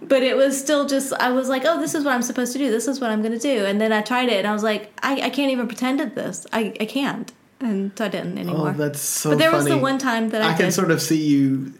But 0.00 0.22
it 0.22 0.36
was 0.36 0.58
still 0.58 0.86
just 0.86 1.12
I 1.14 1.30
was 1.30 1.48
like, 1.48 1.64
oh, 1.64 1.80
this 1.80 1.94
is 1.94 2.04
what 2.04 2.14
I'm 2.14 2.22
supposed 2.22 2.52
to 2.52 2.58
do. 2.58 2.70
This 2.70 2.86
is 2.86 3.00
what 3.00 3.10
I'm 3.10 3.22
going 3.22 3.32
to 3.32 3.38
do. 3.38 3.64
And 3.64 3.80
then 3.80 3.92
I 3.92 4.02
tried 4.02 4.28
it, 4.28 4.36
and 4.36 4.46
I 4.46 4.52
was 4.52 4.62
like, 4.62 4.92
I, 5.02 5.14
I 5.14 5.30
can't 5.30 5.50
even 5.50 5.66
pretend 5.66 6.00
at 6.00 6.14
this. 6.14 6.46
I, 6.52 6.74
I 6.78 6.84
can't, 6.84 7.32
and 7.60 7.90
so 7.96 8.04
I 8.04 8.08
didn't 8.08 8.36
oh, 8.38 8.40
anymore. 8.42 8.68
Oh, 8.68 8.72
that's 8.72 9.00
so. 9.00 9.30
But 9.30 9.38
there 9.38 9.50
was 9.50 9.64
the 9.64 9.78
one 9.78 9.98
time 9.98 10.28
that 10.30 10.42
I, 10.42 10.50
I 10.50 10.52
can 10.54 10.66
did. 10.66 10.72
sort 10.72 10.90
of 10.90 11.00
see 11.00 11.20
you 11.22 11.72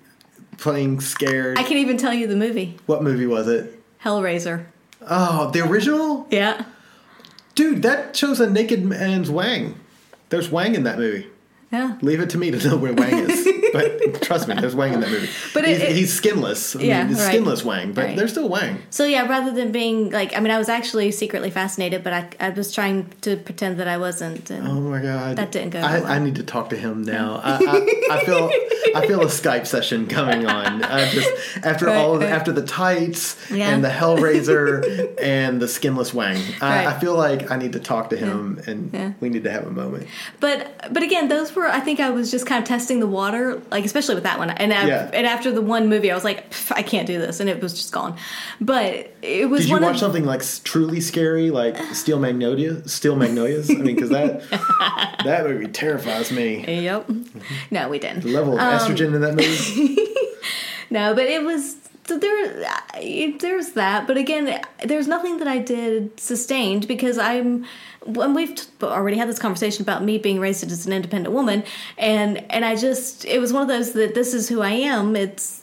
playing 0.56 1.00
scared. 1.00 1.58
I 1.58 1.64
can 1.64 1.76
even 1.76 1.96
tell 1.98 2.14
you 2.14 2.26
the 2.26 2.36
movie 2.36 2.76
what 2.86 3.02
movie 3.02 3.26
was 3.26 3.46
it? 3.46 3.78
Hellraiser. 4.02 4.66
Oh, 5.08 5.50
the 5.50 5.60
original? 5.60 6.26
Yeah, 6.30 6.64
Dude, 7.54 7.82
that 7.82 8.16
shows 8.16 8.40
a 8.40 8.50
naked 8.50 8.84
man's 8.84 9.30
wang. 9.30 9.78
There's 10.30 10.50
wang 10.50 10.74
in 10.74 10.82
that 10.84 10.98
movie. 10.98 11.28
yeah. 11.70 11.96
Leave 12.02 12.20
it 12.20 12.30
to 12.30 12.38
me 12.38 12.50
to 12.50 12.68
know 12.68 12.76
where 12.76 12.92
Wang 12.92 13.14
is. 13.30 13.43
but 13.74 14.22
trust 14.22 14.48
me, 14.48 14.54
there's 14.54 14.74
Wang 14.74 14.94
in 14.94 15.00
that 15.00 15.10
movie. 15.10 15.28
But 15.54 15.64
it- 15.64 15.68
he's, 15.68 15.80
it- 15.82 15.96
he's 15.96 16.12
skinless. 16.12 16.74
I 16.76 16.80
Yeah, 16.80 17.02
mean, 17.02 17.12
it's 17.12 17.20
right. 17.20 17.28
skinless 17.28 17.64
Wang, 17.64 17.92
but 17.92 18.04
Right. 18.04 18.16
there's 18.16 18.30
still 18.30 18.48
Wang. 18.48 18.78
So 18.90 19.04
yeah, 19.04 19.26
rather 19.28 19.50
than 19.52 19.72
being 19.72 20.10
like, 20.10 20.36
I 20.36 20.40
mean, 20.40 20.50
I 20.52 20.58
was 20.58 20.68
actually 20.68 21.10
secretly 21.10 21.50
fascinated, 21.50 22.02
but 22.04 22.12
I, 22.12 22.28
I 22.40 22.50
was 22.50 22.72
trying 22.72 23.10
to 23.22 23.36
pretend 23.36 23.78
that 23.80 23.88
I 23.88 23.98
wasn't. 23.98 24.50
And 24.50 24.66
Oh 24.68 24.80
my 24.80 25.00
god, 25.02 25.36
That 25.36 25.52
didn't 25.52 25.70
go 25.70 25.80
I, 25.80 26.00
well. 26.00 26.06
I 26.06 26.18
need 26.20 26.36
to 26.36 26.42
talk 26.44 26.70
to 26.70 26.76
him 26.76 27.02
now. 27.02 27.40
I, 27.44 27.54
I, 27.56 28.16
I 28.16 28.24
feel 28.24 28.50
I 28.96 29.06
feel 29.06 29.20
a 29.22 29.26
Skype 29.42 29.66
session 29.66 30.06
coming 30.06 30.46
on. 30.46 30.80
Just 31.10 31.30
after 31.64 31.86
Right, 31.86 31.96
all 31.96 32.14
of 32.14 32.20
the, 32.20 32.28
after 32.28 32.52
the 32.52 32.62
tights 32.64 33.36
Yeah. 33.50 33.70
and 33.70 33.82
the 33.84 33.88
Hellraiser 33.88 35.14
and 35.20 35.60
the 35.60 35.68
skinless 35.68 36.14
Wang, 36.14 36.40
I, 36.60 36.86
I 36.86 36.98
feel 37.00 37.14
like 37.16 37.50
I 37.50 37.56
need 37.56 37.72
to 37.72 37.80
talk 37.80 38.10
to 38.10 38.16
him 38.16 38.60
and 38.66 38.90
Yeah. 38.92 39.12
we 39.20 39.28
need 39.28 39.44
to 39.44 39.50
have 39.50 39.66
a 39.66 39.70
moment. 39.70 40.06
But 40.40 40.92
but 40.92 41.02
again, 41.02 41.28
those 41.28 41.54
were 41.54 41.66
I 41.68 41.80
think 41.80 42.00
I 42.00 42.10
was 42.10 42.30
just 42.30 42.46
kind 42.46 42.62
of 42.62 42.68
testing 42.68 43.00
the 43.00 43.06
water, 43.06 43.60
like 43.70 43.84
especially 43.84 44.14
with 44.14 44.24
that 44.24 44.38
one. 44.38 44.50
And 44.50 44.72
I, 44.72 44.86
Yeah. 44.86 45.10
and 45.12 45.26
after 45.26 45.50
the 45.52 45.60
one 45.62 45.88
movie, 45.88 46.10
I 46.10 46.14
was 46.14 46.24
like, 46.24 46.44
I 46.70 46.82
can't 46.82 47.06
do 47.06 47.18
this, 47.18 47.40
and 47.40 47.48
it 47.50 47.60
was 47.60 47.74
just 47.74 47.92
gone. 47.92 48.16
But 48.60 49.12
it 49.22 49.48
was 49.50 49.62
Did 49.62 49.70
you 49.70 49.78
watch 49.80 49.94
of 49.94 50.00
something 50.00 50.24
like 50.24 50.42
truly 50.64 51.00
scary, 51.00 51.50
like 51.50 51.76
Steel 51.94 52.18
Magnolia, 52.18 52.86
Steel 52.88 53.16
Magnolias? 53.16 53.70
I 53.70 53.74
mean, 53.74 53.94
because 53.94 54.10
that 54.10 54.42
that 55.24 55.44
movie 55.46 55.68
terrifies 55.68 56.30
me. 56.32 56.64
Yep. 56.66 57.10
No, 57.70 57.88
we 57.88 57.98
didn't. 57.98 58.22
The 58.22 58.30
level 58.32 58.54
of 58.54 58.60
Um, 58.60 58.78
estrogen 58.78 59.14
in 59.14 59.20
that 59.22 59.34
movie. 59.34 59.98
No, 60.90 61.12
but 61.14 61.24
it 61.24 61.42
was 61.42 61.76
so 62.06 62.18
there. 62.18 62.66
There's 63.40 63.70
that, 63.72 64.06
but 64.06 64.16
again, 64.16 64.60
there's 64.84 65.08
nothing 65.08 65.38
that 65.38 65.48
I 65.48 65.58
did 65.58 66.20
sustained 66.20 66.86
because 66.86 67.18
I'm. 67.18 67.64
When 68.06 68.34
we've 68.34 68.54
t- 68.54 68.64
already 68.82 69.16
had 69.16 69.28
this 69.28 69.38
conversation 69.38 69.82
about 69.82 70.02
me 70.04 70.18
being 70.18 70.38
raised 70.40 70.62
as 70.70 70.86
an 70.86 70.92
independent 70.92 71.34
woman, 71.34 71.64
and 71.96 72.38
and 72.52 72.64
I 72.64 72.76
just 72.76 73.24
it 73.24 73.38
was 73.38 73.52
one 73.52 73.62
of 73.62 73.68
those 73.68 73.92
that 73.92 74.14
this 74.14 74.34
is 74.34 74.48
who 74.48 74.60
I 74.62 74.70
am. 74.70 75.16
It's 75.16 75.62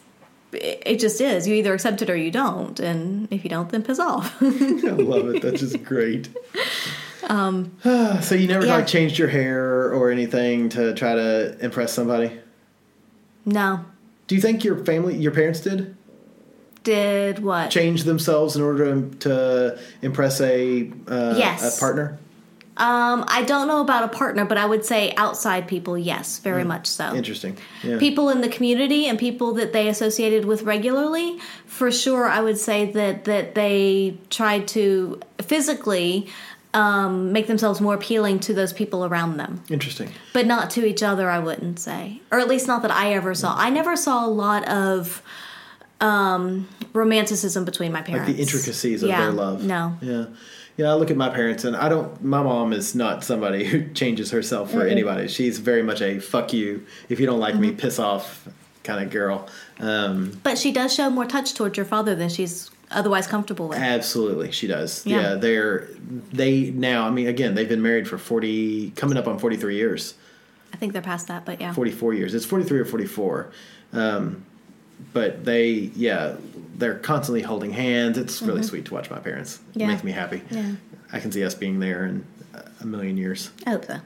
it 0.54 1.00
just 1.00 1.22
is. 1.22 1.48
You 1.48 1.54
either 1.56 1.74
accept 1.74 2.02
it 2.02 2.10
or 2.10 2.16
you 2.16 2.32
don't, 2.32 2.80
and 2.80 3.28
if 3.32 3.44
you 3.44 3.50
don't, 3.50 3.70
then 3.70 3.84
piss 3.84 4.00
off. 4.00 4.36
I 4.42 4.46
love 4.90 5.30
it. 5.36 5.42
That's 5.42 5.62
just 5.62 5.84
great. 5.84 6.30
so 7.30 8.36
you 8.36 8.48
never 8.48 8.62
Um, 8.64 8.68
yeah. 8.68 8.76
like 8.78 8.88
changed 8.88 9.18
your 9.18 9.28
hair 9.30 9.94
or 9.94 10.10
anything 10.12 10.68
to 10.70 10.94
try 10.96 11.14
to 11.16 11.56
impress 11.64 11.94
somebody? 11.94 12.32
no, 13.46 13.86
Do 14.28 14.36
you 14.36 14.42
think 14.42 14.64
your 14.64 14.84
family, 14.84 15.16
your 15.16 15.32
parents 15.32 15.62
did 15.62 15.96
did 16.84 17.40
what? 17.40 17.70
change 17.70 18.04
themselves 18.04 18.56
in 18.56 18.62
order 18.64 18.86
to, 18.96 19.16
to 19.20 19.80
impress 20.02 20.42
a 20.42 20.92
uh, 21.08 21.36
Yes. 21.38 21.78
a 21.78 21.80
partner? 21.80 22.18
Um, 22.82 23.26
I 23.28 23.44
don't 23.44 23.68
know 23.68 23.82
about 23.82 24.04
a 24.04 24.08
partner, 24.08 24.44
but 24.44 24.58
I 24.58 24.66
would 24.66 24.84
say 24.84 25.14
outside 25.16 25.68
people, 25.68 25.96
yes, 25.98 26.40
very 26.40 26.64
much 26.64 26.88
so. 26.88 27.14
Interesting. 27.14 27.56
Yeah. 27.84 28.00
People 28.00 28.30
in 28.30 28.42
the 28.42 28.50
community 28.50 29.06
and 29.08 29.20
people 29.20 29.54
that 29.54 29.72
they 29.72 29.88
associated 29.88 30.46
with 30.46 30.64
regularly, 30.64 31.38
for 31.68 31.92
sure, 31.92 32.26
I 32.28 32.42
would 32.42 32.58
say 32.58 32.92
that 32.92 33.26
that 33.26 33.54
they 33.54 34.18
tried 34.32 34.68
to 34.70 35.20
physically 35.44 36.28
um, 36.74 37.32
make 37.32 37.46
themselves 37.46 37.80
more 37.82 37.94
appealing 37.94 38.40
to 38.40 38.54
those 38.54 38.74
people 38.74 39.06
around 39.06 39.38
them, 39.38 39.62
Interesting. 39.70 40.10
but 40.34 40.48
not 40.48 40.72
to 40.72 40.84
each 40.86 41.04
other. 41.04 41.30
I 41.30 41.38
wouldn't 41.38 41.80
say, 41.80 42.22
or 42.32 42.40
at 42.40 42.48
least 42.48 42.66
not 42.68 42.82
that 42.82 42.92
I 42.92 43.14
ever 43.14 43.36
saw. 43.36 43.56
I 43.58 43.70
never 43.70 43.96
saw 43.96 44.26
a 44.26 44.32
lot 44.46 44.68
of 44.68 45.22
um, 46.00 46.68
romanticism 46.94 47.64
between 47.66 47.92
my 47.92 48.00
Like 48.00 48.08
parents. 48.08 48.34
the 48.34 48.42
intricacies 48.42 49.04
of 49.04 49.10
Yeah, 49.10 49.22
their 49.22 49.32
love. 49.32 49.64
No. 49.64 49.98
Yeah. 50.02 50.26
Yeah, 50.82 50.90
I 50.90 50.94
look 50.96 51.12
at 51.12 51.18
my 51.18 51.30
parents 51.30 51.64
and 51.64 51.76
I 51.76 51.90
don't 51.90 52.24
my 52.24 52.42
mom 52.42 52.74
is 52.74 52.96
not 52.96 53.24
somebody 53.24 53.64
who 53.66 53.88
changes 54.02 54.32
herself 54.32 54.72
for 54.72 54.88
anybody. 54.88 55.28
She's 55.28 55.60
very 55.60 55.84
much 55.84 56.02
a 56.02 56.18
fuck 56.20 56.54
you. 56.54 56.86
If 57.08 57.20
you 57.20 57.28
don't 57.28 57.40
like 57.40 57.54
Mm-hmm. 57.54 57.62
me, 57.62 57.72
piss 57.74 58.00
off 58.00 58.48
kind 58.84 59.04
of 59.06 59.12
girl. 59.12 59.48
Um 59.80 60.40
But 60.42 60.58
she 60.58 60.72
does 60.72 60.92
show 60.94 61.10
more 61.12 61.26
touch 61.26 61.54
towards 61.54 61.78
your 61.78 61.86
father 61.86 62.16
than 62.16 62.30
she's 62.30 62.72
otherwise 62.90 63.28
comfortable 63.28 63.68
with. 63.68 63.78
Absolutely, 63.78 64.52
she 64.52 64.66
does. 64.68 65.06
Yeah. 65.06 65.22
Yeah. 65.22 65.36
they're 65.36 65.88
they 66.34 66.72
now. 66.72 67.06
I 67.08 67.12
mean, 67.12 67.28
again, 67.28 67.54
they've 67.56 67.70
been 67.70 67.84
married 67.84 68.08
for 68.08 68.18
forty, 68.18 68.90
coming 69.02 69.18
up 69.18 69.28
on 69.28 69.38
forty 69.38 69.58
three 69.58 69.76
years, 69.76 70.16
I 70.74 70.78
think 70.78 70.94
they're 70.94 71.02
past 71.14 71.28
that, 71.28 71.46
but 71.46 71.62
yeah. 71.62 71.74
forty 71.74 71.92
four 71.92 72.14
years. 72.16 72.34
It's 72.34 72.46
forty 72.46 72.66
three 72.66 72.80
or 72.80 72.86
forty 72.86 73.06
four, 73.06 73.52
um, 73.94 74.44
but 75.14 75.46
they, 75.46 75.72
yeah, 75.96 76.36
they're 76.76 76.96
constantly 77.00 77.42
holding 77.42 77.72
hands. 77.72 78.18
It's 78.18 78.42
really 78.42 78.64
sweet 78.64 78.86
to 78.86 78.94
watch 78.94 79.10
my 79.10 79.20
parents. 79.20 79.58
Mm-hmm. 79.58 79.80
Yeah. 79.80 79.86
It 79.86 79.90
makes 79.90 80.04
me 80.04 80.12
happy. 80.12 80.42
Yeah. 80.50 80.74
I 81.14 81.20
can 81.20 81.32
see 81.32 81.44
us 81.44 81.54
being 81.56 81.80
there 81.80 82.06
in 82.06 82.26
a 82.80 82.86
million 82.86 83.18
years. 83.18 83.52
I 83.66 83.72
hope 83.72 83.86
so. 83.86 84.00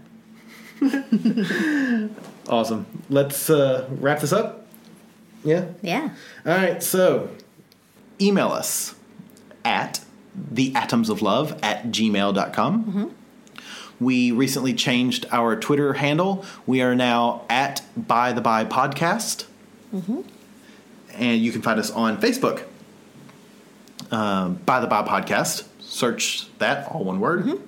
Awesome. 2.47 2.85
Let's 3.09 3.49
uh, 3.49 3.87
wrap 3.89 4.19
this 4.19 4.31
up. 4.31 4.67
Yeah. 5.43 5.65
Yeah. 5.81 6.09
All 6.45 6.55
right, 6.55 6.81
so 6.83 7.29
email 8.21 8.49
us 8.49 8.93
at 9.63 10.01
theatomsoflove 10.53 11.57
at 11.63 11.85
gmail.com. 11.87 13.15
We 13.99 14.31
recently 14.31 14.73
changed 14.73 15.25
our 15.31 15.55
Twitter 15.55 15.93
handle. 15.93 16.45
We 16.67 16.81
are 16.81 16.93
now 16.93 17.45
at 17.49 17.81
By 17.95 18.33
the 18.33 18.41
By 18.41 18.65
Podcast. 18.65 19.45
And 21.17 21.41
you 21.41 21.51
can 21.51 21.61
find 21.61 21.79
us 21.79 21.91
on 21.91 22.19
Facebook. 22.21 22.63
Um, 24.11 24.55
By 24.65 24.79
the 24.79 24.87
By 24.87 25.03
Podcast. 25.03 25.65
Search 25.79 26.47
that, 26.59 26.87
all 26.91 27.03
one 27.03 27.19
word. 27.19 27.59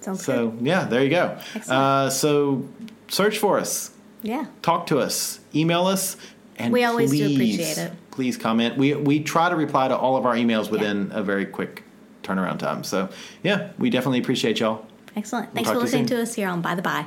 Sounds 0.00 0.24
So 0.24 0.48
good. 0.48 0.66
yeah, 0.66 0.84
there 0.84 1.02
you 1.04 1.10
go. 1.10 1.38
Uh, 1.68 2.10
so 2.10 2.66
search 3.08 3.38
for 3.38 3.58
us, 3.60 3.92
Yeah. 4.22 4.46
talk 4.60 4.86
to 4.88 4.98
us, 4.98 5.38
email 5.54 5.86
us, 5.86 6.16
and 6.56 6.72
We 6.72 6.82
always 6.84 7.10
do 7.12 7.32
appreciate 7.32 7.78
it. 7.78 7.92
Please 8.10 8.36
comment. 8.36 8.76
We 8.76 8.94
we 8.94 9.20
try 9.22 9.48
to 9.48 9.54
reply 9.56 9.88
to 9.88 9.96
all 9.96 10.16
of 10.16 10.26
our 10.26 10.34
emails 10.34 10.70
within 10.70 11.10
a 11.12 11.22
very 11.22 11.46
quick 11.46 11.81
turnaround 12.22 12.58
time. 12.58 12.84
So 12.84 13.08
yeah, 13.42 13.70
we 13.78 13.90
definitely 13.90 14.20
appreciate 14.20 14.60
y'all. 14.60 14.86
Excellent. 15.14 15.52
Thanks 15.54 15.68
talk 15.68 15.74
for 15.74 15.80
to 15.80 15.80
you 15.80 15.84
listening 15.84 16.08
soon. 16.08 16.16
to 16.16 16.22
us 16.22 16.34
here 16.34 16.48
on 16.48 16.62
By 16.62 16.74
the 16.74 16.82
By. 16.82 17.06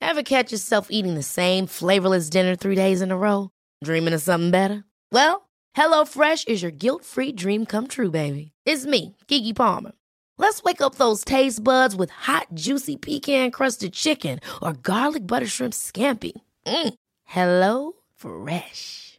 Ever 0.00 0.22
catch 0.22 0.52
yourself 0.52 0.86
eating 0.90 1.14
the 1.14 1.22
same 1.22 1.66
flavorless 1.66 2.30
dinner 2.30 2.54
three 2.54 2.76
days 2.76 3.02
in 3.02 3.10
a 3.10 3.16
row? 3.16 3.50
Dreaming 3.82 4.14
of 4.14 4.22
something 4.22 4.52
better? 4.52 4.84
Well, 5.10 5.48
HelloFresh 5.76 6.48
is 6.48 6.62
your 6.62 6.70
guilt-free 6.70 7.32
dream 7.32 7.66
come 7.66 7.86
true, 7.86 8.10
baby. 8.10 8.52
It's 8.64 8.86
me, 8.86 9.16
Keke 9.26 9.54
Palmer. 9.54 9.92
Let's 10.38 10.62
wake 10.62 10.80
up 10.80 10.94
those 10.94 11.24
taste 11.24 11.64
buds 11.64 11.96
with 11.96 12.10
hot, 12.10 12.46
juicy 12.54 12.96
pecan-crusted 12.96 13.92
chicken 13.92 14.38
or 14.62 14.74
garlic 14.74 15.26
butter 15.26 15.46
shrimp 15.46 15.74
scampi. 15.74 16.32
Mm. 16.66 16.94
Hello 17.24 17.92
Fresh. 18.14 19.05